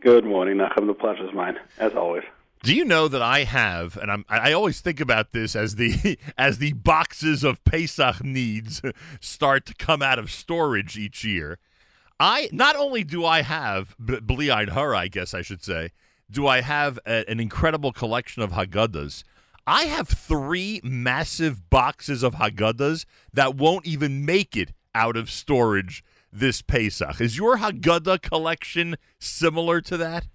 Good 0.00 0.24
morning, 0.24 0.58
Nachum. 0.58 0.86
The 0.86 0.94
pleasure's 0.94 1.34
mine, 1.34 1.58
as 1.78 1.94
always. 1.94 2.22
Do 2.62 2.74
you 2.74 2.84
know 2.84 3.08
that 3.08 3.20
I 3.20 3.42
have, 3.42 3.96
and 3.96 4.10
I'm, 4.10 4.24
I 4.28 4.52
always 4.52 4.80
think 4.80 5.00
about 5.00 5.32
this 5.32 5.56
as 5.56 5.74
the 5.74 6.16
as 6.38 6.58
the 6.58 6.72
boxes 6.74 7.42
of 7.42 7.62
Pesach 7.64 8.22
needs 8.22 8.80
start 9.20 9.66
to 9.66 9.74
come 9.74 10.00
out 10.00 10.20
of 10.20 10.30
storage 10.30 10.96
each 10.96 11.24
year. 11.24 11.58
I 12.20 12.48
not 12.52 12.76
only 12.76 13.02
do 13.02 13.24
I 13.24 13.42
have 13.42 13.96
Bli 13.98 14.46
Hara, 14.46 14.98
I 14.98 15.08
guess 15.08 15.34
I 15.34 15.42
should 15.42 15.64
say, 15.64 15.90
do 16.30 16.46
I 16.46 16.60
have 16.60 17.00
a, 17.04 17.28
an 17.28 17.40
incredible 17.40 17.92
collection 17.92 18.42
of 18.42 18.52
Haggadahs. 18.52 19.24
I 19.68 19.82
have 19.82 20.08
three 20.08 20.80
massive 20.82 21.68
boxes 21.68 22.22
of 22.22 22.36
Haggadahs 22.36 23.04
that 23.34 23.54
won't 23.54 23.86
even 23.86 24.24
make 24.24 24.56
it 24.56 24.72
out 24.94 25.14
of 25.14 25.30
storage 25.30 26.02
this 26.32 26.62
Pesach. 26.62 27.20
Is 27.20 27.36
your 27.36 27.58
Haggadah 27.58 28.22
collection 28.22 28.96
similar 29.18 29.82
to 29.82 29.98
that? 29.98 30.26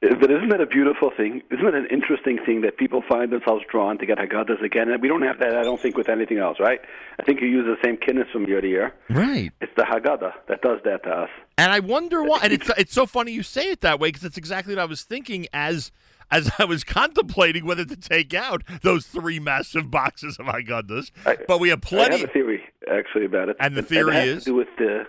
But 0.00 0.30
isn't 0.30 0.48
that 0.50 0.60
a 0.60 0.66
beautiful 0.66 1.10
thing? 1.16 1.42
Isn't 1.50 1.66
it 1.66 1.74
an 1.74 1.88
interesting 1.90 2.38
thing 2.46 2.60
that 2.60 2.76
people 2.76 3.02
find 3.08 3.32
themselves 3.32 3.64
drawn 3.68 3.98
to 3.98 4.06
get 4.06 4.18
Haggadahs 4.18 4.62
again? 4.62 4.88
And 4.90 5.02
we 5.02 5.08
don't 5.08 5.22
have 5.22 5.40
that, 5.40 5.56
I 5.56 5.64
don't 5.64 5.80
think, 5.80 5.96
with 5.96 6.08
anything 6.08 6.38
else, 6.38 6.60
right? 6.60 6.80
I 7.18 7.24
think 7.24 7.40
you 7.40 7.48
use 7.48 7.66
the 7.66 7.84
same 7.84 7.96
kinnis 7.96 8.30
from 8.30 8.46
year 8.46 8.60
to 8.60 8.68
year. 8.68 8.94
Right. 9.10 9.50
It's 9.60 9.72
the 9.76 9.82
Haggadah 9.82 10.34
that 10.46 10.62
does 10.62 10.78
that 10.84 11.02
to 11.02 11.10
us. 11.10 11.30
And 11.58 11.72
I 11.72 11.80
wonder 11.80 12.22
why. 12.22 12.40
And 12.44 12.52
it's 12.52 12.70
it's 12.78 12.94
so 12.94 13.06
funny 13.06 13.32
you 13.32 13.42
say 13.42 13.70
it 13.72 13.80
that 13.80 13.98
way 13.98 14.08
because 14.08 14.24
it's 14.24 14.38
exactly 14.38 14.74
what 14.76 14.82
I 14.82 14.86
was 14.86 15.02
thinking 15.02 15.48
as 15.52 15.90
as 16.32 16.50
I 16.58 16.64
was 16.64 16.82
contemplating 16.82 17.64
whether 17.64 17.84
to 17.84 17.96
take 17.96 18.34
out 18.34 18.62
those 18.82 19.06
three 19.06 19.38
massive 19.38 19.90
boxes 19.90 20.38
of 20.38 20.46
Haggadahs. 20.46 21.12
I- 21.24 21.36
But 21.46 21.60
we 21.60 21.68
have 21.68 21.80
plenty. 21.82 22.14
I 22.16 22.18
have 22.18 22.30
a 22.30 22.32
theory, 22.32 22.64
actually, 22.90 23.26
about 23.26 23.50
it. 23.50 23.56
And 23.60 23.76
the 23.76 23.80
it 23.80 23.86
theory 23.86 24.14
has 24.14 24.28
is? 24.28 24.44
to 24.44 24.50
do 24.50 24.54
with 24.56 24.68
the, 24.78 25.04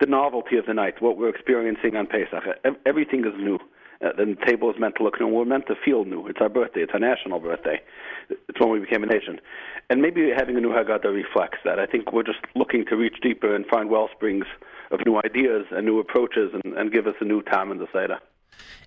the 0.00 0.06
novelty 0.06 0.56
of 0.56 0.66
the 0.66 0.74
night, 0.74 1.00
what 1.00 1.16
we're 1.16 1.28
experiencing 1.28 1.94
on 1.94 2.06
Pesach. 2.06 2.42
Everything 2.86 3.20
is 3.24 3.34
new. 3.36 3.58
Uh, 4.04 4.08
the 4.16 4.36
table 4.44 4.68
is 4.68 4.80
meant 4.80 4.96
to 4.96 5.04
look 5.04 5.20
new. 5.20 5.28
We're 5.28 5.44
meant 5.44 5.68
to 5.68 5.76
feel 5.84 6.04
new. 6.04 6.26
It's 6.26 6.40
our 6.40 6.48
birthday. 6.48 6.80
It's 6.80 6.92
our 6.92 6.98
national 6.98 7.38
birthday. 7.38 7.80
It's 8.30 8.58
when 8.58 8.70
we 8.70 8.80
became 8.80 9.04
a 9.04 9.06
nation. 9.06 9.40
And 9.90 10.02
maybe 10.02 10.30
having 10.36 10.56
a 10.56 10.60
new 10.60 10.70
Haggadah 10.70 11.12
reflects 11.14 11.58
that. 11.64 11.78
I 11.78 11.86
think 11.86 12.12
we're 12.12 12.24
just 12.24 12.40
looking 12.56 12.84
to 12.86 12.96
reach 12.96 13.18
deeper 13.22 13.54
and 13.54 13.64
find 13.66 13.90
well 13.90 14.08
springs 14.12 14.46
of 14.90 15.00
new 15.06 15.20
ideas 15.24 15.66
and 15.70 15.86
new 15.86 16.00
approaches 16.00 16.50
and, 16.64 16.74
and 16.74 16.90
give 16.92 17.06
us 17.06 17.14
a 17.20 17.24
new 17.24 17.42
time 17.42 17.70
in 17.70 17.78
the 17.78 17.86
Seder. 17.92 18.18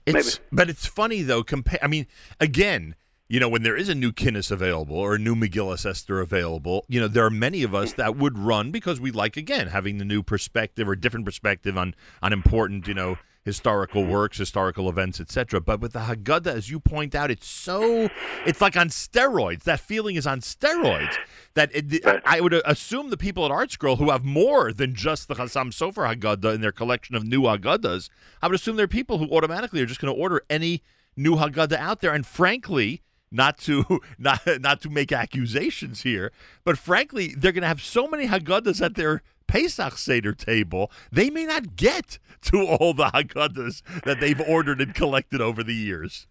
It's, 0.05 0.39
but 0.51 0.69
it's 0.69 0.85
funny 0.85 1.21
though. 1.21 1.43
Compare. 1.43 1.79
I 1.81 1.87
mean, 1.87 2.07
again, 2.39 2.95
you 3.27 3.39
know, 3.39 3.49
when 3.49 3.63
there 3.63 3.75
is 3.75 3.89
a 3.89 3.95
new 3.95 4.11
Kinnis 4.11 4.51
available 4.51 4.97
or 4.97 5.15
a 5.15 5.19
new 5.19 5.35
Megillah 5.35 5.83
Esther 5.83 6.21
available, 6.21 6.85
you 6.87 6.99
know, 6.99 7.07
there 7.07 7.25
are 7.25 7.31
many 7.31 7.63
of 7.63 7.73
us 7.73 7.93
that 7.93 8.15
would 8.15 8.37
run 8.37 8.71
because 8.71 8.99
we 8.99 9.11
like 9.11 9.35
again 9.35 9.67
having 9.67 9.97
the 9.97 10.05
new 10.05 10.21
perspective 10.21 10.87
or 10.87 10.95
different 10.95 11.25
perspective 11.25 11.77
on 11.77 11.95
on 12.21 12.33
important, 12.33 12.87
you 12.87 12.93
know, 12.93 13.17
historical 13.45 14.01
mm-hmm. 14.01 14.11
works, 14.11 14.39
historical 14.39 14.89
events, 14.89 15.21
etc. 15.21 15.61
But 15.61 15.79
with 15.79 15.93
the 15.93 15.99
Haggadah, 15.99 16.47
as 16.47 16.69
you 16.69 16.79
point 16.79 17.13
out, 17.13 17.31
it's 17.31 17.47
so 17.47 18.09
it's 18.45 18.59
like 18.59 18.75
on 18.75 18.89
steroids. 18.89 19.63
That 19.63 19.79
feeling 19.79 20.15
is 20.15 20.27
on 20.27 20.41
steroids. 20.41 21.15
That 21.53 21.69
it, 21.73 22.03
I 22.25 22.41
would 22.41 22.53
assume 22.65 23.11
the 23.11 23.17
people 23.17 23.45
at 23.45 23.51
Art 23.51 23.71
Scroll 23.71 23.97
who 23.97 24.09
have 24.09 24.25
more 24.25 24.73
than 24.73 24.95
just 24.95 25.27
the 25.27 25.35
Chassam 25.35 25.71
Sofer 25.71 26.13
Haggadah 26.13 26.55
in 26.55 26.61
their 26.61 26.71
collection 26.71 27.15
of 27.15 27.23
new 27.23 27.43
Haggadahs, 27.43 28.09
I 28.41 28.47
would 28.47 28.55
assume 28.55 28.75
they're 28.75 28.87
people 28.87 29.19
who 29.19 29.29
automatically 29.29 29.81
are 29.81 29.85
just 29.85 30.01
going 30.01 30.13
to 30.13 30.19
order 30.19 30.41
any 30.49 30.81
new 31.15 31.35
Haggadah 31.35 31.77
out 31.77 32.01
there. 32.01 32.13
And 32.13 32.25
frankly, 32.25 33.03
not 33.31 33.59
to 33.59 34.01
not 34.17 34.41
not 34.59 34.81
to 34.81 34.89
make 34.89 35.11
accusations 35.11 36.01
here, 36.01 36.31
but 36.63 36.77
frankly, 36.79 37.35
they're 37.37 37.51
going 37.51 37.61
to 37.61 37.67
have 37.67 37.81
so 37.81 38.07
many 38.07 38.27
Haggadahs 38.27 38.83
at 38.83 38.95
their 38.95 39.21
Pesach 39.47 39.97
Seder 39.97 40.33
table, 40.33 40.91
they 41.11 41.29
may 41.29 41.45
not 41.45 41.75
get 41.75 42.19
to 42.43 42.65
all 42.65 42.93
the 42.93 43.05
Haggadahs 43.05 43.81
that 44.03 44.19
they've 44.19 44.41
ordered 44.41 44.81
and 44.81 44.93
collected 44.93 45.41
over 45.41 45.63
the 45.63 45.73
years. 45.75 46.27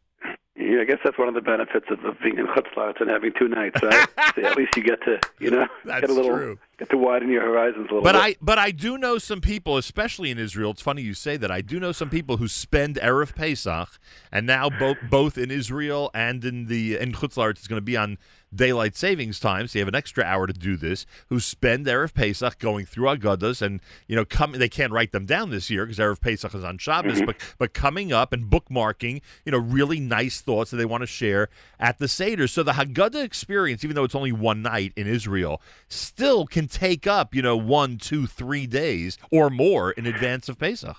Yeah, 0.56 0.80
I 0.80 0.84
guess 0.84 0.98
that's 1.04 1.18
one 1.18 1.26
of 1.26 1.34
the 1.34 1.40
benefits 1.40 1.86
of, 1.90 2.04
of 2.04 2.16
being 2.22 2.38
in 2.38 2.46
Chutz 2.46 2.72
La'aretz 2.76 3.00
and 3.00 3.10
having 3.10 3.32
two 3.36 3.48
nights. 3.48 3.82
Right? 3.82 4.08
so 4.36 4.42
at 4.44 4.56
least 4.56 4.76
you 4.76 4.84
get 4.84 5.02
to, 5.02 5.18
you 5.40 5.50
know, 5.50 5.66
That's 5.84 6.02
get 6.02 6.10
a 6.10 6.12
little, 6.12 6.30
true. 6.30 6.58
get 6.78 6.90
to 6.90 6.96
widen 6.96 7.28
your 7.28 7.42
horizons 7.42 7.88
a 7.90 7.94
little 7.94 8.02
But 8.02 8.12
bit. 8.12 8.20
I 8.22 8.36
but 8.40 8.58
I 8.58 8.70
do 8.70 8.96
know 8.96 9.18
some 9.18 9.40
people, 9.40 9.76
especially 9.76 10.30
in 10.30 10.38
Israel. 10.38 10.70
It's 10.70 10.80
funny 10.80 11.02
you 11.02 11.12
say 11.12 11.36
that. 11.36 11.50
I 11.50 11.60
do 11.60 11.80
know 11.80 11.90
some 11.90 12.08
people 12.08 12.36
who 12.36 12.46
spend 12.46 12.96
erev 12.96 13.34
Pesach, 13.34 13.88
and 14.30 14.46
now 14.46 14.70
both 14.70 14.98
both 15.10 15.36
in 15.36 15.50
Israel 15.50 16.10
and 16.14 16.44
in 16.44 16.66
the 16.66 16.98
in 16.98 17.12
Chutz 17.12 17.34
La'aretz 17.34 17.60
is 17.60 17.66
going 17.66 17.78
to 17.80 17.84
be 17.84 17.96
on 17.96 18.16
daylight 18.56 18.96
savings 18.96 19.40
time, 19.40 19.66
so 19.66 19.78
you 19.78 19.82
have 19.82 19.88
an 19.88 19.94
extra 19.94 20.24
hour 20.24 20.46
to 20.46 20.52
do 20.52 20.76
this. 20.76 21.06
Who 21.28 21.40
spend 21.40 21.86
erev 21.86 22.14
Pesach 22.14 22.58
going 22.58 22.86
through 22.86 23.06
Agadas, 23.06 23.62
and 23.62 23.80
you 24.06 24.16
know, 24.16 24.24
come 24.24 24.52
they 24.52 24.68
can't 24.68 24.92
write 24.92 25.12
them 25.12 25.26
down 25.26 25.50
this 25.50 25.70
year 25.70 25.84
because 25.84 25.98
erev 25.98 26.20
Pesach 26.20 26.54
is 26.54 26.64
on 26.64 26.78
Shabbos, 26.78 27.14
Mm-hmm. 27.14 27.26
but 27.26 27.36
but 27.58 27.74
coming 27.74 28.12
up 28.12 28.32
and 28.32 28.50
bookmarking, 28.50 29.20
you 29.44 29.52
know, 29.52 29.58
really 29.58 30.00
nice 30.00 30.40
thoughts 30.40 30.70
that 30.70 30.76
they 30.76 30.84
want 30.84 31.02
to 31.02 31.06
share 31.06 31.48
at 31.78 31.98
the 31.98 32.08
Seder. 32.08 32.46
So 32.46 32.62
the 32.62 32.72
Haggadah 32.72 33.22
experience, 33.22 33.84
even 33.84 33.94
though 33.94 34.04
it's 34.04 34.14
only 34.14 34.32
one 34.32 34.62
night 34.62 34.92
in 34.96 35.06
Israel, 35.06 35.60
still 35.88 36.46
can 36.46 36.66
take 36.68 37.06
up, 37.06 37.34
you 37.34 37.42
know, 37.42 37.56
one, 37.56 37.98
two, 37.98 38.26
three 38.26 38.66
days 38.66 39.18
or 39.30 39.50
more 39.50 39.90
in 39.92 40.06
advance 40.06 40.48
of 40.48 40.58
Pesach. 40.58 40.96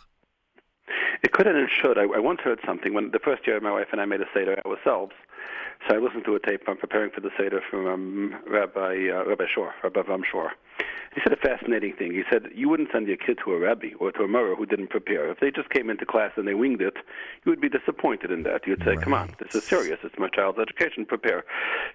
It 1.23 1.31
could 1.31 1.47
and 1.47 1.57
it 1.57 1.69
should. 1.81 1.97
I, 1.97 2.03
I 2.03 2.19
once 2.19 2.39
heard 2.41 2.59
something 2.65 2.93
when 2.93 3.09
the 3.11 3.19
first 3.19 3.47
year 3.47 3.59
my 3.59 3.71
wife 3.71 3.87
and 3.91 3.99
I 3.99 4.05
made 4.05 4.21
a 4.21 4.27
Seder 4.33 4.61
ourselves. 4.65 5.13
So 5.87 5.95
I 5.95 5.99
listened 5.99 6.25
to 6.25 6.33
a 6.33 6.39
tape 6.39 6.67
on 6.67 6.77
preparing 6.77 7.11
for 7.11 7.21
the 7.21 7.29
Seder 7.37 7.61
from 7.69 7.85
um, 7.85 8.35
Rabbi 8.49 9.09
uh, 9.13 9.23
Rabbi 9.25 9.45
Shor, 9.53 9.73
Rabbi 9.83 10.01
Vam 10.01 10.23
Shor. 10.25 10.51
He 11.13 11.21
said 11.23 11.31
a 11.31 11.37
fascinating 11.37 11.93
thing. 11.93 12.11
He 12.11 12.23
said 12.29 12.47
you 12.53 12.67
wouldn't 12.69 12.89
send 12.91 13.07
your 13.07 13.17
kid 13.17 13.37
to 13.45 13.53
a 13.53 13.59
rabbi 13.59 13.89
or 13.99 14.11
to 14.13 14.23
a 14.23 14.27
murrer 14.27 14.55
who 14.55 14.65
didn't 14.65 14.89
prepare. 14.89 15.29
If 15.29 15.39
they 15.39 15.51
just 15.51 15.69
came 15.69 15.89
into 15.91 16.05
class 16.05 16.31
and 16.37 16.47
they 16.47 16.55
winged 16.55 16.81
it, 16.81 16.95
you 17.45 17.51
would 17.51 17.61
be 17.61 17.69
disappointed 17.69 18.31
in 18.31 18.43
that. 18.43 18.65
You'd 18.65 18.83
say, 18.83 18.95
"Come 18.95 19.13
on, 19.13 19.35
this 19.39 19.53
is 19.53 19.63
serious. 19.63 19.99
It's 20.03 20.17
my 20.17 20.27
child's 20.29 20.57
education. 20.57 21.05
Prepare." 21.05 21.45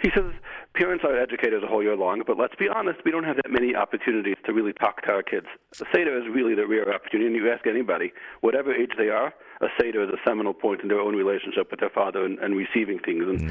He 0.00 0.10
says 0.14 0.32
parents 0.74 1.04
are 1.04 1.18
educated 1.18 1.64
a 1.64 1.66
whole 1.66 1.82
year 1.82 1.96
long, 1.96 2.22
but 2.24 2.38
let's 2.38 2.54
be 2.54 2.68
honest, 2.68 3.00
we 3.04 3.10
don't 3.10 3.24
have 3.24 3.36
that 3.36 3.50
many 3.50 3.74
opportunities 3.74 4.36
to 4.46 4.52
really 4.52 4.72
talk 4.72 5.02
to 5.02 5.10
our 5.10 5.22
kids. 5.22 5.46
The 5.78 5.86
Seder 5.92 6.16
is 6.16 6.28
really 6.32 6.54
the 6.54 6.66
rare 6.66 6.94
opportunity, 6.94 7.26
and 7.26 7.34
you 7.34 7.50
ask 7.50 7.66
anybody, 7.66 8.12
whatever 8.40 8.72
age 8.72 8.92
they 8.96 9.08
are, 9.08 9.34
a 9.60 9.68
Seder 9.78 10.02
is 10.02 10.10
a 10.10 10.16
seminal 10.26 10.54
point 10.54 10.80
in 10.80 10.88
their 10.88 11.00
own 11.00 11.14
relationship 11.14 11.70
with 11.70 11.80
their 11.80 11.90
father 11.90 12.24
and, 12.24 12.38
and 12.38 12.56
receiving 12.56 12.98
things 12.98 13.24
and 13.28 13.48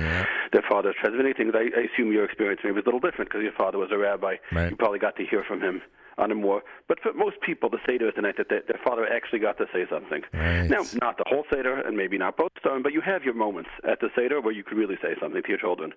their 0.52 0.64
father 0.68 0.94
transmitting 1.00 1.34
things. 1.34 1.54
I, 1.54 1.70
I 1.78 1.86
assume 1.94 2.12
your 2.12 2.26
experience 2.26 2.62
maybe 2.64 2.76
was 2.76 2.84
a 2.86 2.90
little 2.90 3.00
different 3.00 3.30
because 3.30 3.44
your 3.44 3.54
father 3.54 3.78
was 3.78 3.90
a 3.92 3.98
rabbi. 3.98 4.36
Right. 4.52 4.72
You 4.72 4.76
probably 4.76 5.00
got 5.00 5.16
to 5.18 5.26
hear 5.26 5.44
from 5.48 5.62
him 5.62 5.82
on 6.20 6.32
a 6.32 6.36
more. 6.36 6.62
But 6.88 7.00
for 7.00 7.14
most 7.14 7.40
people, 7.42 7.70
the 7.70 7.80
Seder 7.88 8.08
is 8.10 8.14
the 8.16 8.22
night 8.22 8.36
that 8.38 8.50
their, 8.50 8.62
their 8.68 8.80
father 8.84 9.08
actually 9.12 9.40
got 9.40 9.58
to 9.58 9.66
say 9.74 9.86
something. 9.90 10.22
Right. 10.34 10.68
Now, 10.70 10.84
not 11.02 11.18
the 11.18 11.24
whole 11.28 11.46
Seder, 11.52 11.80
and 11.80 11.96
maybe 11.96 12.18
not 12.18 12.38
both 12.38 12.52
time, 12.64 12.84
but 12.84 12.94
you 12.94 13.02
have 13.02 13.24
your 13.24 13.34
moments 13.34 13.70
at 13.88 14.00
the 14.00 14.10
Seder 14.16 14.42
where 14.42 14.54
you 14.54 14.64
could 14.64 14.78
really 14.78 14.98
say 15.02 15.16
something 15.20 15.42
to 15.42 15.50
your 15.50 15.58
children. 15.58 15.94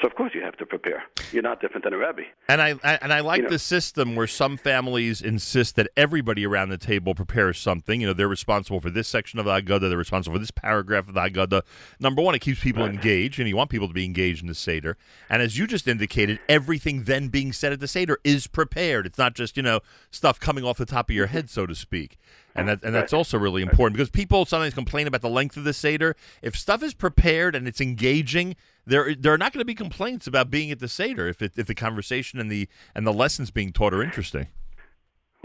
So 0.00 0.06
of 0.06 0.14
course 0.14 0.32
you 0.34 0.42
have 0.42 0.56
to 0.58 0.66
prepare. 0.66 1.04
You're 1.32 1.42
not 1.42 1.60
different 1.60 1.84
than 1.84 1.92
a 1.94 1.98
rabbi. 1.98 2.22
And 2.48 2.60
I, 2.62 2.74
I 2.84 2.98
and 3.02 3.12
I 3.12 3.20
like 3.20 3.38
You 3.38 3.44
know- 3.44 3.50
the 3.50 3.58
system 3.58 4.14
where 4.14 4.26
some 4.26 4.56
families 4.56 5.20
insist 5.22 5.76
that 5.76 5.88
everybody 5.96 6.46
around 6.46 6.68
the 6.68 6.78
table 6.78 7.14
prepares 7.14 7.58
something. 7.58 8.00
You 8.00 8.06
know, 8.08 8.12
they're 8.12 8.28
responsible 8.28 8.80
for 8.80 8.90
this 8.90 9.08
section 9.08 9.38
of 9.38 9.46
the 9.46 9.52
Haggadah, 9.52 9.88
they're 9.88 9.96
responsible 9.98 10.34
for 10.34 10.40
this 10.40 10.50
paragraph 10.50 11.08
of 11.08 11.14
the 11.14 11.20
Haggadah. 11.20 11.62
Number 11.98 12.22
one, 12.22 12.34
it 12.34 12.40
keeps 12.40 12.60
people 12.60 12.84
engaged, 12.84 13.38
and 13.38 13.48
you 13.48 13.56
want 13.56 13.70
people 13.70 13.88
to 13.88 13.94
be 13.94 14.04
engaged 14.04 14.42
in 14.42 14.48
the 14.48 14.54
Seder. 14.54 14.96
And 15.28 15.42
as 15.42 15.58
you 15.58 15.66
just 15.66 15.88
indicated, 15.88 16.38
everything 16.48 17.04
then 17.04 17.28
being 17.28 17.52
said 17.52 17.72
at 17.72 17.80
the 17.80 17.88
Seder 17.88 18.18
is 18.22 18.46
prepared. 18.46 19.06
It's 19.06 19.18
not 19.18 19.34
just, 19.34 19.55
you 19.56 19.62
know, 19.62 19.80
stuff 20.10 20.38
coming 20.40 20.64
off 20.64 20.78
the 20.78 20.86
top 20.86 21.10
of 21.10 21.16
your 21.16 21.26
head, 21.26 21.50
so 21.50 21.66
to 21.66 21.74
speak. 21.74 22.18
And 22.54 22.68
that 22.68 22.82
and 22.82 22.94
that's 22.94 23.12
also 23.12 23.38
really 23.38 23.62
important 23.62 23.96
because 23.96 24.10
people 24.10 24.46
sometimes 24.46 24.72
complain 24.72 25.06
about 25.06 25.20
the 25.20 25.28
length 25.28 25.56
of 25.56 25.64
the 25.64 25.74
Seder. 25.74 26.16
If 26.40 26.56
stuff 26.56 26.82
is 26.82 26.94
prepared 26.94 27.54
and 27.54 27.68
it's 27.68 27.80
engaging, 27.80 28.56
there 28.86 29.14
there 29.14 29.32
are 29.32 29.38
not 29.38 29.52
going 29.52 29.60
to 29.60 29.66
be 29.66 29.74
complaints 29.74 30.26
about 30.26 30.50
being 30.50 30.70
at 30.70 30.78
the 30.78 30.88
Seder 30.88 31.28
if 31.28 31.42
it, 31.42 31.52
if 31.56 31.66
the 31.66 31.74
conversation 31.74 32.40
and 32.40 32.50
the 32.50 32.68
and 32.94 33.06
the 33.06 33.12
lessons 33.12 33.50
being 33.50 33.72
taught 33.72 33.92
are 33.92 34.02
interesting. 34.02 34.48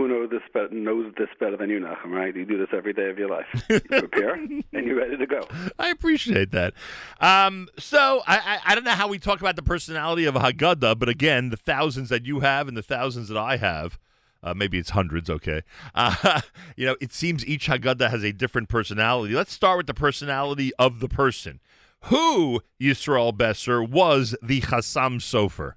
Who 0.01 0.07
knows 0.07 0.31
this 0.31 0.41
better, 0.51 0.69
knows 0.69 1.13
this 1.15 1.29
better 1.39 1.55
than 1.55 1.69
you, 1.69 1.79
Nachum, 1.79 2.09
right? 2.09 2.35
You 2.35 2.43
do 2.43 2.57
this 2.57 2.69
every 2.75 2.91
day 2.91 3.11
of 3.11 3.19
your 3.19 3.29
life. 3.29 3.45
You 3.69 3.79
prepare, 3.81 4.33
and 4.33 4.63
you're 4.73 4.95
ready 4.95 5.15
to 5.15 5.27
go. 5.27 5.41
I 5.77 5.89
appreciate 5.89 6.49
that. 6.53 6.73
Um, 7.19 7.67
so 7.77 8.23
I, 8.25 8.37
I 8.37 8.59
I 8.65 8.75
don't 8.75 8.83
know 8.83 8.93
how 8.93 9.07
we 9.07 9.19
talk 9.19 9.41
about 9.41 9.55
the 9.55 9.61
personality 9.61 10.25
of 10.25 10.35
a 10.35 10.39
Haggadah, 10.39 10.97
but 10.97 11.07
again, 11.07 11.51
the 11.51 11.57
thousands 11.57 12.09
that 12.09 12.25
you 12.25 12.39
have 12.39 12.67
and 12.67 12.75
the 12.75 12.81
thousands 12.81 13.27
that 13.27 13.37
I 13.37 13.57
have. 13.57 13.99
Uh, 14.41 14.55
maybe 14.55 14.79
it's 14.79 14.89
hundreds, 14.89 15.29
okay. 15.29 15.61
Uh, 15.93 16.41
you 16.75 16.87
know, 16.87 16.95
it 16.99 17.13
seems 17.13 17.45
each 17.45 17.67
Haggadah 17.67 18.09
has 18.09 18.23
a 18.23 18.31
different 18.31 18.69
personality. 18.69 19.35
Let's 19.35 19.53
start 19.53 19.77
with 19.77 19.85
the 19.85 19.93
personality 19.93 20.71
of 20.79 20.99
the 20.99 21.09
person. 21.09 21.59
Who, 22.05 22.61
Yisrael 22.81 23.37
Besser, 23.37 23.83
was 23.83 24.35
the 24.41 24.61
Chassam 24.61 25.17
Sofer? 25.19 25.73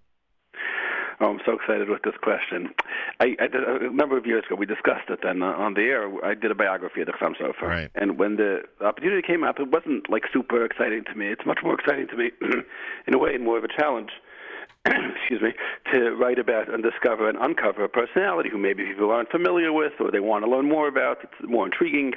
Oh, 1.25 1.31
I'm 1.31 1.41
so 1.47 1.53
excited 1.53 1.89
with 1.89 2.03
this 2.03 2.17
question. 2.21 2.75
I, 3.19 3.35
I 3.41 3.47
did, 3.47 3.65
a 3.65 3.91
number 3.91 4.19
of 4.19 4.27
years 4.27 4.45
ago, 4.45 4.57
we 4.57 4.67
discussed 4.67 5.09
it 5.09 5.21
then 5.23 5.43
uh, 5.43 5.53
on 5.53 5.73
the 5.73 5.81
air. 5.81 6.13
I 6.23 6.35
did 6.35 6.51
a 6.51 6.55
biography 6.55 7.01
of 7.01 7.07
the 7.07 7.15
Chassam 7.15 7.35
Sofer. 7.41 7.63
Right. 7.63 7.91
And 7.95 8.19
when 8.19 8.37
the 8.37 8.65
opportunity 8.83 9.23
came 9.27 9.43
up, 9.43 9.59
it 9.59 9.69
wasn't 9.69 10.11
like 10.11 10.25
super 10.31 10.63
exciting 10.67 11.03
to 11.05 11.15
me. 11.15 11.29
It's 11.29 11.47
much 11.47 11.61
more 11.65 11.73
exciting 11.81 12.09
to 12.09 12.17
me, 12.19 12.31
in 13.07 13.15
a 13.15 13.19
way, 13.19 13.35
and 13.35 13.43
more 13.43 13.57
of 13.57 13.65
a 13.65 13.69
challenge. 13.69 14.11
excuse 14.87 15.41
me, 15.41 15.55
to 15.91 16.11
write 16.11 16.39
about 16.39 16.69
and 16.69 16.83
discover 16.83 17.27
and 17.27 17.39
uncover 17.39 17.85
a 17.85 17.89
personality 17.89 18.51
who 18.51 18.59
maybe 18.59 18.85
people 18.85 19.11
aren't 19.11 19.31
familiar 19.31 19.73
with 19.73 19.95
or 20.01 20.11
they 20.11 20.21
want 20.21 20.45
to 20.45 20.51
learn 20.51 20.69
more 20.69 20.89
about. 20.89 21.21
It's 21.23 21.49
more 21.49 21.65
intriguing. 21.65 22.13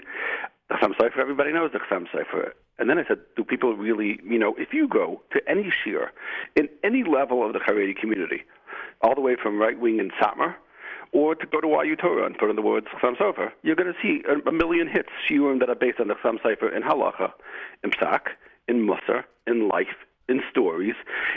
The 0.67 0.75
Chassam 0.75 0.97
Sofer, 0.97 1.19
everybody 1.19 1.53
knows 1.53 1.71
the 1.71 1.79
Chassam 1.79 2.07
Sofer. 2.13 2.51
And 2.77 2.89
then 2.89 2.99
I 2.99 3.07
said, 3.07 3.19
do 3.37 3.45
people 3.45 3.75
really, 3.77 4.19
you 4.23 4.37
know, 4.37 4.53
if 4.57 4.73
you 4.73 4.87
go 4.87 5.21
to 5.31 5.41
any 5.49 5.71
shiur 5.71 6.09
in 6.57 6.67
any 6.83 7.03
level 7.05 7.45
of 7.45 7.53
the 7.53 7.59
Haredi 7.59 7.95
community, 7.95 8.43
all 9.01 9.15
the 9.15 9.21
way 9.21 9.35
from 9.41 9.59
right 9.59 9.79
wing 9.79 9.99
in 9.99 10.11
Satmar, 10.21 10.55
or 11.11 11.35
to 11.35 11.45
go 11.47 11.61
to 11.61 11.67
YU 11.67 11.95
Torah 11.95 12.25
and 12.25 12.37
put 12.37 12.49
in 12.49 12.55
the 12.55 12.61
words 12.61 12.87
Chassam 12.87 13.15
Sofer, 13.17 13.51
you're 13.63 13.75
going 13.75 13.91
to 13.91 13.99
see 14.01 14.23
a, 14.27 14.49
a 14.49 14.51
million 14.51 14.87
hits, 14.87 15.09
shiurim 15.29 15.59
that 15.59 15.69
are 15.69 15.75
based 15.75 15.99
on 15.99 16.07
the 16.07 16.15
Chassam 16.15 16.39
Sofer 16.41 16.75
in 16.75 16.83
halacha, 16.83 17.31
in 17.83 17.91
psak, 17.91 18.21
in 18.67 18.85
musar, 18.85 19.23
in 19.45 19.67
life, 19.67 19.87
in 20.27 20.41
stories, 20.51 20.95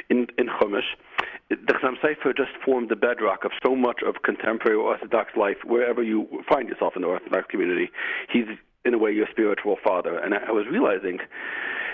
in, 0.09 0.27
in 0.39 0.49
chumash. 0.49 0.97
The 1.49 1.57
Chassam 1.57 1.95
Sofer 2.03 2.37
just 2.37 2.51
formed 2.65 2.89
the 2.89 2.97
bedrock 2.97 3.45
of 3.45 3.53
so 3.62 3.77
much 3.77 4.03
of 4.05 4.23
contemporary 4.23 4.77
Orthodox 4.77 5.37
life 5.37 5.59
wherever 5.65 6.03
you 6.03 6.43
find 6.49 6.69
yourself 6.69 6.95
in 6.97 7.03
the 7.03 7.09
Orthodox 7.09 7.47
community. 7.49 7.91
He's, 8.32 8.47
in 8.85 8.94
a 8.94 8.98
way, 8.98 9.12
your 9.12 9.27
spiritual 9.31 9.77
father. 9.82 10.19
And 10.19 10.35
I, 10.35 10.39
I 10.48 10.52
was 10.52 10.66
realizing 10.70 11.19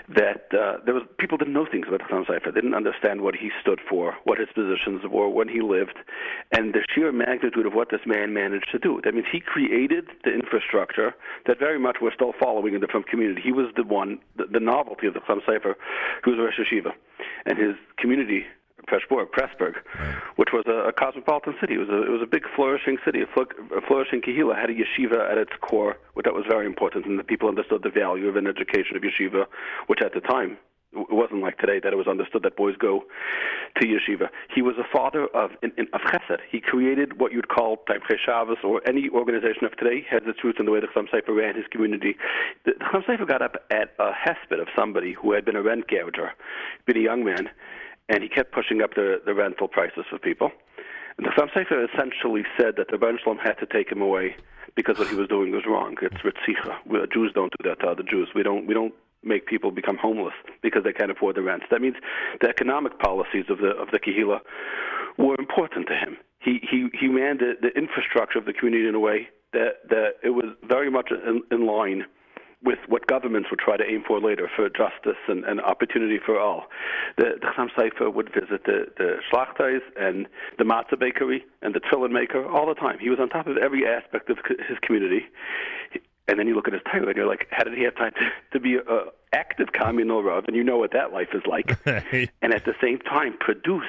that 0.09 0.47
uh, 0.55 0.79
there 0.85 0.95
was 0.95 1.03
people 1.19 1.37
didn't 1.37 1.55
know 1.55 1.67
things 1.67 1.87
about 1.89 2.01
Chassam 2.09 2.27
Sofer. 2.27 2.55
They 2.55 2.61
didn't 2.61 2.75
understand 2.75 3.23
what 3.23 3.35
he 3.35 3.51
stood 3.61 3.81
for, 3.89 4.15
what 4.25 4.39
his 4.39 4.49
positions 4.55 5.03
were, 5.11 5.29
when 5.29 5.49
he 5.49 5.61
lived, 5.61 5.99
and 6.53 6.73
the 6.73 6.81
sheer 6.95 7.11
magnitude 7.11 7.67
of 7.67 7.75
what 7.75 7.91
this 7.91 8.03
man 8.07 8.33
managed 8.33 8.69
to 8.71 8.79
do. 8.79 9.01
That 9.03 9.15
means 9.15 9.27
he 9.31 9.41
created 9.41 10.07
the 10.23 10.33
infrastructure 10.33 11.15
that 11.47 11.59
very 11.59 11.79
much 11.79 11.97
we're 12.01 12.15
still 12.15 12.35
following 12.39 12.75
in 12.75 12.81
the 12.81 12.87
Frum 12.87 13.03
community. 13.03 13.41
He 13.43 13.53
was 13.53 13.67
the 13.75 13.83
one, 13.83 14.21
the, 14.37 14.45
the 14.47 14.61
novelty 14.61 15.09
of 15.09 15.15
the 15.15 15.21
Chassam 15.21 15.41
Sofer, 15.43 15.75
who 16.23 16.31
was 16.31 16.39
Rosh 16.39 16.61
Yeshiva, 16.61 16.93
and 17.45 17.59
his 17.59 17.75
community 17.99 18.45
Pressburg, 18.87 19.31
Pressburg, 19.31 19.75
which 20.37 20.51
was 20.53 20.65
a, 20.67 20.89
a 20.89 20.93
cosmopolitan 20.93 21.55
city. 21.61 21.75
It 21.75 21.79
was 21.79 21.89
a, 21.89 22.03
it 22.03 22.11
was 22.11 22.23
a 22.23 22.27
big 22.27 22.45
flourishing 22.55 22.99
city, 23.05 23.23
a, 23.23 23.27
fl- 23.27 23.51
a 23.77 23.81
flourishing 23.87 24.21
kahila, 24.21 24.59
had 24.59 24.71
a 24.71 24.75
yeshiva 24.75 25.31
at 25.31 25.39
its 25.39 25.53
core, 25.61 25.97
which 26.15 26.25
that 26.25 26.35
was 26.35 26.45
very 26.49 26.67
important, 26.67 27.07
and 27.07 27.19
the 27.19 27.25
people 27.25 27.49
understood 27.49 27.83
the 27.83 27.91
value 27.91 28.29
of 28.29 28.37
an 28.37 28.47
education 28.47 28.97
of 28.97 29.03
yeshiva, 29.03 29.47
which 29.87 30.01
at 30.03 30.15
the 30.15 30.21
time 30.21 30.57
it 30.97 31.13
wasn't 31.13 31.43
like 31.43 31.59
today 31.59 31.79
that 31.83 31.93
it 31.93 31.97
was 31.97 32.07
understood 32.07 32.43
that 32.43 32.57
boys 32.57 32.77
go 32.79 33.05
to 33.81 33.87
yeshiva. 33.87 34.29
He 34.55 34.63
was 34.63 34.77
a 34.79 34.87
father 34.91 35.27
of 35.35 35.51
in, 35.63 35.73
in, 35.77 35.87
of 35.93 36.01
chesed. 36.01 36.39
He 36.51 36.61
created 36.61 37.21
what 37.21 37.33
you'd 37.33 37.49
call 37.49 37.79
Tomchei 37.89 38.17
Shabbos 38.25 38.59
or 38.65 38.81
any 38.89 39.09
organization 39.11 39.65
of 39.65 39.77
today 39.77 40.07
has 40.09 40.23
its 40.27 40.43
roots 40.43 40.59
in 40.59 40.65
the 40.65 40.73
way 40.73 40.81
that 40.81 40.91
Chassam 40.95 41.09
Sofer 41.11 41.37
ran 41.37 41.55
his 41.55 41.67
community. 41.71 42.17
The, 42.65 42.73
the 42.79 42.85
Sofer 43.07 43.29
got 43.29 43.43
up 43.43 43.57
at 43.71 43.95
a 43.99 44.13
hesped 44.13 44.61
of 44.61 44.69
somebody 44.79 45.13
who 45.13 45.33
had 45.33 45.45
been 45.45 45.57
a 45.57 45.63
rent 45.63 45.87
gouger, 45.89 46.31
been 46.87 46.97
a 46.97 47.01
young 47.01 47.25
man, 47.25 47.51
and 48.09 48.23
he 48.23 48.29
kept 48.29 48.53
pushing 48.53 48.83
up 48.83 48.95
the, 48.95 49.21
the 49.25 49.35
rental 49.35 49.69
prices 49.69 50.05
for 50.09 50.19
people. 50.19 50.51
And 51.19 51.27
the 51.27 51.31
Chassam 51.31 51.65
Sofer 51.65 51.89
essentially 51.93 52.45
said 52.59 52.75
that 52.77 52.89
the 52.89 52.99
Shalom 53.23 53.39
had 53.39 53.55
to 53.55 53.67
take 53.67 53.91
him 53.91 54.03
away 54.03 54.37
because 54.75 54.99
what 54.99 55.09
he 55.09 55.15
was 55.15 55.29
doing 55.29 55.51
was 55.51 55.65
wrong. 55.67 55.97
It's 56.03 56.17
ritzicha. 56.17 57.11
Jews 57.13 57.33
don't 57.35 57.53
do 57.59 57.69
that 57.69 57.81
to 57.81 57.87
other 57.87 58.03
Jews. 58.03 58.29
We 58.35 58.43
don't. 58.43 58.67
We 58.67 58.75
don't 58.75 58.93
make 59.25 59.47
people 59.47 59.71
become 59.71 59.97
homeless 59.97 60.35
because 60.63 60.85
they 60.85 60.93
can't 60.93 61.11
afford 61.11 61.37
the 61.37 61.43
rent. 61.43 61.63
That 61.71 61.81
means 61.81 61.97
the 62.41 62.49
economic 62.49 62.99
policies 62.99 63.47
of 63.49 63.59
the 63.59 63.71
of 63.71 63.91
the 63.91 63.99
Kehila 63.99 64.41
were 65.19 65.37
important 65.39 65.89
to 65.89 65.95
him. 65.95 66.19
He 66.41 66.61
he 66.71 66.89
he 66.99 67.09
ran 67.09 67.39
the, 67.39 67.55
the 67.61 67.69
infrastructure 67.77 68.39
of 68.39 68.45
the 68.45 68.53
community 68.53 68.87
in 68.87 68.95
a 68.95 69.01
way 69.01 69.29
that 69.53 69.89
that 69.89 70.15
it 70.23 70.31
was 70.31 70.47
very 70.69 70.91
much 70.91 71.11
in, 71.11 71.43
in 71.51 71.67
line 71.67 72.05
with 72.63 72.79
what 72.89 73.07
governments 73.07 73.49
would 73.51 73.61
try 73.61 73.77
to 73.77 73.85
aim 73.85 74.03
for 74.07 74.21
later 74.21 74.51
for 74.55 74.69
justice 74.69 75.21
and, 75.29 75.45
and 75.45 75.61
opportunity 75.61 76.19
for 76.25 76.41
all. 76.41 76.65
The, 77.17 77.35
the 77.41 77.47
Chassam 77.47 77.69
Sofer 77.77 78.13
would 78.13 78.33
visit 78.33 78.65
the, 78.65 78.87
the 78.97 79.17
Schlachtais 79.31 79.83
and 79.99 80.27
the 80.59 80.65
matzah 80.65 80.99
bakery 80.99 81.45
and 81.63 81.75
the 81.75 81.81
tefillin 81.81 82.13
maker 82.13 82.47
all 82.47 82.67
the 82.67 82.75
time. 82.75 82.99
He 82.99 83.11
was 83.11 83.21
on 83.21 83.29
top 83.29 83.47
of 83.47 83.57
every 83.57 83.87
aspect 83.87 84.31
of 84.31 84.39
his 84.69 84.79
community. 84.83 85.27
And 86.29 86.39
then 86.39 86.49
you 86.49 86.55
look 86.55 86.67
at 86.67 86.73
his 86.73 86.83
title 86.91 87.09
and 87.09 87.17
you're 87.17 87.29
like, 87.29 87.47
how 87.51 87.63
did 87.63 87.75
he 87.75 87.85
have 87.85 87.95
time 87.95 88.13
to, 88.19 88.31
to 88.53 88.61
be 88.61 88.77
an 88.77 89.07
active 89.33 89.73
communal 89.73 90.23
rav? 90.23 90.45
And 90.47 90.57
you 90.57 90.65
know 90.65 90.79
what 90.79 90.93
that 90.93 91.13
life 91.13 91.29
is 91.35 91.43
like. 91.47 91.79
and 92.43 92.53
at 92.53 92.65
the 92.65 92.75
same 92.81 92.99
time 92.99 93.37
produce 93.39 93.85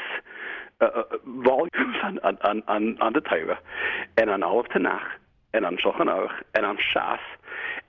uh, 0.81 0.85
uh, 0.85 1.03
volumes 1.26 1.98
on, 2.03 2.19
on, 2.19 2.64
on, 2.68 2.98
on 3.02 3.14
the 3.14 3.22
Torah 3.22 3.60
and 4.18 4.30
on 4.30 4.44
all 4.44 4.60
of 4.60 4.68
Tanakh 4.68 5.07
and 5.53 5.65
on 5.65 5.77
Shulchan 5.77 6.06
Aruch 6.06 6.44
and 6.53 6.65
on 6.65 6.77
Shas 6.77 7.18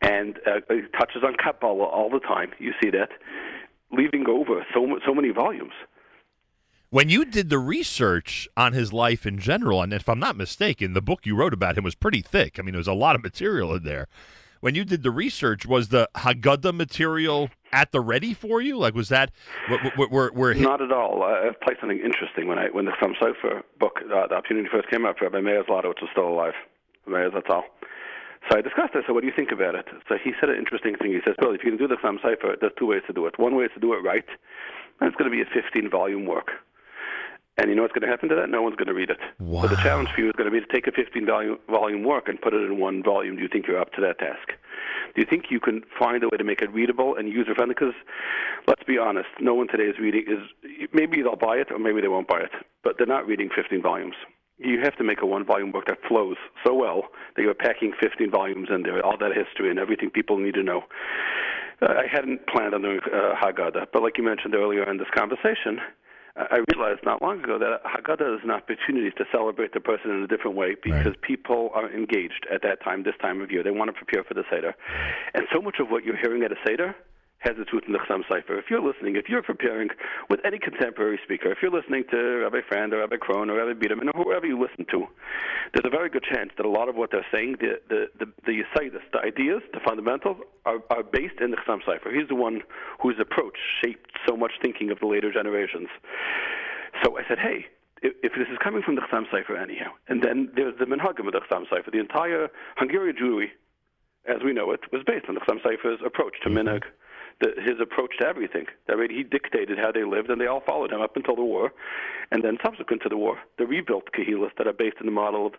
and 0.03 0.39
uh, 0.47 0.61
it 0.71 0.93
touches 0.93 1.23
on 1.25 1.35
Kabbalah 1.35 1.85
all 1.85 2.11
the 2.11 2.21
time. 2.21 2.51
You 2.59 2.73
see 2.83 2.91
that, 2.91 3.11
leaving 3.93 4.27
over 4.29 4.65
so 4.75 4.99
so 5.07 5.15
many 5.15 5.31
volumes. 5.31 5.73
When 6.91 7.11
you 7.11 7.27
did 7.27 7.51
the 7.51 7.59
research 7.59 8.49
on 8.57 8.73
his 8.73 8.95
life 8.95 9.27
in 9.27 9.39
general, 9.39 9.83
and 9.83 9.93
if 9.93 10.09
I'm 10.09 10.19
not 10.19 10.37
mistaken, 10.37 10.95
the 10.95 11.03
book 11.03 11.27
you 11.27 11.37
wrote 11.37 11.53
about 11.53 11.77
him 11.77 11.85
was 11.85 11.95
pretty 11.95 12.23
thick. 12.23 12.59
I 12.59 12.63
mean, 12.63 12.73
there 12.73 12.79
was 12.79 12.89
a 12.89 12.95
lot 12.95 13.15
of 13.15 13.23
material 13.23 13.75
in 13.75 13.85
there. 13.85 14.09
When 14.61 14.75
you 14.75 14.85
did 14.85 15.03
the 15.03 15.11
research, 15.11 15.67
was 15.67 15.89
the 15.89 16.09
Haggadah 16.17 16.75
material 16.75 17.51
at 17.73 17.93
the 17.93 18.01
ready 18.01 18.33
for 18.33 18.61
you? 18.61 18.79
Like, 18.79 18.95
was 18.95 19.11
that 19.11 19.31
where? 19.69 20.09
where, 20.09 20.29
where 20.31 20.55
Not 20.55 20.81
at 20.81 20.91
all. 20.91 21.23
I 21.23 21.51
played 21.63 21.77
something 21.79 22.01
interesting 22.01 22.49
when 22.49 22.59
I 22.59 22.69
when 22.71 22.87
the 22.87 22.93
Chassam 22.93 23.13
Sofer 23.21 23.63
book, 23.79 24.01
uh, 24.03 24.27
the 24.27 24.35
opportunity 24.35 24.69
first 24.73 24.89
came 24.89 25.05
out 25.05 25.19
for 25.19 25.27
Rabbi 25.27 25.41
Meir 25.41 25.63
Zlotowitz, 25.65 25.89
which 25.89 25.99
was 26.01 26.11
still 26.13 26.29
alive. 26.29 26.55
Meir 27.07 27.31
all. 27.51 27.65
So 28.51 28.57
I 28.57 28.63
discussed 28.63 28.95
it. 28.95 29.05
So 29.07 29.13
what 29.13 29.21
do 29.21 29.27
you 29.27 29.33
think 29.35 29.51
about 29.53 29.75
it? 29.75 29.87
So 30.09 30.17
he 30.23 30.33
said 30.41 30.49
an 30.49 30.57
interesting 30.57 30.95
thing. 30.97 31.13
He 31.13 31.21
says, 31.25 31.35
well, 31.41 31.53
if 31.53 31.65
you 31.65 31.71
can 31.71 31.79
do 31.79 31.89
the 31.89 31.97
Chassam 31.97 32.21
Sofer, 32.21 32.59
there's 32.61 32.73
two 32.79 32.87
ways 32.87 33.03
to 33.07 33.13
do 33.13 33.27
it. 33.27 33.39
One 33.39 33.57
way 33.57 33.65
is 33.65 33.73
to 33.75 33.81
do 33.81 33.93
it 33.95 33.99
right, 34.03 34.25
and 35.01 35.09
it's 35.09 35.17
going 35.17 35.31
to 35.31 35.35
be 35.35 35.43
a 35.43 35.51
15-volume 35.51 36.27
work. 36.27 36.51
And 37.59 37.69
you 37.69 37.75
know 37.75 37.83
what's 37.83 37.93
going 37.93 38.07
to 38.07 38.09
happen 38.09 38.29
to 38.29 38.37
that? 38.37 38.49
No 38.49 38.63
one's 38.63 38.77
going 38.77 38.87
to 38.87 38.95
read 38.95 39.11
it. 39.11 39.19
Wow. 39.41 39.63
So 39.63 39.69
the 39.69 39.83
challenge 39.83 40.11
for 40.15 40.21
you 40.21 40.29
is 40.29 40.37
going 40.37 40.49
to 40.49 40.55
be 40.55 40.65
to 40.65 40.73
take 40.73 40.87
a 40.87 40.93
15 40.93 41.27
volume, 41.27 41.59
volume 41.69 42.05
work 42.05 42.29
and 42.29 42.41
put 42.41 42.55
it 42.55 42.63
in 42.63 42.79
one 42.79 43.03
volume. 43.03 43.35
Do 43.35 43.43
you 43.43 43.49
think 43.49 43.67
you're 43.67 43.81
up 43.81 43.93
to 43.95 44.01
that 44.03 44.21
task? 44.21 44.55
Do 45.15 45.21
you 45.21 45.27
think 45.29 45.47
you 45.51 45.59
can 45.59 45.83
find 45.99 46.23
a 46.23 46.29
way 46.29 46.39
to 46.39 46.45
make 46.45 46.63
it 46.63 46.73
readable 46.73 47.17
and 47.17 47.29
user 47.29 47.57
friendly? 47.57 47.75
Because 47.75 47.95
let's 48.69 48.85
be 48.85 48.97
honest, 48.97 49.29
no 49.41 49.55
one 49.55 49.67
today 49.67 49.85
is 49.91 49.99
reading. 49.99 50.25
Is 50.29 50.89
maybe 50.93 51.21
they'll 51.21 51.35
buy 51.35 51.57
it 51.57 51.73
or 51.73 51.81
maybe 51.81 52.01
they 52.01 52.07
won't 52.07 52.29
buy 52.29 52.39
it, 52.39 52.53
but 52.85 52.95
they're 52.97 53.09
not 53.09 53.27
reading 53.27 53.49
15 53.53 53.83
volumes. 53.83 54.15
You 54.59 54.81
have 54.83 54.97
to 54.97 55.05
make 55.05 55.23
a 55.23 55.27
one 55.27 55.45
volume 55.45 55.71
book 55.71 55.85
that 55.87 55.99
flows 56.09 56.37
so 56.67 56.75
well 56.75 57.05
that 57.37 57.43
you're 57.43 57.55
packing 57.55 57.93
15 58.01 58.31
volumes 58.31 58.69
in 58.75 58.83
there, 58.83 59.05
all 59.05 59.17
that 59.19 59.33
history 59.37 59.71
and 59.71 59.79
everything 59.79 60.11
people 60.11 60.37
need 60.39 60.55
to 60.55 60.63
know. 60.63 60.83
Uh, 61.81 61.87
I 62.03 62.07
hadn't 62.11 62.47
planned 62.49 62.75
on 62.75 62.83
doing 62.83 63.01
uh, 63.07 63.35
Haggadah, 63.41 63.87
but 63.93 64.03
like 64.03 64.19
you 64.19 64.25
mentioned 64.25 64.55
earlier 64.57 64.89
in 64.91 64.97
this 64.99 65.07
conversation, 65.17 65.79
I 66.37 66.59
realized 66.73 67.01
not 67.05 67.21
long 67.21 67.43
ago 67.43 67.59
that 67.59 67.83
Haggadah 67.85 68.37
is 68.39 68.41
an 68.45 68.51
opportunity 68.53 69.11
to 69.11 69.25
celebrate 69.33 69.73
the 69.75 69.81
person 69.81 70.11
in 70.11 70.23
a 70.23 70.27
different 70.29 70.57
way 70.57 70.77
because 70.81 71.07
Right. 71.07 71.21
people 71.21 71.71
are 71.75 71.91
engaged 71.93 72.47
at 72.53 72.63
that 72.63 72.81
time, 72.83 73.03
this 73.03 73.17
time 73.21 73.41
of 73.41 73.51
year. 73.51 73.63
They 73.65 73.73
want 73.73 73.89
to 73.89 73.93
prepare 73.93 74.23
for 74.23 74.35
the 74.35 74.45
Seder. 74.51 74.75
And 75.35 75.47
so 75.53 75.61
much 75.61 75.77
of 75.81 75.91
what 75.91 76.05
you're 76.05 76.17
hearing 76.17 76.43
at 76.45 76.53
a 76.53 76.57
Seder 76.67 76.95
has 77.39 77.55
in 77.57 77.93
the 77.93 77.99
Chassam 77.99 78.23
Sofer. 78.29 78.59
If 78.59 78.65
you're 78.69 78.83
listening, 78.83 79.17
if 79.17 79.29
you're 79.29 79.43
preparing 79.43 79.91
with 80.29 80.41
any 80.45 80.59
contemporary 80.59 81.21
speaker, 81.23 81.53
if 81.53 81.59
you're 81.63 81.71
listening 81.71 82.05
to 82.11 82.17
Rabbi 82.43 82.61
Frand 82.71 82.93
or 82.93 82.99
Rabbi 82.99 83.17
Krohn 83.17 83.49
or 83.49 83.65
Rabbi 83.65 83.79
Biederman 83.79 84.09
or 84.15 84.25
whoever 84.25 84.47
you 84.47 84.61
listen 84.61 84.85
to, 84.91 85.07
there's 85.73 85.87
a 85.87 85.91
very 85.91 86.11
good 86.11 86.25
chance 86.25 86.51
that 86.57 86.67
a 86.67 86.69
lot 86.69 86.89
of 86.89 86.97
what 86.97 87.11
they're 87.13 87.27
saying, 87.33 87.57
the 87.61 87.81
the 87.89 88.07
the, 88.19 88.27
the, 88.45 88.63
Yesaitis, 88.63 89.03
the 89.13 89.21
ideas, 89.21 89.63
the 89.73 89.81
fundamentals, 89.85 90.39
are, 90.67 90.79
are 90.91 91.05
based 91.05 91.41
in 91.41 91.53
the 91.53 91.57
Chassam 91.59 91.81
Sofer. 91.87 92.13
He's 92.13 92.29
the 92.29 92.35
one 92.35 92.63
whose 93.01 93.17
approach 93.21 93.57
shaped 93.85 94.11
so 94.27 94.37
much 94.37 94.53
thinking 94.61 94.91
of 94.91 94.99
the 94.99 95.07
later 95.07 95.33
generations. 95.33 95.89
So 97.05 97.19
I 97.19 97.23
said, 97.29 97.39
hey, 97.39 97.67
if, 98.03 98.15
if 98.23 98.33
this 98.33 98.49
is 98.51 98.59
coming 98.63 98.83
from 98.83 98.97
the 98.97 99.03
Chassam 99.03 99.27
Sofer 99.31 99.61
anyhow, 99.61 99.93
and 100.09 100.23
then 100.23 100.51
there's 100.57 100.77
the 100.79 100.87
Minhagim 100.87 101.27
of 101.27 101.33
the 101.33 101.41
Chassam 101.49 101.69
Sofer, 101.71 101.93
the 101.93 102.01
entire 102.01 102.49
Hungarian 102.77 103.17
Jewry, 103.17 103.49
as 104.27 104.43
we 104.45 104.53
know 104.53 104.73
it, 104.73 104.81
was 104.93 105.03
based 105.07 105.27
on 105.29 105.35
the 105.35 105.41
Chassam 105.41 105.63
Sofer's 105.63 106.01
approach 106.05 106.35
to 106.43 106.49
mm-hmm. 106.49 106.69
minhag, 106.69 106.83
the, 107.41 107.53
his 107.61 107.81
approach 107.81 108.19
to 108.19 108.27
everything. 108.27 108.67
That 108.87 108.99
way 108.99 109.09
he 109.09 109.23
dictated 109.23 109.79
how 109.79 109.93
they 109.93 110.05
lived, 110.05 110.31
and 110.31 110.41
they 110.41 110.47
all 110.47 110.63
followed 110.67 110.93
him 110.93 111.01
up 111.01 111.17
until 111.17 111.37
the 111.37 111.45
war, 111.45 111.73
and 112.31 112.43
then 112.43 112.59
subsequent 112.65 113.03
to 113.03 113.09
the 113.09 113.17
war, 113.17 113.39
the 113.59 113.67
rebuilt 113.67 114.09
Kahilas 114.13 114.51
that 114.59 114.67
are 114.67 114.73
based 114.73 114.97
in 115.01 115.07
the 115.07 115.13
model 115.13 115.47
of 115.47 115.55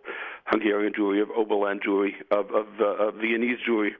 Hungarian 0.46 0.92
Jewry, 0.92 1.22
of 1.22 1.30
Oberland 1.30 1.82
Jewry, 1.82 2.12
of, 2.30 2.50
of, 2.50 2.66
uh, 2.80 3.08
of 3.08 3.14
Viennese 3.14 3.58
Jewry, 3.66 3.90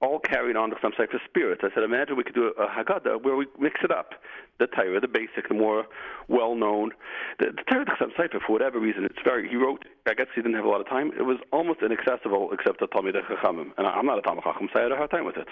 all 0.00 0.18
carried 0.18 0.56
on 0.56 0.70
to 0.70 0.76
some 0.82 0.92
type 0.92 1.14
of 1.14 1.20
spirit. 1.28 1.60
I 1.62 1.68
said, 1.74 1.84
imagine 1.84 2.16
we 2.16 2.24
could 2.24 2.34
do 2.34 2.52
a, 2.58 2.64
a 2.64 2.68
Haggadah 2.68 3.22
where 3.22 3.36
we 3.36 3.46
mix 3.58 3.80
it 3.84 3.90
up. 3.90 4.14
The 4.58 4.66
Torah, 4.66 5.00
the 5.00 5.08
basic, 5.08 5.48
the 5.48 5.54
more 5.54 5.86
well-known. 6.28 6.92
The, 7.38 7.46
the 7.46 7.62
Torah 7.70 7.84
Sofer, 7.98 8.40
for 8.46 8.52
whatever 8.52 8.78
reason, 8.78 9.04
it's 9.04 9.18
very, 9.24 9.48
he 9.48 9.56
wrote, 9.56 9.84
I 10.06 10.14
guess 10.14 10.26
he 10.34 10.42
didn't 10.42 10.56
have 10.56 10.64
a 10.64 10.68
lot 10.68 10.80
of 10.80 10.88
time, 10.88 11.10
it 11.18 11.22
was 11.22 11.38
almost 11.52 11.80
inaccessible 11.82 12.50
except 12.52 12.78
to 12.80 12.86
Talmid 12.86 13.14
Chachamim. 13.14 13.72
And 13.76 13.86
I'm 13.86 14.06
not 14.06 14.18
a 14.18 14.22
Talmid 14.22 14.44
Chacham, 14.44 14.68
so 14.72 14.78
I 14.78 14.82
had 14.84 14.92
a 14.92 14.96
hard 14.96 15.10
time 15.10 15.24
with 15.24 15.36
it. 15.36 15.48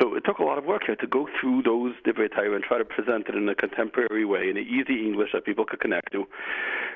So 0.00 0.14
it 0.14 0.24
took 0.24 0.38
a 0.38 0.44
lot 0.44 0.56
of 0.56 0.64
work 0.64 0.84
here 0.86 0.96
to 0.96 1.06
go 1.06 1.28
through 1.38 1.62
those 1.64 1.92
Divrei 2.06 2.32
Torah 2.34 2.54
and 2.54 2.64
try 2.64 2.78
to 2.78 2.84
present 2.84 3.28
it 3.28 3.34
in 3.34 3.46
a 3.48 3.54
contemporary 3.54 4.24
way, 4.24 4.48
in 4.48 4.56
an 4.56 4.66
easy 4.66 5.04
English 5.04 5.30
that 5.34 5.44
people 5.44 5.66
could 5.66 5.80
connect 5.80 6.12
to. 6.12 6.26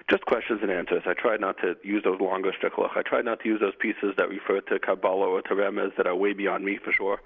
Just 0.09 0.25
questions 0.25 0.61
and 0.63 0.71
answers. 0.71 1.03
I 1.05 1.13
tried 1.13 1.41
not 1.41 1.59
to 1.59 1.77
use 1.83 2.03
those 2.05 2.21
longer 2.21 2.53
striklach. 2.53 2.97
I 2.97 3.03
tried 3.03 3.27
not 3.27 3.41
to 3.41 3.49
use 3.49 3.61
those 3.61 3.75
pieces 3.79 4.15
that 4.17 4.31
refer 4.31 4.61
to 4.61 4.79
Kabbalah 4.79 5.29
or 5.29 5.43
to 5.43 5.55
Remez 5.55 5.95
that 5.97 6.07
are 6.07 6.15
way 6.17 6.33
beyond 6.33 6.65
me, 6.65 6.79
for 6.83 6.93
sure. 6.93 7.21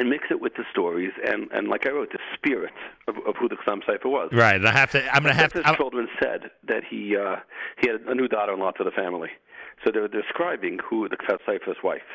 And 0.00 0.08
mix 0.08 0.24
it 0.30 0.40
with 0.40 0.54
the 0.54 0.64
stories 0.72 1.12
and, 1.26 1.50
and 1.52 1.68
like 1.68 1.86
I 1.86 1.90
wrote, 1.90 2.10
the 2.10 2.18
spirit 2.34 2.72
of, 3.06 3.16
of 3.28 3.34
who 3.38 3.50
the 3.50 3.56
Chassam 3.56 3.80
Sofer 3.84 4.06
was. 4.06 4.30
Right. 4.32 4.56
and 4.56 4.66
I 4.66 4.72
have 4.72 4.90
to. 4.92 5.14
I'm 5.14 5.22
going 5.22 5.34
to 5.34 5.40
have 5.40 5.52
His 5.52 5.62
to. 5.62 5.68
I'm- 5.68 5.76
children 5.76 6.08
said 6.22 6.50
that 6.66 6.82
he 6.88 7.14
uh, 7.16 7.36
he 7.80 7.88
had 7.90 8.00
a 8.08 8.14
new 8.14 8.26
daughter-in-law 8.26 8.70
to 8.72 8.84
the 8.84 8.90
family. 8.92 9.28
So 9.84 9.90
they 9.92 10.00
were 10.00 10.08
describing 10.08 10.78
who 10.88 11.06
the 11.08 11.16
Chassam 11.16 11.38
Sofer's 11.46 11.76
wife, 11.84 12.08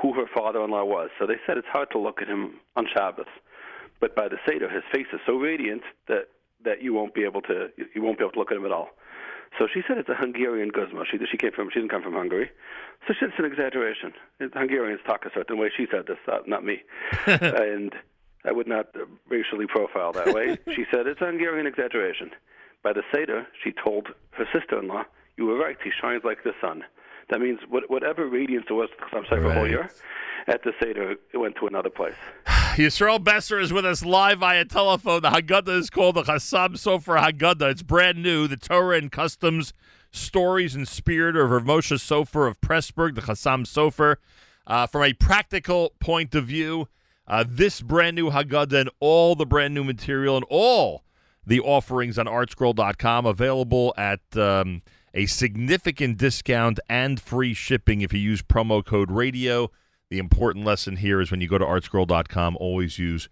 who 0.00 0.14
her 0.14 0.24
father-in-law 0.34 0.84
was. 0.84 1.10
So 1.18 1.26
they 1.26 1.36
said 1.46 1.58
it's 1.58 1.68
hard 1.70 1.90
to 1.92 1.98
look 1.98 2.22
at 2.22 2.28
him 2.28 2.54
on 2.74 2.86
Shabbos, 2.92 3.26
but 4.00 4.16
by 4.16 4.28
the 4.28 4.38
Seder, 4.48 4.68
his 4.70 4.82
face 4.92 5.06
is 5.12 5.20
so 5.26 5.34
radiant 5.36 5.82
that 6.08 6.28
that 6.64 6.82
you 6.82 6.94
won't 6.94 7.14
be 7.14 7.24
able 7.24 7.42
to 7.42 7.68
you 7.94 8.02
won't 8.02 8.16
be 8.18 8.24
able 8.24 8.32
to 8.32 8.38
look 8.38 8.50
at 8.50 8.56
him 8.56 8.64
at 8.64 8.72
all. 8.72 8.88
So 9.58 9.66
she 9.72 9.82
said 9.86 9.98
it's 9.98 10.08
a 10.08 10.14
Hungarian 10.14 10.68
guzma. 10.68 11.04
She 11.10 11.18
she 11.30 11.36
came 11.36 11.52
from 11.52 11.70
she 11.70 11.80
didn't 11.80 11.90
come 11.90 12.02
from 12.02 12.14
Hungary, 12.14 12.50
so 13.06 13.14
she 13.14 13.20
said 13.20 13.30
it's 13.30 13.38
an 13.38 13.44
exaggeration. 13.44 14.12
Hungarians 14.52 15.00
talk 15.06 15.24
a 15.24 15.30
certain 15.34 15.58
way. 15.58 15.70
She 15.76 15.86
said 15.90 16.06
this, 16.06 16.18
uh, 16.30 16.38
not 16.46 16.64
me, 16.64 16.82
and 17.26 17.94
I 18.44 18.52
would 18.52 18.68
not 18.68 18.94
racially 19.28 19.66
profile 19.66 20.12
that 20.12 20.34
way. 20.34 20.58
she 20.74 20.84
said 20.90 21.06
it's 21.06 21.20
a 21.20 21.26
Hungarian 21.26 21.66
exaggeration. 21.66 22.30
By 22.82 22.92
the 22.92 23.02
Seder, 23.12 23.46
she 23.64 23.72
told 23.72 24.08
her 24.32 24.46
sister-in-law, 24.52 25.04
"You 25.36 25.46
were 25.46 25.58
right. 25.58 25.76
He 25.82 25.90
shines 25.90 26.22
like 26.24 26.44
the 26.44 26.52
sun." 26.60 26.84
That 27.30 27.40
means 27.40 27.58
what, 27.68 27.90
whatever 27.90 28.26
radiance 28.28 28.66
there 28.68 28.76
was 28.76 28.88
to 28.90 29.04
Chassam 29.04 29.26
Sofer 29.26 29.52
whole 29.52 29.68
year, 29.68 29.90
at 30.46 30.62
the 30.62 30.72
Seder, 30.80 31.16
it 31.32 31.38
went 31.38 31.56
to 31.56 31.66
another 31.66 31.90
place. 31.90 32.14
Yisrael 32.84 33.24
Besser 33.24 33.58
is 33.58 33.72
with 33.72 33.86
us 33.86 34.04
live 34.04 34.40
via 34.40 34.62
telephone. 34.66 35.22
The 35.22 35.30
Haggadah 35.30 35.78
is 35.78 35.88
called 35.88 36.16
the 36.16 36.24
Chassam 36.24 36.72
Sofer 36.72 37.18
Haggadah. 37.18 37.70
It's 37.70 37.82
brand 37.82 38.22
new. 38.22 38.46
The 38.46 38.58
Torah 38.58 38.98
and 38.98 39.10
Customs 39.10 39.72
Stories 40.10 40.74
and 40.74 40.86
Spirit 40.86 41.36
of 41.36 41.50
Rav 41.50 41.62
Moshe 41.62 41.96
Sofer 41.96 42.46
of 42.46 42.60
Pressburg, 42.60 43.14
the 43.14 43.22
Chassam 43.22 43.64
Sofer. 43.64 44.16
Uh, 44.66 44.86
from 44.86 45.04
a 45.04 45.14
practical 45.14 45.94
point 46.00 46.34
of 46.34 46.44
view, 46.44 46.88
uh, 47.26 47.46
this 47.48 47.80
brand 47.80 48.14
new 48.14 48.28
Haggadah 48.28 48.80
and 48.82 48.90
all 49.00 49.34
the 49.34 49.46
brand 49.46 49.72
new 49.72 49.82
material 49.82 50.36
and 50.36 50.44
all 50.50 51.02
the 51.46 51.60
offerings 51.60 52.18
on 52.18 52.26
artscroll.com 52.26 53.24
available 53.24 53.94
at 53.96 54.20
um, 54.36 54.82
a 55.14 55.24
significant 55.24 56.18
discount 56.18 56.78
and 56.90 57.22
free 57.22 57.54
shipping 57.54 58.02
if 58.02 58.12
you 58.12 58.20
use 58.20 58.42
promo 58.42 58.84
code 58.84 59.10
radio. 59.10 59.70
The 60.10 60.18
important 60.18 60.64
lesson 60.64 60.96
here 60.96 61.20
is 61.20 61.30
when 61.30 61.40
you 61.40 61.48
go 61.48 61.58
to 61.58 61.64
artscroll.com, 61.64 62.56
always 62.58 62.98
use 62.98 63.28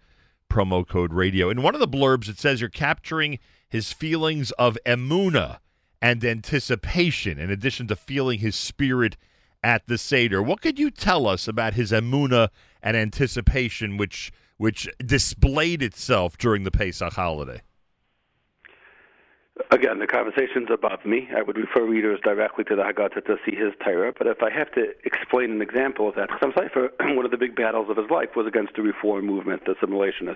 promo 0.49 0.87
code 0.87 1.13
radio. 1.13 1.49
In 1.49 1.61
one 1.61 1.73
of 1.73 1.79
the 1.79 1.87
blurbs, 1.87 2.27
it 2.27 2.37
says 2.37 2.59
you're 2.59 2.69
capturing 2.69 3.39
his 3.69 3.93
feelings 3.93 4.51
of 4.51 4.77
emuna 4.85 5.59
and 6.01 6.23
anticipation, 6.23 7.39
in 7.39 7.49
addition 7.49 7.87
to 7.87 7.95
feeling 7.95 8.39
his 8.39 8.55
spirit 8.55 9.15
at 9.63 9.87
the 9.87 9.97
Seder. 9.97 10.41
What 10.41 10.61
could 10.61 10.77
you 10.77 10.91
tell 10.91 11.27
us 11.27 11.47
about 11.47 11.73
his 11.73 11.91
emuna 11.91 12.49
and 12.83 12.95
anticipation, 12.95 13.97
which 13.97 14.31
which 14.57 14.87
displayed 15.03 15.81
itself 15.81 16.37
during 16.37 16.63
the 16.63 16.71
Pesach 16.71 17.13
holiday? 17.13 17.61
Again, 19.71 19.99
the 19.99 20.07
conversation's 20.07 20.67
above 20.69 21.05
me. 21.05 21.29
I 21.35 21.41
would 21.41 21.55
refer 21.55 21.85
readers 21.85 22.19
directly 22.21 22.65
to 22.65 22.75
the 22.75 22.83
Haggadah 22.83 23.25
to 23.25 23.37
see 23.45 23.55
his 23.55 23.71
Torah. 23.83 24.11
But 24.17 24.27
if 24.27 24.43
I 24.43 24.51
have 24.51 24.69
to 24.73 24.87
explain 25.05 25.49
an 25.51 25.61
example 25.61 26.09
of 26.09 26.15
that, 26.15 26.29
Chassam 26.29 26.53
Sofer, 26.53 26.89
one 27.15 27.23
of 27.23 27.31
the 27.31 27.37
big 27.37 27.55
battles 27.55 27.89
of 27.89 27.95
his 27.95 28.09
life 28.09 28.35
was 28.35 28.47
against 28.47 28.75
the 28.75 28.81
reform 28.81 29.25
movement, 29.25 29.63
the 29.65 29.75
assimilationists, 29.75 30.35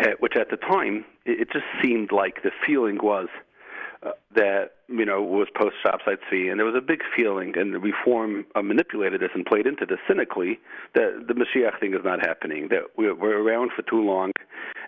uh, 0.00 0.16
which 0.18 0.34
at 0.36 0.50
the 0.50 0.56
time, 0.56 1.04
it, 1.24 1.42
it 1.42 1.52
just 1.52 1.64
seemed 1.80 2.10
like 2.10 2.42
the 2.42 2.50
feeling 2.66 2.98
was 3.00 3.28
uh, 4.02 4.10
that, 4.34 4.72
you 4.88 5.04
know, 5.04 5.22
was 5.22 5.46
post 5.54 5.76
Shabtai 5.86 6.16
Tzvi. 6.28 6.50
And 6.50 6.58
there 6.58 6.66
was 6.66 6.74
a 6.76 6.84
big 6.84 7.02
feeling, 7.16 7.56
and 7.56 7.72
the 7.72 7.78
reform 7.78 8.46
uh, 8.56 8.62
manipulated 8.62 9.20
this 9.20 9.30
and 9.32 9.46
played 9.46 9.66
into 9.68 9.86
this 9.86 9.98
cynically, 10.08 10.58
that 10.94 11.26
the 11.28 11.34
Mashiach 11.34 11.78
thing 11.78 11.94
is 11.94 12.00
not 12.04 12.18
happening, 12.18 12.66
that 12.70 12.82
we're, 12.98 13.14
we're 13.14 13.40
around 13.40 13.70
for 13.76 13.82
too 13.82 14.02
long 14.02 14.32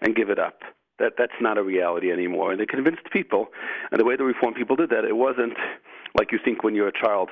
and 0.03 0.17
give 0.17 0.31
it 0.31 0.41
up 0.41 0.63
that 0.99 1.15
that's 1.17 1.39
not 1.41 1.59
a 1.59 1.63
reality 1.63 2.13
anymore. 2.13 2.53
And 2.53 2.61
they 2.61 2.67
convinced 2.67 3.11
people, 3.13 3.49
and 3.91 4.01
the 4.01 4.05
way 4.05 4.17
the 4.17 4.25
reform 4.25 4.55
people 4.55 4.77
did 4.77 4.91
that, 4.91 5.05
it 5.05 5.17
wasn't 5.17 5.55
like 6.19 6.33
you 6.33 6.39
think 6.45 6.63
when 6.63 6.75
you're 6.75 6.89
a 6.89 7.01
child. 7.01 7.31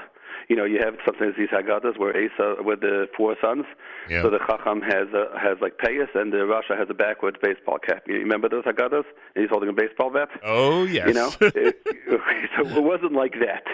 You 0.48 0.54
know, 0.54 0.64
you 0.64 0.78
have 0.78 0.94
sometimes 1.04 1.34
these 1.36 1.48
haggadahs 1.48 1.98
where 1.98 2.14
Asa 2.14 2.62
with 2.62 2.80
the 2.80 3.08
four 3.16 3.34
sons. 3.40 3.64
Yeah. 4.08 4.22
So 4.22 4.30
the 4.30 4.38
Chacham 4.38 4.80
has 4.82 5.08
a, 5.12 5.36
has 5.38 5.56
like 5.60 5.78
payas, 5.78 6.14
and 6.14 6.32
the 6.32 6.38
Rasha 6.38 6.78
has 6.78 6.86
a 6.88 6.94
backwards 6.94 7.38
baseball 7.42 7.78
cap. 7.78 8.04
You 8.06 8.14
remember 8.14 8.48
those 8.48 8.64
haggadahs? 8.64 9.04
And 9.34 9.42
he's 9.42 9.50
holding 9.50 9.70
a 9.70 9.72
baseball 9.72 10.10
bat. 10.10 10.28
Oh, 10.44 10.84
yes. 10.84 11.08
You 11.08 11.14
know, 11.14 11.32
it, 11.40 11.76
so 12.56 12.68
it 12.68 12.82
wasn't 12.82 13.12
like 13.12 13.34
that. 13.40 13.64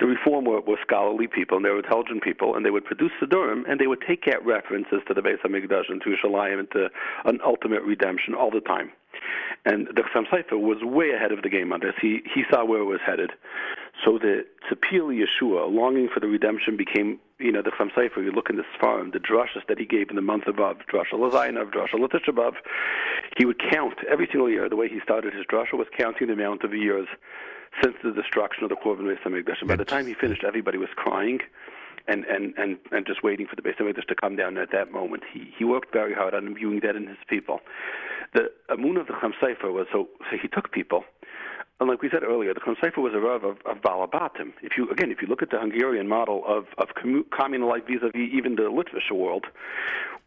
The 0.00 0.06
reform 0.06 0.46
were, 0.46 0.60
were 0.60 0.78
scholarly 0.82 1.28
people, 1.28 1.58
and 1.58 1.64
they 1.64 1.70
were 1.70 1.78
intelligent 1.78 2.22
people, 2.24 2.56
and 2.56 2.66
they 2.66 2.70
would 2.70 2.84
produce 2.84 3.12
the 3.20 3.26
Siddurim, 3.26 3.62
and 3.68 3.78
they 3.78 3.86
would 3.86 4.02
take 4.06 4.24
out 4.26 4.44
references 4.44 5.00
to 5.06 5.14
the 5.14 5.20
Beis 5.20 5.40
Hamikdash 5.44 5.88
and 5.88 6.02
to 6.02 6.16
Shalayim 6.22 6.58
and 6.58 6.70
to 6.72 6.88
an 7.24 7.38
ultimate 7.44 7.82
redemption 7.82 8.34
all 8.34 8.50
the 8.50 8.60
time. 8.60 8.90
And 9.64 9.88
the 9.88 10.02
Chassam 10.02 10.26
Sofer 10.28 10.60
was 10.60 10.78
way 10.82 11.10
ahead 11.10 11.32
of 11.32 11.42
the 11.42 11.48
game 11.48 11.72
on 11.72 11.80
this. 11.80 11.94
He 12.00 12.22
he 12.32 12.44
saw 12.50 12.64
where 12.64 12.80
it 12.80 12.84
was 12.84 13.00
headed. 13.04 13.32
So 14.04 14.18
the 14.18 14.44
Tzipil 14.70 15.10
Yeshua, 15.10 15.72
longing 15.72 16.08
for 16.12 16.20
the 16.20 16.28
redemption, 16.28 16.76
became, 16.76 17.18
you 17.38 17.50
know, 17.50 17.62
the 17.62 17.70
Chassam 17.70 17.90
Sofer, 17.92 18.22
you 18.22 18.30
look 18.30 18.50
in 18.50 18.56
this 18.56 18.66
farm, 18.80 19.10
the 19.12 19.18
drushes 19.18 19.66
that 19.68 19.78
he 19.78 19.86
gave 19.86 20.10
in 20.10 20.16
the 20.16 20.22
month 20.22 20.46
of 20.46 20.60
Av, 20.60 20.76
drusha 20.92 21.14
Lazainav, 21.14 21.72
drusha 21.72 21.94
Latisha 21.94 22.28
B'Av, 22.28 22.54
he 23.36 23.44
would 23.44 23.60
count 23.70 23.98
every 24.08 24.26
single 24.26 24.50
year. 24.50 24.68
The 24.68 24.76
way 24.76 24.88
he 24.88 25.00
started 25.00 25.34
his 25.34 25.46
drusha 25.46 25.74
was 25.74 25.88
counting 25.96 26.28
the 26.28 26.34
amount 26.34 26.62
of 26.62 26.74
years 26.74 27.08
since 27.82 27.96
the 28.04 28.12
destruction 28.12 28.64
of 28.64 28.70
the 28.70 28.76
Korban 28.76 29.04
Beis 29.04 29.20
Hamikdash. 29.22 29.60
And 29.60 29.68
by 29.68 29.76
the 29.76 29.84
time 29.84 30.06
he 30.06 30.14
finished, 30.14 30.44
everybody 30.44 30.78
was 30.78 30.88
crying 30.94 31.40
and 32.08 32.24
and 32.24 32.54
and 32.56 32.78
and 32.92 33.06
just 33.06 33.22
waiting 33.22 33.46
for 33.46 33.56
the 33.56 33.62
Beis 33.62 33.76
Hamikdash 33.76 34.06
to 34.06 34.14
come 34.14 34.36
down 34.36 34.56
at 34.58 34.70
that 34.72 34.92
moment. 34.92 35.22
He 35.32 35.52
he 35.56 35.64
worked 35.64 35.92
very 35.92 36.14
hard 36.14 36.34
on 36.34 36.46
imbuing 36.46 36.80
that 36.80 36.96
in 36.96 37.06
his 37.06 37.18
people. 37.28 37.60
The 38.36 38.50
uh, 38.68 38.74
Amun 38.74 38.98
of 38.98 39.06
the 39.06 39.14
Sofer 39.14 39.72
was 39.72 39.86
so, 39.90 40.08
so 40.30 40.36
he 40.40 40.48
took 40.48 40.70
people. 40.70 41.04
And 41.78 41.88
like 41.90 42.00
we 42.00 42.08
said 42.10 42.22
earlier, 42.22 42.54
the 42.54 42.60
Chassam 42.60 43.02
was 43.02 43.12
a 43.14 43.20
Rav 43.20 43.44
of, 43.44 43.58
of 43.66 43.82
Balabatim. 43.82 44.52
If 44.62 44.78
you 44.78 44.88
again, 44.90 45.10
if 45.10 45.20
you 45.20 45.28
look 45.28 45.42
at 45.42 45.50
the 45.50 45.58
Hungarian 45.58 46.08
model 46.08 46.42
of 46.46 46.64
of 46.78 46.88
commu- 46.96 47.28
communal 47.30 47.68
life 47.68 47.82
vis-a-vis 47.86 48.30
even 48.32 48.56
the 48.56 48.62
Litvish 48.62 49.14
world, 49.14 49.46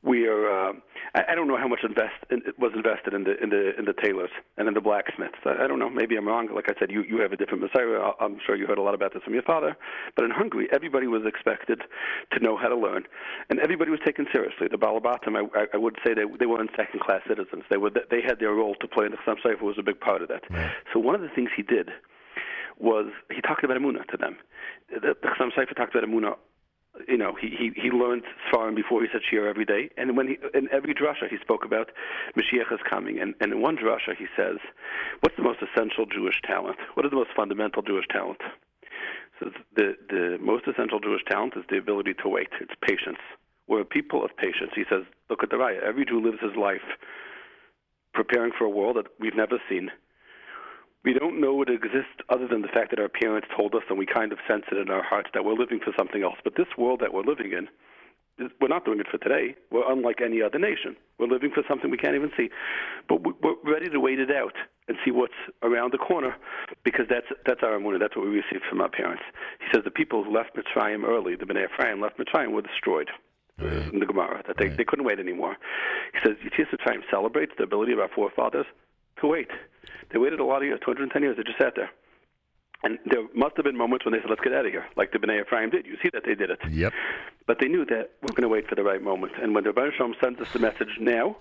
where 0.01 0.49
uh, 0.49 0.73
I, 1.15 1.23
I 1.29 1.35
don't 1.35 1.47
know 1.47 1.57
how 1.57 1.67
much 1.67 1.79
invest 1.83 2.15
in, 2.29 2.41
was 2.57 2.71
invested 2.75 3.13
in 3.13 3.23
the 3.23 3.41
in 3.41 3.49
the 3.49 3.77
in 3.77 3.85
the 3.85 3.93
tailors 3.93 4.29
and 4.57 4.67
in 4.67 4.73
the 4.73 4.81
blacksmiths. 4.81 5.39
I, 5.43 5.63
I 5.63 5.67
don't 5.67 5.79
know. 5.79 5.89
Maybe 5.89 6.15
I'm 6.15 6.27
wrong. 6.27 6.49
Like 6.53 6.69
I 6.69 6.79
said, 6.79 6.91
you 6.91 7.03
you 7.03 7.19
have 7.21 7.31
a 7.31 7.37
different 7.37 7.61
Messiah. 7.63 8.11
I'm 8.19 8.37
sure 8.45 8.55
you 8.55 8.67
heard 8.67 8.77
a 8.77 8.81
lot 8.81 8.93
about 8.93 9.13
this 9.13 9.23
from 9.23 9.33
your 9.33 9.43
father. 9.43 9.75
But 10.15 10.25
in 10.25 10.31
Hungary, 10.31 10.67
everybody 10.71 11.07
was 11.07 11.23
expected 11.25 11.81
to 12.31 12.39
know 12.39 12.57
how 12.57 12.69
to 12.69 12.77
learn, 12.77 13.03
and 13.49 13.59
everybody 13.59 13.91
was 13.91 13.99
taken 14.05 14.27
seriously. 14.31 14.67
The 14.69 14.77
Balabatim, 14.77 15.35
I, 15.35 15.59
I, 15.59 15.65
I 15.73 15.77
would 15.77 15.97
say 16.05 16.13
they 16.13 16.25
they 16.39 16.45
weren't 16.45 16.69
second 16.77 17.01
class 17.01 17.21
citizens. 17.27 17.63
They 17.69 17.77
were 17.77 17.89
they 17.89 18.21
had 18.21 18.39
their 18.39 18.53
role 18.53 18.75
to 18.75 18.87
play, 18.87 19.05
and 19.05 19.13
the 19.13 19.17
Sofer 19.25 19.61
was 19.61 19.77
a 19.79 19.83
big 19.83 19.99
part 19.99 20.21
of 20.21 20.27
that. 20.29 20.43
Right. 20.49 20.69
So 20.93 20.99
one 20.99 21.15
of 21.15 21.21
the 21.21 21.29
things 21.39 21.51
he 21.55 21.63
did 21.63 21.89
was 22.77 23.07
he 23.33 23.41
talked 23.41 23.63
about 23.63 23.77
Amuna 23.77 24.05
to 24.11 24.17
them. 24.17 24.37
The, 24.89 25.15
Chassam 25.23 25.51
Sofer 25.55 25.75
talked 25.75 25.95
about 25.95 26.07
Amuna 26.07 26.35
you 27.07 27.17
know, 27.17 27.33
he 27.39 27.49
he 27.49 27.71
he 27.79 27.89
learned 27.91 28.23
Sfarim 28.51 28.75
before 28.75 29.01
he 29.01 29.07
said 29.11 29.21
shiur 29.21 29.47
every 29.47 29.65
day, 29.65 29.89
and 29.97 30.17
when 30.17 30.27
he 30.27 30.37
in 30.53 30.67
every 30.71 30.93
drasha 30.93 31.29
he 31.29 31.37
spoke 31.39 31.63
about 31.63 31.91
Mashiach 32.35 32.73
is 32.73 32.79
coming, 32.89 33.19
and 33.19 33.35
and 33.39 33.53
in 33.53 33.61
one 33.61 33.77
drasha 33.77 34.15
he 34.17 34.25
says, 34.35 34.57
"What's 35.21 35.35
the 35.37 35.43
most 35.43 35.59
essential 35.61 36.05
Jewish 36.05 36.41
talent? 36.43 36.77
What 36.95 37.05
is 37.05 37.11
the 37.11 37.17
most 37.17 37.31
fundamental 37.35 37.81
Jewish 37.81 38.07
talent?" 38.09 38.41
So 39.39 39.51
the 39.75 39.95
the 40.09 40.37
most 40.41 40.67
essential 40.67 40.99
Jewish 40.99 41.23
talent 41.29 41.53
is 41.55 41.63
the 41.69 41.77
ability 41.77 42.15
to 42.23 42.27
wait. 42.27 42.49
It's 42.59 42.73
patience. 42.81 43.21
We're 43.67 43.81
a 43.81 43.85
people 43.85 44.25
of 44.25 44.35
patience. 44.35 44.71
He 44.75 44.83
says, 44.89 45.03
"Look 45.29 45.43
at 45.43 45.51
the 45.51 45.57
Raya. 45.57 45.81
Every 45.81 46.05
Jew 46.05 46.19
lives 46.19 46.41
his 46.41 46.55
life 46.55 46.97
preparing 48.13 48.51
for 48.57 48.65
a 48.65 48.69
world 48.69 48.97
that 48.97 49.07
we've 49.19 49.35
never 49.35 49.61
seen." 49.69 49.91
We 51.03 51.13
don't 51.13 51.39
know 51.39 51.61
it 51.61 51.69
exists 51.69 52.19
other 52.29 52.47
than 52.47 52.61
the 52.61 52.67
fact 52.67 52.89
that 52.91 52.99
our 52.99 53.09
parents 53.09 53.47
told 53.55 53.73
us 53.75 53.83
and 53.89 53.97
we 53.97 54.05
kind 54.05 54.31
of 54.31 54.39
sense 54.47 54.63
it 54.71 54.77
in 54.77 54.89
our 54.89 55.03
hearts 55.03 55.29
that 55.33 55.45
we're 55.45 55.53
living 55.53 55.79
for 55.83 55.93
something 55.97 56.23
else. 56.23 56.35
But 56.43 56.55
this 56.55 56.67
world 56.77 56.99
that 57.01 57.13
we're 57.13 57.23
living 57.23 57.53
in, 57.53 57.67
we're 58.61 58.67
not 58.69 58.85
doing 58.85 58.99
it 58.99 59.07
for 59.11 59.17
today. 59.17 59.55
We're 59.71 59.89
unlike 59.91 60.21
any 60.23 60.41
other 60.41 60.59
nation. 60.59 60.95
We're 61.17 61.27
living 61.27 61.51
for 61.53 61.63
something 61.67 61.89
we 61.91 61.97
can't 61.97 62.15
even 62.15 62.31
see. 62.37 62.49
But 63.07 63.21
we- 63.25 63.33
we're 63.41 63.55
ready 63.63 63.89
to 63.89 63.99
wait 63.99 64.19
it 64.19 64.31
out 64.31 64.55
and 64.87 64.97
see 65.03 65.11
what's 65.11 65.33
around 65.61 65.91
the 65.93 65.97
corner 65.97 66.35
because 66.83 67.05
that's 67.09 67.27
that's 67.45 67.61
our 67.63 67.77
emunah. 67.77 67.99
That's 67.99 68.15
what 68.15 68.25
we 68.25 68.31
received 68.31 68.63
from 68.69 68.81
our 68.81 68.89
parents. 68.89 69.23
He 69.59 69.67
says 69.73 69.83
the 69.83 69.91
people 69.91 70.23
who 70.23 70.31
left 70.31 70.55
Mitzrayim 70.55 71.03
early, 71.05 71.35
the 71.35 71.45
Bnei 71.45 71.65
Ephraim 71.65 71.99
left 72.01 72.17
Mitzrayim, 72.17 72.51
were 72.51 72.61
destroyed. 72.61 73.09
In 73.91 73.99
the 73.99 74.05
Gemara, 74.05 74.41
that 74.47 74.55
they, 74.57 74.69
they 74.69 74.85
couldn't 74.85 75.03
wait 75.03 75.19
anymore. 75.19 75.57
He 76.13 76.19
says 76.25 76.37
Yitzias 76.37 76.69
Mitzrayim 76.73 77.01
celebrates 77.11 77.51
the 77.57 77.63
ability 77.65 77.91
of 77.91 77.99
our 77.99 78.07
forefathers 78.07 78.65
to 79.21 79.27
wait. 79.27 79.49
They 80.11 80.19
waited 80.19 80.39
a 80.39 80.45
lot 80.45 80.57
of 80.57 80.63
years, 80.63 80.79
210 80.83 81.21
years. 81.21 81.37
They 81.37 81.43
just 81.43 81.59
sat 81.59 81.73
there. 81.75 81.89
And 82.81 82.97
there 83.05 83.23
must 83.35 83.57
have 83.57 83.65
been 83.65 83.77
moments 83.77 84.05
when 84.05 84.13
they 84.13 84.21
said, 84.21 84.29
let's 84.29 84.41
get 84.41 84.53
out 84.53 84.65
of 84.65 84.71
here, 84.71 84.85
like 84.95 85.11
the 85.11 85.19
B'nai 85.19 85.41
Ephraim 85.41 85.69
did. 85.69 85.85
You 85.85 85.97
see 86.01 86.09
that 86.13 86.23
they 86.25 86.33
did 86.33 86.49
it. 86.49 86.59
Yep. 86.69 86.93
But 87.45 87.57
they 87.59 87.67
knew 87.67 87.85
that 87.85 88.11
we're 88.21 88.33
going 88.33 88.43
to 88.43 88.49
wait 88.49 88.69
for 88.69 88.75
the 88.75 88.83
right 88.83 89.01
moment. 89.01 89.33
And 89.41 89.53
when 89.53 89.65
the 89.65 89.71
Ribono 89.71 89.91
Shel 89.97 90.07
Olam 90.07 90.13
sends 90.23 90.39
us 90.39 90.47
the 90.53 90.59
message 90.59 90.95
now, 90.99 91.35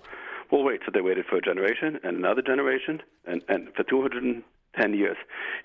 we'll 0.51 0.65
wait. 0.65 0.81
So 0.85 0.91
they 0.93 1.01
waited 1.01 1.27
for 1.27 1.37
a 1.37 1.41
generation 1.41 2.01
and 2.03 2.17
another 2.17 2.43
generation 2.43 3.03
and, 3.25 3.43
and 3.49 3.69
for 3.77 3.85
210 3.85 4.95
years. 4.95 5.17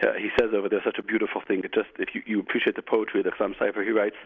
Uh, 0.04 0.14
he 0.14 0.30
says 0.40 0.50
over 0.54 0.70
there 0.70 0.82
such 0.86 1.00
a 1.00 1.04
beautiful 1.04 1.42
thing. 1.48 1.62
It 1.64 1.74
just, 1.74 1.90
if 1.98 2.14
you, 2.14 2.22
you 2.28 2.40
appreciate 2.40 2.76
the 2.76 2.84
poetry 2.84 3.22
of 3.22 3.26
the 3.26 3.32
Chassam 3.32 3.84
he 3.84 3.92
writes 3.92 4.18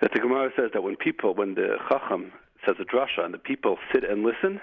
that 0.00 0.12
the 0.12 0.20
Gemara 0.20 0.50
says 0.56 0.70
that 0.72 0.82
when 0.82 0.96
people, 0.96 1.34
when 1.34 1.54
the 1.54 1.78
Chacham 1.88 2.32
says 2.64 2.76
a 2.78 2.84
drasha 2.84 3.24
and 3.24 3.34
the 3.34 3.38
people 3.38 3.76
sit 3.92 4.04
and 4.08 4.22
listen, 4.22 4.60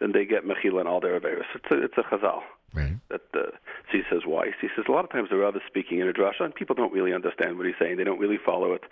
then 0.00 0.12
they 0.12 0.24
get 0.24 0.44
mechila 0.44 0.80
and 0.80 0.88
all 0.88 1.00
their 1.00 1.18
averis. 1.18 1.44
It's 1.54 1.70
a, 1.70 1.82
it's 1.82 1.94
a 1.98 2.02
chazal. 2.02 2.40
Right. 2.74 2.94
That 3.10 3.20
uh, 3.34 3.50
so 3.90 3.92
he 3.98 4.02
says 4.10 4.20
why? 4.24 4.46
He 4.60 4.68
says 4.74 4.86
a 4.88 4.92
lot 4.92 5.04
of 5.04 5.10
times 5.10 5.28
the 5.30 5.36
Rav 5.36 5.54
is 5.56 5.62
speaking 5.66 5.98
in 6.00 6.08
a 6.08 6.12
drasha 6.12 6.40
and 6.40 6.54
people 6.54 6.74
don't 6.74 6.92
really 6.92 7.12
understand 7.12 7.58
what 7.58 7.66
he's 7.66 7.74
saying. 7.78 7.98
They 7.98 8.04
don't 8.04 8.18
really 8.18 8.38
follow 8.44 8.72
it. 8.72 8.82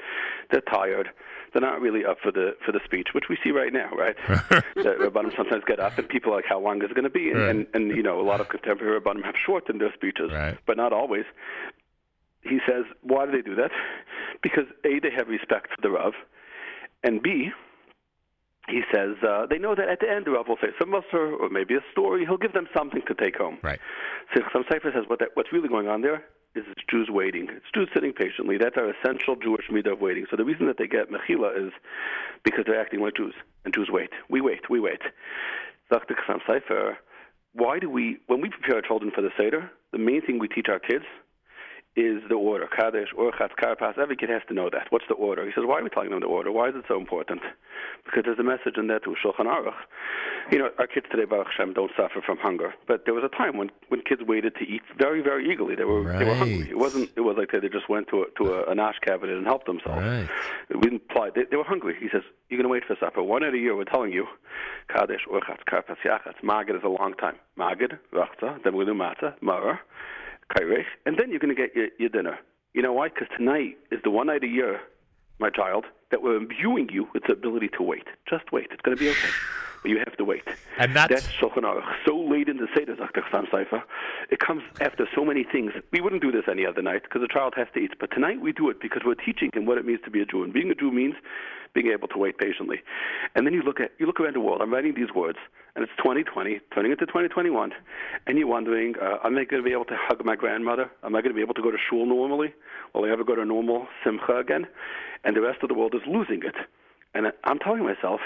They're 0.51 0.61
tired. 0.61 1.09
They're 1.53 1.63
not 1.63 1.81
really 1.81 2.05
up 2.05 2.19
for 2.23 2.31
the 2.31 2.57
for 2.65 2.73
the 2.73 2.81
speech, 2.85 3.09
which 3.15 3.25
we 3.31 3.39
see 3.43 3.51
right 3.53 3.73
now, 3.73 3.91
right? 3.97 4.17
the 4.77 4.97
Rabbanim 5.01 5.35
sometimes 5.35 5.65
get 5.67 5.81
up 5.81 5.97
and 5.97 6.07
people 6.09 6.33
are 6.33 6.37
like, 6.37 6.45
how 6.47 6.61
long 6.61 6.83
is 6.85 6.91
it 6.91 6.95
going 6.95 7.05
to 7.05 7.11
be? 7.11 7.31
And, 7.31 7.39
Right. 7.41 7.49
and 7.51 7.67
and 7.73 7.97
you 7.97 8.03
know 8.03 8.21
a 8.21 8.27
lot 8.27 8.41
of 8.43 8.51
contemporary 8.51 9.01
Rabbanim 9.01 9.25
have 9.25 9.35
shortened 9.47 9.81
their 9.81 9.93
speeches, 9.95 10.31
Right. 10.31 10.59
but 10.67 10.77
not 10.77 10.93
always. 10.93 11.25
He 12.43 12.59
says, 12.67 12.85
why 13.03 13.27
do 13.27 13.33
they 13.33 13.43
do 13.43 13.55
that? 13.57 13.71
Because 14.43 14.65
a 14.85 14.99
they 15.01 15.11
have 15.17 15.29
respect 15.29 15.69
for 15.75 15.81
the 15.83 15.91
Rav, 15.91 16.13
and 17.03 17.23
b 17.23 17.51
he 18.71 18.83
says 18.95 19.17
uh, 19.27 19.47
they 19.47 19.59
know 19.59 19.75
that 19.75 19.89
at 19.89 20.01
the 20.01 20.11
end 20.11 20.27
the 20.27 20.33
Rav 20.33 20.49
will 20.49 20.59
say 20.61 20.69
some 20.79 20.91
Musar 20.91 21.39
or 21.39 21.49
maybe 21.51 21.75
a 21.75 21.85
story. 21.93 22.25
He'll 22.25 22.39
give 22.39 22.53
them 22.53 22.69
something 22.75 23.03
to 23.09 23.15
take 23.15 23.37
home. 23.37 23.59
Right. 23.63 23.81
So 24.35 24.43
some 24.53 24.65
Sefer 24.71 24.93
says 24.95 25.05
what 25.09 25.19
that, 25.19 25.31
what's 25.35 25.53
really 25.53 25.69
going 25.69 25.89
on 25.89 26.03
there 26.03 26.25
is 26.55 26.65
it's 26.67 26.83
Jews 26.91 27.09
waiting. 27.11 27.49
It's 27.51 27.67
Jews 27.75 27.89
sitting 27.95 28.13
patiently. 28.13 28.59
That's 28.59 28.77
our 28.77 28.91
essential 28.91 29.37
Jewish 29.37 29.67
midah 29.71 29.93
of 29.93 30.01
waiting. 30.01 30.27
So 30.31 30.37
the 30.37 30.45
reason 30.45 30.67
that 30.67 30.79
they 30.79 30.87
get 30.87 31.11
mechila 31.11 31.67
is 31.67 31.73
because 32.45 32.65
they're 32.67 32.81
acting 32.81 33.01
like 33.01 33.17
Jews, 33.17 33.35
and 33.65 33.73
Jews 33.73 33.89
wait. 33.91 34.11
We 34.29 34.41
wait. 34.41 34.69
We 34.69 34.81
wait. 34.81 35.03
Dr. 35.91 36.15
Chassam 36.15 36.41
Sofer, 36.49 36.97
why 37.53 37.79
do 37.79 37.91
we, 37.91 38.19
when 38.27 38.41
we 38.41 38.49
prepare 38.49 38.77
our 38.77 38.83
children 38.83 39.11
for 39.15 39.23
the 39.23 39.31
Seder, 39.37 39.71
the 39.93 39.99
main 39.99 40.23
thing 40.23 40.39
we 40.39 40.49
teach 40.49 40.67
our 40.69 40.79
kids 40.79 41.05
is 41.97 42.23
the 42.29 42.37
order. 42.37 42.69
Kadesh, 42.69 43.09
Orchatz, 43.19 43.51
Karpas. 43.61 43.99
Every 43.99 44.17
kid 44.17 44.31
has 44.31 44.43
to 44.49 44.55
know 44.55 44.71
that. 44.71 44.87
What's 44.91 45.07
the 45.09 45.15
order? 45.15 45.45
He 45.45 45.51
says, 45.55 45.65
why 45.67 45.81
are 45.81 45.83
we 45.83 45.91
telling 45.91 46.11
them 46.11 46.21
the 46.21 46.27
order? 46.27 46.53
Why 46.53 46.69
is 46.69 46.75
it 46.77 46.85
so 46.87 46.97
important? 46.97 47.41
Because 48.05 48.23
there's 48.25 48.39
a 48.39 48.45
message 48.45 48.77
in 48.77 48.87
there 48.87 49.01
to 49.01 49.15
Shulchan 49.23 49.47
Aruch. 49.47 49.75
You 50.53 50.59
know, 50.59 50.71
our 50.79 50.87
kids 50.87 51.07
today, 51.11 51.25
Baruch 51.25 51.49
Hashem, 51.49 51.75
don't 51.75 51.91
suffer 51.97 52.21
from 52.25 52.39
hunger. 52.39 52.75
But 52.87 53.05
there 53.05 53.15
was 53.15 53.25
a 53.25 53.37
time 53.37 53.57
when, 53.57 53.71
when 53.89 54.03
kids 54.03 54.23
waited 54.23 54.55
to 54.57 54.65
eat 54.65 54.83
very, 54.99 55.21
very 55.21 55.51
eagerly. 55.51 55.75
They 55.75 55.85
were 55.85 56.03
they 56.19 56.25
were 56.25 56.35
hungry. 56.35 56.71
It 56.71 56.79
wasn't. 56.79 57.11
It 57.17 57.21
was 57.21 57.37
like 57.37 57.51
they 57.53 57.69
just 57.69 57.89
went 57.89 58.09
to 58.09 58.23
a, 58.23 58.31
to 58.39 58.55
a, 58.55 58.71
an 58.71 58.79
ash 58.81 58.99
cabinet 59.05 59.37
and 59.37 59.47
helped 59.47 59.67
themselves. 59.67 60.03
Right. 60.03 60.29
We 60.75 60.81
didn't. 60.81 61.03
They, 61.35 61.45
they 61.51 61.57
were 61.57 61.65
hungry. 61.65 61.97
He 62.01 62.09
says, 62.11 62.23
"You're 62.49 62.59
going 62.59 62.65
to 62.65 62.73
wait 62.73 62.85
for 62.85 62.97
supper. 62.99 63.23
One 63.23 63.43
night 63.43 63.55
a 63.55 63.59
year, 63.59 63.77
we're 63.77 63.85
telling 63.85 64.13
you, 64.13 64.27
Kadesh, 64.89 65.27
Urchatz, 65.31 65.65
Karpas, 65.71 65.97
Yachatz. 66.05 66.41
Magid 66.43 66.77
is 66.77 66.83
a 66.85 66.89
long 66.89 67.15
time. 67.15 67.37
Magid, 67.59 67.99
Rachza, 68.13 68.63
then 68.65 68.73
going 68.73 68.87
do 68.87 68.95
Matzah, 68.95 69.39
Maror, 69.41 69.79
Kairech, 70.51 70.85
and 71.07 71.19
then 71.19 71.31
you're 71.31 71.39
going 71.39 71.55
to 71.55 71.61
get 71.61 71.75
your, 71.75 71.89
your 71.99 72.09
dinner. 72.09 72.39
You 72.75 72.83
know 72.83 72.93
why? 72.93 73.09
Because 73.09 73.29
tonight 73.37 73.79
is 73.91 74.01
the 74.05 74.11
one 74.11 74.29
night 74.29 74.45
a 74.45 74.49
year, 74.49 74.81
my 75.39 75.51
child, 75.51 75.87
that 76.11 76.23
we're 76.23 76.37
imbuing 76.37 76.89
you 76.93 77.09
with 77.13 77.25
the 77.27 77.33
ability 77.33 77.69
to 77.77 77.83
wait. 77.83 78.07
Just 78.29 78.53
wait. 78.53 78.69
It's 78.71 78.83
going 78.83 78.97
to 78.97 79.01
be 79.01 79.11
okay. 79.11 79.29
But 79.83 79.91
you 79.91 79.99
have 79.99 80.17
to 80.17 80.25
wait. 80.25 80.43
And 80.79 80.95
that's- 80.95 81.09
that's 81.25 81.37
Shulchan 81.37 81.63
Aruch. 81.63 81.85
So 82.05 82.17
late 82.17 82.49
in 82.49 82.59
the 82.59 82.69
Seder, 82.75 82.95
Dr. 82.97 83.23
Chassam 83.23 83.49
Sofer. 83.49 83.83
It 84.31 84.39
comes 84.39 84.63
after 84.81 85.09
so 85.15 85.25
many 85.25 85.43
things. 85.45 85.73
We 85.91 86.01
wouldn't 86.01 86.23
do 86.23 86.31
this 86.31 86.45
any 86.49 86.67
other 86.67 86.83
night 86.83 87.03
because 87.05 87.23
the 87.23 87.29
child 87.29 87.55
has 87.57 87.69
to 87.75 87.81
eat. 87.81 87.93
But 87.99 88.11
tonight 88.11 88.41
we 88.41 88.53
do 88.53 88.69
it 88.69 88.81
because 88.81 89.03
we're 89.05 89.15
teaching 89.15 89.51
him 89.55 89.65
what 89.67 89.79
it 89.79 89.85
means 89.87 90.01
to 90.05 90.11
be 90.11 90.21
a 90.21 90.27
Jew. 90.27 90.43
And 90.43 90.53
being 90.53 90.71
a 90.71 90.75
Jew 90.75 90.91
means 90.91 91.15
being 91.73 91.89
able 91.89 92.09
to 92.09 92.19
wait 92.19 92.37
patiently. 92.39 92.83
And 93.35 93.47
then 93.47 93.55
you 93.55 93.63
look 93.63 93.81
at 93.81 93.93
you 93.99 94.07
look 94.07 94.21
around 94.21 94.35
the 94.35 94.41
world. 94.41 94.61
I'm 94.61 94.73
writing 94.73 94.95
these 94.95 95.13
words, 95.15 95.39
and 95.75 95.85
it's 95.85 95.93
2020, 95.99 96.61
turning 96.75 96.91
into 96.93 97.07
2021, 97.07 97.73
and 98.27 98.39
you're 98.39 98.49
wondering, 98.49 98.97
uh, 99.01 99.19
am 99.25 99.39
I 99.39 99.45
going 99.45 99.63
to 99.63 99.67
be 99.67 99.73
able 99.73 99.85
to 99.87 99.97
hug 99.97 100.25
my 100.25 100.35
grandmother? 100.37 100.91
Am 101.05 101.15
I 101.15 101.21
going 101.21 101.31
to 101.31 101.35
be 101.35 101.43
able 101.43 101.55
to 101.55 101.63
go 101.63 101.71
to 101.71 101.79
shul 101.79 102.07
normally? 102.07 102.53
Will 102.93 103.05
I 103.05 103.11
ever 103.11 103.25
go 103.25 103.35
to 103.37 103.43
a 103.43 103.45
normal 103.45 103.87
simcha 104.05 104.37
again? 104.39 104.67
And 105.25 105.37
the 105.37 105.41
rest 105.43 105.63
of 105.63 105.69
the 105.69 105.75
world 105.75 105.95
is 105.95 106.03
losing 106.07 106.43
it. 106.43 106.57
And 107.15 107.33
I'm 107.45 107.59
telling 107.59 107.85
myself, 107.85 108.21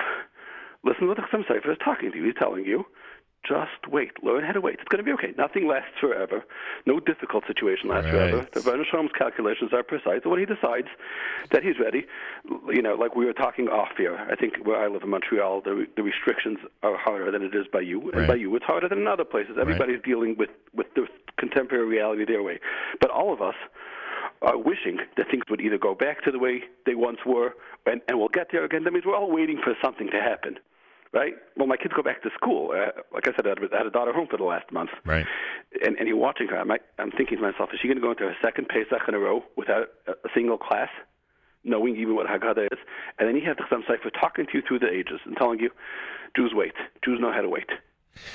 listen 0.84 1.02
to 1.02 1.06
what 1.08 1.16
the 1.16 1.22
Chassam 1.22 1.44
Sofer 1.46 1.72
is 1.72 1.78
talking 1.84 2.12
to 2.12 2.18
you. 2.18 2.24
He's 2.24 2.34
telling 2.38 2.64
you, 2.64 2.84
just 3.46 3.86
wait. 3.92 4.10
Learn 4.24 4.42
how 4.42 4.52
to 4.52 4.60
wait. 4.60 4.76
It's 4.80 4.88
going 4.88 5.04
to 5.04 5.04
be 5.04 5.12
okay. 5.12 5.34
Nothing 5.36 5.68
lasts 5.68 5.92
forever. 6.00 6.44
No 6.86 6.98
difficult 6.98 7.44
situation 7.46 7.90
lasts 7.90 8.06
Right. 8.06 8.30
forever. 8.30 8.48
The 8.52 8.60
Ribono 8.60 8.84
Shel 8.86 9.00
Olam's 9.00 9.12
calculations 9.18 9.70
are 9.74 9.82
precise. 9.82 10.20
And 10.24 10.30
when 10.30 10.40
he 10.40 10.46
decides 10.46 10.88
that 11.50 11.62
he's 11.62 11.78
ready, 11.78 12.06
you 12.72 12.80
know, 12.80 12.94
like 12.94 13.14
we 13.16 13.26
were 13.26 13.34
talking 13.34 13.68
off 13.68 13.90
here, 13.98 14.16
I 14.30 14.34
think 14.34 14.64
where 14.64 14.80
I 14.82 14.86
live 14.88 15.02
in 15.02 15.10
Montreal, 15.10 15.60
the, 15.60 15.86
the 15.94 16.02
restrictions 16.02 16.58
are 16.82 16.96
harder 16.96 17.30
than 17.30 17.42
it 17.42 17.54
is 17.54 17.66
by 17.70 17.80
you. 17.80 18.00
And 18.12 18.20
Right. 18.20 18.28
by 18.28 18.34
you, 18.36 18.54
it's 18.56 18.64
harder 18.64 18.88
than 18.88 18.98
in 19.00 19.06
other 19.08 19.24
places. 19.26 19.56
Everybody's 19.60 20.00
dealing 20.02 20.36
with, 20.38 20.48
with 20.74 20.86
the 20.94 21.06
contemporary 21.36 21.84
reality 21.86 22.24
their 22.24 22.42
way. 22.42 22.60
But 22.98 23.10
all 23.10 23.30
of 23.32 23.42
us 23.42 23.56
are 24.40 24.56
wishing 24.56 25.00
that 25.18 25.26
things 25.30 25.44
would 25.50 25.60
either 25.60 25.76
go 25.76 25.94
back 25.94 26.22
to 26.24 26.30
the 26.30 26.38
way 26.38 26.62
they 26.86 26.94
once 26.94 27.18
were, 27.26 27.52
and, 27.84 28.00
and 28.08 28.18
we'll 28.18 28.28
get 28.28 28.48
there 28.52 28.64
again. 28.64 28.84
That 28.84 28.92
means 28.94 29.04
we're 29.04 29.14
all 29.16 29.30
waiting 29.30 29.60
for 29.62 29.74
something 29.84 30.08
to 30.10 30.20
happen, 30.20 30.58
right? 31.14 31.34
Well, 31.56 31.66
my 31.66 31.76
kids 31.76 31.94
go 31.94 32.02
back 32.02 32.22
to 32.24 32.30
school. 32.34 32.72
Uh, 32.72 32.90
like 33.12 33.26
I 33.28 33.32
said, 33.36 33.46
I 33.46 33.50
had, 33.76 33.86
a 33.86 33.90
daughter 33.90 34.12
home 34.12 34.26
for 34.30 34.36
the 34.36 34.44
last 34.44 34.70
month, 34.72 34.90
Right. 35.06 35.24
and, 35.84 35.96
and 35.98 36.08
you're 36.08 36.16
watching 36.16 36.48
her. 36.48 36.58
I'm, 36.58 36.68
like- 36.68 36.82
I'm 36.98 37.10
thinking 37.12 37.36
to 37.38 37.42
myself, 37.42 37.70
is 37.72 37.80
she 37.80 37.88
going 37.88 37.96
to 37.98 38.02
go 38.02 38.10
into 38.10 38.24
her 38.24 38.36
second 38.42 38.68
Pesach 38.68 39.06
in 39.08 39.14
a 39.14 39.18
row 39.18 39.42
without 39.56 39.88
a, 40.06 40.12
a 40.12 40.28
single 40.34 40.58
class? 40.58 40.88
Knowing 41.66 41.96
even 41.96 42.14
what 42.14 42.26
Haggadah 42.26 42.66
is, 42.70 42.78
and 43.18 43.26
then 43.26 43.36
you 43.36 43.42
have 43.48 43.56
the 43.56 43.62
Chassam 43.62 43.80
Sofer 43.88 44.10
talking 44.20 44.44
to 44.44 44.50
you 44.52 44.62
through 44.68 44.80
the 44.80 44.90
ages 44.90 45.20
and 45.24 45.34
telling 45.34 45.58
you, 45.60 45.70
Jews 46.36 46.52
wait. 46.54 46.74
Jews 47.02 47.18
know 47.22 47.32
how 47.32 47.40
to 47.40 47.48
wait. 47.48 47.70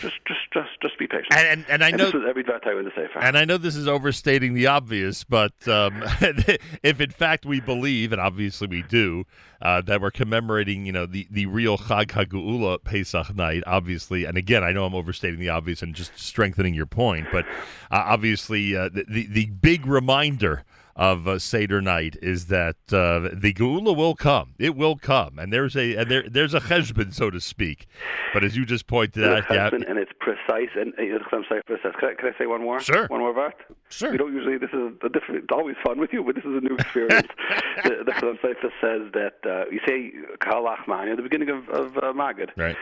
Just, 0.02 0.16
just, 0.28 0.40
just, 0.54 0.70
just 0.82 1.00
be 1.00 1.08
patient. 1.08 1.34
And 1.34 1.48
and, 1.48 1.66
and 1.70 1.84
I 1.84 1.92
know 1.92 2.06
this 2.06 2.14
was 2.14 2.24
every 2.28 2.44
Dvatay 2.44 2.78
in 2.78 2.86
the 2.86 2.92
Sefer. 2.96 3.20
And 3.20 3.38
I 3.38 3.46
know 3.46 3.58
this 3.58 3.76
is 3.76 3.88
overstating 3.88 4.54
the 4.54 4.68
obvious, 4.68 5.24
but 5.24 5.68
um, 5.68 6.04
if 6.84 7.02
in 7.02 7.10
fact 7.10 7.46
we 7.46 7.60
believe, 7.60 8.12
and 8.12 8.22
obviously 8.22 8.68
we 8.68 8.84
do, 8.84 9.26
uh, 9.62 9.82
that 9.82 10.02
we're 10.02 10.12
commemorating, 10.12 10.86
you 10.86 10.92
know, 10.92 11.06
the, 11.06 11.28
the 11.30 11.46
real 11.46 11.78
Chag 11.78 12.08
HaGeula 12.08 12.84
Pesach 12.84 13.36
night, 13.36 13.64
obviously, 13.68 14.26
and 14.26 14.38
again, 14.38 14.64
I 14.64 14.72
know 14.72 14.86
I'm 14.86 14.96
overstating 14.96 15.40
the 15.40 15.50
obvious 15.50 15.82
and 15.82 15.94
just 15.94 16.18
strengthening 16.18 16.74
your 16.74 16.86
point, 16.86 17.28
but 17.32 17.46
uh, 17.92 18.04
obviously 18.06 18.76
uh, 18.76 18.90
the, 18.90 19.06
the 19.08 19.28
the 19.28 19.46
big 19.48 19.86
reminder 19.86 20.64
of 21.00 21.30
uh, 21.30 21.40
Seder 21.40 21.82
night 21.82 22.18
is 22.22 22.48
that 22.48 22.76
uh, 22.92 23.32
the 23.34 23.54
Geula 23.54 23.96
will 23.96 24.16
come. 24.16 24.54
It 24.60 24.76
will 24.76 24.98
come, 24.98 25.40
and 25.40 25.52
there's 25.52 25.78
a 25.78 25.96
and 25.96 26.12
there 26.12 26.26
there's 26.30 26.54
a 26.54 26.60
cheshbon, 26.60 27.14
so 27.14 27.30
to 27.30 27.40
speak. 27.40 27.88
But 28.34 28.44
as 28.44 28.58
you 28.58 28.66
just 28.66 28.86
pointed 28.86 29.24
out, 29.24 29.46
yeah, 29.50 29.70
and 29.72 29.98
it's 29.98 30.12
precise. 30.20 30.70
And 30.76 30.94
the 30.98 31.20
Chassam 31.32 31.44
Sofer 31.50 31.82
says, 31.82 31.94
can 31.98 32.10
I, 32.10 32.14
can 32.16 32.34
I 32.34 32.38
say 32.38 32.48
one 32.48 32.62
more? 32.62 32.82
Sure. 32.82 33.08
One 33.08 33.22
more 33.22 33.34
part? 33.34 33.56
Sure. 33.88 34.12
We 34.12 34.18
don't 34.18 34.34
usually. 34.34 34.58
This 34.58 34.72
is 34.74 34.92
a 35.02 35.08
different. 35.08 35.46
It's 35.46 35.54
always 35.54 35.78
fun 35.82 36.00
with 36.00 36.12
you, 36.12 36.22
but 36.22 36.36
this 36.36 36.44
is 36.44 36.52
a 36.52 36.60
new 36.60 36.76
experience. 36.76 37.30
the 37.86 38.04
the 38.06 38.12
Chassam 38.12 38.38
says 38.82 39.12
that 39.14 39.38
uh, 39.46 39.70
you 39.72 39.80
say 39.88 40.12
Kal 40.42 40.66
Achman 40.66 41.12
at 41.12 41.16
the 41.16 41.24
beginning 41.24 41.50
of, 41.50 41.70
of 41.70 41.98
uh, 41.98 42.12
Magid. 42.12 42.50
right. 42.58 42.76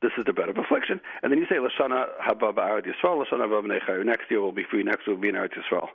This 0.00 0.10
is 0.18 0.24
the 0.24 0.32
bread 0.32 0.48
of 0.48 0.56
affliction, 0.58 1.00
and 1.22 1.30
then 1.30 1.38
you 1.38 1.46
say 1.46 1.56
Lashana 1.56 2.06
Haba 2.20 2.52
Ba'arad 2.52 2.86
Yisrael, 2.86 3.24
Lashana 3.24 3.46
Haba 3.46 3.62
B'nei 3.62 4.04
Next 4.04 4.24
year 4.30 4.40
will 4.40 4.50
be 4.50 4.64
free. 4.68 4.82
Next 4.82 5.06
year 5.06 5.14
will 5.14 5.22
be 5.22 5.28
in 5.28 5.36
Eretz 5.36 5.52
Yisrael. 5.54 5.90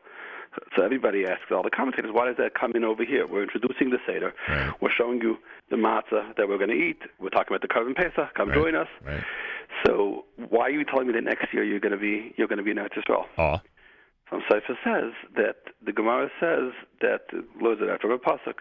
So 0.76 0.84
everybody 0.84 1.26
asks 1.26 1.46
all 1.52 1.64
the 1.64 1.70
commentators, 1.70 2.12
why 2.14 2.26
does 2.28 2.38
that 2.38 2.54
come 2.54 2.72
in 2.76 2.84
over 2.84 3.04
here? 3.06 3.26
We're 3.28 3.44
introducing 3.44 3.90
the 3.90 3.98
Seder. 4.06 4.34
Right. 4.48 4.72
We're 4.82 4.92
showing 4.98 5.22
you 5.22 5.38
the 5.70 5.76
matzah 5.76 6.36
that 6.38 6.48
we're 6.48 6.58
going 6.58 6.70
to 6.70 6.76
eat. 6.76 7.00
We're 7.20 7.30
talking 7.30 7.56
about 7.56 7.62
the 7.62 7.68
Karban 7.68 7.96
Pesach. 7.96 8.34
Come 8.36 8.50
Right. 8.50 8.56
join 8.58 8.76
us. 8.76 8.88
Right. 9.06 9.24
So 9.86 10.26
why 10.50 10.64
are 10.68 10.70
you 10.72 10.84
telling 10.86 11.08
me 11.08 11.14
that 11.14 11.24
next 11.24 11.54
year 11.54 11.64
you're 11.64 11.80
going 11.80 11.92
to 11.92 11.98
be 11.98 12.34
you're 12.38 12.48
going 12.48 12.58
to 12.58 12.64
be 12.64 12.72
in 12.72 12.78
Eretz 12.78 12.98
Yisrael? 12.98 13.26
Oh, 13.38 13.58
Some 14.30 14.42
Sefer 14.50 14.78
says 14.84 15.14
that 15.36 15.56
the 15.86 15.92
Gemara 15.94 16.30
says 16.40 16.72
that 17.02 17.22
loads 17.62 17.82
it 17.82 17.90
after 17.90 18.12
a 18.12 18.18
pasuk 18.20 18.60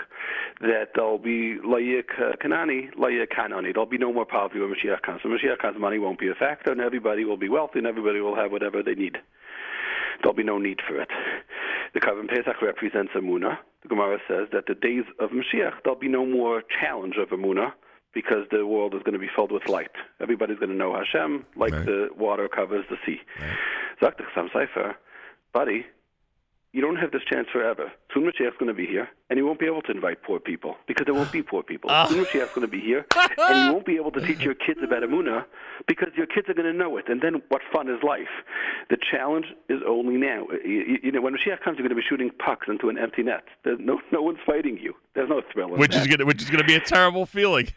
that 0.61 0.91
there'll 0.95 1.19
be 1.19 1.57
layik 1.65 2.11
kanani, 2.43 2.93
layik 2.95 3.29
kanani. 3.37 3.73
There'll 3.73 3.87
be 3.87 3.99
no 3.99 4.13
more 4.13 4.25
poverty 4.27 4.61
when 4.61 4.73
Mashiach 4.75 5.03
comes. 5.03 5.21
So 5.23 5.29
Mashiach 5.29 5.59
comes, 5.59 5.79
money 5.79 5.99
won't 5.99 6.19
be 6.19 6.29
a 6.29 6.35
factor, 6.35 6.71
and 6.73 6.81
everybody 6.81 7.25
will 7.25 7.37
be 7.37 7.49
wealthy, 7.49 7.79
and 7.79 7.87
everybody 7.87 8.21
will 8.21 8.37
have 8.37 8.53
whatever 8.53 8.83
they 8.83 8.95
need. 8.95 9.17
There'll 10.23 10.35
be 10.37 10.45
no 10.45 10.59
need 10.59 10.81
for 10.87 11.01
it. 11.01 11.09
The 11.97 12.03
Karban 12.03 12.29
Pesach 12.29 12.61
represents 12.61 13.15
Amunah. 13.15 13.57
The 13.81 13.89
Gemara 13.89 14.19
says 14.29 14.49
that 14.53 14.67
the 14.67 14.75
days 14.75 15.05
of 15.19 15.31
Mashiach, 15.31 15.77
there'll 15.83 15.99
be 15.99 16.09
no 16.09 16.27
more 16.27 16.63
challenge 16.79 17.15
of 17.17 17.31
Amunah 17.31 17.73
because 18.13 18.45
the 18.51 18.67
world 18.67 18.95
is 18.95 19.03
going 19.03 19.15
to 19.15 19.19
be 19.19 19.31
filled 19.35 19.51
with 19.51 19.67
light. 19.67 19.93
Everybody's 20.21 20.59
going 20.59 20.69
to 20.69 20.77
know 20.77 20.95
Hashem 20.95 21.47
like 21.57 21.73
Right. 21.73 21.87
the 21.87 22.09
water 22.15 22.49
covers 22.49 22.85
the 22.91 22.99
sea. 23.07 23.21
Sagt 23.99 24.19
the 24.19 24.25
Chassam 24.25 24.51
Sofer, 24.51 24.95
buddy, 25.55 25.87
you 26.75 26.83
don't 26.83 26.97
have 26.97 27.13
this 27.13 27.23
chance 27.33 27.49
forever. 27.51 27.91
Soon 28.17 28.25
Mashiach's 28.25 28.57
going 28.59 28.69
to 28.69 28.75
be 28.75 28.87
here, 28.87 29.11
and 29.29 29.39
you 29.39 29.45
won't 29.45 29.59
be 29.61 29.67
able 29.67 29.83
to 29.83 29.93
invite 29.93 30.23
poor 30.23 30.41
people 30.41 30.75
because 30.89 31.05
there 31.05 31.13
won't 31.13 31.31
be 31.31 31.43
poor 31.43 31.63
people. 31.63 31.91
Soon 32.09 32.25
Mashiach's 32.25 32.55
going 32.55 32.63
to 32.67 32.67
be 32.67 32.81
here, 32.81 33.05
and 33.39 33.67
you 33.67 33.73
won't 33.75 33.85
be 33.85 33.97
able 33.97 34.11
to 34.13 34.21
teach 34.27 34.41
your 34.41 34.55
kids 34.55 34.81
about 34.83 35.03
Amunah 35.03 35.45
because 35.87 36.09
your 36.17 36.27
kids 36.27 36.49
are 36.49 36.55
going 36.55 36.73
to 36.73 36.77
know 36.79 36.97
it. 36.97 37.11
And 37.11 37.21
then 37.21 37.43
what 37.51 37.61
fun 37.71 37.91
is 37.91 38.03
life? 38.03 38.33
The 38.89 38.97
challenge 39.11 39.47
is 39.69 39.83
only 39.87 40.17
now. 40.17 40.47
You, 40.65 40.99
you- 41.03 41.13
know, 41.13 41.21
when 41.21 41.35
Mashiach 41.35 41.61
comes, 41.63 41.77
you're 41.79 41.87
going 41.87 41.91
to 41.91 42.03
be 42.03 42.07
shooting 42.09 42.31
pucks 42.39 42.69
into 42.69 42.89
an 42.89 42.97
empty 42.97 43.23
net. 43.23 43.45
There's 43.65 43.79
no 43.81 44.01
no 44.13 44.23
one's 44.23 44.39
fighting 44.47 44.79
you. 44.79 44.95
There's 45.15 45.29
no 45.29 45.43
thrill 45.53 45.71
which 45.71 45.93
that. 45.93 46.01
is 46.03 46.07
gonna 46.09 46.25
which 46.27 46.43
is 46.43 46.49
gonna 46.51 46.65
be 46.65 46.75
a 46.75 46.81
terrible 46.81 47.27
feeling. 47.27 47.69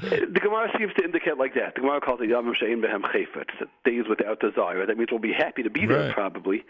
The 0.00 0.40
Gemara 0.40 0.68
seems 0.78 0.92
to 0.94 1.04
indicate 1.04 1.36
like 1.38 1.54
that. 1.54 1.74
The 1.74 1.82
Gemara 1.82 2.00
calls 2.00 2.20
it 2.22 2.28
Yom 2.30 2.46
Shein 2.54 2.82
Behem 2.82 3.02
Chayfet, 3.02 3.48
days 3.84 4.04
without 4.08 4.40
desire. 4.40 4.86
That 4.86 4.96
means 4.96 5.10
we'll 5.10 5.20
be 5.20 5.32
happy 5.32 5.62
to 5.62 5.70
be 5.70 5.84
there 5.86 6.06
Right. 6.06 6.14
probably, 6.14 6.64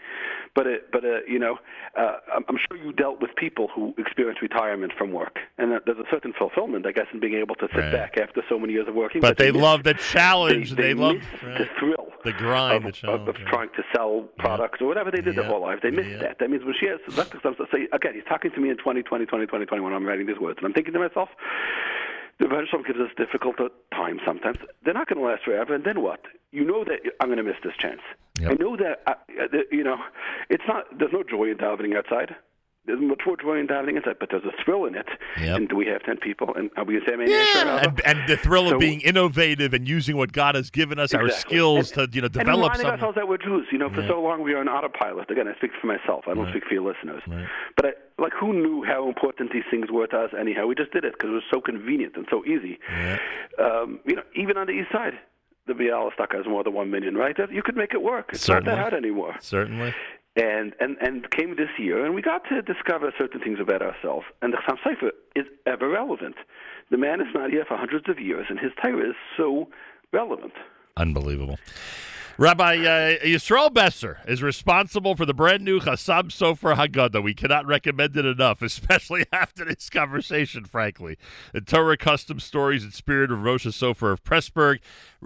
but 0.53 0.67
uh, 0.67 0.71
but 0.91 1.05
uh, 1.05 1.19
you 1.27 1.39
know, 1.39 1.57
uh, 1.97 2.17
I'm, 2.35 2.43
I'm 2.49 2.57
sure 2.67 2.77
you 2.77 2.91
dealt 2.93 3.21
with 3.21 3.31
people 3.35 3.67
who 3.73 3.93
experience 3.97 4.39
retirement 4.41 4.93
from 4.97 5.11
work, 5.11 5.39
and 5.57 5.71
that 5.71 5.83
there's 5.85 5.97
a 5.97 6.09
certain 6.11 6.33
fulfillment, 6.37 6.85
I 6.85 6.91
guess, 6.91 7.07
in 7.13 7.19
being 7.19 7.35
able 7.35 7.55
to 7.55 7.67
sit 7.73 7.77
Right. 7.81 7.91
back 7.91 8.17
after 8.17 8.41
so 8.49 8.59
many 8.59 8.73
years 8.73 8.87
of 8.87 8.95
working. 8.95 9.21
but 9.21 9.37
they 9.37 9.51
miss- 9.51 9.61
love 9.61 9.83
the 9.83 9.93
challenge. 9.95 10.71
they, 10.71 10.81
They, 10.81 10.93
love 10.93 11.15
miss 11.15 11.43
right. 11.43 11.57
the 11.59 11.65
thrill, 11.79 12.07
The 12.23 12.33
grind, 12.33 12.85
of, 12.85 12.93
the 13.01 13.07
of, 13.09 13.27
of 13.27 13.39
yeah. 13.39 13.45
trying 13.49 13.69
to 13.69 13.83
sell 13.95 14.27
products 14.37 14.81
or 14.81 14.85
whatever 14.87 15.11
they 15.11 15.21
did 15.21 15.35
their 15.35 15.45
whole 15.45 15.61
life. 15.61 15.79
They 15.81 15.91
miss 15.91 16.07
Yeah. 16.07 16.17
that. 16.17 16.39
That 16.39 16.49
means 16.49 16.63
when 16.63 16.73
she 16.79 16.87
Mashiach, 16.87 17.15
that's 17.15 17.57
the 17.57 17.67
say 17.71 17.87
again. 17.93 18.13
He's 18.15 18.23
talking 18.25 18.51
to 18.51 18.59
me 18.59 18.69
in 18.69 18.77
2020, 18.77 19.25
2020, 19.25 19.45
2021. 19.45 19.93
I'm 19.93 20.05
writing 20.05 20.25
these 20.27 20.39
words, 20.39 20.57
and 20.57 20.65
I'm 20.65 20.73
thinking 20.73 20.93
to 20.93 20.99
myself. 20.99 21.29
The 22.39 22.45
eventual 22.47 22.81
gives 22.81 22.99
us 22.99 23.09
difficult 23.17 23.57
time 23.93 24.19
sometimes. 24.25 24.57
They're 24.83 24.95
not 24.95 25.07
going 25.07 25.19
to 25.21 25.25
last 25.25 25.43
forever, 25.43 25.75
and 25.75 25.83
then 25.83 26.01
what? 26.01 26.21
You 26.51 26.65
know 26.65 26.83
that 26.83 26.99
I'm 27.19 27.27
going 27.27 27.37
to 27.37 27.43
miss 27.43 27.57
this 27.63 27.73
chance. 27.77 28.01
Yep. 28.39 28.51
I 28.51 28.53
know 28.55 28.75
that, 28.77 29.01
uh, 29.05 29.11
uh, 29.11 29.47
that, 29.51 29.65
you 29.71 29.83
know, 29.83 29.97
it's 30.49 30.63
not. 30.67 30.85
There's 30.97 31.13
no 31.13 31.21
joy 31.23 31.51
in 31.51 31.57
davening 31.57 31.95
outside. 31.95 32.35
There's 32.85 32.99
much 32.99 33.21
more 33.27 33.37
joy 33.37 33.59
in 33.59 33.67
davening 33.67 33.97
inside, 33.97 34.15
but 34.19 34.29
there's 34.31 34.43
a 34.43 34.63
thrill 34.63 34.85
in 34.85 34.95
it. 34.95 35.05
Yep. 35.39 35.55
And 35.57 35.69
do 35.69 35.75
we 35.75 35.85
have 35.85 36.01
ten 36.01 36.17
people? 36.17 36.53
And 36.55 36.71
are 36.77 36.83
we 36.83 36.95
going 36.99 37.05
to 37.05 37.25
say 37.27 37.31
Yeah, 37.31 37.83
and, 37.87 38.01
and 38.03 38.27
the 38.27 38.37
thrill 38.37 38.69
So- 38.69 38.73
of 38.75 38.79
being 38.79 39.01
innovative 39.01 39.75
and 39.75 39.87
using 39.87 40.17
what 40.17 40.31
God 40.31 40.55
has 40.55 40.71
given 40.71 40.97
us, 40.97 41.13
our 41.13 41.29
skills 41.29 41.95
And- 41.95 42.09
to 42.11 42.15
you 42.15 42.21
know 42.21 42.25
and 42.25 42.33
develop 42.33 42.73
something. 42.73 42.89
ourselves 42.91 43.15
that 43.15 43.27
we're 43.27 43.37
Jews. 43.37 43.67
You 43.71 43.77
know, 43.77 43.89
for 43.89 44.01
so 44.07 44.19
long 44.19 44.41
we 44.41 44.53
are 44.53 44.61
an 44.61 44.67
autopilot. 44.67 45.29
Again, 45.29 45.47
I 45.47 45.53
speak 45.57 45.71
for 45.79 45.85
myself. 45.87 46.23
I 46.27 46.33
don't 46.33 46.45
Right. 46.45 46.53
speak 46.53 46.65
for 46.65 46.73
your 46.73 46.83
listeners. 46.91 47.21
Right. 47.27 47.45
But 47.75 47.85
I, 47.85 47.91
like, 48.19 48.33
who 48.33 48.51
knew 48.53 48.83
how 48.83 49.07
important 49.07 49.51
these 49.53 49.63
things 49.69 49.91
were 49.91 50.07
to 50.07 50.17
us? 50.17 50.31
Anyhow, 50.37 50.65
we 50.65 50.73
just 50.73 50.91
did 50.91 51.05
it 51.05 51.13
because 51.13 51.29
it 51.29 51.33
was 51.33 51.43
so 51.53 51.61
convenient 51.61 52.15
and 52.17 52.25
so 52.31 52.43
easy. 52.45 52.79
Um, 53.59 53.99
you 54.05 54.15
know, 54.15 54.23
even 54.35 54.57
on 54.57 54.67
the 54.67 54.73
east 54.73 54.91
side, 54.91 55.13
the 55.67 55.73
Bialystok 55.73 56.33
has 56.35 56.45
more 56.47 56.63
than 56.63 56.73
one 56.73 56.89
million, 56.89 57.15
right? 57.15 57.35
You 57.51 57.61
could 57.63 57.75
make 57.77 57.93
it 57.93 58.01
work. 58.01 58.29
It's 58.33 58.41
Certainly. 58.41 58.65
not 58.69 58.75
that 58.75 58.81
hard 58.81 58.93
anymore. 58.95 59.35
Certainly. 59.39 59.93
And, 60.35 60.73
and, 60.79 60.97
and 61.01 61.29
came 61.31 61.55
this 61.55 61.69
year, 61.77 62.05
and 62.05 62.15
we 62.15 62.21
got 62.21 62.43
to 62.49 62.61
discover 62.61 63.13
certain 63.17 63.41
things 63.41 63.59
about 63.59 63.81
ourselves. 63.81 64.25
And 64.41 64.53
the 64.53 64.57
Chassam 64.57 64.77
Sofer 64.85 65.11
is 65.35 65.45
ever 65.65 65.89
relevant. 65.89 66.35
The 66.89 66.97
man 66.97 67.21
is 67.21 67.27
not 67.33 67.49
here 67.49 67.65
for 67.67 67.77
hundreds 67.77 68.07
of 68.09 68.19
years, 68.19 68.47
and 68.49 68.59
his 68.59 68.71
Torah 68.81 69.09
is 69.09 69.15
so 69.37 69.67
relevant. 70.13 70.53
Unbelievable. 70.97 71.57
Rabbi 72.41 72.77
uh, 72.77 73.19
Yisrael 73.23 73.71
Besser 73.71 74.17
is 74.25 74.41
responsible 74.41 75.15
for 75.15 75.27
the 75.27 75.33
brand 75.35 75.63
new 75.63 75.79
Chassam 75.79 76.31
Sofer 76.31 76.75
Haggadah. 76.75 77.21
We 77.21 77.35
cannot 77.35 77.67
recommend 77.67 78.17
it 78.17 78.25
enough, 78.25 78.61
especially 78.63 79.25
after 79.31 79.63
this 79.63 79.91
conversation, 79.91 80.65
frankly. 80.65 81.19
The 81.53 81.61
Torah 81.61 81.97
Custom 81.97 82.39
Stories 82.39 82.83
and 82.83 82.95
Spirit 82.95 83.31
of 83.31 83.43
Rosh 83.43 83.67
Sofer 83.67 84.11
of 84.11 84.23
Pressburg. 84.23 84.79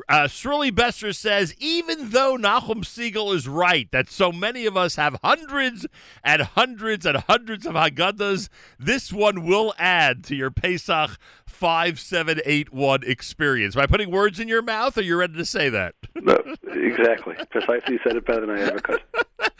Uh, 0.10 0.28
Shirley 0.28 0.72
Besser 0.72 1.14
says, 1.14 1.56
even 1.58 2.10
though 2.10 2.36
Nachum 2.36 2.84
Segal 2.84 3.34
is 3.34 3.48
right 3.48 3.90
that 3.94 4.10
so 4.10 4.34
many 4.34 4.66
of 4.66 4.76
us 4.76 4.98
have 4.98 5.18
hundreds 5.24 5.88
and 6.22 6.42
hundreds 6.42 7.06
and 7.06 7.16
hundreds 7.16 7.66
of 7.66 7.76
Haggadahs, 7.76 8.50
this 8.78 9.14
one 9.14 9.46
will 9.46 9.74
add 9.80 10.22
to 10.26 10.36
your 10.36 10.52
Pesach 10.52 11.12
5781 11.46 13.04
experience. 13.06 13.74
By 13.74 13.86
putting 13.88 14.12
words 14.12 14.38
in 14.42 14.50
your 14.50 14.62
mouth, 14.62 14.98
or 14.98 15.02
you 15.02 15.16
ready 15.16 15.36
to 15.36 15.46
say 15.46 15.70
that? 15.70 15.96
No, 16.16 16.34
exactly. 16.68 17.05
Precisely, 17.52 17.94
you 17.94 17.99
said 18.03 18.15
it 18.15 18.26
better 18.26 18.41
than 18.41 18.52
I 18.52 18.61
ever 18.61 18.80
could. 18.80 19.02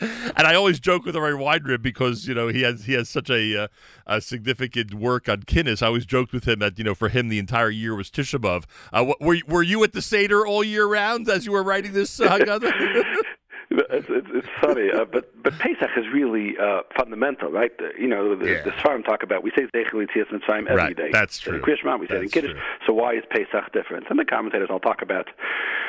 and 0.00 0.46
I 0.46 0.54
always 0.54 0.80
joke 0.80 1.04
with 1.04 1.14
Ray 1.14 1.30
Weinrib 1.30 1.82
because 1.82 2.26
you 2.26 2.34
know 2.34 2.48
he 2.48 2.62
has 2.62 2.84
he 2.84 2.94
has 2.94 3.08
such 3.08 3.30
a, 3.30 3.64
uh, 3.64 3.68
a 4.06 4.20
significant 4.20 4.94
work 4.94 5.28
on 5.28 5.42
Kinnis. 5.42 5.82
I 5.82 5.86
always 5.86 6.06
joked 6.06 6.32
with 6.32 6.46
him 6.46 6.58
that 6.60 6.78
you 6.78 6.84
know 6.84 6.94
for 6.94 7.08
him 7.08 7.28
the 7.28 7.38
entire 7.38 7.70
year 7.70 7.94
was 7.94 8.10
Tisha 8.10 8.40
B'av. 8.40 8.64
Uh, 8.92 9.14
were 9.20 9.38
were 9.46 9.62
you 9.62 9.82
at 9.84 9.92
the 9.92 10.02
Seder 10.02 10.46
all 10.46 10.64
year 10.64 10.86
round 10.86 11.28
as 11.28 11.46
you 11.46 11.52
were 11.52 11.62
writing 11.62 11.92
this? 11.92 12.20
Uh, 12.20 12.38
It's, 13.78 14.06
it's, 14.08 14.26
it's 14.32 14.48
funny, 14.60 14.90
uh, 14.90 15.04
but 15.04 15.30
but 15.42 15.52
Pesach 15.58 15.90
is 15.96 16.04
really 16.12 16.56
uh, 16.58 16.80
fundamental, 16.96 17.50
right? 17.50 17.76
The, 17.78 17.90
you 17.98 18.06
know, 18.08 18.34
the, 18.34 18.46
Yeah. 18.46 18.62
the 18.62 18.70
Sfarim 18.70 19.04
talk 19.04 19.22
about 19.22 19.42
we 19.42 19.50
say 19.56 19.64
Zeichel 19.74 20.06
Yitzias 20.06 20.28
Mitzrayim 20.32 20.62
every 20.66 20.76
Right, 20.76 20.96
day. 20.96 21.10
that's 21.12 21.46
In 21.46 21.52
true. 21.54 21.62
Krishma, 21.62 21.98
we 22.00 22.06
say 22.08 22.16
it 22.16 22.22
in 22.22 22.28
Kiddush. 22.30 22.52
true. 22.52 22.60
So 22.86 22.92
why 22.94 23.14
is 23.14 23.24
Pesach 23.30 23.72
different? 23.72 24.06
And 24.08 24.18
the 24.18 24.24
commentators 24.24 24.68
all 24.70 24.80
talk 24.80 25.02
about 25.02 25.28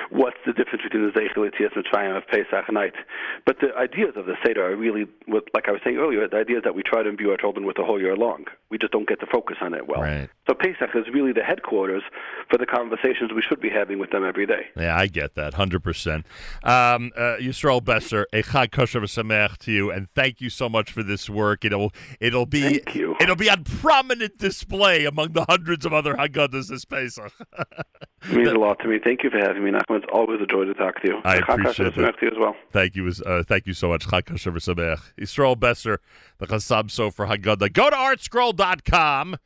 what's 0.09 0.37
the 0.45 0.53
difference 0.53 0.83
between 0.83 1.05
the 1.05 1.11
Zeichel 1.11 1.49
Yitzias 1.49 1.73
Mitzrayim 1.73 2.15
of 2.17 2.27
Pesach 2.27 2.71
night. 2.71 2.93
But 3.45 3.59
the 3.61 3.75
ideas 3.75 4.13
of 4.15 4.25
the 4.25 4.35
Seder 4.45 4.65
are 4.71 4.75
really, 4.75 5.05
what, 5.25 5.45
like 5.53 5.67
I 5.67 5.71
was 5.71 5.81
saying 5.83 5.97
earlier, 5.97 6.27
the 6.27 6.37
ideas 6.37 6.61
that 6.65 6.75
we 6.75 6.83
try 6.83 7.03
to 7.03 7.09
imbue 7.09 7.31
our 7.31 7.37
children 7.37 7.65
with 7.65 7.77
the 7.77 7.83
whole 7.83 7.99
year 8.01 8.15
long. 8.15 8.45
We 8.69 8.77
just 8.77 8.91
don't 8.91 9.07
get 9.07 9.19
to 9.21 9.25
focus 9.27 9.57
on 9.61 9.73
it 9.73 9.87
well. 9.87 10.01
Right. 10.01 10.29
So 10.47 10.53
Pesach 10.53 10.89
is 10.95 11.05
really 11.13 11.31
the 11.31 11.43
headquarters 11.43 12.03
for 12.49 12.57
the 12.57 12.65
conversations 12.65 13.31
we 13.33 13.41
should 13.41 13.61
be 13.61 13.69
having 13.69 13.97
with 13.99 14.11
them 14.11 14.25
every 14.25 14.45
day. 14.45 14.67
Yeah, 14.75 14.95
I 14.97 15.07
get 15.07 15.35
that, 15.35 15.53
hundred 15.53 15.83
percent. 15.83 16.25
Um, 16.63 17.11
uh, 17.15 17.37
Yisrael 17.39 17.76
Besser, 17.81 18.25
a 18.33 18.43
chag 18.43 18.71
kosher 18.71 19.01
v'sameach 19.01 19.57
to 19.59 19.71
you, 19.71 19.91
and 19.91 20.07
thank 20.15 20.41
you 20.41 20.49
so 20.49 20.67
much 20.69 20.91
for 20.91 21.03
this 21.03 21.29
work. 21.29 21.63
It'll 21.65 21.91
it'll 22.19 22.45
be 22.45 22.81
it'll 23.19 23.35
be 23.35 23.49
on 23.49 23.63
prominent 23.63 24.37
display 24.37 25.05
among 25.05 25.33
the 25.33 25.45
hundreds 25.45 25.85
of 25.85 25.93
other 25.93 26.15
Haggadahs 26.15 26.69
this 26.69 26.85
Pesach. 26.85 27.31
It 27.57 27.67
means 28.33 28.49
a 28.49 28.53
lot 28.55 28.79
to 28.79 28.87
me. 28.87 28.99
Thank 29.03 29.23
you 29.23 29.29
for 29.29 29.37
having 29.39 29.63
me, 29.63 29.71
Nachman. 29.71 29.97
It's 29.97 30.05
always 30.11 30.39
a 30.41 30.45
joy 30.45 30.65
to 30.65 30.73
talk 30.73 31.01
to 31.01 31.07
you. 31.07 31.19
I 31.23 31.37
Chag 31.39 31.53
appreciate 31.59 31.93
Kosher 31.95 32.07
it. 32.09 32.11
to 32.19 32.25
you 32.25 32.31
as 32.31 32.37
well. 32.39 32.55
Thank 32.71 32.95
you, 32.95 33.11
uh, 33.25 33.43
thank 33.43 33.67
you 33.67 33.73
so 33.73 33.89
much. 33.89 34.07
Chag 34.07 34.25
kosher 34.25 34.51
v'sameach. 34.51 35.01
Yisrael 35.19 35.59
Besser, 35.59 35.99
the 36.37 36.47
Chassam 36.47 36.85
Sofer 36.89 37.27
Haggadah. 37.27 37.73
Go 37.73 37.89
to 37.89 37.95
artscroll.com. 37.95 39.37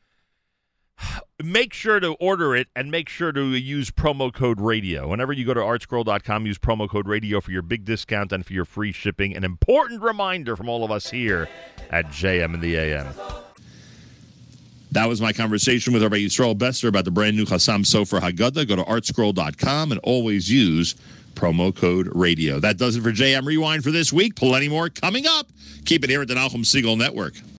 Make 1.42 1.74
sure 1.74 1.98
to 1.98 2.12
order 2.14 2.54
it 2.54 2.68
and 2.76 2.90
make 2.90 3.08
sure 3.08 3.32
to 3.32 3.42
use 3.56 3.90
promo 3.90 4.32
code 4.32 4.60
radio. 4.60 5.08
Whenever 5.08 5.32
you 5.32 5.44
go 5.44 5.54
to 5.54 5.60
artscroll.com, 5.60 6.46
use 6.46 6.58
promo 6.58 6.88
code 6.88 7.08
radio 7.08 7.40
for 7.40 7.50
your 7.50 7.62
big 7.62 7.84
discount 7.84 8.30
and 8.30 8.46
for 8.46 8.52
your 8.52 8.64
free 8.64 8.92
shipping. 8.92 9.34
An 9.34 9.42
important 9.42 10.02
reminder 10.02 10.54
from 10.54 10.68
all 10.68 10.84
of 10.84 10.92
us 10.92 11.10
here 11.10 11.48
at 11.90 12.06
JM 12.06 12.54
in 12.54 12.60
the 12.60 12.76
AM. 12.76 13.08
That 14.92 15.08
was 15.08 15.20
my 15.20 15.32
conversation 15.32 15.92
with 15.92 16.02
Rabbi 16.02 16.18
Yisrael 16.18 16.56
Besser 16.56 16.86
about 16.86 17.06
the 17.06 17.10
brand 17.10 17.36
new 17.36 17.44
Chassam 17.44 17.80
Sofer 17.80 18.20
Haggadah. 18.20 18.68
Go 18.68 18.76
to 18.76 18.84
artscroll.com 18.84 19.90
and 19.90 20.00
always 20.04 20.50
use 20.50 20.94
promo 21.34 21.74
code 21.74 22.08
radio. 22.14 22.60
That 22.60 22.76
does 22.76 22.94
it 22.96 23.00
for 23.02 23.10
JM 23.10 23.46
Rewind 23.46 23.82
for 23.82 23.90
this 23.90 24.12
week. 24.12 24.36
Plenty 24.36 24.68
more 24.68 24.90
coming 24.90 25.24
up. 25.26 25.46
Keep 25.86 26.04
it 26.04 26.10
here 26.10 26.22
at 26.22 26.28
the 26.28 26.34
Nachum 26.34 26.60
Segal 26.60 26.96
Network. 26.96 27.34